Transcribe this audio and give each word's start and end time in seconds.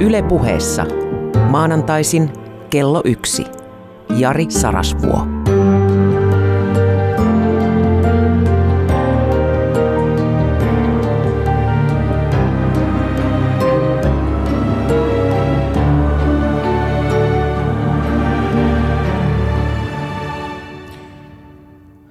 Yle 0.00 0.22
puheessa. 0.22 0.86
Maanantaisin 1.50 2.30
kello 2.70 3.02
yksi. 3.04 3.44
Jari 4.16 4.46
Sarasvuo. 4.50 5.26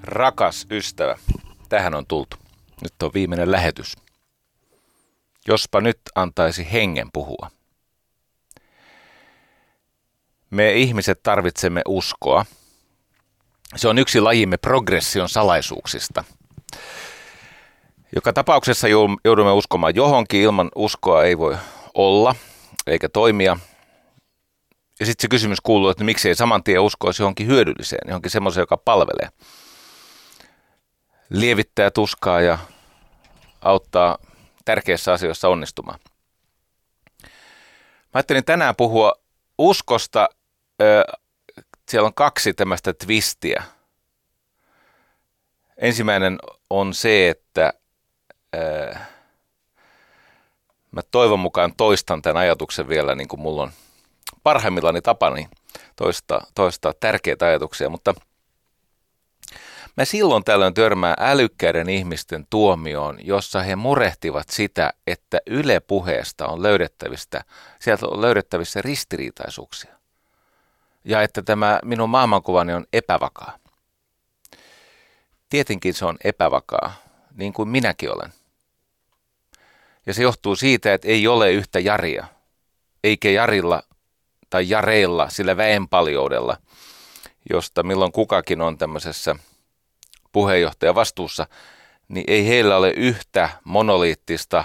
Rakas 0.04 0.68
ystävä, 0.72 1.18
tähän 1.70 1.96
on 1.96 2.06
tultu. 2.08 2.38
Nyt 2.82 2.94
on 3.04 3.12
viimeinen 3.14 3.52
lähetys. 3.52 3.98
Jospa 5.48 5.82
nyt 5.82 6.00
antaisi 6.16 6.68
hengen 6.72 7.08
puhua. 7.14 7.59
Me 10.50 10.74
ihmiset 10.74 11.24
tarvitsemme 11.24 11.82
uskoa. 11.88 12.46
Se 13.76 13.88
on 13.88 13.98
yksi 13.98 14.22
lajimme 14.22 14.58
progression 14.58 15.30
salaisuuksista. 15.30 16.24
Joka 18.16 18.34
tapauksessa 18.34 18.88
joudumme 19.24 19.52
uskomaan 19.52 19.96
johonkin, 19.96 20.42
ilman 20.42 20.72
uskoa 20.76 21.24
ei 21.24 21.38
voi 21.38 21.58
olla 21.94 22.36
eikä 22.88 23.10
toimia. 23.10 23.58
Ja 25.00 25.06
sitten 25.06 25.22
se 25.22 25.28
kysymys 25.28 25.62
kuuluu, 25.62 25.90
että 25.90 26.04
miksi 26.04 26.30
ei 26.30 26.36
saman 26.36 26.64
tien 26.64 26.82
uskoisi 26.82 27.22
johonkin 27.22 27.48
hyödylliseen, 27.48 28.08
johonkin 28.08 28.32
semmoiseen, 28.32 28.62
joka 28.62 28.78
palvelee. 28.78 29.30
Lievittää 31.30 31.92
tuskaa 31.92 32.42
ja 32.42 32.58
auttaa 33.62 34.18
tärkeissä 34.66 35.14
asioissa 35.14 35.50
onnistumaan. 35.50 36.00
Mä 37.24 37.30
ajattelin 38.14 38.46
tänään 38.46 38.76
puhua 38.76 39.14
uskosta. 39.58 40.30
Siellä 41.90 42.08
on 42.08 42.14
kaksi 42.14 42.54
tämmöistä 42.54 42.94
twistiä. 42.94 43.64
Ensimmäinen 45.78 46.40
on 46.70 46.94
se, 46.94 47.30
että 47.30 47.74
mä 50.92 51.02
toivon 51.12 51.40
mukaan 51.40 51.74
toistan 51.78 52.22
tämän 52.22 52.42
ajatuksen 52.42 52.90
vielä 52.90 53.16
niin 53.16 53.28
kuin 53.28 53.40
mulla 53.40 53.64
on 53.64 53.72
parhaimmillani 54.44 55.02
tapani 55.02 55.48
toistaa, 55.96 56.46
toistaa 56.56 56.94
tärkeitä 57.00 57.46
ajatuksia, 57.46 57.90
mutta– 57.90 58.14
Mä 60.00 60.06
silloin 60.06 60.44
tällöin 60.44 60.74
törmää 60.74 61.14
älykkäiden 61.20 61.90
ihmisten 61.90 62.48
tuomioon, 62.50 63.18
jossa 63.24 63.62
he 63.62 63.76
murehtivat 63.76 64.50
sitä, 64.50 64.94
että 65.08 65.40
Yle 65.48 65.80
puheesta 65.80 66.48
on 66.48 66.64
löydettävistä, 66.64 67.44
sieltä 67.80 68.08
on 68.08 68.22
löydettävissä 68.22 68.82
ristiriitaisuuksia. 68.82 69.99
Ja 71.04 71.22
että 71.22 71.42
tämä 71.42 71.80
minun 71.84 72.10
maailmankuvani 72.10 72.74
on 72.74 72.86
epävakaa. 72.94 73.58
Tietenkin 75.50 75.94
se 75.94 76.06
on 76.06 76.18
epävakaa, 76.24 76.94
niin 77.36 77.54
kuin 77.54 77.70
minäkin 77.70 78.14
olen. 78.14 78.34
Ja 80.06 80.14
se 80.14 80.24
johtuu 80.24 80.56
siitä, 80.56 80.94
että 80.94 81.08
ei 81.08 81.28
ole 81.28 81.52
yhtä 81.52 81.80
Jaria, 81.80 82.28
eikä 83.04 83.30
Jarilla 83.30 83.84
tai 84.50 84.70
Jareilla, 84.70 85.30
sillä 85.30 85.58
väenpaljoudella, 85.58 86.58
josta 87.50 87.84
milloin 87.84 88.12
kukakin 88.12 88.62
on 88.62 88.78
tämmöisessä– 88.78 89.36
puheenjohtaja 90.32 90.96
vastuussa, 90.96 91.48
niin 92.08 92.24
ei 92.28 92.48
heillä 92.48 92.78
ole 92.78 92.92
yhtä 92.92 93.50
monoliittista, 93.64 94.64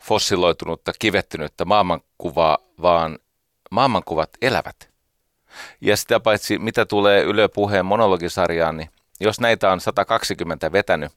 fossiloitunutta, 0.00 0.92
kivettynyttä 0.98 1.64
maailmankuvaa, 1.64 2.58
vaan 2.82 3.18
maailmankuvat 3.70 4.30
elävät. 4.42 4.93
Ja 5.80 5.96
sitä 5.96 6.20
paitsi, 6.20 6.58
mitä 6.58 6.86
tulee 6.86 7.22
Yle 7.22 7.48
Puheen 7.48 7.86
monologisarjaan, 7.86 8.76
niin 8.76 8.90
jos 9.20 9.40
näitä 9.40 9.72
on 9.72 9.80
120 9.80 10.72
vetänyt 10.72 11.12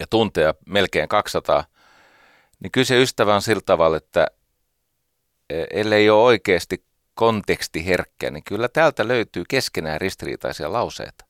ja 0.00 0.06
tunteja 0.06 0.54
melkein 0.66 1.08
200, 1.08 1.64
niin 2.60 2.70
kyse 2.70 3.02
ystävä 3.02 3.34
on 3.34 3.42
sillä 3.42 3.62
tavalla, 3.66 3.96
että 3.96 4.26
e, 5.50 5.64
ellei 5.70 6.10
ole 6.10 6.22
oikeasti 6.22 6.84
kontekstiherkkä, 7.14 8.30
niin 8.30 8.44
kyllä 8.44 8.68
täältä 8.68 9.08
löytyy 9.08 9.44
keskenään 9.48 10.00
ristiriitaisia 10.00 10.72
lauseita. 10.72 11.24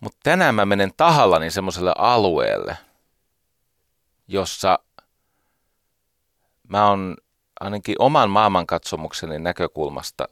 Mutta 0.00 0.18
tänään 0.22 0.54
mä 0.54 0.66
menen 0.66 0.92
tahallani 0.96 1.50
semmoiselle 1.50 1.92
alueelle, 1.98 2.76
jossa 4.28 4.78
mä 6.68 6.88
oon 6.88 7.16
ainakin 7.60 7.96
oman 7.98 8.30
maailmankatsomukseni 8.30 9.38
näkökulmasta 9.38 10.28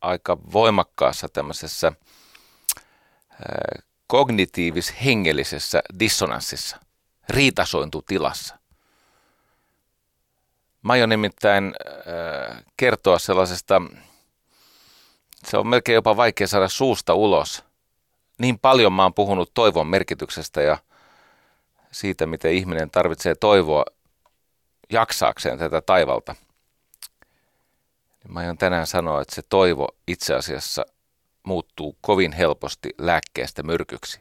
aika 0.00 0.38
voimakkaassa 0.52 1.28
tämmöisessä 1.28 1.92
kognitiivis-hengellisessä 4.06 5.82
dissonanssissa, 6.00 6.76
riitasointutilassa. 7.28 8.58
Mä 10.82 10.92
aion 10.92 11.08
nimittäin 11.08 11.74
kertoa 12.76 13.18
sellaisesta, 13.18 13.82
se 15.44 15.56
on 15.56 15.66
melkein 15.66 15.94
jopa 15.94 16.16
vaikea 16.16 16.46
saada 16.46 16.68
suusta 16.68 17.14
ulos– 17.14 17.62
niin 18.38 18.58
paljon 18.58 18.92
mä 18.92 19.02
oon 19.02 19.14
puhunut 19.14 19.50
toivon 19.54 19.86
merkityksestä 19.86 20.62
ja 20.62 20.78
siitä, 21.92 22.26
miten 22.26 22.52
ihminen 22.52 22.90
tarvitsee 22.90 23.34
toivoa 23.34 23.84
jaksaakseen 24.92 25.58
tätä 25.58 25.80
taivalta. 25.80 26.34
Mä 28.28 28.40
aion 28.40 28.58
tänään 28.58 28.86
sanoa, 28.86 29.22
että 29.22 29.34
se 29.34 29.42
toivo 29.42 29.88
itse 30.06 30.34
asiassa 30.34 30.86
muuttuu 31.42 31.98
kovin 32.00 32.32
helposti 32.32 32.90
lääkkeestä 32.98 33.62
myrkyksi. 33.62 34.20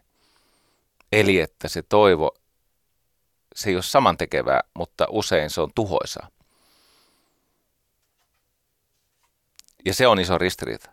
Eli 1.11 1.39
että 1.39 1.67
se 1.67 1.81
toivo, 1.81 2.35
se 3.55 3.69
ei 3.69 3.75
ole 3.75 3.83
samantekevää, 3.83 4.61
mutta 4.73 5.07
usein 5.09 5.49
se 5.49 5.61
on 5.61 5.71
tuhoisaa. 5.75 6.27
Ja 9.85 9.93
se 9.93 10.07
on 10.07 10.19
iso 10.19 10.37
ristiriita. 10.37 10.89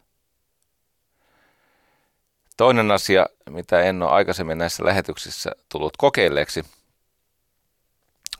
Toinen 2.56 2.90
asia, 2.90 3.26
mitä 3.50 3.80
en 3.80 4.02
ole 4.02 4.10
aikaisemmin 4.10 4.58
näissä 4.58 4.84
lähetyksissä 4.84 5.50
tullut 5.68 5.96
kokeilleeksi, 5.96 6.64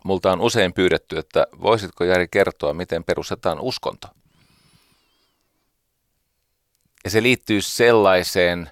multa 0.05 0.33
on 0.33 0.41
usein 0.41 0.73
pyydetty, 0.73 1.19
että 1.19 1.47
voisitko 1.63 2.05
Jari 2.05 2.29
kertoa, 2.29 2.75
miten 2.75 3.05
perustetaan 3.05 3.61
uskonto. 3.61 4.09
Ja 7.05 7.11
se 7.11 7.23
liittyy 7.23 7.61
sellaiseen 7.61 8.71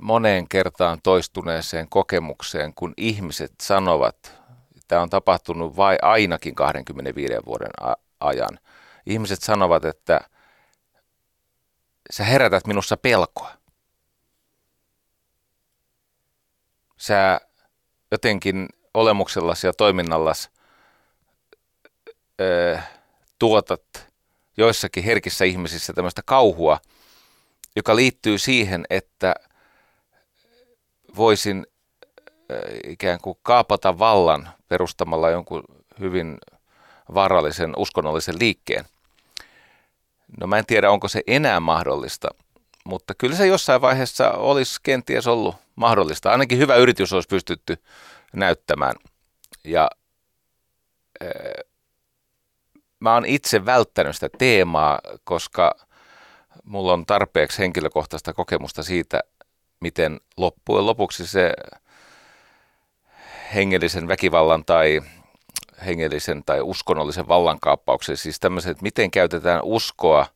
moneen 0.00 0.48
kertaan 0.48 0.98
toistuneeseen 1.02 1.88
kokemukseen, 1.88 2.74
kun 2.74 2.94
ihmiset 2.96 3.52
sanovat, 3.62 4.32
tämä 4.88 5.02
on 5.02 5.10
tapahtunut 5.10 5.76
vai 5.76 5.98
ainakin 6.02 6.54
25 6.54 7.34
vuoden 7.46 7.70
ajan. 8.20 8.58
Ihmiset 9.06 9.42
sanovat, 9.42 9.84
että 9.84 10.20
sä 12.10 12.24
herätät 12.24 12.66
minussa 12.66 12.96
pelkoa. 12.96 13.58
sä 16.98 17.40
jotenkin 18.10 18.68
olemuksellasi 18.98 19.66
ja 19.66 19.72
toiminnallasi 19.72 20.48
ö, 22.40 22.78
tuotat 23.38 24.08
joissakin 24.56 25.04
herkissä 25.04 25.44
ihmisissä 25.44 25.92
tämmöistä 25.92 26.22
kauhua, 26.24 26.78
joka 27.76 27.96
liittyy 27.96 28.38
siihen, 28.38 28.84
että 28.90 29.34
voisin 31.16 31.66
ikään 32.86 33.18
kuin 33.22 33.38
kaapata 33.42 33.98
vallan 33.98 34.48
perustamalla 34.68 35.30
jonkun 35.30 35.62
hyvin 36.00 36.38
vaarallisen 37.14 37.72
uskonnollisen 37.76 38.38
liikkeen. 38.38 38.84
No 40.40 40.46
mä 40.46 40.58
en 40.58 40.66
tiedä, 40.66 40.90
onko 40.90 41.08
se 41.08 41.22
enää 41.26 41.60
mahdollista, 41.60 42.28
mutta 42.84 43.14
kyllä 43.14 43.36
se 43.36 43.46
jossain 43.46 43.80
vaiheessa 43.80 44.30
olisi 44.30 44.80
kenties 44.82 45.26
ollut 45.26 45.56
mahdollista. 45.76 46.30
Ainakin 46.30 46.58
hyvä 46.58 46.76
yritys 46.76 47.12
olisi 47.12 47.28
pystytty 47.28 47.78
näyttämään. 48.32 48.94
Ja 49.64 49.90
äh, 51.22 51.30
mä 53.00 53.14
oon 53.14 53.26
itse 53.26 53.66
välttänyt 53.66 54.14
sitä 54.14 54.28
teemaa, 54.38 54.98
koska 55.24 55.74
mulla 56.64 56.92
on 56.92 57.06
tarpeeksi 57.06 57.58
henkilökohtaista 57.58 58.32
kokemusta 58.32 58.82
siitä, 58.82 59.20
miten 59.80 60.20
loppujen 60.36 60.86
lopuksi 60.86 61.26
se 61.26 61.52
hengellisen 63.54 64.08
väkivallan 64.08 64.64
tai 64.64 65.00
hengellisen 65.86 66.42
tai 66.46 66.60
uskonnollisen 66.60 67.28
vallankaappauksen, 67.28 68.16
siis 68.16 68.40
tämmöiset, 68.40 68.70
että 68.70 68.82
miten 68.82 69.10
käytetään 69.10 69.60
uskoa 69.64 70.26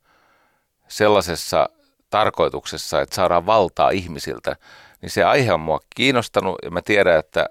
sellaisessa 0.88 1.68
tarkoituksessa, 2.10 3.00
että 3.00 3.14
saadaan 3.14 3.46
valtaa 3.46 3.90
ihmisiltä, 3.90 4.56
niin 5.02 5.10
se 5.10 5.24
aihe 5.24 5.52
on 5.52 5.60
mua 5.60 5.80
kiinnostanut 5.96 6.58
ja 6.62 6.70
mä 6.70 6.82
tiedän, 6.82 7.18
että 7.18 7.48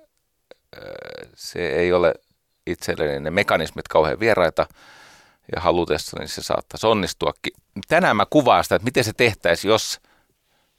se 1.35 1.69
ei 1.69 1.93
ole 1.93 2.13
itselleni 2.67 3.19
ne 3.19 3.31
mekanismit 3.31 3.87
kauhean 3.87 4.19
vieraita 4.19 4.67
ja 5.55 5.61
halutessa, 5.61 6.19
niin 6.19 6.29
se 6.29 6.41
saattaisi 6.41 6.87
onnistuakin. 6.87 7.53
Tänään 7.87 8.17
mä 8.17 8.25
kuvaan 8.29 8.63
sitä, 8.63 8.75
että 8.75 8.85
miten 8.85 9.03
se 9.03 9.13
tehtäisiin, 9.13 9.69
jos 9.69 9.99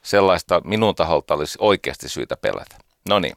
sellaista 0.02 0.60
minun 0.64 0.94
taholta 0.94 1.34
olisi 1.34 1.58
oikeasti 1.60 2.08
syytä 2.08 2.36
pelätä. 2.36 2.76
No 3.08 3.18
niin. 3.18 3.36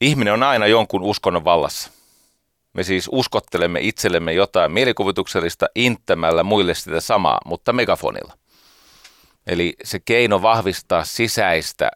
Ihminen 0.00 0.34
on 0.34 0.42
aina 0.42 0.66
jonkun 0.66 1.02
uskonnon 1.02 1.44
vallassa. 1.44 1.90
Me 2.72 2.82
siis 2.82 3.08
uskottelemme 3.12 3.80
itsellemme 3.80 4.32
jotain 4.32 4.72
mielikuvituksellista 4.72 5.66
inttämällä 5.74 6.42
muille 6.42 6.74
sitä 6.74 7.00
samaa, 7.00 7.40
mutta 7.44 7.72
megafonilla. 7.72 8.38
Eli 9.46 9.74
se 9.84 10.00
keino 10.00 10.42
vahvistaa 10.42 11.04
sisäistä 11.04 11.90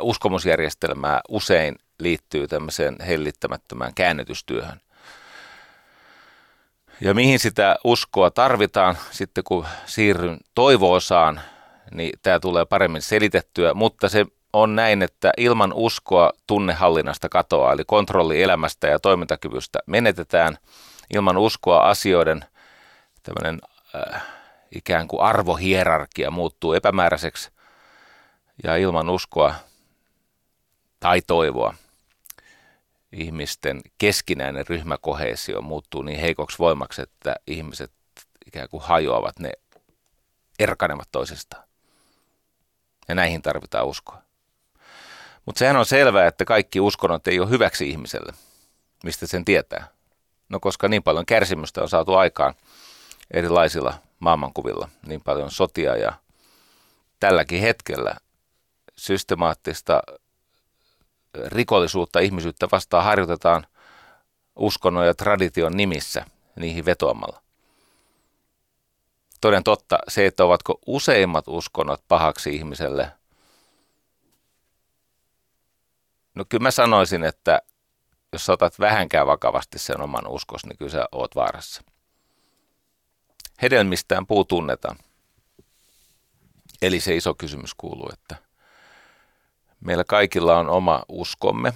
uskomusjärjestelmää 0.00 1.20
usein 1.28 1.76
liittyy 1.98 2.48
tämmöiseen 2.48 2.96
hellittämättömään 3.06 3.94
käännytystyöhön. 3.94 4.80
Ja 7.00 7.14
mihin 7.14 7.38
sitä 7.38 7.76
uskoa 7.84 8.30
tarvitaan 8.30 8.98
sitten 9.10 9.44
kun 9.44 9.66
siirryn 9.86 10.36
toivoosaan, 10.54 11.40
niin 11.90 12.12
tämä 12.22 12.40
tulee 12.40 12.64
paremmin 12.64 13.02
selitettyä, 13.02 13.74
mutta 13.74 14.08
se 14.08 14.26
on 14.52 14.76
näin, 14.76 15.02
että 15.02 15.32
ilman 15.36 15.72
uskoa 15.72 16.32
tunnehallinnasta 16.46 17.28
katoaa, 17.28 17.72
eli 17.72 17.84
kontrolli 17.86 18.42
elämästä 18.42 18.86
ja 18.86 18.98
toimintakyvystä 18.98 19.78
menetetään. 19.86 20.58
Ilman 21.14 21.36
uskoa 21.36 21.78
asioiden 21.78 22.44
tämmöinen 23.22 23.60
äh, 23.94 24.22
ikään 24.74 25.08
kuin 25.08 25.22
arvohierarkia 25.22 26.30
muuttuu 26.30 26.72
epämääräiseksi 26.72 27.50
ja 28.64 28.76
ilman 28.76 29.10
uskoa 29.10 29.54
tai 31.00 31.22
toivoa 31.26 31.74
ihmisten 33.12 33.80
keskinäinen 33.98 34.66
ryhmäkohesio 34.66 35.62
muuttuu 35.62 36.02
niin 36.02 36.20
heikoksi 36.20 36.58
voimaksi, 36.58 37.02
että 37.02 37.36
ihmiset 37.46 37.92
ikään 38.46 38.68
kuin 38.68 38.82
hajoavat, 38.82 39.38
ne 39.38 39.50
erkanevat 40.58 41.08
toisistaan. 41.12 41.64
Ja 43.08 43.14
näihin 43.14 43.42
tarvitaan 43.42 43.86
uskoa. 43.86 44.22
Mutta 45.46 45.58
sehän 45.58 45.76
on 45.76 45.86
selvää, 45.86 46.26
että 46.26 46.44
kaikki 46.44 46.80
uskonnot 46.80 47.28
ei 47.28 47.40
ole 47.40 47.50
hyväksi 47.50 47.90
ihmiselle. 47.90 48.32
Mistä 49.04 49.26
sen 49.26 49.44
tietää? 49.44 49.88
No 50.48 50.60
koska 50.60 50.88
niin 50.88 51.02
paljon 51.02 51.26
kärsimystä 51.26 51.82
on 51.82 51.88
saatu 51.88 52.14
aikaan 52.14 52.54
erilaisilla 53.30 53.94
maailmankuvilla, 54.18 54.88
niin 55.06 55.20
paljon 55.20 55.50
sotia 55.50 55.96
ja 55.96 56.12
tälläkin 57.20 57.60
hetkellä 57.60 58.16
systemaattista 58.98 60.02
rikollisuutta 61.46 62.20
ihmisyyttä 62.20 62.68
vastaan 62.72 63.04
harjoitetaan 63.04 63.66
uskonnon 64.56 65.06
ja 65.06 65.14
tradition 65.14 65.76
nimissä 65.76 66.24
niihin 66.56 66.84
vetoamalla. 66.84 67.42
Toden 69.40 69.64
totta, 69.64 69.98
se, 70.08 70.26
että 70.26 70.44
ovatko 70.44 70.78
useimmat 70.86 71.44
uskonnot 71.48 72.02
pahaksi 72.08 72.56
ihmiselle, 72.56 73.12
no 76.34 76.44
kyllä 76.48 76.62
mä 76.62 76.70
sanoisin, 76.70 77.24
että 77.24 77.62
jos 78.32 78.46
sä 78.46 78.52
otat 78.52 78.80
vähänkään 78.80 79.26
vakavasti 79.26 79.78
sen 79.78 80.00
oman 80.00 80.26
uskos, 80.26 80.66
niin 80.66 80.78
kyllä 80.78 80.90
sä 80.90 81.08
oot 81.12 81.34
vaarassa. 81.34 81.82
Hedelmistään 83.62 84.26
puu 84.26 84.44
tunnetaan. 84.44 84.98
Eli 86.82 87.00
se 87.00 87.16
iso 87.16 87.34
kysymys 87.34 87.74
kuuluu, 87.74 88.10
että 88.12 88.45
Meillä 89.80 90.04
kaikilla 90.04 90.58
on 90.58 90.68
oma 90.68 91.02
uskomme. 91.08 91.72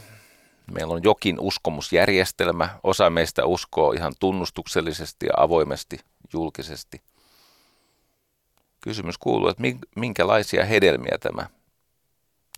Meillä 0.73 0.95
on 0.95 1.03
jokin 1.03 1.41
uskomusjärjestelmä. 1.41 2.69
Osa 2.83 3.11
meistä 3.11 3.45
uskoo 3.45 3.93
ihan 3.93 4.13
tunnustuksellisesti 4.21 5.27
ja 5.27 5.33
avoimesti, 5.37 6.01
julkisesti. 6.33 7.03
Kysymys 8.81 9.19
kuuluu, 9.19 9.49
että 9.49 9.63
minkälaisia 9.97 10.65
hedelmiä 10.65 11.19
tämä 11.21 11.47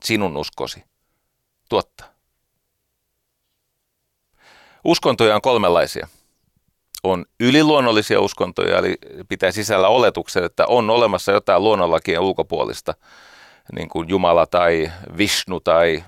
sinun 0.05 0.37
uskosi 0.37 0.85
tuottaa. 1.69 2.07
Uskontoja 4.85 5.35
on 5.35 5.43
kolmenlaisia. 5.43 6.09
On 7.03 7.25
yliluonnollisia 7.41 8.21
uskontoja, 8.21 8.79
eli 8.79 8.97
pitää 9.29 9.53
sisällä 9.53 9.89
oletuksen, 9.89 10.45
että 10.45 10.67
on 10.67 10.91
olemassa 10.91 11.33
jotain 11.33 11.63
luonnonlakien 11.63 12.21
ulkopuolista– 12.21 12.95
niin 13.73 13.89
kuin 13.89 14.09
Jumala 14.09 14.47
tai 14.47 14.93
Vishnu 15.17 15.61
tai 15.61 16.05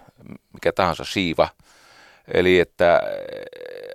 mikä 0.52 0.72
tahansa 0.72 1.04
Shiva. 1.04 1.48
Eli 2.34 2.60
että 2.60 3.00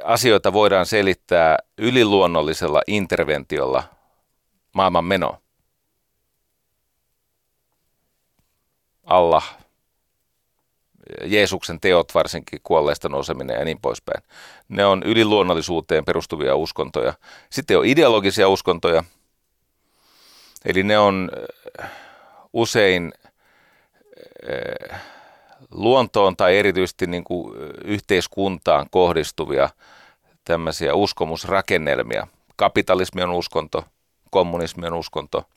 asioita 0.04 0.54
voidaan 0.54 0.86
selittää 0.86 1.58
yliluonnollisella 1.78 2.82
interventiolla 2.88 3.84
maailman 4.74 5.06
meno. 5.06 5.38
Allah, 9.04 9.58
Jeesuksen 11.26 11.80
teot, 11.80 12.16
varsinkin 12.16 12.60
kuolleista 12.64 13.10
nouseminen 13.10 13.60
ja 13.60 13.66
niin 13.66 13.82
poispäin. 13.82 14.24
Ne 14.68 14.86
on 14.86 15.04
yliluonnollisuuteen 15.04 16.06
perustuvia 16.06 16.56
uskontoja. 16.56 17.14
Sitten 17.50 17.78
on 17.78 17.86
ideologisia 17.86 18.50
uskontoja, 18.50 19.04
eli 20.66 20.84
ne 20.84 21.00
on 21.00 21.32
usein 22.54 23.14
luontoon 25.72 26.38
tai 26.38 26.58
erityisesti 26.58 27.08
niin 27.08 27.24
kuin 27.24 27.58
yhteiskuntaan 27.84 28.88
kohdistuvia 28.92 29.70
tämmöisiä 30.46 30.94
uskomusrakennelmia. 30.94 32.28
Kapitalismi 32.56 33.24
on 33.24 33.32
uskonto, 33.32 33.86
kommunismi 34.32 34.88
on 34.88 34.94
uskonto. 34.94 35.50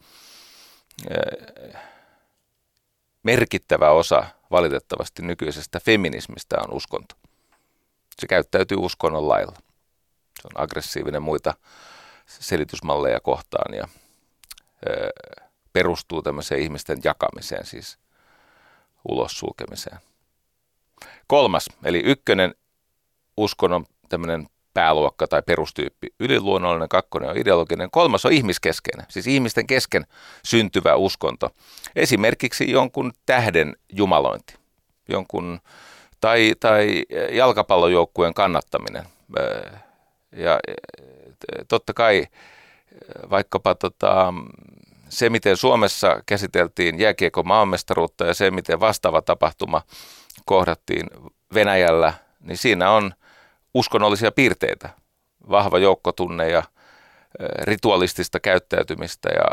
Merkittävä 3.23 3.91
osa 3.91 4.25
valitettavasti 4.51 5.23
nykyisestä 5.23 5.81
feminismistä 5.81 6.57
on 6.61 6.75
uskonto. 6.75 7.15
Se 8.21 8.27
käyttäytyy 8.27 8.77
uskonnon 8.81 9.29
lailla. 9.29 9.53
Se 10.43 10.49
on 10.55 10.63
aggressiivinen 10.63 11.23
muita 11.23 11.55
selitysmalleja 12.27 13.21
kohtaan 13.21 13.75
ja 13.75 13.89
perustuu 15.73 16.23
tämmöiseen 16.23 16.61
ihmisten 16.61 16.99
jakamiseen, 17.05 17.67
siis 17.67 17.99
ulos 19.09 19.39
sulkemiseen. 19.39 19.99
Kolmas, 21.27 21.71
eli 21.85 22.03
ykkönen 22.05 22.55
uskonnon 23.37 23.87
tämmöinen 24.09 24.47
pääluokka 24.75 25.27
tai 25.27 25.43
perustyyppi, 25.43 26.09
yliluonnollinen, 26.21 26.89
kakkonen 26.89 27.31
on 27.31 27.37
ideologinen, 27.37 27.91
kolmas 27.91 28.27
on 28.27 28.33
ihmiskeskeinen, 28.33 29.07
siis 29.09 29.27
ihmisten 29.27 29.67
kesken 29.67 30.07
syntyvä 30.45 30.95
uskonto. 30.95 31.51
Esimerkiksi 31.97 32.71
jonkun 32.71 33.13
tähden 33.27 33.77
jumalointi, 33.93 34.55
jonkun, 35.09 35.61
tai, 36.21 36.53
tai 36.61 37.05
jalkapallojoukkueen 37.33 38.35
kannattaminen. 38.35 39.05
Ja 40.37 40.61
totta 41.69 41.95
kai 41.95 42.27
vaikkapa 43.31 43.75
tota, 43.75 44.35
se, 45.13 45.31
miten 45.31 45.57
Suomessa 45.57 46.23
käsiteltiin 46.27 46.99
jääkiekon 46.99 47.47
maanmestaruutta 47.47 48.27
ja 48.27 48.35
se, 48.35 48.51
miten 48.51 48.81
vastaava 48.81 49.23
tapahtuma 49.23 49.83
kohdattiin 50.45 51.07
Venäjällä, 51.55 52.15
niin 52.41 52.57
siinä 52.57 52.91
on 52.91 53.13
uskonnollisia 53.75 54.33
piirteitä, 54.33 54.89
vahva 55.51 55.79
joukkotunne 55.79 56.49
ja 56.49 56.63
ritualistista 57.63 58.41
käyttäytymistä 58.41 59.29
ja 59.29 59.45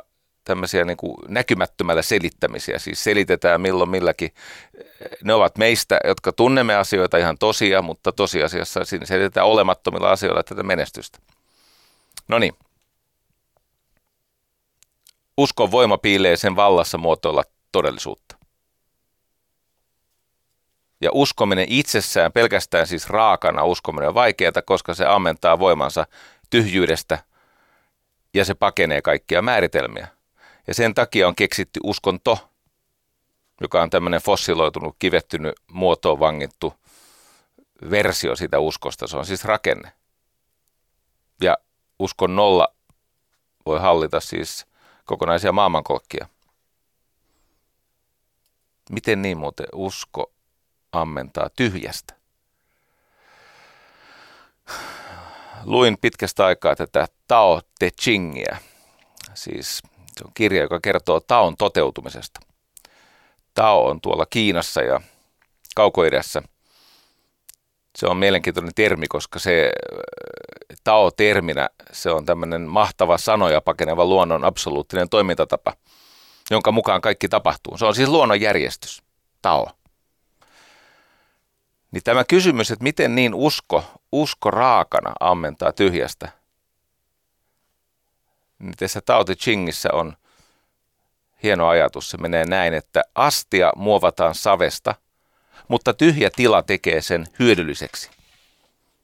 tämmöisiä 0.44 0.86
niin 0.86 0.98
kuin 0.98 1.16
näkymättömällä 1.28 2.02
selittämisiä, 2.02 2.80
siis 2.80 3.04
selitetään 3.04 3.62
milloin 3.62 3.90
milläkin. 3.90 4.34
Ne 5.24 5.34
ovat 5.34 5.58
meistä, 5.58 6.00
jotka 6.04 6.32
tunnemme 6.32 6.76
asioita 6.76 7.18
ihan 7.18 7.38
tosia, 7.38 7.82
mutta 7.82 8.12
tosiasiassa 8.12 8.86
siinä 8.86 9.06
selitetään 9.06 9.48
olemattomilla 9.48 10.12
asioilla 10.12 10.44
tätä 10.44 10.64
menestystä. 10.64 11.20
No 12.28 12.40
niin, 12.40 12.54
Uskon 15.40 15.72
voima 15.72 15.98
piilee 15.98 16.38
sen 16.38 16.56
vallassa 16.56 16.98
muotoilla 16.98 17.44
todellisuutta. 17.72 18.38
Ja 21.02 21.10
uskominen 21.14 21.66
itsessään, 21.70 22.32
pelkästään 22.32 22.88
siis 22.88 23.10
raakana 23.10 23.64
uskominen 23.64 24.10
on 24.10 24.14
vaikeaa, 24.14 24.62
koska 24.66 24.94
se 24.94 25.06
ammentaa 25.06 25.60
voimansa 25.60 26.06
tyhjyydestä 26.50 27.24
ja 28.34 28.46
se 28.46 28.54
pakenee 28.54 29.02
kaikkia 29.02 29.42
määritelmiä. 29.42 30.08
Ja 30.68 30.74
sen 30.74 30.94
takia 30.94 31.28
on 31.28 31.36
keksitty 31.36 31.80
uskonto, 31.84 32.50
joka 33.62 33.82
on 33.82 33.90
tämmöinen 33.90 34.22
fossiloitunut, 34.22 34.96
kivettynyt, 35.00 35.56
muotoon 35.72 36.20
vangittu 36.20 36.74
versio 37.90 38.36
sitä 38.36 38.60
uskosta. 38.60 39.08
Se 39.08 39.18
on 39.18 39.26
siis 39.26 39.46
rakenne. 39.46 39.92
Ja 41.42 41.58
uskon 42.00 42.36
nolla 42.36 42.68
voi 43.66 43.80
hallita 43.80 44.20
siis 44.20 44.69
kokonaisia 45.10 45.52
maailmankolkkia. 45.52 46.28
Miten 48.92 49.22
niin 49.22 49.38
muuten 49.38 49.68
usko 49.74 50.32
ammentaa 50.92 51.50
tyhjästä? 51.56 52.14
Luin 55.64 55.98
pitkästä 56.02 56.46
aikaa 56.46 56.76
tätä 56.76 57.08
Tao 57.28 57.62
Te 57.80 57.92
Chingia, 58.02 58.58
siis 59.34 59.82
se 60.18 60.26
on 60.26 60.32
kirja, 60.34 60.62
joka 60.62 60.80
kertoo 60.80 61.20
Taon 61.20 61.58
toteutumisesta. 61.58 62.40
Tao 63.54 63.86
on 63.86 64.02
tuolla 64.02 64.26
Kiinassa 64.26 64.82
ja 64.82 65.02
kaukoidässä– 65.76 66.42
se 67.96 68.08
on 68.08 68.18
mielenkiintoinen 68.18 68.72
termi, 68.76 69.08
koska 69.08 69.40
se 69.40 69.72
Tao-terminä 70.84 71.70
se 71.92 72.12
on 72.12 72.26
tämmöinen 72.26 72.62
mahtava 72.62 73.18
sanoja 73.18 73.62
pakeneva 73.62 74.06
luonnon 74.06 74.46
absoluuttinen 74.46 75.10
toimintatapa, 75.10 75.74
jonka 76.52 76.72
mukaan 76.72 77.02
kaikki 77.02 77.30
tapahtuu. 77.30 77.78
Se 77.78 77.86
on 77.86 77.96
siis 77.96 78.10
luonnonjärjestys, 78.10 79.04
Tao. 79.42 79.68
Niin 81.92 82.04
tämä 82.04 82.24
kysymys, 82.24 82.72
että 82.72 82.84
miten 82.84 83.16
niin 83.16 83.34
usko, 83.34 83.84
usko 84.12 84.52
raakana 84.52 85.14
ammentaa 85.20 85.72
tyhjästä, 85.72 86.32
niin 88.60 88.74
tässä 88.78 89.02
Tao 89.02 89.24
Te 89.24 89.36
Chingissä 89.36 89.90
on 89.94 90.14
hieno 91.44 91.68
ajatus. 91.68 92.10
Se 92.10 92.18
menee 92.18 92.46
näin, 92.46 92.74
että 92.74 93.02
astia 93.16 93.72
muovataan 93.76 94.36
savesta, 94.36 94.96
mutta 95.70 95.94
tyhjä 95.94 96.30
tila 96.36 96.64
tekee 96.64 97.02
sen 97.02 97.28
hyödylliseksi. 97.40 98.10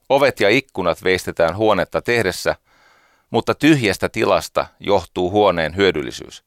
Ovet 0.10 0.40
ja 0.40 0.50
ikkunat 0.50 1.04
veistetään 1.04 1.58
huonetta 1.58 2.02
tehdessä, 2.02 2.56
mutta 3.30 3.56
tyhjästä 3.56 4.10
tilasta 4.10 4.68
johtuu 4.80 5.32
huoneen 5.32 5.76
hyödyllisyys. 5.76 6.44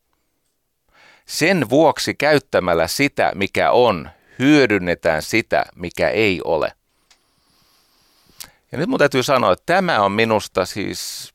Sen 1.26 1.70
vuoksi 1.70 2.14
käyttämällä 2.14 2.86
sitä, 2.86 3.32
mikä 3.34 3.70
on, 3.70 4.10
hyödynnetään 4.38 5.22
sitä, 5.22 5.64
mikä 5.74 6.08
ei 6.08 6.40
ole. 6.44 6.72
Ja 8.72 8.78
nyt 8.78 8.88
mun 8.88 8.98
täytyy 8.98 9.22
sanoa, 9.22 9.52
että 9.52 9.62
tämä 9.66 10.00
on 10.00 10.12
minusta 10.12 10.66
siis 10.66 11.32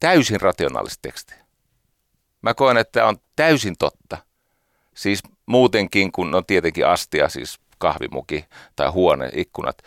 täysin 0.00 0.40
rationaalista 0.40 1.02
tekstiä. 1.02 1.38
Mä 2.42 2.54
koen, 2.54 2.76
että 2.76 2.92
tämä 2.92 3.08
on 3.08 3.16
täysin 3.36 3.74
totta. 3.78 4.18
Siis 4.94 5.20
muutenkin, 5.46 6.12
kun 6.12 6.34
on 6.34 6.46
tietenkin 6.46 6.86
astia, 6.86 7.28
siis 7.28 7.60
kahvimuki 7.78 8.44
tai 8.76 8.88
huone, 8.88 9.30
ikkunat. 9.32 9.82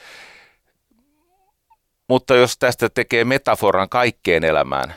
Mutta 2.08 2.36
jos 2.36 2.58
tästä 2.58 2.90
tekee 2.90 3.26
metaforan 3.26 3.90
kaikkeen 3.90 4.44
elämään, 4.44 4.94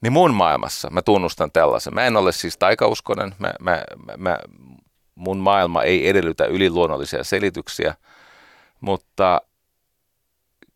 niin 0.00 0.12
mun 0.12 0.34
maailmassa 0.34 0.90
mä 0.90 1.02
tunnustan 1.02 1.52
tällaisen. 1.52 1.94
Mä 1.94 2.06
en 2.06 2.16
ole 2.16 2.32
siis 2.32 2.56
taikauskonen, 2.58 3.34
mä, 3.38 3.52
mä, 3.60 3.84
mä, 4.16 4.38
mun 5.14 5.38
maailma 5.38 5.82
ei 5.82 6.08
edellytä 6.08 6.44
yliluonnollisia 6.44 7.24
selityksiä, 7.24 7.94
mutta 8.80 9.40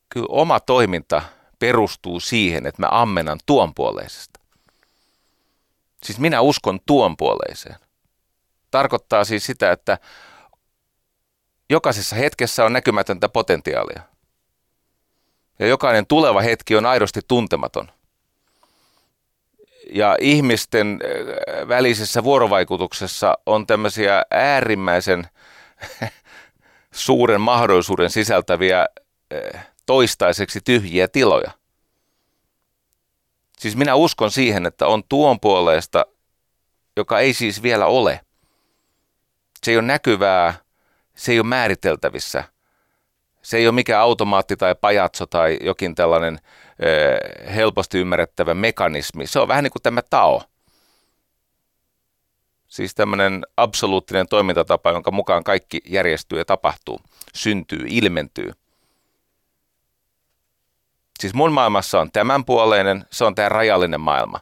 kyllä 0.09 0.27
oma 0.29 0.61
toiminta 0.61 1.23
perustuu 1.59 2.21
siihen, 2.21 2.67
että 2.67 2.83
mä 2.83 2.89
ammenan 2.91 3.39
tuonpuoleisesta. 3.47 4.41
Siis 6.03 6.19
minä 6.19 6.41
uskon 6.41 6.81
tuonpuoleiseen. 6.87 7.77
Tarkoittaa 8.71 9.25
siis 9.25 9.47
sitä, 9.47 9.73
että 9.73 9.99
jokaisessa 11.73 12.17
hetkessä 12.17 12.65
on 12.65 12.73
näkymätöntä 12.73 13.29
potentiaalia. 13.29 14.03
Ja 15.59 15.67
jokainen 15.67 16.07
tuleva 16.07 16.41
hetki 16.41 16.77
on 16.77 16.87
aidosti 16.87 17.21
tuntematon. 17.29 17.93
Ja 19.91 20.17
ihmisten 20.21 20.99
äh, 21.03 21.69
välisessä 21.69 22.25
vuorovaikutuksessa 22.25 23.39
on 23.47 23.67
tämmöisiä 23.67 24.23
äärimmäisen 24.31 25.27
suuren 27.07 27.41
mahdollisuuden 27.41 28.11
sisältäviä 28.11 28.81
äh, 28.81 29.67
toistaiseksi 29.87 30.61
tyhjiä 30.61 31.09
tiloja. 31.09 31.51
Siis 33.59 33.77
minä 33.77 33.95
uskon 33.95 34.31
siihen, 34.31 34.67
että 34.67 34.87
on 34.87 35.03
tuon 35.09 35.41
puoleesta, 35.41 36.07
joka 36.97 37.21
ei 37.21 37.35
siis 37.35 37.63
vielä 37.63 37.87
ole. 37.87 38.21
Se 39.65 39.71
ei 39.71 39.77
ole 39.77 39.87
näkyvää, 39.87 40.55
se 41.15 41.33
ei 41.33 41.39
ole 41.39 41.47
määriteltävissä. 41.47 42.45
Se 43.43 43.57
ei 43.57 43.67
ole 43.67 43.75
mikään 43.75 44.03
automaatti 44.03 44.57
tai 44.57 44.75
pajatso 44.81 45.27
tai 45.27 45.59
jokin 45.61 45.95
tällainen 45.95 46.39
ö, 46.83 47.51
helposti 47.51 47.99
ymmärrettävä 47.99 48.55
mekanismi. 48.55 49.27
Se 49.27 49.39
on 49.41 49.49
vähän 49.49 49.65
niin 49.65 49.73
kuin 49.73 49.83
tämä 49.83 50.03
tao. 50.03 50.43
Siis 52.67 52.95
tämmöinen 52.95 53.47
absoluuttinen 53.57 54.29
toimintatapa, 54.29 54.91
jonka 54.91 55.11
mukaan 55.11 55.45
kaikki 55.45 55.81
järjestyy 55.87 56.39
ja 56.39 56.45
tapahtuu, 56.45 57.01
syntyy, 57.35 57.85
ilmentyy. 57.89 58.53
Siis 61.21 61.35
mun 61.35 61.53
maailmassa 61.53 62.01
on 62.01 62.13
tämänpuoleinen, 62.13 63.05
se 63.11 63.25
on 63.25 63.35
tämä 63.35 63.49
rajallinen 63.49 64.01
maailma. 64.01 64.41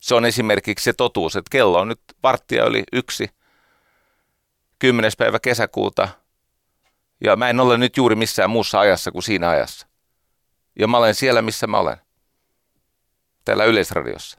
Se 0.00 0.14
on 0.14 0.24
esimerkiksi 0.24 0.84
se 0.84 0.92
totuus, 0.92 1.36
että 1.36 1.48
kello 1.50 1.80
on 1.80 1.88
nyt 1.88 2.00
varttia 2.22 2.64
yli 2.64 2.84
yksi, 2.92 3.28
10. 4.84 5.12
päivä 5.18 5.38
kesäkuuta, 5.40 6.08
ja 7.20 7.36
mä 7.36 7.48
en 7.48 7.60
ole 7.60 7.78
nyt 7.78 7.96
juuri 7.96 8.16
missään 8.16 8.50
muussa 8.50 8.80
ajassa 8.80 9.12
kuin 9.12 9.22
siinä 9.22 9.48
ajassa. 9.48 9.86
Ja 10.78 10.88
mä 10.88 10.98
olen 10.98 11.14
siellä, 11.14 11.42
missä 11.42 11.66
mä 11.66 11.78
olen. 11.78 11.96
Täällä 13.44 13.64
Yleisradiossa. 13.64 14.38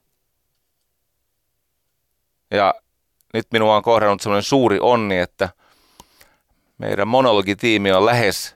Ja 2.52 2.74
nyt 3.34 3.48
minua 3.52 3.76
on 3.76 3.84
kohdannut 3.84 4.22
sellainen 4.22 4.44
suuri 4.44 4.78
onni, 4.82 5.18
että 5.18 5.50
meidän 6.78 7.08
monologitiimi 7.08 7.92
on 7.92 8.06
lähes 8.06 8.56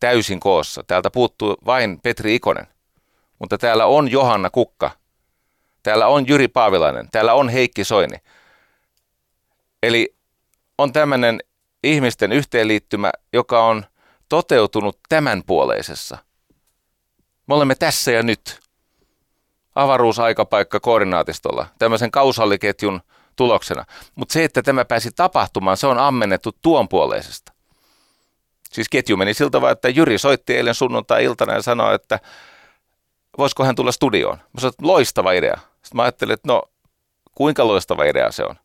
täysin 0.00 0.40
koossa. 0.40 0.84
Täältä 0.86 1.10
puuttuu 1.10 1.56
vain 1.66 2.00
Petri 2.00 2.34
Ikonen, 2.34 2.66
mutta 3.38 3.58
täällä 3.58 3.86
on 3.86 4.10
Johanna 4.10 4.50
Kukka, 4.50 4.90
täällä 5.82 6.06
on 6.06 6.28
Jyri 6.28 6.48
Paavilainen, 6.48 7.08
täällä 7.12 7.34
on 7.34 7.48
Heikki 7.48 7.84
Soini. 7.84 8.16
Eli 9.82 10.15
on 10.78 10.92
tämmöinen 10.92 11.40
ihmisten 11.82 12.32
yhteenliittymä, 12.32 13.12
joka 13.32 13.64
on 13.64 13.86
toteutunut 14.28 14.98
tämänpuoleisessa. 15.08 16.18
Me 17.46 17.54
olemme 17.54 17.74
tässä 17.74 18.12
ja 18.12 18.22
nyt. 18.22 18.60
Avaruusaikapaikka 19.74 20.80
koordinaatistolla, 20.80 21.66
tämmöisen 21.78 22.10
kausalliketjun 22.10 23.00
tuloksena. 23.36 23.84
Mutta 24.14 24.32
se, 24.32 24.44
että 24.44 24.62
tämä 24.62 24.84
pääsi 24.84 25.10
tapahtumaan, 25.16 25.76
se 25.76 25.86
on 25.86 25.98
ammennettu 25.98 26.52
tuonpuoleisesta. 26.62 27.52
Siis 28.72 28.88
ketju 28.88 29.16
meni 29.16 29.34
siltä 29.34 29.60
vaan, 29.60 29.72
että 29.72 29.88
Jyri 29.88 30.18
soitti 30.18 30.56
eilen 30.56 30.74
sunnuntai-iltana 30.74 31.54
ja 31.54 31.62
sanoi, 31.62 31.94
että 31.94 32.20
voisiko 33.38 33.64
hän 33.64 33.74
tulla 33.74 33.92
studioon. 33.92 34.36
Mä 34.36 34.60
sanoin, 34.60 34.72
että 34.72 34.86
loistava 34.86 35.32
idea. 35.32 35.54
Sitten 35.54 35.96
mä 35.96 36.02
ajattelin, 36.02 36.34
että 36.34 36.48
no 36.48 36.62
kuinka 37.34 37.66
loistava 37.66 38.04
idea 38.04 38.32
se 38.32 38.44
on. 38.44 38.56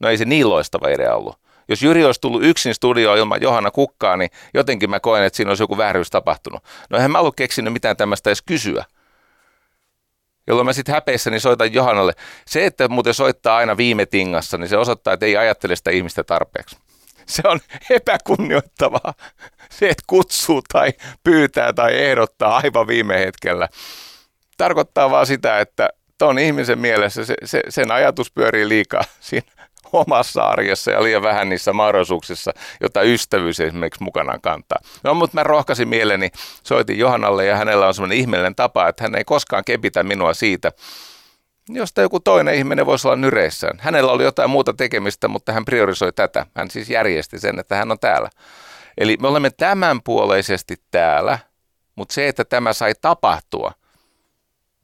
No 0.00 0.08
ei 0.08 0.18
se 0.18 0.24
niin 0.24 0.50
loistava 0.50 0.88
idea 0.88 1.14
ollut. 1.14 1.38
Jos 1.68 1.82
Jyri 1.82 2.04
olisi 2.04 2.20
tullut 2.20 2.44
yksin 2.44 2.74
studioon 2.74 3.18
ilman 3.18 3.42
Johanna 3.42 3.70
Kukkaa, 3.70 4.16
niin 4.16 4.30
jotenkin 4.54 4.90
mä 4.90 5.00
koen, 5.00 5.24
että 5.24 5.36
siinä 5.36 5.50
olisi 5.50 5.62
joku 5.62 5.78
vääryys 5.78 6.10
tapahtunut. 6.10 6.64
No 6.90 6.96
eihän 6.96 7.10
mä 7.10 7.18
ollut 7.18 7.36
keksinyt 7.36 7.72
mitään 7.72 7.96
tämmöistä 7.96 8.30
edes 8.30 8.42
kysyä. 8.42 8.84
Jolloin 10.46 10.66
mä 10.66 10.72
sitten 10.72 10.94
häpeissäni 10.94 11.40
soitan 11.40 11.72
Johannalle. 11.72 12.12
Se, 12.46 12.66
että 12.66 12.88
muuten 12.88 13.14
soittaa 13.14 13.56
aina 13.56 13.76
viime 13.76 14.06
tingassa, 14.06 14.58
niin 14.58 14.68
se 14.68 14.76
osoittaa, 14.76 15.14
että 15.14 15.26
ei 15.26 15.36
ajattele 15.36 15.76
sitä 15.76 15.90
ihmistä 15.90 16.24
tarpeeksi. 16.24 16.76
Se 17.26 17.42
on 17.44 17.60
epäkunnioittavaa. 17.90 19.14
Se, 19.70 19.88
että 19.88 20.04
kutsuu 20.06 20.62
tai 20.72 20.92
pyytää 21.24 21.72
tai 21.72 21.96
ehdottaa 21.96 22.56
aivan 22.56 22.86
viime 22.86 23.18
hetkellä. 23.18 23.68
Tarkoittaa 24.56 25.10
vaan 25.10 25.26
sitä, 25.26 25.60
että 25.60 25.88
ton 26.18 26.38
ihmisen 26.38 26.78
mielessä 26.78 27.24
se, 27.24 27.34
se, 27.44 27.62
sen 27.68 27.90
ajatus 27.90 28.32
pyörii 28.32 28.68
liikaa 28.68 29.02
siinä 29.20 29.55
omassa 29.92 30.42
arjessa 30.42 30.90
ja 30.90 31.02
liian 31.02 31.22
vähän 31.22 31.48
niissä 31.48 31.72
mahdollisuuksissa, 31.72 32.52
joita 32.80 33.02
ystävyys 33.02 33.60
esimerkiksi 33.60 34.02
mukanaan 34.02 34.40
kantaa. 34.40 34.78
No, 35.04 35.14
mutta 35.14 35.34
mä 35.34 35.42
rohkaisin 35.42 35.88
mieleni, 35.88 36.30
soitin 36.62 36.98
Johannalle 36.98 37.46
ja 37.46 37.56
hänellä 37.56 37.86
on 37.86 37.94
semmoinen 37.94 38.18
ihmeellinen 38.18 38.54
tapa, 38.54 38.88
että 38.88 39.04
hän 39.04 39.14
ei 39.14 39.24
koskaan 39.24 39.64
kepitä 39.64 40.02
minua 40.02 40.34
siitä, 40.34 40.72
josta 41.68 42.00
joku 42.00 42.20
toinen 42.20 42.54
ihminen 42.54 42.86
voisi 42.86 43.08
olla 43.08 43.16
nyreissään. 43.16 43.78
Hänellä 43.78 44.12
oli 44.12 44.24
jotain 44.24 44.50
muuta 44.50 44.74
tekemistä, 44.74 45.28
mutta 45.28 45.52
hän 45.52 45.64
priorisoi 45.64 46.12
tätä. 46.12 46.46
Hän 46.56 46.70
siis 46.70 46.90
järjesti 46.90 47.38
sen, 47.38 47.58
että 47.58 47.76
hän 47.76 47.90
on 47.90 47.98
täällä. 47.98 48.30
Eli 48.98 49.16
me 49.20 49.28
olemme 49.28 49.50
tämänpuoleisesti 49.50 50.76
täällä, 50.90 51.38
mutta 51.96 52.14
se, 52.14 52.28
että 52.28 52.44
tämä 52.44 52.72
sai 52.72 52.92
tapahtua, 53.00 53.72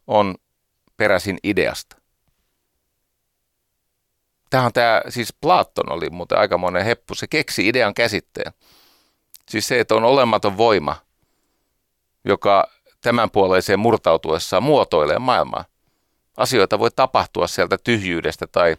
on 0.06 0.34
peräisin 0.96 1.38
ideasta. 1.44 2.01
Tämä 4.52 4.64
on 4.64 4.72
tämä, 4.72 5.02
siis 5.08 5.32
Platon 5.40 5.92
oli 5.92 6.10
muuten 6.10 6.38
aikamoinen 6.38 6.84
heppu, 6.84 7.14
se 7.14 7.26
keksi 7.26 7.68
idean 7.68 7.94
käsitteen. 7.94 8.52
Siis 9.48 9.68
se, 9.68 9.80
että 9.80 9.94
on 9.94 10.04
olematon 10.04 10.56
voima, 10.56 10.96
joka 12.24 12.68
tämänpuoleiseen 13.00 13.78
murtautuessaan 13.78 14.62
muotoilee 14.62 15.18
maailmaa. 15.18 15.64
Asioita 16.36 16.78
voi 16.78 16.90
tapahtua 16.90 17.46
sieltä 17.46 17.78
tyhjyydestä 17.84 18.46
tai 18.46 18.76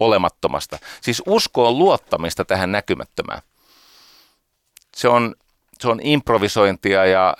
olemattomasta. 0.00 0.78
Siis 1.00 1.22
usko 1.26 1.68
on 1.68 1.78
luottamista 1.78 2.44
tähän 2.44 2.72
näkymättömään. 2.72 3.42
Se 4.96 5.08
on, 5.08 5.34
se 5.80 5.88
on 5.88 6.00
improvisointia 6.02 7.06
ja 7.06 7.36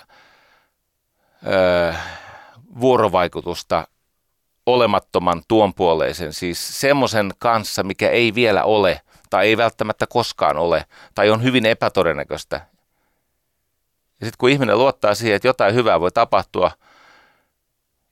ö, 1.47 1.93
vuorovaikutusta 2.79 3.87
olemattoman 4.65 5.41
tuonpuoleisen, 5.47 6.33
siis 6.33 6.81
semmoisen 6.81 7.31
kanssa, 7.37 7.83
mikä 7.83 8.09
ei 8.09 8.35
vielä 8.35 8.63
ole 8.63 9.01
tai 9.29 9.47
ei 9.47 9.57
välttämättä 9.57 10.07
koskaan 10.07 10.57
ole 10.57 10.85
tai 11.15 11.29
on 11.29 11.43
hyvin 11.43 11.65
epätodennäköistä. 11.65 12.55
Ja 14.19 14.25
sitten 14.25 14.37
kun 14.37 14.49
ihminen 14.49 14.77
luottaa 14.77 15.15
siihen, 15.15 15.35
että 15.35 15.47
jotain 15.47 15.75
hyvää 15.75 15.99
voi 15.99 16.11
tapahtua, 16.11 16.71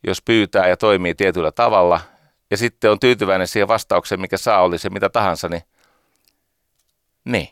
jos 0.03 0.22
pyytää 0.22 0.67
ja 0.67 0.77
toimii 0.77 1.15
tietyllä 1.15 1.51
tavalla, 1.51 2.01
ja 2.51 2.58
sitten 2.58 2.91
on 2.91 3.00
tyytyväinen 3.00 3.48
siihen 3.48 3.67
vastaukseen, 3.67 4.22
mikä 4.22 4.38
saa, 4.38 4.62
oli 4.62 4.77
se 4.77 4.89
mitä 4.89 5.10
tahansa, 5.10 5.50
niin, 5.50 5.63
niin. 7.25 7.48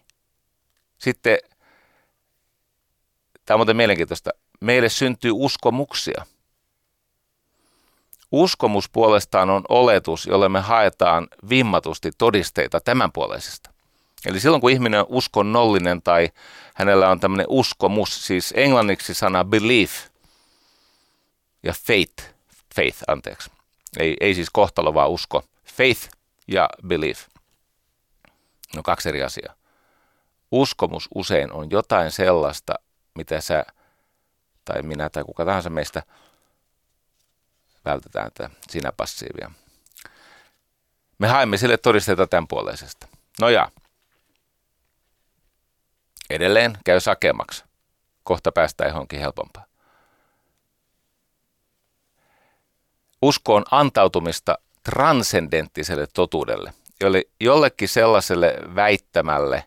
Sitten, 0.98 1.38
tämä 3.46 3.56
on 3.56 3.60
muuten 3.60 3.77
mielenkiintoista, 3.77 4.32
meille 4.62 4.89
syntyy 4.89 5.32
uskomuksia– 5.34 6.25
Uskomus 8.32 8.90
puolestaan 8.90 9.50
on 9.50 9.64
oletus, 9.70 10.26
jolle 10.26 10.50
me 10.50 10.60
haetaan 10.60 11.28
vimmatusti 11.50 12.12
todisteita 12.18 12.80
tämänpuoleisesta. 12.80 13.70
Eli 14.26 14.40
silloin 14.40 14.62
kun 14.62 14.72
ihminen 14.72 15.00
on 15.00 15.06
uskonnollinen 15.10 16.02
tai 16.02 16.30
hänellä 16.76 17.10
on 17.10 17.20
tämmöinen 17.20 17.46
uskomus, 17.50 18.28
siis 18.28 18.54
englanniksi 18.58 19.14
sana 19.14 19.46
belief 19.46 19.92
ja 21.64 21.74
faith, 21.74 22.24
faith 22.76 23.04
anteeksi, 23.08 23.52
ei, 24.00 24.18
ei 24.22 24.36
siis 24.36 24.50
kohtalo 24.50 24.94
vaan 24.94 25.10
usko, 25.10 25.44
faith 25.66 26.10
ja 26.48 26.70
belief. 26.88 27.28
No 28.76 28.84
kaksi 28.84 29.10
eri 29.10 29.24
asiaa. 29.24 29.54
Uskomus 30.52 31.08
usein 31.16 31.52
on 31.52 31.72
jotain 31.72 32.12
sellaista, 32.12 32.74
mitä 33.16 33.42
sä 33.42 33.66
tai 34.66 34.82
minä 34.82 35.10
tai 35.10 35.24
kuka 35.24 35.46
tahansa 35.46 35.70
meistä– 35.70 36.04
vältetään 37.86 38.32
tätä 38.34 38.50
sinä 38.70 38.92
passiivia. 38.92 39.52
Me 41.18 41.28
haemme 41.28 41.58
sille 41.58 41.78
todisteita 41.78 42.28
tämän 42.28 42.48
puoleisesta. 42.48 43.08
No 43.42 43.50
ja, 43.50 43.72
edelleen 46.30 46.78
käy 46.86 47.00
sakemaksi. 47.00 47.64
Kohta 48.24 48.52
päästään 48.52 48.90
johonkin 48.90 49.20
helpompaa. 49.20 49.66
Usko 53.22 53.56
on 53.56 53.64
antautumista 53.72 54.58
transcendenttiselle 54.84 56.08
totuudelle, 56.08 56.74
jolle 57.02 57.24
jollekin 57.40 57.90
sellaiselle 57.90 58.56
väittämälle, 58.76 59.64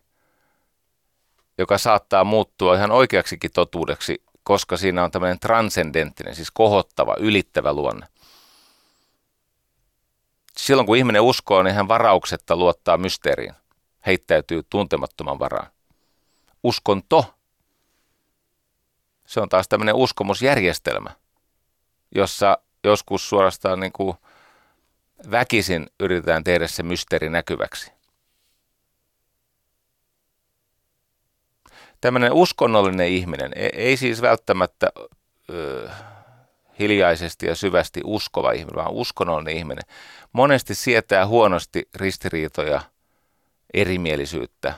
joka 1.58 1.78
saattaa 1.78 2.24
muuttua 2.24 2.74
ihan 2.74 2.90
oikeaksikin 2.90 3.50
totuudeksi 3.52 4.22
koska 4.42 4.76
siinä 4.76 5.04
on 5.04 5.10
tämmöinen 5.10 5.40
transcendenttinen, 5.40 6.34
siis 6.34 6.50
kohottava, 6.50 7.16
ylittävä 7.18 7.72
luonne. 7.72 8.06
Silloin 10.56 10.86
kun 10.86 10.96
ihminen 10.96 11.22
uskoo, 11.22 11.62
niin 11.62 11.74
hän 11.74 11.88
varauksetta 11.88 12.56
luottaa 12.56 12.96
mysteeriin, 12.96 13.54
heittäytyy 14.06 14.62
tuntemattoman 14.70 15.38
varaan. 15.38 15.70
Uskonto, 16.62 17.34
se 19.26 19.40
on 19.40 19.48
taas 19.48 19.68
tämmöinen 19.68 19.94
uskomusjärjestelmä, 19.94 21.10
jossa 22.14 22.58
joskus 22.84 23.28
suorastaan 23.28 23.80
niin 23.80 23.92
kuin 23.92 24.16
väkisin 25.30 25.86
yritetään 26.00 26.44
tehdä 26.44 26.66
se 26.66 26.82
mysteeri 26.82 27.30
näkyväksi. 27.30 27.92
Tämmöinen 32.00 32.32
uskonnollinen 32.32 33.08
ihminen, 33.08 33.52
ei, 33.56 33.70
ei 33.74 33.96
siis 33.96 34.22
välttämättä 34.22 34.88
ö, 35.50 35.88
hiljaisesti 36.78 37.46
ja 37.46 37.54
syvästi 37.54 38.00
uskova 38.04 38.52
ihminen, 38.52 38.76
vaan 38.76 38.92
uskonnollinen 38.92 39.56
ihminen, 39.56 39.84
monesti 40.32 40.74
sietää 40.74 41.26
huonosti 41.26 41.88
ristiriitoja, 41.94 42.80
erimielisyyttä, 43.74 44.74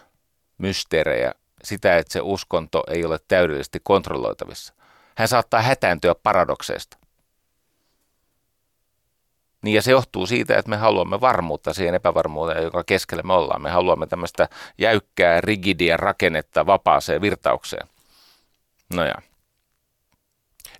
mysteerejä, 0.58 1.34
sitä, 1.64 1.96
että 1.96 2.12
se 2.12 2.20
uskonto 2.22 2.84
ei 2.88 3.04
ole 3.04 3.18
täydellisesti 3.28 3.80
kontrolloitavissa. 3.82 4.74
Hän 5.16 5.28
saattaa 5.28 5.62
hätääntyä 5.62 6.14
paradokseista. 6.14 6.96
Niin 9.64 9.74
ja 9.74 9.82
se 9.82 9.90
johtuu 9.90 10.26
siitä, 10.26 10.58
että 10.58 10.70
me 10.70 10.76
haluamme 10.76 11.20
varmuutta 11.20 11.74
siihen 11.74 11.94
epävarmuuteen, 11.94 12.62
joka 12.62 12.84
keskellä 12.84 13.22
me 13.22 13.32
ollaan. 13.32 13.62
Me 13.62 13.70
haluamme 13.70 14.06
tämmöistä 14.06 14.48
jäykkää, 14.78 15.40
rigidiä 15.40 15.96
rakennetta 15.96 16.66
vapaaseen 16.66 17.20
virtaukseen. 17.20 17.88
No 18.94 19.04
ja. 19.04 19.14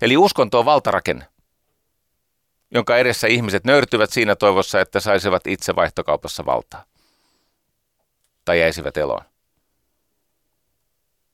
Eli 0.01 0.17
uskonto 0.17 0.59
on 0.59 0.65
valtarakenne, 0.65 1.25
jonka 2.71 2.97
edessä 2.97 3.27
ihmiset 3.27 3.63
nöyrtyvät 3.63 4.09
siinä 4.09 4.35
toivossa, 4.35 4.81
että 4.81 4.99
saisivat 4.99 5.47
itse 5.47 5.75
vaihtokaupassa 5.75 6.45
valtaa. 6.45 6.83
Tai 8.45 8.59
jäisivät 8.59 8.97
eloon. 8.97 9.25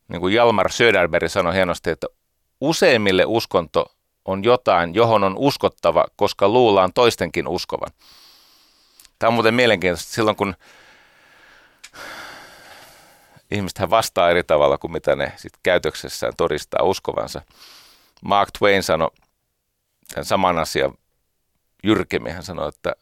Niin 0.07 0.21
kuin 0.21 0.33
Jalmar 0.33 0.71
Söderberg 0.71 1.29
sanoi 1.29 1.53
hienosti, 1.53 1.89
että 1.89 2.07
useimmille 2.61 3.25
uskonto 3.25 3.95
on 4.25 4.43
jotain, 4.43 4.95
johon 4.95 5.23
on 5.23 5.37
uskottava, 5.37 6.05
koska 6.15 6.49
luullaan 6.49 6.93
toistenkin 6.93 7.47
uskovan. 7.47 7.91
Tämä 9.19 9.27
on 9.27 9.33
muuten 9.33 9.53
mielenkiintoista. 9.53 10.13
Silloin 10.13 10.35
kun 10.35 10.55
ihmiset 13.51 13.89
vastaa 13.89 14.29
eri 14.29 14.43
tavalla 14.43 14.77
kuin 14.77 14.91
mitä 14.91 15.15
ne 15.15 15.33
sit 15.35 15.53
käytöksessään 15.63 16.33
todistaa 16.37 16.83
uskovansa. 16.83 17.41
Mark 18.23 18.49
Twain 18.59 18.83
sanoi 18.83 19.11
tämän 20.13 20.25
saman 20.25 20.59
asian 20.59 20.93
jyrkemmin. 21.83 22.33
Hän 22.33 22.43
sanoi, 22.43 22.69
että 22.69 22.95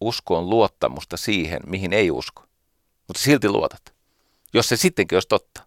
usko 0.00 0.38
on 0.38 0.50
luottamusta 0.50 1.16
siihen, 1.16 1.60
mihin 1.66 1.92
ei 1.92 2.10
usko. 2.10 2.44
Mutta 3.06 3.22
silti 3.22 3.48
luotat, 3.48 3.94
jos 4.52 4.68
se 4.68 4.76
sittenkin 4.76 5.16
olisi 5.16 5.28
totta. 5.28 5.62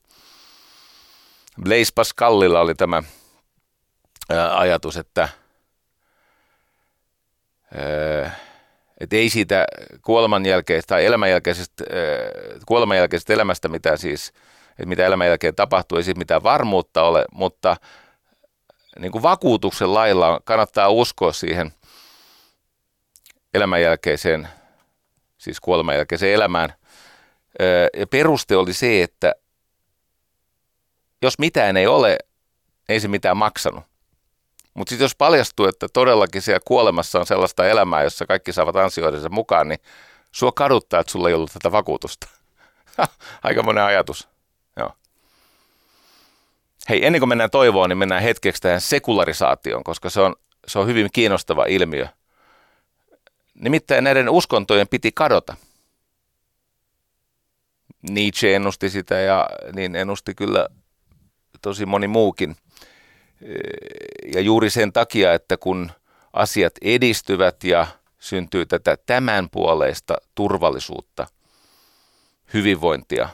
Blaise 1.63 1.91
Pascalilla 1.95 2.59
oli 2.59 2.75
tämä 2.75 3.03
ajatus, 4.51 4.97
että, 4.97 5.29
että 8.99 9.15
ei 9.15 9.29
siitä 9.29 9.65
kuoleman 10.01 10.45
jälkeen 10.45 10.83
tai 10.87 11.05
elämän 11.05 11.29
jälkeisestä, 11.29 11.83
kuoleman 12.65 12.97
jälkeisestä 12.97 13.33
elämästä 13.33 13.67
mitä 13.67 13.97
siis, 13.97 14.33
että 14.69 14.85
mitä 14.85 15.05
elämän 15.05 15.27
jälkeen 15.27 15.55
tapahtuu, 15.55 15.97
ei 15.97 16.03
siitä 16.03 16.17
mitään 16.17 16.43
varmuutta 16.43 17.03
ole, 17.03 17.25
mutta 17.31 17.77
niin 18.99 19.11
kuin 19.11 19.21
vakuutuksen 19.21 19.93
lailla 19.93 20.39
kannattaa 20.43 20.89
uskoa 20.89 21.33
siihen 21.33 21.73
elämän 23.53 23.81
jälkeiseen, 23.81 24.47
siis 25.37 25.59
kuoleman 25.59 25.95
jälkeiseen 25.95 26.33
elämään. 26.33 26.73
Ja 27.97 28.07
peruste 28.07 28.57
oli 28.57 28.73
se, 28.73 29.03
että 29.03 29.33
jos 31.21 31.39
mitään 31.39 31.77
ei 31.77 31.87
ole, 31.87 32.17
ei 32.89 32.99
se 32.99 33.07
mitään 33.07 33.37
maksanut. 33.37 33.83
Mutta 34.79 34.89
sitten 34.89 35.03
jos 35.03 35.15
paljastuu, 35.15 35.65
että 35.65 35.87
todellakin 35.93 36.41
siellä 36.41 36.59
kuolemassa 36.65 37.19
on 37.19 37.25
sellaista 37.25 37.67
elämää, 37.67 38.03
jossa 38.03 38.25
kaikki 38.25 38.53
saavat 38.53 38.75
ansioidensa 38.75 39.29
mukaan, 39.29 39.67
niin 39.67 39.79
sua 40.31 40.51
kaduttaa, 40.51 40.99
että 40.99 41.11
sulla 41.11 41.29
ei 41.29 41.33
ollut 41.33 41.51
tätä 41.53 41.71
vakuutusta. 41.71 42.27
Aika 43.43 43.63
monen 43.63 43.83
ajatus. 43.83 44.27
Joo. 44.77 44.91
Hei, 46.89 47.05
ennen 47.05 47.21
kuin 47.21 47.29
mennään 47.29 47.49
toivoon, 47.49 47.89
niin 47.89 47.97
mennään 47.97 48.21
hetkeksi 48.21 48.61
tähän 48.61 48.81
sekularisaatioon, 48.81 49.83
koska 49.83 50.09
se 50.09 50.21
on, 50.21 50.35
se 50.67 50.79
on 50.79 50.87
hyvin 50.87 51.09
kiinnostava 51.13 51.65
ilmiö. 51.65 52.07
Nimittäin 53.53 54.03
näiden 54.03 54.29
uskontojen 54.29 54.87
piti 54.87 55.11
kadota. 55.15 55.55
Nietzsche 58.09 58.55
ennusti 58.55 58.89
sitä 58.89 59.15
ja 59.15 59.49
niin 59.73 59.95
ennusti 59.95 60.35
kyllä 60.35 60.67
tosi 61.61 61.85
moni 61.85 62.07
muukin– 62.07 62.55
ja 64.33 64.41
juuri 64.41 64.69
sen 64.69 64.93
takia, 64.93 65.33
että 65.33 65.57
kun 65.57 65.91
asiat 66.33 66.73
edistyvät 66.81 67.63
ja 67.63 67.87
syntyy 68.19 68.65
tätä 68.65 68.97
tämänpuoleista 69.05 70.17
turvallisuutta, 70.35 71.27
hyvinvointia, 72.53 73.29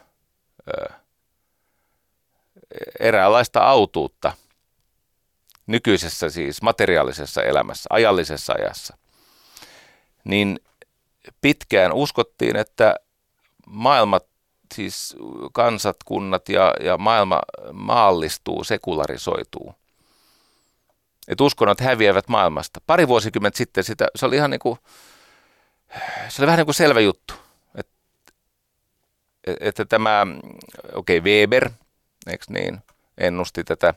eräänlaista 3.00 3.60
autuutta 3.60 4.34
nykyisessä 5.68 6.30
siis 6.30 6.62
materiaalisessa 6.62 7.44
elämässä, 7.44 7.88
ajallisessa 7.90 8.54
ajassa, 8.54 8.98
niin 10.24 10.60
pitkään 11.42 11.94
uskottiin, 11.94 12.56
että 12.56 12.96
maailmat, 13.66 14.26
siis 14.74 15.16
kansat, 15.54 15.98
kunnat 16.06 16.50
ja, 16.50 16.74
ja 16.80 16.98
maailma 16.98 17.42
maallistuu, 17.74 18.64
sekularisoituu– 18.64 19.76
että 21.28 21.44
uskonnot 21.44 21.80
häviävät 21.80 22.28
maailmasta. 22.28 22.82
Pari 22.88 23.08
vuosikymmentä 23.08 23.58
sitten 23.58 23.84
sitä, 23.84 24.08
se 24.16 24.26
oli 24.26 24.36
ihan 24.36 24.50
niin 24.50 24.60
kuin, 24.60 24.80
se 26.30 26.42
oli 26.42 26.48
vähän 26.48 26.58
niin 26.58 26.66
kuin 26.66 26.76
selvä 26.76 27.00
juttu. 27.00 27.34
Että, 27.76 27.94
että 29.60 29.86
tämä, 29.86 30.28
okei 30.94 31.18
okay, 31.18 31.32
Weber, 31.32 31.70
eikö 32.28 32.46
niin, 32.50 32.80
ennusti 33.18 33.64
tätä, 33.64 33.94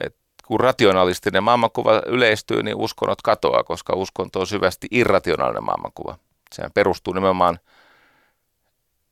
että 0.00 0.18
kun 0.46 0.60
rationalistinen 0.60 1.42
maailmankuva 1.42 2.02
yleistyy, 2.06 2.62
niin 2.62 2.76
uskonnot 2.76 3.22
katoaa, 3.22 3.64
koska 3.64 3.92
uskonto 3.96 4.40
on 4.40 4.46
syvästi 4.46 4.88
irrationaalinen 4.90 5.64
maailmankuva. 5.64 6.18
Sehän 6.52 6.72
perustuu 6.72 7.14
nimenomaan 7.14 7.58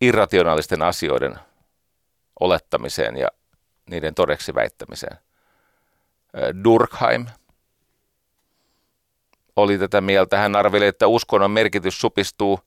irrationaalisten 0.01 0.83
asioiden 0.83 1.39
olettamiseen 2.41 3.17
ja 3.17 3.29
niiden 3.91 4.15
todeksi 4.15 4.55
väittämiseen. 4.55 5.19
Durkheim 6.65 7.27
oli 9.57 9.79
tätä 9.79 10.01
mieltä. 10.01 10.39
Hän 10.39 10.57
arveli, 10.57 10.87
että 10.87 11.07
uskonnon 11.07 11.51
merkitys 11.51 12.01
supistuu, 12.01 12.61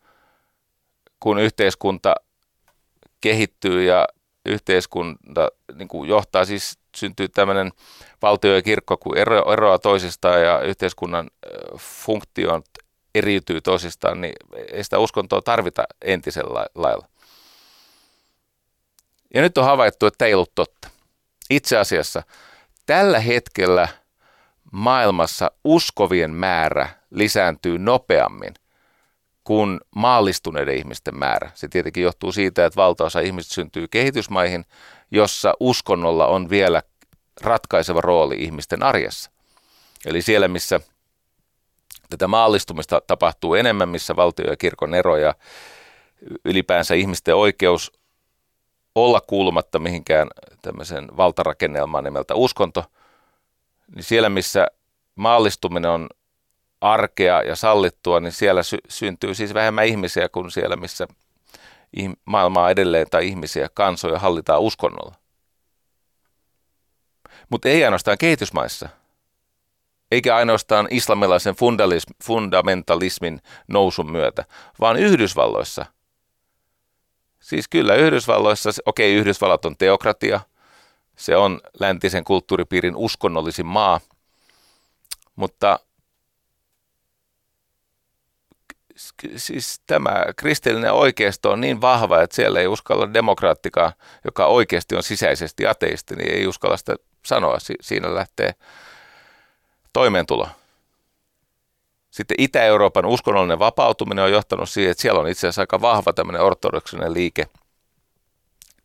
kun 1.20 1.40
yhteiskunta 1.40 2.16
kehittyy 3.22 3.84
ja 3.84 4.08
yhteiskunta 4.46 5.50
niin 5.76 5.88
kuin 5.88 6.10
johtaa, 6.10 6.46
siis 6.46 6.80
syntyy 6.96 7.28
tämmöinen 7.28 7.72
valtio 8.22 8.56
ja 8.56 8.62
kirkko, 8.62 8.98
kun 8.98 9.18
ero, 9.18 9.54
eroaa 9.54 9.80
toisistaan 9.80 10.42
ja 10.42 10.62
yhteiskunnan 10.62 11.30
funktiot 11.78 12.66
eriytyy 13.16 13.62
toisistaan, 13.62 14.22
niin 14.22 14.34
ei 14.72 14.84
sitä 14.84 15.00
uskontoa 15.00 15.42
tarvita 15.42 15.84
entisellä 16.02 16.66
lailla. 16.76 17.08
Ja 19.34 19.42
nyt 19.42 19.58
on 19.58 19.66
havaittu, 19.66 20.06
että 20.06 20.26
ei 20.26 20.34
ollut 20.34 20.56
totta. 20.56 20.90
Itse 21.50 21.78
asiassa 21.78 22.24
tällä 22.88 23.20
hetkellä 23.20 23.88
maailmassa 24.72 25.52
uskovien 25.64 26.32
määrä 26.32 26.90
lisääntyy 27.10 27.78
nopeammin 27.78 28.54
kuin 29.44 29.80
maallistuneiden 29.96 30.76
ihmisten 30.76 31.20
määrä. 31.20 31.52
Se 31.54 31.68
tietenkin 31.68 32.04
johtuu 32.04 32.32
siitä, 32.32 32.66
että 32.66 32.78
valtaosa 32.78 33.20
ihmisistä 33.20 33.54
syntyy 33.54 33.88
kehitysmaihin, 33.88 34.66
jossa 35.12 35.54
uskonnolla 35.60 36.28
on 36.28 36.50
vielä 36.50 36.84
ratkaiseva 37.42 38.02
rooli 38.02 38.36
ihmisten 38.36 38.84
arjessa. 38.84 39.32
Eli 40.06 40.22
siellä, 40.22 40.48
missä 40.48 40.80
tätä 42.10 42.28
maallistumista 42.28 43.02
tapahtuu 43.08 43.56
enemmän, 43.56 43.90
missä 43.90 44.16
valtio 44.16 44.50
ja 44.50 44.58
kirkon 44.58 44.96
ero 44.96 45.18
ja 45.18 45.36
ylipäänsä 46.46 46.96
ihmisten 46.96 47.36
oikeus 47.36 47.92
olla 49.06 49.22
kuulumatta 49.22 49.80
mihinkään 49.80 50.28
tämmöisen 50.62 51.08
valtarakennelmaan 51.18 52.04
nimeltä 52.04 52.36
uskonto, 52.36 52.86
niin 53.96 54.04
siellä 54.04 54.30
missä 54.30 54.68
maallistuminen 55.16 55.92
on 55.92 56.10
arkea 56.82 57.42
ja 57.42 57.56
sallittua, 57.56 58.20
niin 58.20 58.32
siellä 58.32 58.64
sy- 58.64 58.78
syntyy 58.90 59.36
siis 59.36 59.54
vähemmän 59.54 59.86
ihmisiä 59.86 60.30
kuin 60.30 60.52
siellä, 60.52 60.76
missä 60.76 61.08
maailmaa 62.26 62.70
edelleen 62.70 63.08
tai 63.12 63.28
ihmisiä, 63.28 63.70
kansoja 63.74 64.20
hallitaan 64.20 64.62
uskonnolla. 64.62 65.16
Mutta 67.50 67.70
ei 67.70 67.86
ainoastaan 67.86 68.18
kehitysmaissa, 68.18 68.90
eikä 70.12 70.36
ainoastaan 70.36 70.88
islamilaisen 70.92 71.56
fundamentalismin 72.24 73.42
nousun 73.68 74.12
myötä, 74.12 74.46
vaan 74.80 74.98
Yhdysvalloissa. 74.98 75.86
Siis 77.48 77.68
kyllä 77.68 77.96
Yhdysvalloissa, 77.96 78.70
okei 78.86 79.12
okay, 79.12 79.20
Yhdysvallat 79.22 79.66
on 79.66 79.78
teokratia, 79.78 80.40
se 81.16 81.36
on 81.36 81.62
läntisen 81.80 82.24
kulttuuripiirin 82.24 82.96
uskonnollisin 82.96 83.66
maa, 83.66 84.00
mutta 85.36 85.80
siis 89.36 89.82
tämä 89.88 90.26
kristillinen 90.36 90.94
oikeisto 90.94 91.52
on 91.52 91.62
niin 91.62 91.82
vahva, 91.82 92.22
että 92.22 92.36
siellä 92.36 92.60
ei 92.60 92.68
uskalla 92.68 93.14
demokraattikaan, 93.14 93.92
joka 94.26 94.46
oikeasti 94.46 94.96
on 94.96 95.04
sisäisesti 95.04 95.68
ateisti, 95.68 96.16
niin 96.16 96.34
ei 96.34 96.48
uskalla 96.48 96.78
sitä 96.78 96.96
sanoa. 97.26 97.60
Si- 97.60 97.76
siinä 97.82 98.16
lähtee 98.16 98.56
toimeentulo. 99.94 100.50
Sitten 102.18 102.36
Itä-Euroopan 102.40 103.06
uskonnollinen 103.06 103.60
vapautuminen 103.60 104.24
on 104.24 104.32
johtanut 104.32 104.70
siihen, 104.70 104.92
että 104.92 105.02
siellä 105.02 105.20
on 105.20 105.28
itse 105.28 105.48
asiassa 105.48 105.62
aika 105.62 105.82
vahva 105.82 106.14
tämmöinen 106.14 106.42
ortodoksinen 106.42 107.14
liike. 107.14 107.48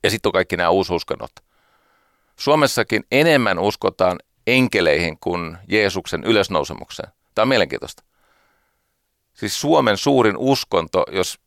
Ja 0.02 0.10
sitten 0.10 0.28
on 0.28 0.32
kaikki 0.32 0.56
nämä 0.56 0.70
uususkonnot. 0.70 1.30
Suomessakin 2.36 3.04
enemmän 3.12 3.58
uskotaan 3.58 4.18
enkeleihin 4.46 5.18
kuin 5.18 5.58
Jeesuksen 5.68 6.24
ylösnousemukseen. 6.24 7.12
Tämä 7.34 7.42
on 7.42 7.48
mielenkiintoista. 7.48 8.02
Siis 9.34 9.60
Suomen 9.60 9.96
suurin 9.96 10.36
uskonto, 10.36 11.04
jos 11.12 11.38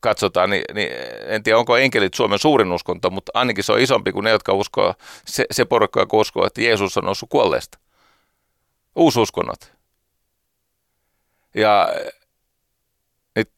katsotaan, 0.00 0.50
niin, 0.50 0.64
niin 0.74 0.90
en 1.26 1.42
tiedä 1.42 1.58
onko 1.58 1.76
enkelit 1.76 2.14
Suomen 2.14 2.38
suurin 2.38 2.72
uskonto, 2.72 3.10
mutta 3.10 3.32
ainakin 3.34 3.64
se 3.64 3.72
on 3.72 3.80
isompi 3.80 4.12
kuin 4.12 4.24
ne, 4.24 4.30
jotka 4.30 4.52
uskoo, 4.52 4.94
se, 5.26 5.44
se 5.50 5.64
porukka, 5.64 6.00
joka 6.00 6.16
uskoo, 6.16 6.46
että 6.46 6.62
Jeesus 6.62 6.96
on 6.96 7.04
noussut 7.04 7.28
kuolleesta. 7.28 7.78
Uususkonnot. 8.96 9.77
Ja 11.54 11.88
nyt 13.36 13.50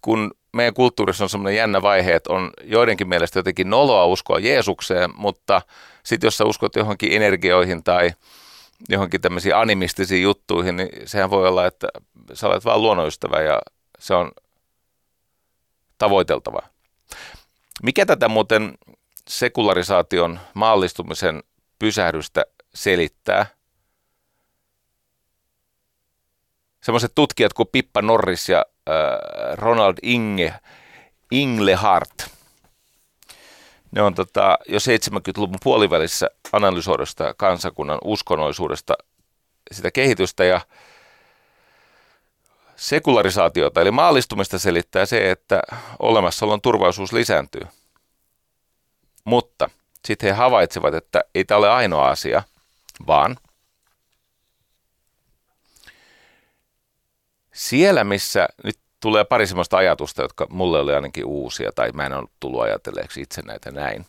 kun 0.00 0.30
meidän 0.52 0.74
kulttuurissa 0.74 1.24
on 1.24 1.30
semmoinen 1.30 1.56
jännä 1.56 1.82
vaihe, 1.82 2.14
että 2.14 2.32
on 2.32 2.50
joidenkin 2.62 3.08
mielestä 3.08 3.38
jotenkin 3.38 3.70
noloa 3.70 4.06
uskoa 4.06 4.38
Jeesukseen, 4.38 5.10
mutta 5.16 5.62
sitten 6.02 6.26
jos 6.26 6.36
sä 6.36 6.44
uskot 6.44 6.76
johonkin 6.76 7.12
energioihin 7.12 7.84
tai 7.84 8.10
johonkin 8.88 9.20
tämmöisiin 9.20 9.56
animistisiin 9.56 10.22
juttuihin, 10.22 10.76
niin 10.76 10.88
sehän 11.04 11.30
voi 11.30 11.48
olla, 11.48 11.66
että 11.66 11.88
sä 12.32 12.46
olet 12.46 12.64
vaan 12.64 12.82
luonnonystävä 12.82 13.42
ja 13.42 13.60
se 13.98 14.14
on 14.14 14.32
tavoiteltava. 15.98 16.60
Mikä 17.82 18.06
tätä 18.06 18.28
muuten 18.28 18.78
sekularisaation 19.28 20.40
maallistumisen 20.54 21.42
pysähdystä 21.78 22.44
selittää? 22.74 23.46
Semmoiset 26.84 27.12
tutkijat 27.14 27.52
kuin 27.52 27.68
Pippa 27.72 28.02
Norris 28.02 28.48
ja 28.48 28.64
äh, 28.88 28.94
Ronald 29.54 29.94
Inge, 30.02 30.54
Inglehart, 31.30 32.30
ne 33.90 34.02
on 34.02 34.14
tota, 34.14 34.58
jo 34.68 34.78
70-luvun 34.78 35.58
puolivälissä 35.62 36.30
analysoidusta 36.52 37.34
kansakunnan 37.36 37.98
uskonnollisuudesta 38.04 38.94
sitä 39.72 39.90
kehitystä 39.90 40.44
ja 40.44 40.60
sekularisaatiota, 42.76 43.80
eli 43.80 43.90
maallistumista 43.90 44.58
selittää 44.58 45.06
se, 45.06 45.30
että 45.30 45.62
olemassaolon 45.98 46.60
turvallisuus 46.60 47.12
lisääntyy. 47.12 47.62
Mutta 49.24 49.70
sitten 50.04 50.26
he 50.26 50.32
havaitsevat, 50.32 50.94
että 50.94 51.24
ei 51.34 51.44
tämä 51.44 51.58
ole 51.58 51.70
ainoa 51.70 52.08
asia, 52.08 52.42
vaan 53.06 53.36
siellä, 57.54 58.04
missä 58.04 58.48
nyt 58.64 58.78
tulee 59.00 59.24
pari 59.24 59.46
sellaista 59.46 59.76
ajatusta, 59.76 60.22
jotka 60.22 60.46
mulle 60.50 60.80
oli 60.80 60.94
ainakin 60.94 61.24
uusia, 61.24 61.72
tai 61.74 61.92
mä 61.92 62.06
en 62.06 62.12
ole 62.12 62.28
tullut 62.40 62.62
ajatelleeksi 62.62 63.20
itse 63.20 63.42
näitä 63.42 63.70
näin. 63.70 64.06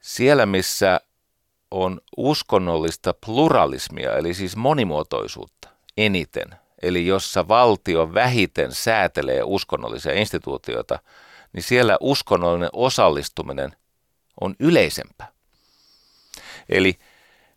Siellä, 0.00 0.46
missä 0.46 1.00
on 1.70 2.00
uskonnollista 2.16 3.14
pluralismia, 3.26 4.16
eli 4.16 4.34
siis 4.34 4.56
monimuotoisuutta 4.56 5.68
eniten, 5.96 6.48
eli 6.82 7.06
jossa 7.06 7.48
valtio 7.48 8.14
vähiten 8.14 8.72
säätelee 8.72 9.42
uskonnollisia 9.42 10.12
instituutioita, 10.12 10.98
niin 11.52 11.62
siellä 11.62 11.96
uskonnollinen 12.00 12.70
osallistuminen 12.72 13.76
on 14.40 14.54
yleisempää. 14.60 15.32
Eli 16.68 16.98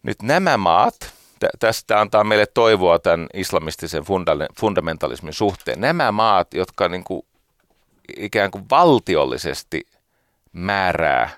nyt 0.03 0.21
nämä 0.21 0.57
maat, 0.57 1.18
tästä 1.59 2.01
antaa 2.01 2.23
meille 2.23 2.45
toivoa 2.45 2.99
tämän 2.99 3.27
islamistisen 3.33 4.03
fundamentalismin 4.59 5.33
suhteen. 5.33 5.81
Nämä 5.81 6.11
maat, 6.11 6.53
jotka 6.53 6.89
niin 6.89 7.03
kuin 7.03 7.25
ikään 8.17 8.51
kuin 8.51 8.65
valtiollisesti 8.69 9.87
määrää 10.53 11.29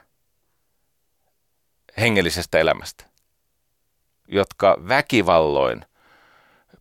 hengellisestä 2.00 2.60
elämästä, 2.60 3.06
jotka 4.28 4.78
väkivalloin 4.88 5.86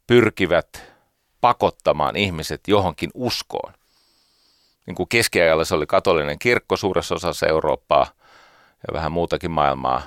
pyrkivät 0.07 0.83
pakottamaan 1.41 2.17
ihmiset 2.17 2.61
johonkin 2.67 3.11
uskoon. 3.15 3.73
Niin 4.87 4.95
kuin 4.95 5.09
keskiajalla 5.09 5.65
se 5.65 5.75
oli 5.75 5.87
katolinen 5.87 6.39
kirkko 6.39 6.77
suuressa 6.77 7.15
osassa 7.15 7.47
Eurooppaa 7.47 8.07
ja 8.89 8.95
vähän 8.95 9.13
muutakin 9.13 9.51
maailmaa. 9.51 10.03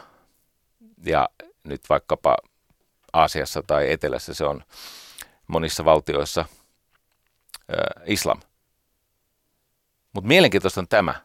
Ja 1.06 1.30
nyt 1.64 1.82
vaikkapa 1.90 2.38
Aasiassa 3.14 3.64
tai 3.68 3.92
Etelässä 3.92 4.34
se 4.34 4.46
on 4.46 4.64
monissa 5.48 5.86
valtioissa 5.86 6.42
äh, 6.42 8.04
islam. 8.06 8.42
Mutta 10.14 10.28
mielenkiintoista 10.28 10.82
on 10.82 10.88
tämä. 10.88 11.16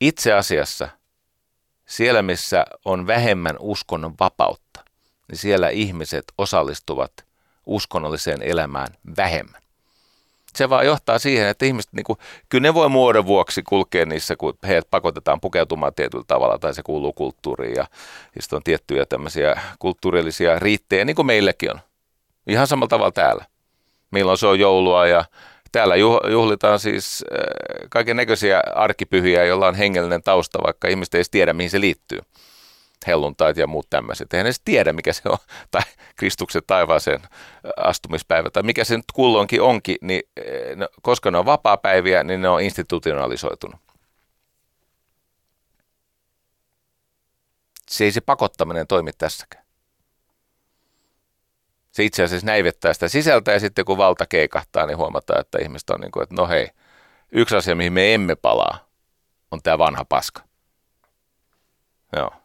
Itse 0.00 0.32
asiassa 0.32 0.88
siellä, 1.86 2.22
missä 2.22 2.64
on 2.84 3.06
vähemmän 3.06 3.56
uskonnon 3.58 4.14
vapautta, 4.20 4.84
niin 5.28 5.38
siellä 5.38 5.68
ihmiset 5.68 6.24
osallistuvat 6.38 7.12
uskonnolliseen 7.66 8.42
elämään 8.42 8.88
vähemmän. 9.16 9.63
Se 10.56 10.70
vaan 10.70 10.86
johtaa 10.86 11.18
siihen, 11.18 11.48
että 11.48 11.66
ihmiset, 11.66 11.92
niin 11.92 12.04
kuin, 12.04 12.18
kyllä 12.48 12.62
ne 12.62 12.74
voi 12.74 12.88
muodon 12.88 13.26
vuoksi 13.26 13.62
kulkea 13.62 14.06
niissä, 14.06 14.36
kun 14.36 14.54
heidät 14.66 14.90
pakotetaan 14.90 15.40
pukeutumaan 15.40 15.94
tietyllä 15.94 16.24
tavalla 16.26 16.58
tai 16.58 16.74
se 16.74 16.82
kuuluu 16.82 17.12
kulttuuriin 17.12 17.74
ja, 17.76 17.86
ja 18.36 18.42
sitten 18.42 18.56
on 18.56 18.62
tiettyjä 18.62 19.06
tämmöisiä 19.06 19.60
kulttuurillisia 19.78 20.58
riittejä, 20.58 21.04
niin 21.04 21.16
kuin 21.16 21.26
meilläkin 21.26 21.70
on. 21.70 21.80
Ihan 22.46 22.66
samalla 22.66 22.88
tavalla 22.88 23.12
täällä. 23.12 23.44
Milloin 24.10 24.38
se 24.38 24.46
on 24.46 24.60
joulua 24.60 25.06
ja 25.06 25.24
täällä 25.72 25.96
juhlitaan 26.30 26.80
siis 26.80 27.24
äh, 27.32 27.38
kaiken 27.90 28.16
näköisiä 28.16 28.62
arkipyhiä, 28.74 29.44
joilla 29.44 29.66
on 29.66 29.74
hengellinen 29.74 30.22
tausta, 30.22 30.58
vaikka 30.64 30.88
ihmiset 30.88 31.14
ei 31.14 31.18
edes 31.18 31.30
tiedä, 31.30 31.52
mihin 31.52 31.70
se 31.70 31.80
liittyy 31.80 32.18
helluntait 33.06 33.56
ja 33.56 33.66
muut 33.66 33.90
tämmöiset. 33.90 34.34
Eihän 34.34 34.46
edes 34.46 34.60
tiedä, 34.64 34.92
mikä 34.92 35.12
se 35.12 35.22
on, 35.28 35.38
tai 35.70 35.82
Kristuksen 36.16 36.62
taivaaseen 36.66 37.20
astumispäivä, 37.76 38.50
tai 38.50 38.62
mikä 38.62 38.84
se 38.84 38.96
nyt 38.96 39.04
kulloinkin 39.14 39.62
onkin, 39.62 39.96
niin 40.00 40.22
no, 40.76 40.88
koska 41.02 41.30
ne 41.30 41.38
on 41.38 41.46
vapaa-päiviä, 41.46 42.24
niin 42.24 42.42
ne 42.42 42.48
on 42.48 42.60
institutionalisoitunut. 42.60 43.80
Se 47.90 48.04
ei 48.04 48.12
se 48.12 48.20
pakottaminen 48.20 48.86
toimi 48.86 49.10
tässäkään. 49.18 49.64
Se 51.90 52.04
itse 52.04 52.22
asiassa 52.22 52.46
näivettää 52.46 52.94
sitä 52.94 53.08
sisältä 53.08 53.52
ja 53.52 53.60
sitten 53.60 53.84
kun 53.84 53.98
valta 53.98 54.26
keikahtaa, 54.26 54.86
niin 54.86 54.96
huomataan, 54.96 55.40
että 55.40 55.58
ihmiset 55.62 55.90
on 55.90 56.00
niin 56.00 56.10
kuin, 56.10 56.22
että 56.22 56.34
no 56.34 56.48
hei, 56.48 56.68
yksi 57.32 57.56
asia, 57.56 57.76
mihin 57.76 57.92
me 57.92 58.14
emme 58.14 58.34
palaa, 58.34 58.88
on 59.50 59.60
tämä 59.62 59.78
vanha 59.78 60.04
paska. 60.04 60.42
Joo. 62.16 62.43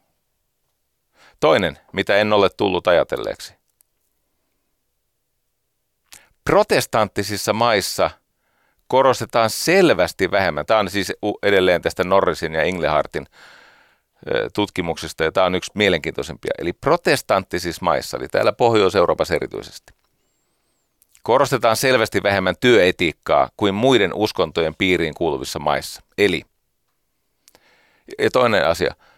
Toinen, 1.40 1.78
mitä 1.94 2.18
en 2.18 2.34
ole 2.34 2.50
tullut 2.50 2.88
ajatelleeksi. 2.88 3.54
Protestanttisissa 6.44 7.54
maissa 7.54 8.12
korostetaan 8.88 9.50
selvästi 9.50 10.32
vähemmän. 10.32 10.66
Tämä 10.66 10.80
on 10.80 10.90
siis 10.90 11.14
edelleen 11.44 11.82
tästä 11.82 12.04
Norrisin 12.04 12.54
ja 12.54 12.64
Inglehartin 12.64 13.26
tutkimuksesta, 14.54 15.24
ja 15.24 15.32
tämä 15.32 15.46
on 15.46 15.56
yksi 15.56 15.72
mielenkiintoisimpia. 15.76 16.52
Eli 16.58 16.74
protestanttisissa 16.74 17.86
maissa, 17.86 18.18
eli 18.18 18.28
täällä 18.28 18.54
Pohjois-Euroopassa 18.54 19.36
erityisesti, 19.36 19.94
korostetaan 21.24 21.76
selvästi 21.76 22.24
vähemmän 22.24 22.56
työetiikkaa 22.60 23.50
kuin 23.58 23.76
muiden 23.76 24.14
uskontojen 24.14 24.76
piiriin 24.76 25.14
kuuluvissa 25.14 25.60
maissa. 25.60 26.02
Eli, 26.18 26.44
ja 28.20 28.32
toinen 28.32 28.68
asia– 28.68 28.96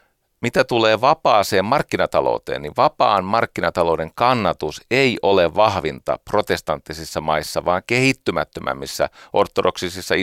mitä 0.42 0.64
tulee 0.64 1.02
vapaaseen 1.02 1.66
markkinatalouteen, 1.66 2.62
niin 2.62 2.74
vapaan 2.78 3.26
markkinatalouden 3.26 4.12
kannatus 4.16 4.82
ei 4.92 5.18
ole 5.22 5.56
vahvinta 5.56 6.20
protestanttisissa 6.30 7.22
maissa, 7.22 7.66
vaan 7.66 7.84
kehittymättömämmissä 7.88 9.10
ortodoksisissa, 9.34 10.16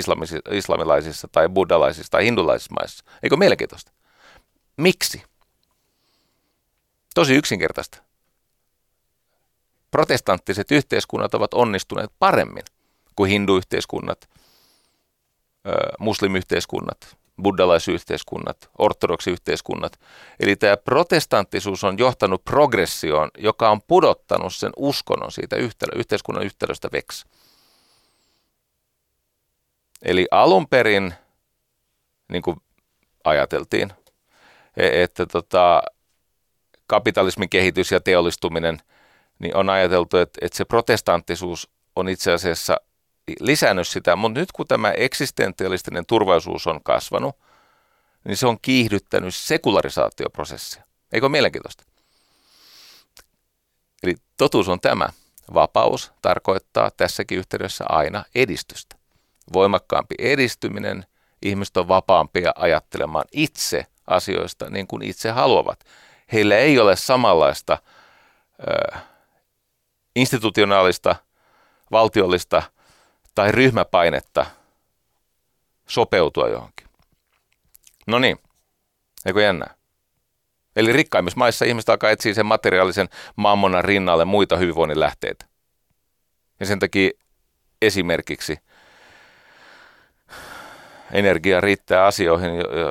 islamilaisissa 0.51 1.29
tai 1.33 1.49
buddhalaisissa 1.49 2.11
tai 2.11 2.25
hindulaisissa 2.25 2.75
maissa. 2.81 3.05
Eikö 3.23 3.37
mielenkiintoista? 3.37 3.93
Miksi? 4.77 5.23
Tosi 7.15 7.35
yksinkertaista. 7.35 7.99
Protestanttiset 9.91 10.71
yhteiskunnat 10.71 11.35
ovat 11.35 11.55
onnistuneet 11.55 12.11
paremmin 12.19 12.65
kuin 13.17 13.31
hinduyhteiskunnat, 13.31 14.29
muslimyhteiskunnat, 15.99 17.17
buddhalaisyhteiskunnat, 17.43 18.71
ortodoksiyhteiskunnat. 18.79 20.01
Eli 20.41 20.57
tämä 20.57 20.77
protestanttisuus 20.77 21.85
on 21.85 21.99
johtanut 21.99 22.45
progressioon, 22.45 23.31
joka 23.39 23.71
on 23.71 23.83
pudottanut 23.83 24.55
sen 24.55 24.73
uskonnon 24.77 25.33
siitä 25.33 25.57
yhtälö, 25.57 25.99
yhteiskunnan 25.99 26.45
yhtälöstä 26.45 26.89
veksi. 26.93 27.27
Eli 30.03 30.29
alun 30.31 30.69
perin, 30.69 31.15
niin 32.29 32.43
kuin 32.43 32.57
ajateltiin, 33.25 33.93
e, 34.77 35.03
että 35.03 35.27
tota, 35.27 35.83
kapitalismin 36.87 37.49
kehitys 37.49 37.93
ja 37.93 38.01
teollistuminen, 38.01 38.79
niin 39.39 39.57
on 39.57 39.71
ajateltu, 39.71 40.17
että, 40.17 40.39
että 40.43 40.57
se 40.57 40.65
protestanttisuus 40.65 41.71
on 41.97 42.09
itse 42.09 42.33
asiassa 42.33 42.77
lisännyt 43.41 43.89
sitä, 43.89 44.17
mutta 44.17 44.41
nyt 44.41 44.53
kun 44.53 44.67
tämä 44.67 44.91
eksistentialistinen 44.91 46.07
turvallisuus 46.07 46.67
on 46.67 46.83
kasvanut, 46.83 47.37
niin 48.25 48.37
se 48.37 48.47
on 48.47 48.59
kiihdyttänyt 48.63 49.35
sekularisaatioprosessia. 49.35 50.83
Eikö 51.13 51.27
ole 51.27 51.33
mielenkiintoista? 51.33 51.85
Eli 54.03 54.15
totuus 54.37 54.69
on 54.69 54.81
tämä. 54.81 55.09
Vapaus 55.55 56.13
tarkoittaa 56.23 56.91
tässäkin 56.91 57.39
yhteydessä 57.39 57.85
aina 57.89 58.25
edistystä. 58.35 58.97
Voimakkaampi 59.53 60.15
edistyminen, 60.19 61.07
ihmiset 61.43 61.77
on 61.77 61.89
vapaampia 61.89 62.53
ajattelemaan 62.57 63.25
itse 63.33 63.87
asioista 64.07 64.71
niin 64.71 64.87
kuin 64.87 65.03
itse 65.03 65.31
haluavat. 65.31 65.81
Heillä 66.33 66.57
ei 66.57 66.79
ole 66.79 66.97
samanlaista 66.97 67.79
ö, 68.61 68.99
institutionaalista, 70.17 71.17
valtiollista– 71.91 72.63
tai 73.39 73.53
ryhmäpainetta 73.53 74.47
sopeutua 75.89 76.49
johonkin. 76.49 76.87
No 78.07 78.19
niin, 78.19 78.39
eikö 79.27 79.43
jännää? 79.43 79.75
Eli 80.77 80.93
rikkaimmissa 80.93 81.39
maissa 81.39 81.65
ihmiset 81.65 81.89
alkaa 81.89 82.11
etsiä 82.11 82.35
sen 82.35 82.47
materiaalisen 82.47 83.09
mammonan 83.37 83.85
rinnalle 83.85 84.25
muita 84.25 84.57
hyvinvoinnin 84.57 85.01
lähteitä. 85.01 85.47
Ja 86.61 86.67
sen 86.67 86.79
takia 86.79 87.11
esimerkiksi 87.83 88.59
energia 91.13 91.61
riittää 91.61 92.07
asioihin, 92.07 92.51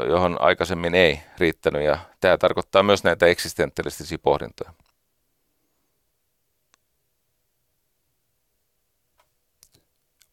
johon 0.10 0.42
aikaisemmin 0.42 0.96
ei 0.96 1.20
riittänyt. 1.38 1.84
Ja 1.84 2.00
tämä 2.20 2.38
tarkoittaa 2.38 2.84
myös 2.84 3.04
näitä 3.04 3.26
eksistentialistisia 3.26 4.18
pohdintoja. 4.22 4.74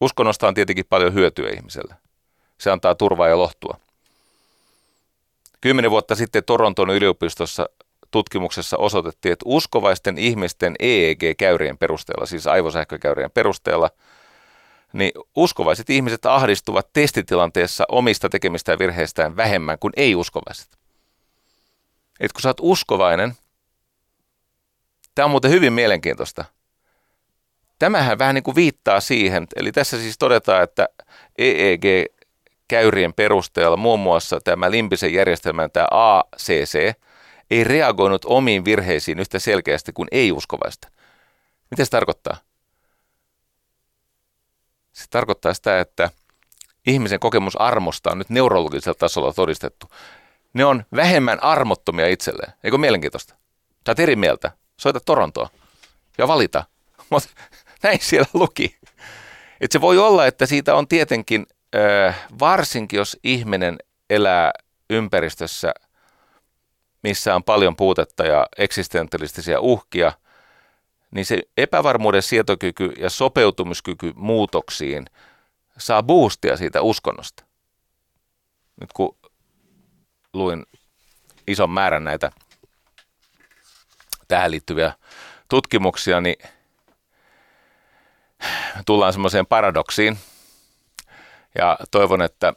Uskonnosta 0.01 0.47
on 0.47 0.53
tietenkin 0.53 0.85
paljon 0.89 1.13
hyötyä 1.13 1.49
ihmiselle. 1.49 1.95
Se 2.57 2.71
antaa 2.71 2.95
turvaa 2.95 3.27
ja 3.27 3.37
lohtua. 3.37 3.79
Kymmenen 5.61 5.91
vuotta 5.91 6.15
sitten 6.15 6.43
Toronton 6.43 6.89
yliopistossa 6.89 7.69
tutkimuksessa 8.11 8.77
osoitettiin, 8.77 9.33
että 9.33 9.43
uskovaisten 9.45 10.17
ihmisten 10.17 10.75
EEG-käyrien 10.79 11.77
perusteella, 11.77 12.25
siis 12.25 12.47
aivosähkökäyrien 12.47 13.31
perusteella, 13.31 13.89
niin 14.93 15.11
uskovaiset 15.35 15.89
ihmiset 15.89 16.25
ahdistuvat 16.25 16.89
testitilanteessa 16.93 17.85
omista 17.89 18.29
tekemistä 18.29 18.79
virheistään 18.79 19.35
vähemmän 19.35 19.79
kuin 19.79 19.93
ei-uskovaiset. 19.97 20.77
Et 22.19 22.33
kun 22.33 22.41
sä 22.41 22.49
oot 22.49 22.57
uskovainen, 22.61 23.33
tämä 25.15 25.23
on 25.23 25.31
muuten 25.31 25.51
hyvin 25.51 25.73
mielenkiintoista. 25.73 26.45
Tämähän 27.79 28.19
vähän 28.19 28.35
niin 28.35 28.43
kuin 28.43 28.55
viittaa 28.55 28.99
siihen, 28.99 29.47
eli 29.55 29.71
tässä 29.71 29.97
siis 29.97 30.17
todetaan, 30.17 30.63
että 30.63 30.89
EEG-käyrien 31.37 33.13
perusteella 33.13 33.77
muun 33.77 33.99
muassa 33.99 34.39
tämä 34.43 34.71
limpisen 34.71 35.13
järjestelmän 35.13 35.71
tämä 35.71 35.87
ACC 35.91 36.95
ei 37.51 37.63
reagoinut 37.63 38.25
omiin 38.25 38.65
virheisiin 38.65 39.19
yhtä 39.19 39.39
selkeästi 39.39 39.93
kuin 39.93 40.07
ei-uskovaista. 40.11 40.87
Mitä 41.71 41.85
se 41.85 41.91
tarkoittaa? 41.91 42.37
Se 44.91 45.05
tarkoittaa 45.09 45.53
sitä, 45.53 45.79
että 45.79 46.09
ihmisen 46.87 47.19
kokemus 47.19 47.61
armosta 47.61 48.11
on 48.11 48.17
nyt 48.17 48.29
neurologisella 48.29 48.95
tasolla 48.99 49.33
todistettu. 49.33 49.91
Ne 50.53 50.65
on 50.65 50.85
vähemmän 50.95 51.43
armottomia 51.43 52.07
itselleen. 52.07 52.53
Eikö 52.63 52.77
mielenkiintoista? 52.77 53.35
Sä 53.85 53.91
oot 53.91 53.99
eri 53.99 54.15
mieltä. 54.15 54.51
Soita 54.77 54.99
Torontoa 54.99 55.49
ja 56.17 56.27
valita. 56.27 56.63
Mutta 57.09 57.29
näin 57.85 57.99
siellä 58.01 58.29
luki. 58.33 58.77
Et 59.61 59.71
se 59.71 59.81
voi 59.81 59.97
olla, 59.97 60.25
että 60.25 60.45
siitä 60.45 60.75
on 60.75 60.87
tietenkin, 60.87 61.45
varsinkin 62.39 62.97
jos 62.97 63.17
ihminen 63.23 63.77
elää 64.09 64.51
ympäristössä, 64.89 65.73
missä 67.03 67.35
on 67.35 67.43
paljon 67.43 67.75
puutetta 67.75 68.25
ja 68.25 68.47
eksistentialistisia 68.57 69.59
uhkia, 69.59 70.11
niin 71.11 71.25
se 71.25 71.41
epävarmuuden 71.57 72.21
sietokyky 72.21 72.93
ja 72.97 73.09
sopeutumiskyky 73.09 74.13
muutoksiin 74.15 75.05
saa 75.77 76.03
boostia 76.03 76.57
siitä 76.57 76.81
uskonnosta. 76.81 77.43
Nyt 78.81 78.93
kun 78.93 79.17
luin 80.33 80.65
ison 81.47 81.69
määrän 81.69 82.03
näitä 82.03 82.31
tähän 84.27 84.51
liittyviä 84.51 84.93
tutkimuksia, 85.49 86.21
niin 86.21 86.35
tullaan 88.85 89.13
semmoiseen 89.13 89.45
paradoksiin. 89.45 90.17
Ja 91.57 91.77
toivon, 91.91 92.21
että 92.21 92.53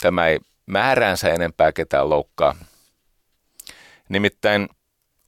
tämä 0.00 0.26
ei 0.26 0.38
määräänsä 0.66 1.28
enempää 1.28 1.72
ketään 1.72 2.10
loukkaa. 2.10 2.54
Nimittäin 4.08 4.68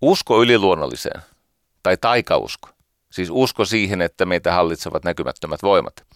usko 0.03 0.42
yliluonnolliseen, 0.42 1.20
tai 1.83 1.96
taikausko, 1.96 2.68
siis 3.12 3.29
usko 3.33 3.64
siihen, 3.64 4.03
että 4.03 4.24
meitä 4.24 4.53
hallitsevat 4.53 5.05
näkymättömät 5.05 5.62
voimat, 5.62 6.07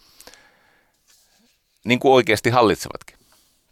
niin 1.85 1.99
kuin 1.99 2.13
oikeasti 2.13 2.49
hallitsevatkin. 2.49 3.17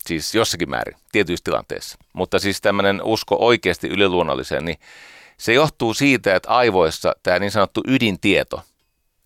Siis 0.07 0.35
jossakin 0.35 0.69
määrin, 0.69 0.97
tietyissä 1.11 1.43
tilanteissa. 1.43 1.97
Mutta 2.13 2.39
siis 2.39 2.61
tämmöinen 2.61 3.03
usko 3.03 3.35
oikeasti 3.39 3.87
yliluonnolliseen, 3.87 4.65
niin 4.65 4.77
se 5.37 5.53
johtuu 5.53 5.93
siitä, 5.93 6.35
että 6.35 6.49
aivoissa 6.49 7.15
tämä 7.23 7.39
niin 7.39 7.51
sanottu 7.51 7.81
ydintieto, 7.87 8.63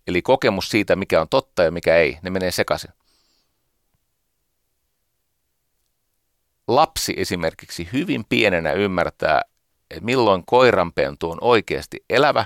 eli 0.07 0.21
kokemus 0.21 0.69
siitä, 0.69 0.95
mikä 0.95 1.21
on 1.21 1.29
totta 1.29 1.63
ja 1.63 1.71
mikä 1.71 1.95
ei, 1.95 2.19
ne 2.21 2.29
menee 2.29 2.51
sekaisin. 2.51 2.91
Lapsi 6.67 7.13
esimerkiksi 7.17 7.89
hyvin 7.93 8.25
pienenä 8.29 8.71
ymmärtää, 8.71 9.41
että 9.91 10.05
milloin 10.05 10.43
koiranpentu 10.45 11.31
on 11.31 11.37
oikeasti 11.41 12.05
elävä, 12.09 12.45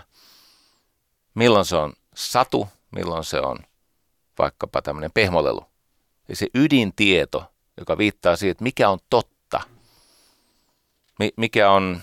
milloin 1.33 1.65
se 1.65 1.75
on 1.75 1.93
satu, 2.15 2.69
milloin 2.95 3.23
se 3.23 3.39
on 3.39 3.57
vaikkapa 4.39 4.81
tämmöinen 4.81 5.11
pehmolelu. 5.13 5.65
Ja 6.27 6.35
se 6.35 6.47
ydintieto, 6.53 7.51
joka 7.77 7.97
viittaa 7.97 8.35
siihen, 8.35 8.51
että 8.51 8.63
mikä 8.63 8.89
on 8.89 8.99
totta, 9.09 9.61
mikä 11.37 11.71
on 11.71 12.01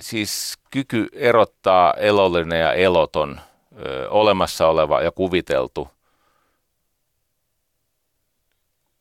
siis 0.00 0.58
kyky 0.70 1.08
erottaa 1.12 1.94
elollinen 1.94 2.60
ja 2.60 2.72
eloton, 2.72 3.40
ö, 3.78 4.10
olemassa 4.10 4.68
oleva 4.68 5.02
ja 5.02 5.10
kuviteltu. 5.10 5.88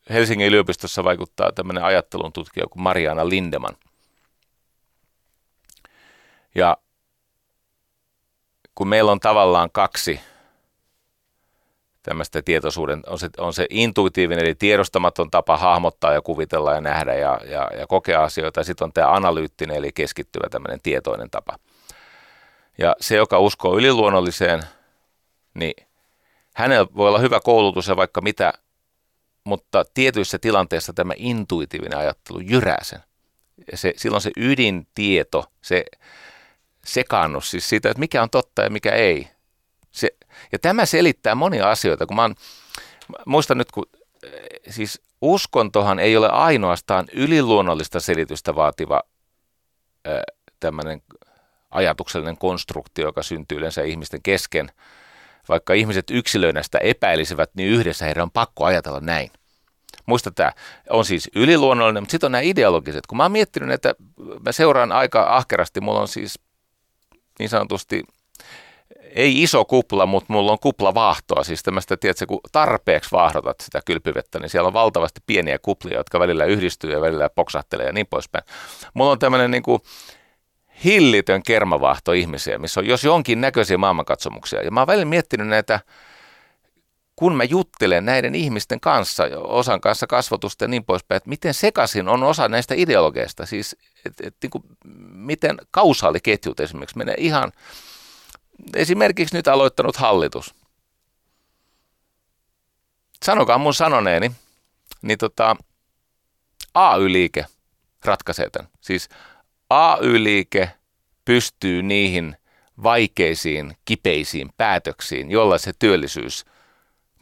Helsingin 0.10 0.48
yliopistossa 0.48 1.04
vaikuttaa 1.04 1.52
tämmöinen 1.52 1.84
ajattelun 1.84 2.34
tutkija 2.34 2.66
kuin 2.68 2.84
Mariana 2.84 3.30
Lindeman. 3.30 3.76
Ja 6.56 6.78
kun 8.76 8.88
meillä 8.88 9.12
on 9.12 9.20
tavallaan 9.20 9.72
kaksi 9.72 10.20
tämmöistä 12.04 12.42
tietoisuuden, 12.42 13.02
on 13.08 13.20
se, 13.20 13.30
on 13.38 13.54
se 13.54 13.68
intuitiivinen 13.70 14.46
eli 14.46 14.56
tiedostamaton 14.56 15.32
tapa 15.32 15.58
hahmottaa 15.58 16.14
ja 16.14 16.22
kuvitella 16.22 16.74
ja 16.74 16.82
nähdä 16.82 17.14
ja, 17.14 17.40
ja, 17.46 17.70
ja 17.80 17.88
kokea 17.88 18.24
asioita, 18.24 18.60
ja 18.60 18.64
sitten 18.64 18.86
on 18.86 18.94
tämä 18.94 19.14
analyyttinen 19.14 19.78
eli 19.78 19.92
keskittyvä 19.92 20.50
tämmöinen 20.50 20.80
tietoinen 20.84 21.30
tapa. 21.30 21.60
Ja 22.78 22.96
se, 23.00 23.16
joka 23.16 23.40
uskoo 23.40 23.78
yliluonnolliseen, 23.78 24.64
niin 25.54 25.88
hänellä 26.56 26.88
voi 26.96 27.08
olla 27.08 27.20
hyvä 27.20 27.40
koulutus 27.40 27.88
ja 27.88 27.96
vaikka 27.96 28.22
mitä, 28.22 28.54
mutta 29.44 29.86
tietyissä 29.94 30.40
tilanteissa 30.40 30.94
tämä 30.94 31.14
intuitiivinen 31.16 31.98
ajattelu 32.00 32.40
jyrää 32.40 32.84
sen. 32.84 33.00
Ja 33.72 33.78
se, 33.78 33.94
silloin 33.98 34.22
se 34.22 34.32
ydintieto, 34.38 35.46
se 35.62 35.86
sekaannus 36.86 37.52
siis 37.52 37.70
siitä, 37.70 37.90
että 37.90 38.00
mikä 38.00 38.24
on 38.24 38.30
totta 38.30 38.62
ja 38.62 38.70
mikä 38.70 38.92
ei, 38.92 39.28
se, 39.92 40.10
ja 40.52 40.60
tämä 40.60 40.86
selittää 40.86 41.36
monia 41.36 41.72
asioita, 41.72 42.06
kun 42.06 42.16
mä, 42.16 42.22
oon, 42.22 42.36
muistan 43.26 43.58
nyt, 43.58 43.72
kun 43.72 43.86
eh, 44.24 44.32
siis 44.70 45.02
uskontohan 45.22 46.00
ei 46.00 46.18
ole 46.18 46.30
ainoastaan 46.30 47.08
yliluonnollista 47.14 48.00
selitystä 48.00 48.56
vaativa 48.56 49.02
eh, 50.06 50.22
tämmöinen 50.60 51.02
ajatuksellinen 51.72 52.38
konstruktio, 52.38 53.06
joka 53.06 53.24
syntyy 53.24 53.58
yleensä 53.58 53.84
ihmisten 53.84 54.22
kesken. 54.24 54.72
Vaikka 55.50 55.74
ihmiset 55.74 56.06
yksilöinä 56.12 56.64
sitä 56.64 56.78
epäilisivät, 56.78 57.50
niin 57.56 57.70
yhdessä 57.70 58.06
heidän 58.06 58.24
on 58.24 58.32
pakko 58.32 58.66
ajatella 58.66 59.00
näin. 59.00 59.32
Muista 60.06 60.32
tämä 60.32 60.52
on 60.90 61.06
siis 61.06 61.30
yliluonnollinen, 61.36 62.04
mutta 62.04 62.12
sitten 62.12 62.28
on 62.28 62.32
nämä 62.32 62.42
ideologiset. 62.42 63.08
Kun 63.08 63.18
mä 63.18 63.24
oon 63.24 63.32
miettinyt, 63.32 63.72
että 63.72 63.96
mä 64.46 64.52
seuraan 64.52 64.92
aika 64.92 65.36
ahkerasti, 65.36 65.82
mulla 65.82 66.00
on 66.00 66.08
siis 66.08 66.40
niin 67.40 67.50
sanotusti 67.50 68.04
ei 69.16 69.44
iso 69.44 69.66
kupla, 69.66 70.06
mutta 70.06 70.34
mulla 70.34 70.52
on 70.52 70.60
kupla 70.60 70.94
vaahtoa, 70.94 71.44
siis 71.44 71.64
tämmöistä, 71.64 71.98
tiedätkö, 71.98 72.26
kun 72.26 72.40
tarpeeksi 72.52 73.12
vaahdotat 73.12 73.60
sitä 73.60 73.82
kylpyvettä, 73.86 74.40
niin 74.40 74.50
siellä 74.50 74.68
on 74.68 74.74
valtavasti 74.74 75.22
pieniä 75.28 75.60
kuplia, 75.60 75.98
jotka 75.98 76.20
välillä 76.20 76.46
yhdistyy 76.46 76.92
ja 76.92 77.02
välillä 77.02 77.30
poksahtelee 77.30 77.86
ja 77.86 77.94
niin 77.94 78.08
poispäin. 78.08 78.44
Mulla 78.94 79.12
on 79.12 79.20
tämmöinen 79.20 79.52
niin 79.52 79.64
kuin 79.64 79.80
hillitön 80.84 81.44
kermavaahto 81.44 82.12
ihmisiä, 82.12 82.58
missä 82.58 82.80
on 82.80 82.88
jos 82.88 83.04
jonkin 83.04 83.42
näköisiä 83.42 83.78
maailmankatsomuksia. 83.78 84.62
Ja 84.62 84.72
mä 84.72 84.80
oon 84.80 84.88
välillä 84.88 85.06
miettinyt 85.06 85.48
näitä, 85.48 85.80
kun 87.16 87.36
mä 87.36 87.44
juttelen 87.44 88.06
näiden 88.06 88.36
ihmisten 88.36 88.80
kanssa, 88.80 89.24
osan 89.38 89.82
kanssa 89.82 90.08
kasvatusta 90.08 90.64
ja 90.64 90.68
niin 90.68 90.86
poispäin, 90.86 91.18
että 91.18 91.30
miten 91.30 91.54
sekaisin 91.54 92.10
on 92.10 92.24
osa 92.24 92.48
näistä 92.48 92.74
ideologeista, 92.78 93.46
siis 93.46 93.76
et, 94.06 94.14
et, 94.24 94.36
niin 94.44 94.78
miten 95.14 95.58
kausaaliketjut 95.72 96.60
esimerkiksi 96.60 96.98
menee 96.98 97.16
ihan 97.18 97.52
esimerkiksi 98.76 99.36
nyt 99.36 99.48
aloittanut 99.48 99.98
hallitus. 99.98 100.56
Sanokaa 103.26 103.58
mun 103.58 103.74
sanoneeni, 103.74 104.32
niin 105.02 105.18
tota, 105.18 105.56
AY-liike 106.74 107.46
ratkaisee 108.06 108.50
tämän. 108.50 108.72
Siis 108.82 109.10
AY-liike 109.70 110.70
pystyy 111.26 111.84
niihin 111.84 112.38
vaikeisiin, 112.84 113.78
kipeisiin 113.86 114.50
päätöksiin, 114.58 115.32
jolla 115.32 115.58
se 115.58 115.72
työllisyys 115.80 116.46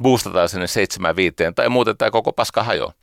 boostataan 0.03 0.49
sinne 0.49 0.67
75 0.67 1.35
tai 1.55 1.69
muuten 1.69 1.97
tämä 1.97 2.11
koko 2.11 2.33
paska 2.33 2.63
hajoaa. 2.63 2.93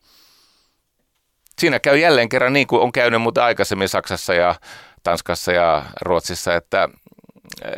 Siinä 1.59 1.81
käy 1.81 1.99
jälleen 1.99 2.29
kerran 2.29 2.53
niin 2.53 2.66
kuin 2.66 2.83
on 2.83 2.92
käynyt 2.92 3.22
muuten 3.22 3.44
aikaisemmin 3.44 3.88
Saksassa 3.88 4.35
ja 4.35 4.55
Tanskassa 5.03 5.53
ja 5.53 5.85
Ruotsissa, 6.01 6.55
että 6.55 6.88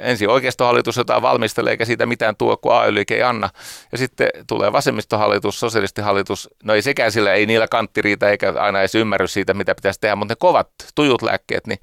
ensin 0.02 0.28
oikeistohallitus 0.28 0.96
jotain 0.96 1.22
valmistelee 1.22 1.70
eikä 1.70 1.84
siitä 1.84 2.06
mitään 2.06 2.36
tuo, 2.36 2.56
kun 2.56 2.74
AY-liike 2.74 3.14
ei 3.14 3.22
anna. 3.22 3.50
Ja 3.92 3.98
sitten 3.98 4.28
tulee 4.46 4.72
vasemmistohallitus, 4.72 5.60
sosialistihallitus, 5.60 6.48
no 6.64 6.74
ei 6.74 6.82
sekään 6.82 7.12
sillä, 7.12 7.32
ei 7.32 7.46
niillä 7.46 7.68
kantti 7.68 8.02
riitä 8.02 8.30
eikä 8.30 8.54
aina 8.58 8.80
edes 8.80 8.94
ymmärrys 8.94 9.32
siitä, 9.32 9.54
mitä 9.54 9.74
pitäisi 9.74 10.00
tehdä, 10.00 10.16
mutta 10.16 10.32
ne 10.32 10.36
kovat 10.38 10.68
tujut 10.94 11.22
lääkkeet, 11.22 11.66
niin 11.66 11.78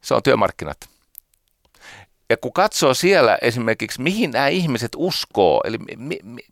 se 0.00 0.14
on 0.14 0.22
työmarkkinat. 0.22 0.78
Ja 2.30 2.36
kun 2.36 2.52
katsoo 2.52 2.94
siellä 2.94 3.38
esimerkiksi, 3.42 4.02
mihin 4.02 4.30
nämä 4.30 4.48
ihmiset 4.48 4.92
uskoo, 4.96 5.60
eli 5.64 5.78
mi, 5.78 6.18
mi, 6.22 6.42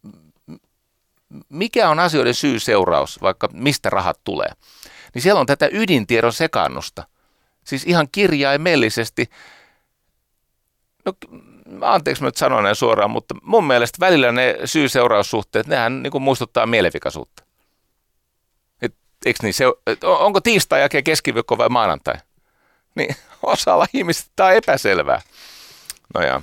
mikä 1.48 1.88
on 1.88 1.98
asioiden 1.98 2.34
syy-seuraus, 2.34 3.22
vaikka 3.22 3.48
mistä 3.52 3.90
rahat 3.90 4.20
tulee, 4.24 4.48
niin 5.14 5.22
siellä 5.22 5.40
on 5.40 5.46
tätä 5.46 5.68
ydintiedon 5.72 6.32
sekannusta. 6.32 7.06
Siis 7.64 7.84
ihan 7.84 8.08
kirjaimellisesti 8.12 9.30
No 11.04 11.12
anteeksi 11.80 12.22
mä 12.22 12.28
nyt 12.28 12.36
sanon 12.36 12.62
näin 12.62 12.76
suoraan, 12.76 13.10
mutta 13.10 13.34
mun 13.42 13.66
mielestä 13.66 13.96
välillä 14.00 14.32
ne 14.32 14.58
syy-seuraussuhteet, 14.64 15.66
nehän 15.66 16.02
niin 16.02 16.10
kuin 16.10 16.22
muistuttaa 16.22 16.66
mielenvikaisuutta. 16.66 17.42
Et, 19.26 19.36
niin, 19.42 19.54
se, 19.54 19.64
et, 19.86 20.04
onko 20.04 20.40
tiistai 20.40 20.80
jälkeen 20.80 21.04
keskiviikko 21.04 21.58
vai 21.58 21.68
maanantai? 21.68 22.14
Niin 22.94 23.16
osalla 23.42 23.86
ihmisistä 23.94 24.32
tämä 24.36 24.48
on 24.48 24.54
epäselvää. 24.54 25.20
No 26.14 26.22
ja. 26.22 26.42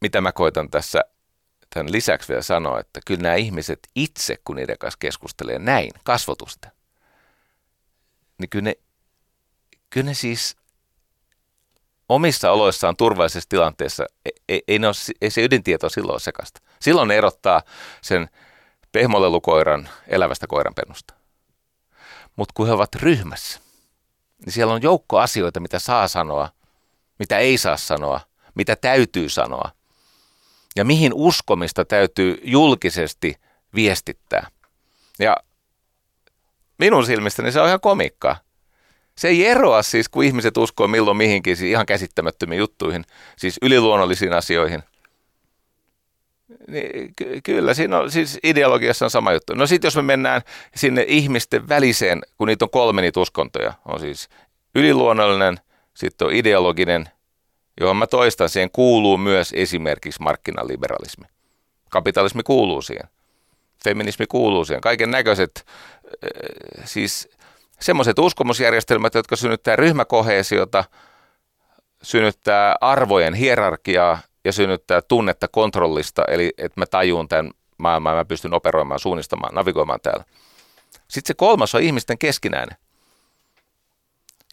Mitä 0.00 0.20
mä 0.20 0.32
koitan 0.32 0.70
tässä 0.70 1.04
tämän 1.74 1.92
lisäksi 1.92 2.28
vielä 2.28 2.42
sanoa, 2.42 2.80
että 2.80 3.00
kyllä 3.06 3.22
nämä 3.22 3.34
ihmiset 3.34 3.78
itse, 3.94 4.36
kun 4.44 4.56
niiden 4.56 4.78
kanssa 4.78 4.98
keskustelee 4.98 5.58
näin 5.58 5.90
kasvotusta, 6.04 6.68
niin 8.38 8.50
kyllä 8.50 8.64
ne 8.64 8.74
kyllä 9.90 10.06
ne 10.06 10.14
siis 10.14 10.56
omissa 12.08 12.52
oloissaan 12.52 12.96
turvallisessa 12.96 13.48
tilanteessa, 13.48 14.06
ei, 14.24 14.32
ei, 14.48 14.62
ei, 14.68 14.78
ole, 14.78 15.14
ei 15.20 15.30
se 15.30 15.44
ydintieto 15.44 15.88
silloin 15.88 16.20
sekasta. 16.20 16.60
Silloin 16.80 17.08
ne 17.08 17.16
erottaa 17.16 17.62
sen 18.02 18.28
pehmolelukoiran 18.92 19.88
elävästä 20.08 20.46
koiranpennusta. 20.46 21.14
Mutta 22.36 22.52
kun 22.56 22.66
he 22.66 22.72
ovat 22.72 22.94
ryhmässä, 22.94 23.60
niin 24.44 24.52
siellä 24.52 24.74
on 24.74 24.82
joukko 24.82 25.18
asioita, 25.18 25.60
mitä 25.60 25.78
saa 25.78 26.08
sanoa, 26.08 26.48
mitä 27.18 27.38
ei 27.38 27.58
saa 27.58 27.76
sanoa, 27.76 28.20
mitä 28.54 28.76
täytyy 28.76 29.28
sanoa 29.28 29.70
ja 30.76 30.84
mihin 30.84 31.12
uskomista 31.14 31.84
täytyy 31.84 32.40
julkisesti 32.44 33.34
viestittää. 33.74 34.50
Ja 35.18 35.36
minun 36.78 37.06
silmistäni 37.06 37.52
se 37.52 37.60
on 37.60 37.66
ihan 37.66 37.80
komikkaa 37.80 38.36
se 39.20 39.28
ei 39.28 39.46
eroa 39.46 39.82
siis, 39.82 40.08
kun 40.08 40.24
ihmiset 40.24 40.56
uskoo 40.56 40.88
milloin 40.88 41.16
mihinkin 41.16 41.56
siis 41.56 41.70
ihan 41.70 41.86
käsittämättömiin 41.86 42.58
juttuihin, 42.58 43.04
siis 43.36 43.58
yliluonnollisiin 43.62 44.32
asioihin. 44.32 44.82
Niin, 46.68 47.12
ky- 47.16 47.40
kyllä, 47.44 47.74
siinä 47.74 47.98
on, 47.98 48.10
siis 48.10 48.38
ideologiassa 48.42 49.04
on 49.04 49.10
sama 49.10 49.32
juttu. 49.32 49.54
No 49.54 49.66
sitten 49.66 49.86
jos 49.86 49.96
me 49.96 50.02
mennään 50.02 50.42
sinne 50.76 51.04
ihmisten 51.08 51.68
väliseen, 51.68 52.20
kun 52.38 52.48
niitä 52.48 52.64
on 52.64 52.70
kolme 52.70 53.02
niitä 53.02 53.20
uskontoja, 53.20 53.72
on 53.84 54.00
siis 54.00 54.28
yliluonnollinen, 54.74 55.60
sitten 55.94 56.26
on 56.26 56.34
ideologinen, 56.34 57.08
johon 57.80 57.96
mä 57.96 58.06
toistan, 58.06 58.48
siihen 58.48 58.70
kuuluu 58.70 59.16
myös 59.16 59.52
esimerkiksi 59.56 60.22
markkinaliberalismi. 60.22 61.24
Kapitalismi 61.90 62.42
kuuluu 62.42 62.82
siihen. 62.82 63.08
Feminismi 63.84 64.26
kuuluu 64.26 64.64
siihen. 64.64 64.80
Kaiken 64.80 65.10
näköiset, 65.10 65.66
äh, 66.06 66.84
siis 66.84 67.28
semmoiset 67.82 68.18
uskomusjärjestelmät, 68.18 69.14
jotka 69.14 69.36
synnyttää 69.36 69.76
ryhmäkohesiota, 69.76 70.84
synnyttää 72.02 72.76
arvojen 72.80 73.34
hierarkiaa 73.34 74.18
ja 74.44 74.52
synnyttää 74.52 75.02
tunnetta 75.02 75.48
kontrollista, 75.48 76.22
eli 76.28 76.52
että 76.58 76.80
mä 76.80 76.86
tajun 76.86 77.28
tämän 77.28 77.50
maailman, 77.78 78.16
mä 78.16 78.24
pystyn 78.24 78.54
operoimaan, 78.54 79.00
suunnistamaan, 79.00 79.54
navigoimaan 79.54 80.00
täällä. 80.02 80.24
Sitten 81.08 81.28
se 81.28 81.34
kolmas 81.34 81.74
on 81.74 81.82
ihmisten 81.82 82.18
keskinäinen. 82.18 82.76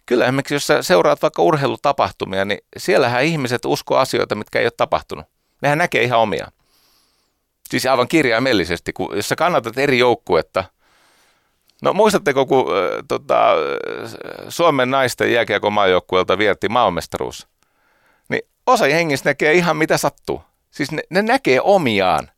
Kyllä 0.05 0.25
esimerkiksi 0.25 0.53
jos 0.53 0.67
sä 0.67 0.81
seuraat 0.81 1.21
vaikka 1.21 1.41
urheilutapahtumia, 1.41 2.45
niin 2.45 2.59
siellähän 2.77 3.23
ihmiset 3.23 3.65
uskoo 3.65 3.97
asioita, 3.97 4.35
mitkä 4.35 4.59
ei 4.59 4.65
ole 4.65 4.71
tapahtunut. 4.77 5.25
Nehän 5.61 5.77
näkee 5.77 6.03
ihan 6.03 6.19
omia. 6.19 6.47
Siis 7.69 7.85
aivan 7.85 8.07
kirjaimellisesti, 8.07 8.93
kun 8.93 9.15
jos 9.15 9.29
sä 9.29 9.35
kannatat 9.35 9.77
eri 9.77 9.99
joukkuetta, 9.99 10.63
no 11.81 11.93
muistatteko, 11.93 12.45
kun 12.45 12.65
äh, 12.67 13.03
tota, 13.07 13.49
Suomen 14.49 14.91
naisten 14.91 15.33
jääkiekon 15.33 15.73
maajoukkueelta 15.73 16.37
vietti 16.37 16.69
maailmestaruus, 16.69 17.47
niin 18.29 18.41
osa 18.65 18.87
jengistä 18.87 19.29
näkee 19.29 19.53
ihan 19.53 19.77
mitä 19.77 19.97
sattuu. 19.97 20.41
Siis 20.71 20.91
ne, 20.91 21.01
ne 21.09 21.21
näkee 21.21 21.61
omiaan. 21.61 22.31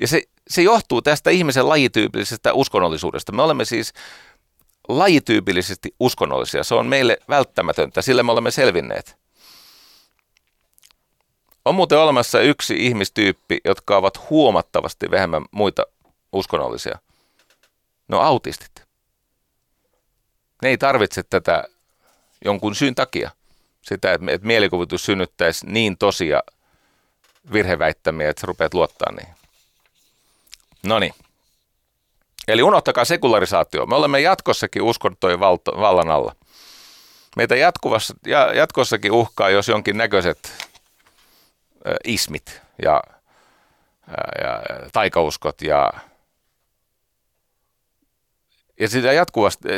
Ja 0.00 0.08
se, 0.08 0.22
se 0.48 0.62
johtuu 0.62 1.02
tästä 1.02 1.30
ihmisen 1.30 1.68
lajityypillisestä 1.68 2.52
uskonnollisuudesta. 2.52 3.32
Me 3.32 3.42
olemme 3.42 3.64
siis 3.64 3.92
lajityypillisesti 4.88 5.94
uskonnollisia. 6.00 6.64
Se 6.64 6.74
on 6.74 6.86
meille 6.86 7.18
välttämätöntä, 7.28 8.02
sillä 8.02 8.22
me 8.22 8.32
olemme 8.32 8.50
selvinneet. 8.50 9.16
On 11.64 11.74
muuten 11.74 11.98
olemassa 11.98 12.40
yksi 12.40 12.86
ihmistyyppi, 12.86 13.60
jotka 13.64 13.96
ovat 13.96 14.30
huomattavasti 14.30 15.10
vähemmän 15.10 15.44
muita 15.50 15.82
uskonnollisia. 16.32 16.98
Ne 18.08 18.16
on 18.16 18.24
autistit. 18.24 18.82
Ne 20.62 20.68
ei 20.68 20.78
tarvitse 20.78 21.22
tätä 21.22 21.64
jonkun 22.44 22.74
syyn 22.74 22.94
takia. 22.94 23.30
Sitä, 23.82 24.12
että 24.12 24.26
mielikuvitus 24.42 25.04
synnyttäisi 25.04 25.66
niin 25.66 25.98
tosia 25.98 26.42
virheväittämiä, 27.52 28.30
että 28.30 28.40
sä 28.40 28.46
rupeat 28.46 28.74
luottaa 28.74 29.12
niihin. 29.12 29.34
No 30.86 30.98
niin. 30.98 31.14
Eli 32.48 32.62
unohtakaa 32.62 33.04
sekularisaatio. 33.04 33.86
Me 33.86 33.96
olemme 33.96 34.20
jatkossakin 34.20 34.82
uskontojen 34.82 35.40
vallan 35.40 36.10
alla. 36.10 36.34
Meitä 37.36 37.56
jatkuvassa, 37.56 38.14
ja, 38.26 38.52
jatkossakin 38.54 39.12
uhkaa, 39.12 39.50
jos 39.50 39.68
jonkin 39.68 39.96
näköiset 39.96 40.68
ismit 42.04 42.62
ja, 42.82 43.02
ja, 44.42 44.62
ja 44.68 44.90
taikauskot 44.92 45.62
ja, 45.62 45.92
ja 48.80 48.88
sitä 48.88 49.08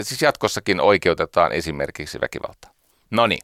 siis 0.02 0.22
jatkossakin 0.22 0.80
oikeutetaan 0.80 1.52
esimerkiksi 1.52 2.20
väkivaltaa. 2.20 2.70
No 3.10 3.26
niin, 3.26 3.40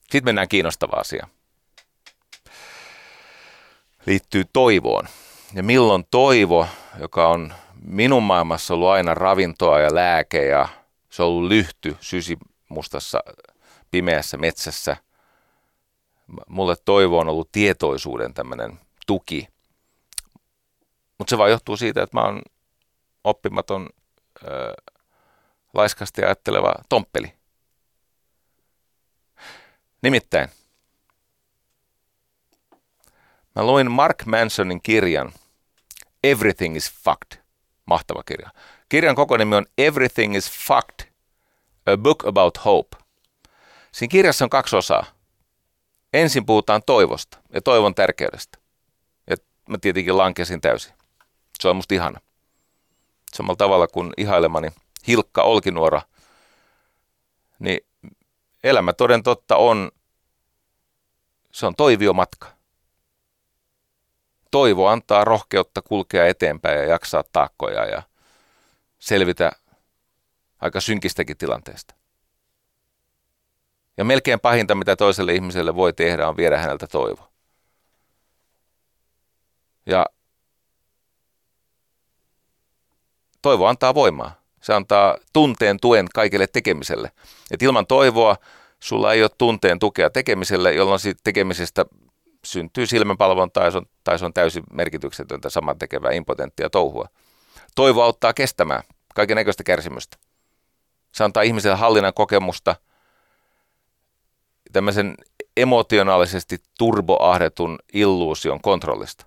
sitten 0.00 0.24
mennään 0.24 0.48
kiinnostavaan 0.48 1.00
asiaan. 1.00 1.30
Liittyy 4.06 4.44
toivoon. 4.52 5.08
Ja 5.54 5.62
milloin 5.62 6.04
toivo, 6.10 6.66
joka 6.98 7.28
on 7.28 7.54
minun 7.82 8.22
maailmassa 8.22 8.74
ollut 8.74 8.88
aina 8.88 9.14
ravintoa 9.14 9.80
ja 9.80 9.94
lääke 9.94 10.46
ja 10.46 10.68
se 11.10 11.22
on 11.22 11.28
ollut 11.28 11.48
lyhty 11.48 11.96
sysimustassa 12.00 13.20
pimeässä 13.90 14.36
metsässä. 14.36 14.96
Mulle 16.48 16.76
toivo 16.84 17.18
on 17.18 17.28
ollut 17.28 17.52
tietoisuuden 17.52 18.34
tämmöinen 18.34 18.80
tuki. 19.06 19.48
Mutta 21.18 21.30
se 21.30 21.38
vaan 21.38 21.50
johtuu 21.50 21.76
siitä, 21.76 22.02
että 22.02 22.16
mä 22.16 22.24
oon 22.24 22.42
oppimaton, 23.24 23.88
ö, 24.42 24.74
laiskasti 25.74 26.24
ajatteleva 26.24 26.74
tomppeli. 26.88 27.32
Nimittäin, 30.02 30.48
mä 33.54 33.62
luin 33.62 33.90
Mark 33.90 34.24
Mansonin 34.24 34.82
kirjan 34.82 35.32
Everything 36.24 36.76
is 36.76 36.92
Fucked. 36.92 37.42
Mahtava 37.86 38.22
kirja. 38.22 38.50
Kirjan 38.88 39.14
koko 39.14 39.36
nimi 39.36 39.56
on 39.56 39.66
Everything 39.78 40.36
is 40.36 40.50
Fucked, 40.50 41.12
a 41.86 41.96
book 41.96 42.26
about 42.26 42.64
hope. 42.64 42.96
Siinä 43.92 44.10
kirjassa 44.10 44.44
on 44.44 44.50
kaksi 44.50 44.76
osaa. 44.76 45.04
Ensin 46.12 46.46
puhutaan 46.46 46.82
toivosta 46.86 47.38
ja 47.52 47.62
toivon 47.62 47.94
tärkeydestä. 47.94 48.58
Ja 49.30 49.36
mä 49.68 49.78
tietenkin 49.78 50.18
lankesin 50.18 50.60
täysin. 50.60 50.92
Se 51.60 51.68
on 51.68 51.76
musta 51.76 51.94
ihana. 51.94 52.20
Samalla 53.36 53.56
tavalla 53.56 53.86
kuin 53.86 54.12
ihailemani 54.16 54.68
Hilkka 55.08 55.42
Olkinuora, 55.42 56.02
niin 57.58 57.80
elämä 58.64 58.92
toden 58.92 59.22
totta 59.22 59.56
on, 59.56 59.90
se 61.52 61.66
on 61.66 61.74
toiviomatka 61.74 62.56
toivo 64.50 64.86
antaa 64.86 65.24
rohkeutta 65.24 65.82
kulkea 65.82 66.26
eteenpäin 66.26 66.78
ja 66.78 66.84
jaksaa 66.84 67.24
taakkoja 67.32 67.84
ja 67.84 68.02
selvitä 68.98 69.52
aika 70.60 70.80
synkistäkin 70.80 71.36
tilanteesta. 71.36 71.94
Ja 73.96 74.04
melkein 74.04 74.40
pahinta, 74.40 74.74
mitä 74.74 74.96
toiselle 74.96 75.34
ihmiselle 75.34 75.74
voi 75.74 75.92
tehdä, 75.92 76.28
on 76.28 76.36
viedä 76.36 76.58
häneltä 76.58 76.86
toivo. 76.86 77.28
Ja 79.86 80.06
toivo 83.46 83.66
antaa 83.66 83.94
voimaa. 83.94 84.40
Se 84.60 84.74
antaa 84.74 85.16
tunteen 85.32 85.80
tuen 85.80 86.06
kaikille 86.14 86.46
tekemiselle. 86.46 87.10
Et 87.50 87.62
ilman 87.62 87.86
toivoa 87.86 88.36
sulla 88.80 89.12
ei 89.12 89.22
ole 89.22 89.30
tunteen 89.38 89.78
tukea 89.78 90.10
tekemiselle, 90.10 90.72
jolloin 90.72 91.00
siitä 91.00 91.20
tekemisestä 91.24 91.84
syntyy 92.44 92.86
se 93.70 93.78
on, 93.78 93.86
tai 94.04 94.18
se 94.18 94.24
on 94.24 94.32
täysin 94.32 94.64
merkityksetöntä 94.72 95.50
saman 95.50 95.78
tekevää 95.78 96.12
impotenttia 96.12 96.70
touhua. 96.70 97.08
Toivo 97.74 98.02
auttaa 98.02 98.32
kestämään 98.32 98.82
kaiken 99.14 99.36
näköistä 99.36 99.64
kärsimystä. 99.64 100.16
Se 101.12 101.24
antaa 101.24 101.42
ihmiselle 101.42 101.76
hallinnan 101.76 102.14
kokemusta, 102.14 102.76
tämmöisen 104.72 105.14
emotionaalisesti 105.56 106.58
turboahdetun 106.78 107.78
illuusion 107.92 108.60
kontrollista. 108.60 109.26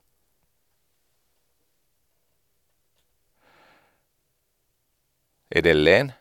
Edelleen 5.56 6.14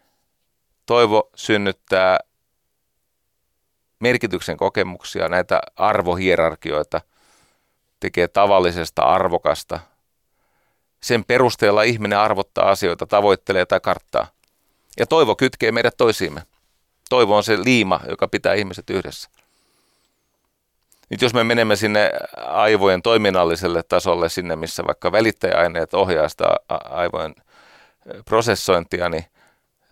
toivo 0.87 1.31
synnyttää 1.35 2.19
merkityksen 4.01 4.57
kokemuksia, 4.57 5.29
näitä 5.29 5.61
arvohierarkioita, 5.77 7.01
tekee 8.01 8.29
tavallisesta 8.29 9.03
arvokasta. 9.03 9.81
Sen 11.01 11.25
perusteella 11.25 11.83
ihminen 11.83 12.19
arvottaa 12.19 12.71
asioita, 12.71 13.07
tavoittelee 13.07 13.67
tai 13.67 13.81
karttaa. 13.81 14.27
Ja 14.99 15.07
toivo 15.07 15.37
kytkee 15.37 15.73
meidät 15.73 15.97
toisiimme. 15.97 16.43
Toivo 17.11 17.37
on 17.37 17.45
se 17.45 17.59
liima, 17.65 18.01
joka 18.09 18.29
pitää 18.29 18.55
ihmiset 18.55 18.91
yhdessä. 18.91 19.31
Nyt 21.11 21.23
jos 21.23 21.35
me 21.35 21.45
menemme 21.45 21.77
sinne 21.77 22.11
aivojen 22.37 23.03
toiminnalliselle 23.03 23.83
tasolle, 23.83 24.29
sinne 24.29 24.57
missä 24.57 24.87
vaikka 24.87 25.13
välittäjäaineet 25.13 25.95
ohjaa 25.95 26.29
sitä 26.29 26.45
aivojen 26.69 27.35
prosessointia, 28.25 29.09
niin 29.09 29.25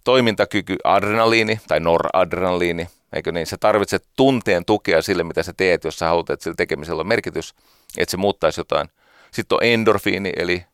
toimintakyky, 0.04 0.76
adrenaliini 0.84 1.60
tai 1.68 1.80
noradrenaliini, 1.80 2.88
eikö 3.12 3.32
niin? 3.32 3.46
Sä 3.46 3.56
tarvitset 3.60 4.04
tunteen 4.16 4.64
tukea 4.64 5.02
sille, 5.02 5.24
mitä 5.24 5.42
sä 5.42 5.52
teet, 5.56 5.84
jos 5.84 5.98
sä 5.98 6.06
haluat, 6.06 6.30
että 6.30 6.44
sillä 6.44 6.54
tekemisellä 6.56 7.00
on 7.00 7.08
merkitys, 7.08 7.54
että 7.98 8.10
se 8.10 8.16
muuttaisi 8.16 8.60
jotain. 8.60 8.88
Sitten 9.30 9.56
on 9.56 9.64
endorfiini, 9.64 10.32
eli 10.36 10.64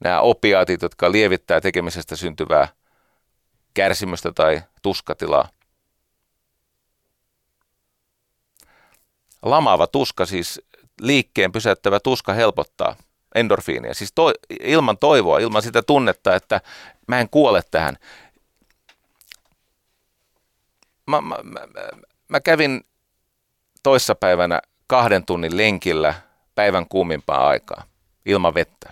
nämä 0.00 0.20
opiaatit, 0.20 0.82
jotka 0.82 1.12
lievittää 1.12 1.60
tekemisestä 1.60 2.16
syntyvää 2.16 2.68
kärsimystä 3.74 4.32
tai 4.32 4.62
tuskatilaa. 4.82 5.48
Lamaava 9.42 9.86
tuska, 9.86 10.26
siis 10.26 10.62
liikkeen 11.00 11.52
pysäyttävä 11.52 12.00
tuska 12.00 12.32
helpottaa 12.32 12.96
endorfiinia. 13.34 13.94
Siis 13.94 14.12
to, 14.14 14.32
ilman 14.60 14.98
toivoa, 14.98 15.38
ilman 15.38 15.62
sitä 15.62 15.82
tunnetta, 15.82 16.34
että 16.34 16.60
mä 17.08 17.20
en 17.20 17.28
kuole 17.28 17.62
tähän, 17.70 17.96
mä, 21.06 21.20
mä, 21.20 21.36
mä, 21.42 21.60
mä 22.28 22.40
kävin 22.40 22.84
toissapäivänä 23.82 24.60
kahden 24.86 25.26
tunnin 25.26 25.56
lenkillä 25.56 26.14
päivän 26.54 26.88
kuumimpaa 26.88 27.48
aikaa 27.48 27.82
ilman 28.26 28.54
vettä. 28.54 28.90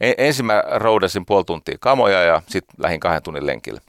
E, 0.00 0.12
ensin 0.18 0.46
mä 0.46 0.62
roudasin 0.74 1.26
puoli 1.26 1.44
tuntia 1.44 1.76
kamoja 1.80 2.22
ja 2.22 2.42
sitten 2.48 2.76
lähin 2.78 3.00
kahden 3.00 3.22
tunnin 3.22 3.46
lenkille. 3.46 3.80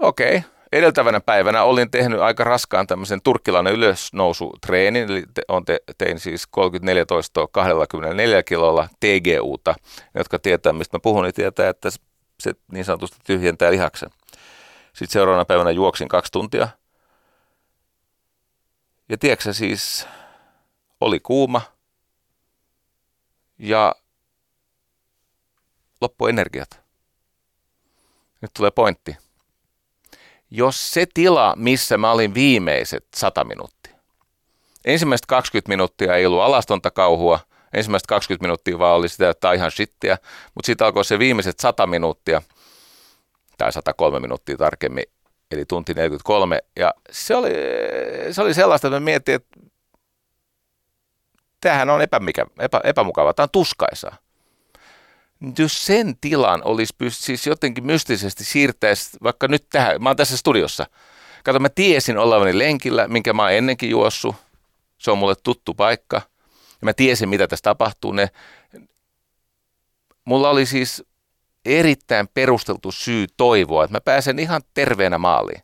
Okei, 0.00 0.36
okay. 0.36 0.50
Edeltävänä 0.74 1.20
päivänä 1.20 1.62
olin 1.62 1.90
tehnyt 1.90 2.20
aika 2.20 2.44
raskaan 2.44 2.86
tämmöisen 2.86 3.22
turkkilainen 3.22 3.72
ylösnousutreenin, 3.72 5.10
eli 5.10 5.24
te, 5.34 5.42
on 5.48 5.64
te, 5.64 5.80
tein 5.98 6.18
siis 6.18 6.46
34 6.46 7.06
toistoa 7.06 7.48
24 7.52 8.42
kilolla 8.42 8.88
TGUta. 9.00 9.74
Jotka 10.14 10.38
tietää, 10.38 10.72
mistä 10.72 10.96
mä 10.96 11.00
puhun, 11.00 11.24
niin 11.24 11.34
tietää, 11.34 11.68
että 11.68 11.90
se 12.40 12.52
niin 12.72 12.84
sanotusti 12.84 13.16
tyhjentää 13.26 13.70
lihaksen. 13.70 14.10
Sitten 14.92 15.12
seuraavana 15.12 15.44
päivänä 15.44 15.70
juoksin 15.70 16.08
kaksi 16.08 16.32
tuntia. 16.32 16.68
Ja 19.08 19.18
tiedätkö 19.18 19.52
siis, 19.52 20.06
oli 21.00 21.20
kuuma 21.20 21.60
ja 23.58 23.94
loppu 26.00 26.26
energiat. 26.26 26.80
Nyt 28.40 28.50
tulee 28.56 28.70
pointti. 28.70 29.23
Jos 30.50 30.90
se 30.90 31.06
tila, 31.14 31.54
missä 31.56 31.98
mä 31.98 32.12
olin 32.12 32.34
viimeiset 32.34 33.06
100 33.16 33.44
minuuttia, 33.44 33.96
ensimmäiset 34.84 35.26
20 35.26 35.68
minuuttia 35.68 36.16
ei 36.16 36.26
ollut 36.26 36.42
alastonta 36.42 36.90
kauhua, 36.90 37.40
ensimmäiset 37.72 38.06
20 38.06 38.44
minuuttia 38.44 38.78
vaan 38.78 38.96
oli 38.96 39.08
sitä, 39.08 39.30
että 39.30 39.52
ihan 39.52 39.70
shittiä, 39.70 40.18
mutta 40.54 40.66
sitten 40.66 40.84
alkoi 40.84 41.04
se 41.04 41.18
viimeiset 41.18 41.60
100 41.60 41.86
minuuttia, 41.86 42.42
tai 43.58 43.72
103 43.72 44.20
minuuttia 44.20 44.56
tarkemmin, 44.56 45.04
eli 45.50 45.64
tunti 45.64 45.94
43, 45.94 46.58
ja 46.76 46.94
se 47.10 47.34
oli, 47.34 47.50
se 48.30 48.42
oli 48.42 48.54
sellaista, 48.54 48.88
että 48.88 49.00
mä 49.00 49.04
mietin, 49.04 49.34
että 49.34 49.60
tämähän 51.60 51.90
on 51.90 52.02
epämikä, 52.02 52.46
epä, 52.58 52.80
epämukavaa, 52.84 53.34
tämä 53.34 53.44
on 53.44 53.50
tuskaisaa. 53.52 54.16
Jos 55.58 55.86
sen 55.86 56.16
tilan 56.20 56.62
olisi 56.64 56.94
pysty 56.98 57.22
siis 57.22 57.46
jotenkin 57.46 57.86
mystisesti 57.86 58.44
siirtäisi 58.44 59.10
vaikka 59.22 59.48
nyt 59.48 59.66
tähän, 59.70 60.02
mä 60.02 60.08
oon 60.08 60.16
tässä 60.16 60.36
studiossa. 60.36 60.86
Kato, 61.44 61.58
mä 61.58 61.68
tiesin 61.68 62.18
olevani 62.18 62.58
lenkillä, 62.58 63.08
minkä 63.08 63.32
mä 63.32 63.42
oon 63.42 63.52
ennenkin 63.52 63.90
juossut. 63.90 64.36
Se 64.98 65.10
on 65.10 65.18
mulle 65.18 65.34
tuttu 65.42 65.74
paikka. 65.74 66.16
Ja 66.80 66.84
mä 66.84 66.92
tiesin, 66.92 67.28
mitä 67.28 67.48
tässä 67.48 67.62
tapahtuu. 67.62 68.12
Ne, 68.12 68.30
mulla 70.24 70.50
oli 70.50 70.66
siis 70.66 71.04
erittäin 71.64 72.28
perusteltu 72.34 72.92
syy 72.92 73.26
toivoa, 73.36 73.84
että 73.84 73.96
mä 73.96 74.00
pääsen 74.00 74.38
ihan 74.38 74.62
terveenä 74.74 75.18
maaliin. 75.18 75.62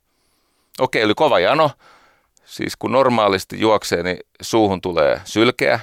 Okei, 0.79 1.05
oli 1.05 1.15
kova 1.15 1.41
jano. 1.41 1.71
Siis 2.45 2.77
kun 2.77 2.93
normaalisti 2.93 3.61
juoksee, 3.61 4.03
niin 4.03 4.19
suuhun 4.43 4.81
tulee 4.81 5.21
sylkeä. 5.25 5.81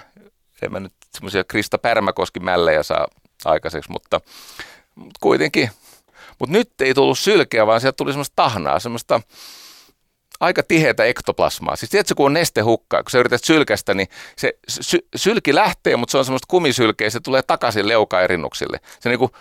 En 0.61 0.71
mä 0.71 0.79
nyt 0.79 0.93
semmoisia 1.11 1.43
Krista 1.43 1.77
Pärmäkoski 1.77 2.39
mällejä 2.39 2.83
saa 2.83 3.07
aikaiseksi, 3.45 3.91
mutta, 3.91 4.21
mutta 4.95 5.17
kuitenkin. 5.21 5.69
Mutta 6.39 6.53
nyt 6.53 6.81
ei 6.81 6.93
tullut 6.93 7.19
sylkeä, 7.19 7.67
vaan 7.67 7.81
sieltä 7.81 7.97
tuli 7.97 8.11
semmoista 8.11 8.35
tahnaa, 8.35 8.79
semmoista 8.79 9.21
aika 10.39 10.63
tiheätä 10.63 11.05
ektoplasmaa. 11.05 11.75
Siis 11.75 11.89
tiedätkö, 11.89 12.15
kun 12.15 12.25
on 12.25 12.33
nestehukkaa, 12.33 13.03
kun 13.03 13.11
sä 13.11 13.19
yrität 13.19 13.43
sylkästä, 13.43 13.93
niin 13.93 14.07
se 14.35 14.57
sy- 14.69 15.07
sylki 15.15 15.55
lähtee, 15.55 15.95
mutta 15.95 16.11
se 16.11 16.17
on 16.17 16.25
semmoista 16.25 16.47
kumisylkeä, 16.49 17.09
se 17.09 17.19
tulee 17.19 17.41
takaisin 17.41 17.87
leukaerinnuksille. 17.87 18.79
Se, 18.99 19.09
niinku, 19.09 19.31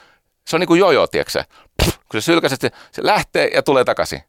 se 0.49 0.57
on 0.57 0.61
niin 0.61 0.69
kuin 0.69 0.81
jojo, 0.81 1.07
tiedätkö 1.07 1.45
Puh, 1.85 1.99
Kun 2.09 2.23
se 2.23 2.25
sylkäset, 2.25 2.61
se, 2.61 2.71
se 2.93 3.07
lähtee 3.07 3.51
ja 3.55 3.63
tulee 3.63 3.85
takaisin. 3.85 4.23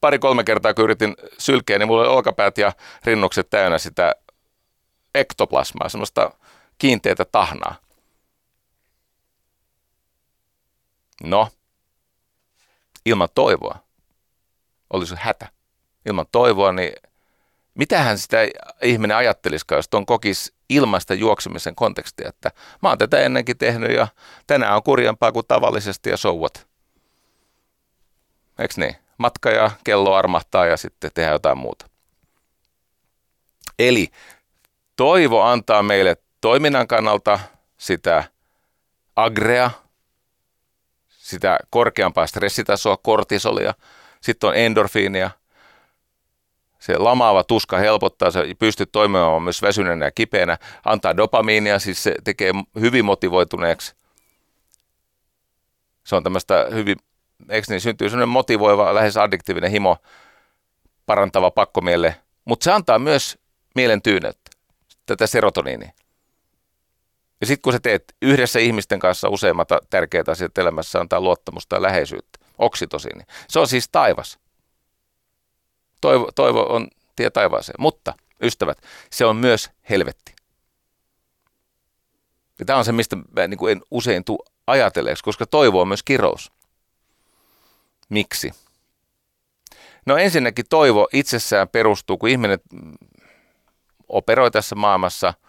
Pari-kolme 0.00 0.44
kertaa, 0.44 0.74
kun 0.74 0.84
yritin 0.84 1.16
sylkeä, 1.38 1.78
niin 1.78 1.86
mulla 1.86 2.02
oli 2.02 2.08
olkapäät 2.08 2.58
ja 2.58 2.72
rinnukset 3.04 3.50
täynnä 3.50 3.78
sitä 3.78 4.14
ektoplasmaa, 5.14 5.88
semmoista 5.88 6.30
kiinteätä 6.78 7.24
tahnaa. 7.24 7.74
No, 11.24 11.48
ilman 13.04 13.28
toivoa 13.34 13.78
olisi 14.92 15.14
hätä. 15.18 15.48
Ilman 16.06 16.26
toivoa, 16.32 16.72
niin 16.72 16.92
mitähän 17.74 18.18
sitä 18.18 18.38
ihminen 18.82 19.16
ajattelisikaan, 19.16 19.78
jos 19.78 19.88
tuon 19.88 20.06
kokisi 20.06 20.54
ilmaista 20.68 21.14
juoksemisen 21.14 21.74
kontekstia, 21.74 22.28
että 22.28 22.50
mä 22.82 22.88
oon 22.88 22.98
tätä 22.98 23.20
ennenkin 23.20 23.58
tehnyt 23.58 23.90
ja 23.90 24.08
tänään 24.46 24.76
on 24.76 24.82
kurjempaa 24.82 25.32
kuin 25.32 25.46
tavallisesti 25.48 26.10
ja 26.10 26.16
souvat. 26.16 26.68
Eiks 28.58 28.78
niin? 28.78 28.96
Matka 29.18 29.50
ja 29.50 29.70
kello 29.84 30.14
armahtaa 30.14 30.66
ja 30.66 30.76
sitten 30.76 31.10
tehdään 31.14 31.32
jotain 31.32 31.58
muuta. 31.58 31.86
Eli 33.78 34.08
toivo 34.96 35.42
antaa 35.42 35.82
meille 35.82 36.16
toiminnan 36.40 36.88
kannalta 36.88 37.38
sitä 37.76 38.24
agrea, 39.16 39.70
sitä 41.28 41.58
korkeampaa 41.70 42.26
stressitasoa, 42.26 42.96
kortisolia, 42.96 43.74
sitten 44.20 44.48
on 44.48 44.56
endorfiinia, 44.56 45.30
se 46.78 46.98
lamaava 46.98 47.44
tuska 47.44 47.78
helpottaa, 47.78 48.30
se 48.30 48.44
pystyy 48.58 48.86
toimimaan 48.86 49.42
myös 49.42 49.62
väsyneenä 49.62 50.04
ja 50.04 50.10
kipeänä, 50.10 50.58
antaa 50.84 51.16
dopamiinia, 51.16 51.78
siis 51.78 52.02
se 52.02 52.14
tekee 52.24 52.52
hyvin 52.80 53.04
motivoituneeksi. 53.04 53.94
Se 56.04 56.16
on 56.16 56.22
tämmöistä 56.22 56.66
hyvin, 56.72 56.96
eikö 57.48 57.66
niin, 57.68 57.80
syntyy 57.80 58.08
sellainen 58.08 58.28
motivoiva, 58.28 58.94
lähes 58.94 59.16
addiktiivinen 59.16 59.70
himo, 59.70 59.96
parantava 61.06 61.50
pakkomielle, 61.50 62.16
mutta 62.44 62.64
se 62.64 62.72
antaa 62.72 62.98
myös 62.98 63.38
mielen 63.74 64.02
tyyneyttä, 64.02 64.50
tätä 65.06 65.26
serotoniinia. 65.26 65.92
Ja 67.40 67.46
sitten 67.46 67.62
kun 67.62 67.72
sä 67.72 67.80
teet 67.80 68.14
yhdessä 68.22 68.58
ihmisten 68.58 68.98
kanssa 68.98 69.28
useimmat 69.28 69.68
tärkeät 69.90 70.28
asiat 70.28 70.58
elämässä, 70.58 71.00
antaa 71.00 71.20
luottamusta 71.20 71.76
ja 71.76 71.82
läheisyyttä, 71.82 72.38
oksitosiini. 72.58 73.24
Se 73.48 73.58
on 73.58 73.68
siis 73.68 73.88
taivas. 73.88 74.38
Toivo, 76.00 76.28
toivo 76.34 76.62
on 76.62 76.88
tie 77.16 77.30
taivaaseen. 77.30 77.76
Mutta, 77.78 78.14
ystävät, 78.42 78.78
se 79.10 79.24
on 79.24 79.36
myös 79.36 79.70
helvetti. 79.90 80.34
Ja 82.58 82.64
tämä 82.64 82.78
on 82.78 82.84
se, 82.84 82.92
mistä 82.92 83.16
mä 83.16 83.46
niin 83.46 83.58
kuin 83.58 83.72
en 83.72 83.82
usein 83.90 84.24
tule 84.24 84.50
ajatelleeksi, 84.66 85.24
koska 85.24 85.46
toivo 85.46 85.80
on 85.80 85.88
myös 85.88 86.02
kirous. 86.02 86.52
Miksi? 88.08 88.52
No 90.06 90.16
ensinnäkin 90.16 90.64
toivo 90.70 91.08
itsessään 91.12 91.68
perustuu, 91.68 92.18
kun 92.18 92.28
ihminen 92.28 92.58
operoi 94.08 94.50
tässä 94.50 94.74
maailmassa– 94.74 95.34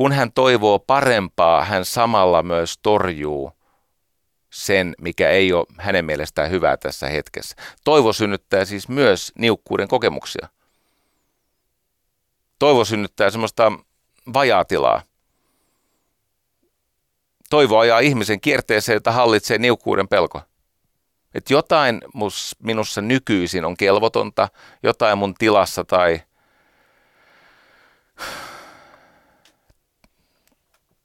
kun 0.00 0.12
hän 0.12 0.32
toivoo 0.32 0.78
parempaa, 0.78 1.64
hän 1.64 1.84
samalla 1.84 2.42
myös 2.42 2.78
torjuu 2.82 3.52
sen, 4.50 4.94
mikä 5.00 5.30
ei 5.30 5.52
ole 5.52 5.66
hänen 5.78 6.04
mielestään 6.04 6.50
hyvää 6.50 6.76
tässä 6.76 7.08
hetkessä. 7.08 7.56
Toivo 7.84 8.12
synnyttää 8.12 8.64
siis 8.64 8.88
myös 8.88 9.32
niukkuuden 9.38 9.88
kokemuksia. 9.88 10.48
Toivo 12.58 12.84
synnyttää 12.84 13.30
semmoista 13.30 13.72
vajaatilaa. 14.34 15.02
Toivo 17.50 17.78
ajaa 17.78 17.98
ihmisen 17.98 18.40
kierteeseen, 18.40 18.96
jota 18.96 19.12
hallitsee 19.12 19.58
niukkuuden 19.58 20.08
pelko. 20.08 20.42
Että 21.34 21.52
jotain 21.54 22.00
mus, 22.14 22.56
minussa 22.62 23.00
nykyisin 23.00 23.64
on 23.64 23.76
kelvotonta, 23.76 24.48
jotain 24.82 25.18
mun 25.18 25.34
tilassa 25.34 25.84
tai 25.84 26.20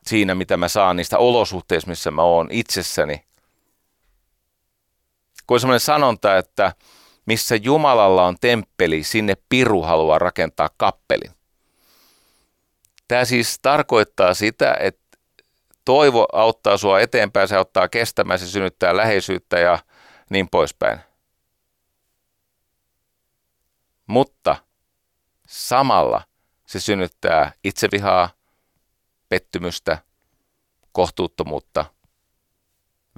siinä, 0.08 0.36
mitä 0.36 0.58
mä 0.58 0.68
saan 0.68 0.96
niistä 0.96 1.18
olosuhteista, 1.18 1.90
missä 1.90 2.12
mä 2.12 2.22
oon 2.22 2.48
itsessäni. 2.52 3.26
Kun 5.48 5.60
on 5.74 5.80
sanonta, 5.80 6.38
että 6.38 6.74
missä 7.26 7.56
Jumalalla 7.56 8.26
on 8.26 8.36
temppeli, 8.42 9.04
sinne 9.04 9.34
piru 9.50 9.82
haluaa 9.82 10.20
rakentaa 10.20 10.70
kappelin. 10.78 11.32
Tämä 13.08 13.26
siis 13.26 13.60
tarkoittaa 13.62 14.34
sitä, 14.34 14.78
että 14.80 15.18
toivo 15.86 16.28
auttaa 16.34 16.78
sua 16.78 17.00
eteenpäin, 17.00 17.48
se 17.48 17.56
auttaa 17.56 17.88
kestämään, 17.88 18.40
se 18.40 18.48
synnyttää 18.48 18.98
läheisyyttä 18.98 19.60
ja 19.60 19.80
niin 20.30 20.50
poispäin. 20.50 21.00
Mutta 24.08 24.56
samalla 25.48 26.22
se 26.68 26.80
synnyttää 26.80 27.52
itsevihaa, 27.64 28.30
pettymystä, 29.30 29.98
kohtuuttomuutta, 30.92 31.86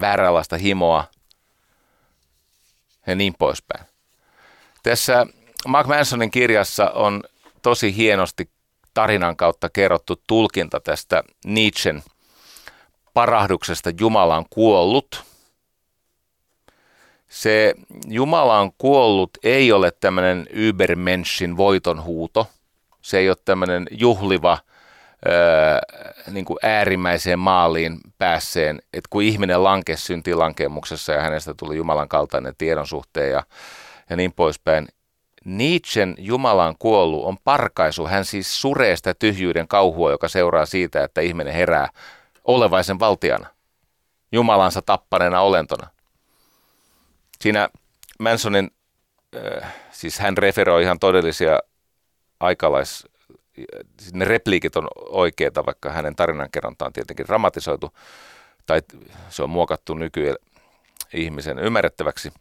vääränlaista 0.02 0.58
himoa 0.58 1.06
ja 3.08 3.16
niin 3.16 3.36
poispäin. 3.40 3.86
Tässä 4.84 5.26
Mark 5.68 5.88
Mansonin 5.88 6.32
kirjassa 6.32 6.90
on 6.92 7.24
tosi 7.62 7.96
hienosti 7.96 8.50
tarinan 8.94 9.36
kautta 9.36 9.70
kerrottu 9.70 10.22
tulkinta 10.28 10.80
tästä 10.80 11.24
Nietzschen 11.46 12.04
parahduksesta 13.14 13.90
Jumala 14.00 14.38
on 14.38 14.46
kuollut. 14.50 15.24
Se 17.30 17.74
Jumala 18.08 18.60
on 18.60 18.72
kuollut 18.78 19.30
ei 19.44 19.72
ole 19.72 19.92
tämmöinen 19.92 20.48
Übermenschin 20.54 21.58
voitonhuuto. 21.58 22.48
Se 23.02 23.18
ei 23.18 23.30
ole 23.30 23.38
tämmöinen 23.46 23.88
juhliva 23.92 24.58
niin 26.32 26.46
kuin 26.46 26.58
äärimmäiseen 26.64 27.40
maaliin 27.40 28.00
päässeen, 28.18 28.80
että 28.94 29.08
kun 29.10 29.22
ihminen 29.24 29.64
lankesi 29.64 30.06
syntilankemuksessa 30.06 31.14
ja 31.14 31.22
hänestä 31.22 31.54
tuli 31.54 31.78
Jumalan 31.78 32.10
kaltainen 32.10 32.54
tiedon 32.58 32.88
suhteen 32.88 33.32
ja, 33.32 33.44
ja 34.10 34.16
niin 34.16 34.34
poispäin, 34.34 34.88
Nietzschen 35.46 36.16
Jumalan 36.18 36.76
kuollut 36.80 37.26
on 37.26 37.38
parkaisu. 37.44 38.08
Hän 38.08 38.26
siis 38.26 38.62
suree 38.62 38.96
sitä 38.96 39.14
tyhjyyden 39.14 39.68
kauhua, 39.68 40.12
joka 40.12 40.28
seuraa 40.28 40.66
siitä, 40.66 41.04
että 41.04 41.22
ihminen 41.22 41.54
herää 41.54 41.90
olevaisen 42.46 43.00
valtiana. 43.00 43.48
Jumalansa 44.32 44.82
tappaneena 44.82 45.42
olentona. 45.42 45.88
Siinä 47.42 47.70
Mansonin, 48.20 48.72
äh, 49.36 49.74
siis 49.92 50.20
hän 50.20 50.38
referoi 50.38 50.84
ihan 50.84 51.00
todellisia 51.00 51.60
aikalais, 52.40 53.08
ne 54.14 54.26
repliikit 54.26 54.76
on 54.76 54.88
oikeita, 55.00 55.66
vaikka 55.66 55.92
hänen 55.92 56.16
tarinankerronta 56.16 56.86
on 56.86 56.94
tietenkin 56.94 57.26
dramatisoitu, 57.26 57.92
tai 58.66 58.82
se 59.30 59.44
on 59.44 59.50
muokattu 59.50 59.94
nykyihmisen 59.94 61.60
ymmärrettäväksi. 61.60 62.32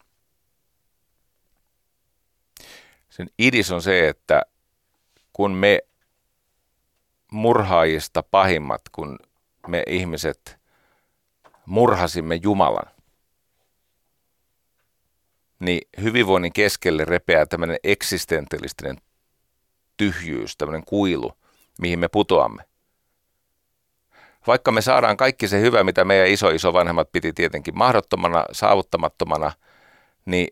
Sen 3.08 3.30
idis 3.38 3.70
on 3.72 3.82
se, 3.82 4.08
että 4.08 4.42
kun 5.32 5.50
me 5.50 5.78
murhaajista 7.30 8.22
pahimmat, 8.22 8.82
kun 8.92 9.18
me 9.68 9.82
ihmiset 9.86 10.58
murhasimme 11.66 12.34
Jumalan, 12.34 12.90
niin 15.60 15.88
hyvinvoinnin 16.02 16.52
keskelle 16.52 17.04
repeää 17.04 17.46
tämmöinen 17.46 17.78
eksistentialistinen 17.84 18.96
tyhjyys, 19.96 20.56
tämmöinen 20.56 20.84
kuilu, 20.84 21.32
mihin 21.80 21.98
me 21.98 22.08
putoamme. 22.08 22.62
Vaikka 24.46 24.72
me 24.72 24.80
saadaan 24.80 25.16
kaikki 25.16 25.48
se 25.48 25.60
hyvä, 25.60 25.84
mitä 25.84 26.04
meidän 26.04 26.28
iso 26.28 26.50
iso 26.50 26.72
vanhemmat 26.72 27.12
piti 27.12 27.32
tietenkin 27.32 27.78
mahdottomana, 27.78 28.44
saavuttamattomana, 28.52 29.52
niin 30.26 30.48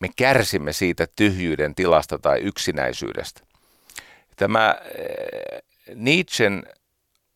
me 0.00 0.08
kärsimme 0.16 0.72
siitä 0.72 1.06
tyhjyyden 1.16 1.74
tilasta 1.74 2.18
tai 2.18 2.40
yksinäisyydestä. 2.40 3.40
Tämä 4.36 4.74
eh, 4.94 5.62
Nietzschen 5.94 6.62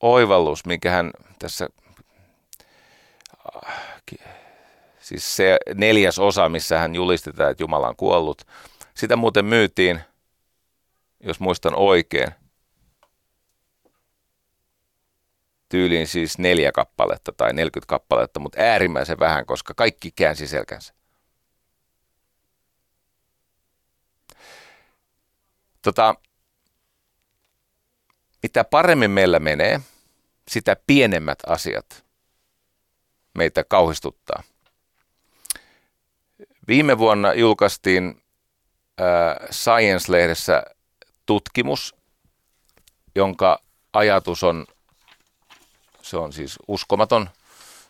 oivallus, 0.00 0.66
minkä 0.66 0.90
hän 0.90 1.10
tässä, 1.38 1.68
ah, 3.54 3.74
siis 5.00 5.36
se 5.36 5.58
neljäs 5.74 6.18
osa, 6.18 6.48
missä 6.48 6.78
hän 6.78 6.94
julistetaan, 6.94 7.50
että 7.50 7.62
Jumala 7.62 7.88
on 7.88 7.96
kuollut, 7.96 8.42
sitä 8.94 9.16
muuten 9.16 9.44
myytiin, 9.44 10.00
jos 11.22 11.40
muistan 11.40 11.74
oikein, 11.74 12.28
tyyliin 15.68 16.06
siis 16.06 16.38
neljä 16.38 16.72
kappaletta 16.72 17.32
tai 17.32 17.52
40 17.52 17.88
kappaletta, 17.88 18.40
mutta 18.40 18.60
äärimmäisen 18.60 19.18
vähän, 19.18 19.46
koska 19.46 19.74
kaikki 19.74 20.10
käänsi 20.10 20.46
selkänsä. 20.46 20.94
Tota, 25.82 26.14
mitä 28.42 28.64
paremmin 28.64 29.10
meillä 29.10 29.38
menee, 29.38 29.80
sitä 30.48 30.76
pienemmät 30.86 31.38
asiat 31.46 32.04
meitä 33.34 33.64
kauhistuttaa. 33.64 34.42
Viime 36.68 36.98
vuonna 36.98 37.34
julkaistiin 37.34 38.22
äh, 39.00 39.48
Science-lehdessä 39.50 40.62
tutkimus, 41.26 41.94
jonka 43.14 43.62
ajatus 43.92 44.42
on, 44.42 44.66
se 46.02 46.16
on 46.16 46.32
siis 46.32 46.58
uskomaton, 46.68 47.30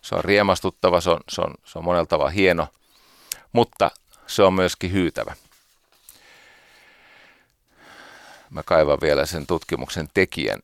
se 0.03 0.15
on 0.15 0.25
riemastuttava, 0.25 1.01
se 1.01 1.11
on, 1.11 1.21
se 1.29 1.41
on, 1.41 1.55
se 1.65 1.79
on 1.79 1.85
monella 1.85 2.07
tavalla 2.07 2.31
hieno, 2.31 2.69
mutta 3.53 3.91
se 4.27 4.43
on 4.43 4.55
myöskin 4.55 4.93
hyytävä. 4.93 5.35
Mä 8.51 8.63
kaivan 8.63 8.99
vielä 9.03 9.27
sen 9.27 9.47
tutkimuksen 9.47 10.09
tekijän 10.15 10.61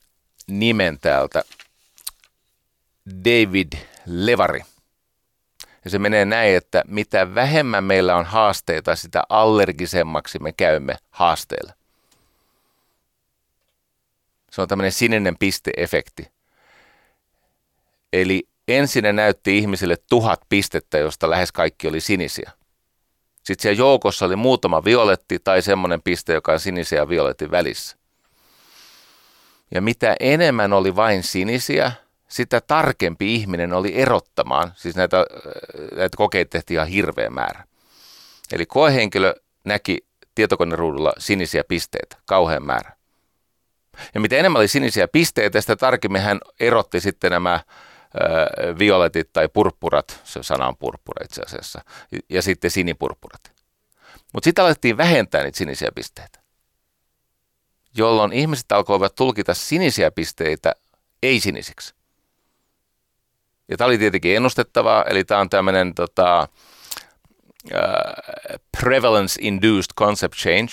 nimen 0.47 0.99
täältä. 1.01 1.43
David 3.25 3.73
Levari. 4.07 4.61
Ja 5.85 5.91
se 5.91 5.99
menee 5.99 6.25
näin, 6.25 6.57
että 6.57 6.85
mitä 6.87 7.35
vähemmän 7.35 7.85
meillä 7.85 8.17
on 8.17 8.25
haasteita, 8.25 8.97
sitä 8.97 9.23
allergisemmaksi 9.29 10.39
me 10.39 10.53
käymme 10.53 10.97
haasteilla. 11.11 11.78
Se 14.51 14.63
on 14.63 14.69
tämmöinen 14.69 14.93
sininen 14.93 15.37
pisteefekti. 15.39 16.27
Eli 18.13 18.49
ensin 18.69 19.03
ne 19.03 19.13
näytti 19.13 19.59
ihmisille 19.59 19.97
tuhat 20.09 20.41
pistettä, 20.49 20.99
josta 20.99 21.31
lähes 21.31 21.53
kaikki 21.53 21.89
oli 21.89 22.01
sinisiä. 22.01 22.51
Sitten 23.37 23.63
siellä 23.63 23.79
joukossa 23.79 24.27
oli 24.27 24.37
muutama 24.37 24.85
violetti 24.85 25.39
tai 25.45 25.63
semmoinen 25.63 26.03
piste, 26.03 26.33
joka 26.33 26.53
on 26.53 26.61
sinisiä 26.61 26.99
ja 26.99 27.09
violetin 27.09 27.51
välissä. 27.51 27.97
Ja 29.75 29.83
mitä 29.83 30.17
enemmän 30.21 30.73
oli 30.73 30.97
vain 30.97 31.23
sinisiä, 31.23 31.93
sitä 32.29 32.61
tarkempi 32.61 33.35
ihminen 33.35 33.73
oli 33.73 33.95
erottamaan. 33.95 34.73
Siis 34.77 34.97
näitä, 34.97 35.27
näitä 35.97 36.17
kokeita 36.17 36.51
tehtiin 36.51 36.75
ihan 36.75 36.89
hirveä 36.89 37.31
määrä. 37.31 37.65
Eli 38.53 38.67
koehenkilö 38.67 39.35
näki 39.65 39.99
tietokoneruudulla 40.35 41.13
sinisiä 41.19 41.65
pisteitä, 41.65 42.17
kauhean 42.27 42.67
määrä. 42.67 42.98
Ja 44.15 44.21
mitä 44.21 44.37
enemmän 44.37 44.61
oli 44.61 44.69
sinisiä 44.69 45.09
pisteitä, 45.09 45.61
sitä 45.61 45.77
tarkemmin 45.77 46.23
hän 46.23 46.41
erotti 46.61 47.01
sitten 47.01 47.31
nämä 47.31 47.61
violetit 48.79 49.33
tai 49.33 49.49
purppurat, 49.49 50.21
se 50.25 50.43
sana 50.43 50.69
on 50.69 50.77
purppura 50.77 51.25
itse 51.25 51.43
asiassa, 51.43 51.81
ja 52.29 52.43
sitten 52.43 52.71
sinipurppurat. 52.71 53.53
Mutta 54.33 54.45
sitten 54.45 54.65
alettiin 54.65 54.97
vähentää 54.97 55.43
niitä 55.43 55.59
sinisiä 55.59 55.89
pisteitä, 55.95 56.39
jolloin 57.97 58.33
ihmiset 58.33 58.73
alkoivat 58.73 59.15
tulkita 59.15 59.55
sinisiä 59.55 60.11
pisteitä 60.11 60.75
ei-sinisiksi. 61.23 61.95
Ja 63.69 63.77
tämä 63.77 63.87
oli 63.87 63.99
tietenkin 63.99 64.37
ennustettavaa, 64.37 65.05
eli 65.05 65.25
tämä 65.25 65.41
on 65.41 65.51
tämmöinen 65.51 65.95
tota, 65.95 66.49
uh, 67.65 68.61
prevalence-induced 68.81 69.93
concept 69.99 70.35
change, 70.35 70.73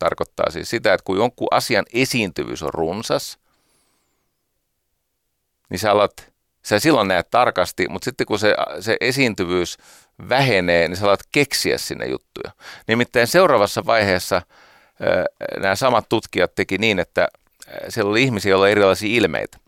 tarkoittaa 0.00 0.50
siis 0.50 0.70
sitä, 0.70 0.94
että 0.94 1.04
kun 1.04 1.16
jonkun 1.16 1.48
asian 1.50 1.84
esiintyvyys 1.92 2.62
on 2.62 2.74
runsas, 2.74 3.38
niin 5.70 5.78
sä 5.78 5.92
alat 5.92 6.30
sä 6.62 6.78
silloin 6.78 7.08
näet 7.08 7.30
tarkasti, 7.30 7.88
mutta 7.88 8.04
sitten 8.04 8.26
kun 8.26 8.38
se, 8.38 8.54
se 8.80 8.96
esiintyvyys 9.00 9.78
vähenee, 10.28 10.88
niin 10.88 10.96
sä 10.96 11.04
alat 11.04 11.20
keksiä 11.32 11.78
sinne 11.78 12.06
juttuja. 12.06 12.50
Nimittäin 12.88 13.26
seuraavassa 13.26 13.86
vaiheessa 13.86 14.42
nämä 15.60 15.76
samat 15.76 16.08
tutkijat 16.08 16.54
teki 16.54 16.78
niin, 16.78 16.98
että 16.98 17.28
siellä 17.88 18.10
oli 18.10 18.22
ihmisiä, 18.22 18.50
joilla 18.50 18.64
oli 18.64 18.70
erilaisia 18.70 19.16
ilmeitä. 19.16 19.58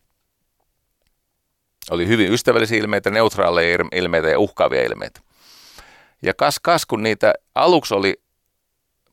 Oli 1.90 2.06
hyvin 2.06 2.32
ystävällisiä 2.32 2.78
ilmeitä, 2.78 3.10
neutraaleja 3.10 3.78
ilmeitä 3.92 4.28
ja 4.28 4.38
uhkaavia 4.38 4.82
ilmeitä. 4.82 5.20
Ja 6.22 6.34
kas 6.34 6.60
kas, 6.60 6.86
kun 6.86 7.02
niitä 7.02 7.34
aluksi 7.54 7.94
oli 7.94 8.22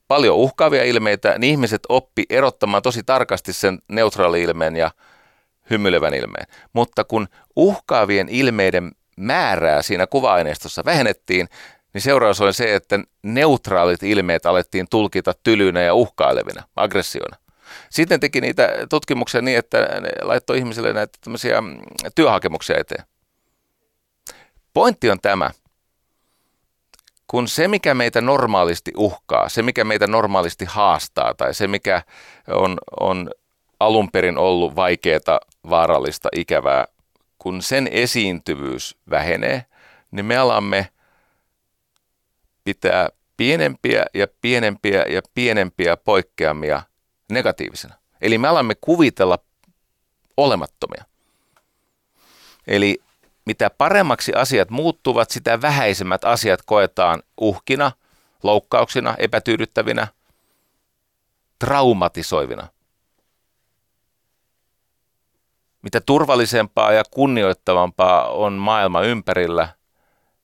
paljon 0.10 0.36
uhkaavia 0.36 0.84
ilmeitä, 0.84 1.36
niin 1.38 1.52
ihmiset 1.52 1.82
oppi 1.90 2.26
erottamaan 2.30 2.84
tosi 2.84 3.04
tarkasti 3.04 3.54
sen 3.54 3.80
neutraali 3.88 4.42
ilmeen 4.42 4.76
ja 4.76 4.92
hymyilevän 5.70 6.14
ilmeen. 6.14 6.48
Mutta 6.74 7.04
kun 7.04 7.28
uhkaavien 7.56 8.30
ilmeiden 8.30 8.92
määrää 9.18 9.82
siinä 9.82 10.08
kuva-aineistossa 10.08 10.86
vähennettiin, 10.86 11.50
niin 11.94 12.02
seuraus 12.02 12.42
oli 12.42 12.54
se, 12.54 12.76
että 12.76 13.00
neutraalit 13.24 14.04
ilmeet 14.04 14.46
alettiin 14.46 14.88
tulkita 14.90 15.34
tylynä 15.44 15.82
ja 15.82 15.94
uhkailevina, 15.94 16.64
aggressiona. 16.76 17.38
Sitten 17.90 18.20
teki 18.20 18.42
niitä 18.42 18.70
tutkimuksia 18.90 19.42
niin, 19.42 19.58
että 19.58 19.78
ne 19.78 20.10
laittoi 20.22 20.58
ihmisille 20.58 20.94
näitä 20.94 21.20
tämmöisiä 21.24 21.62
mm, 21.62 21.80
työhakemuksia 22.16 22.78
eteen. 22.78 23.04
Pointti 24.74 25.10
on 25.10 25.20
tämä, 25.22 25.52
kun 27.30 27.48
se, 27.48 27.68
mikä 27.68 27.94
meitä 27.94 28.22
normaalisti 28.22 28.92
uhkaa, 28.98 29.50
se, 29.50 29.62
mikä 29.62 29.84
meitä 29.84 30.08
normaalisti 30.08 30.66
haastaa 30.66 31.34
tai 31.34 31.54
se, 31.54 31.68
mikä 31.68 32.02
on, 32.48 32.78
on 33.00 33.32
alun 33.80 34.12
perin 34.12 34.38
ollut 34.38 34.76
vaikeaa, 34.76 35.40
vaarallista, 35.70 36.30
ikävää, 36.36 36.86
kun 37.38 37.62
sen 37.62 37.88
esiintyvyys 37.92 38.98
vähenee, 39.10 39.66
niin 40.12 40.26
me 40.26 40.38
alamme 40.38 40.90
pitää 42.64 43.10
pienempiä 43.38 44.06
ja 44.14 44.28
pienempiä 44.42 45.06
ja 45.10 45.22
pienempiä 45.34 45.98
poikkeamia 45.98 46.82
negatiivisena. 47.32 47.96
Eli 48.22 48.38
me 48.38 48.48
alamme 48.48 48.76
kuvitella 48.82 49.40
olemattomia. 50.38 51.06
Eli 52.68 53.02
mitä 53.50 53.70
paremmaksi 53.70 54.34
asiat 54.34 54.70
muuttuvat, 54.70 55.32
sitä 55.32 55.62
vähäisemmät 55.62 56.26
asiat 56.26 56.60
koetaan 56.66 57.24
uhkina, 57.42 57.92
loukkauksina, 58.44 59.16
epätyydyttävinä, 59.18 60.08
traumatisoivina– 61.60 62.68
mitä 65.82 66.02
turvallisempaa 66.02 66.92
ja 66.92 67.04
kunnioittavampaa 67.12 68.30
on 68.30 68.54
maailma 68.54 69.02
ympärillä, 69.02 69.70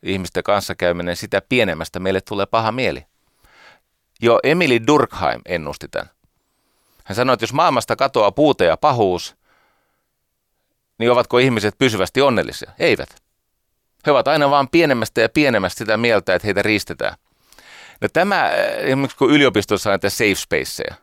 ihmisten 0.04 0.44
kanssakäyminen, 0.44 1.16
sitä 1.16 1.42
pienemmästä 1.50 2.00
meille 2.00 2.22
tulee 2.22 2.46
paha 2.46 2.72
mieli. 2.72 3.06
Jo 4.22 4.40
Emily 4.44 4.80
Durkheim 4.88 5.42
ennusti 5.46 5.88
tämän. 5.88 6.10
Hän 7.04 7.16
sanoi, 7.16 7.34
että 7.34 7.44
jos 7.44 7.54
maailmasta 7.54 7.96
katoaa 7.96 8.32
puute 8.32 8.66
ja 8.66 8.78
pahuus, 8.78 9.36
niin 11.00 11.12
ovatko 11.12 11.38
ihmiset 11.38 11.76
pysyvästi 11.78 12.22
onnellisia? 12.22 12.72
Eivät. 12.80 13.10
He 14.06 14.12
ovat 14.12 14.28
aina 14.28 14.50
vaan 14.50 14.68
pienemmästä 14.70 15.22
ja 15.22 15.30
pienemmästä 15.30 15.78
sitä 15.78 15.98
mieltä, 15.98 16.36
että 16.36 16.48
heitä 16.48 16.62
riistetään. 16.62 17.16
No 18.02 18.08
tämä, 18.14 18.52
esimerkiksi 18.78 19.18
kun 19.18 19.32
yliopistossa 19.32 19.90
on 19.90 19.92
näitä 19.92 20.10
safe 20.10 20.36
spaceja, 20.36 20.96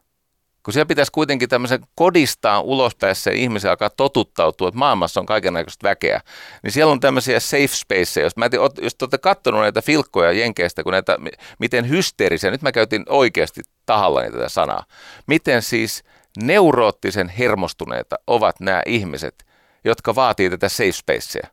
kun 0.63 0.73
siellä 0.73 0.87
pitäisi 0.87 1.13
kuitenkin 1.13 1.49
tämmöisen 1.49 1.81
kodistaa 1.95 2.61
ulospäessä 2.61 3.31
ja 3.31 3.37
ihmisen 3.37 3.71
alkaa 3.71 3.91
totuttautua, 3.91 4.69
että 4.69 4.79
maailmassa 4.79 5.21
on 5.21 5.27
kaikenlaista 5.27 5.89
väkeä, 5.89 6.21
niin 6.63 6.73
siellä 6.73 6.93
on 6.93 7.01
tämmöisiä 7.01 7.41
safe 7.41 7.67
spaceja. 7.67 8.27
Jos, 8.27 8.37
mä 8.37 8.45
etin, 8.45 8.61
jos 8.61 8.95
te 8.95 9.05
olette 9.05 9.19
katsonut 9.19 9.61
näitä 9.61 9.83
filkkoja 9.83 10.33
Jenkeistä, 10.33 10.83
kun 10.83 10.93
näitä, 10.93 11.19
miten 11.59 11.89
hysteerisiä, 11.89 12.51
nyt 12.51 12.63
mä 12.63 12.73
käytin 12.73 13.05
oikeasti 13.09 13.61
tahallani 13.87 14.31
tätä 14.31 14.49
sanaa, 14.49 14.85
miten 15.27 15.63
siis 15.63 16.05
neuroottisen 16.43 17.29
hermostuneita 17.29 18.17
ovat 18.27 18.61
nämä 18.61 18.83
ihmiset, 18.87 19.45
jotka 19.85 20.15
vaatii 20.15 20.51
tätä 20.51 20.69
safe 20.69 20.93
spacea. 20.93 21.49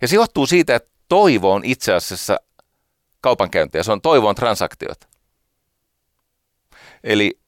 Ja 0.00 0.08
se 0.08 0.16
johtuu 0.16 0.46
siitä, 0.46 0.74
että 0.74 0.90
toivo 1.08 1.52
on 1.52 1.64
itse 1.64 1.92
asiassa 1.94 2.36
kaupankäyntiä, 3.20 3.82
se 3.82 3.92
on 3.92 4.00
toivon 4.00 4.34
transaktiot. 4.34 5.08
Eli 7.04 7.38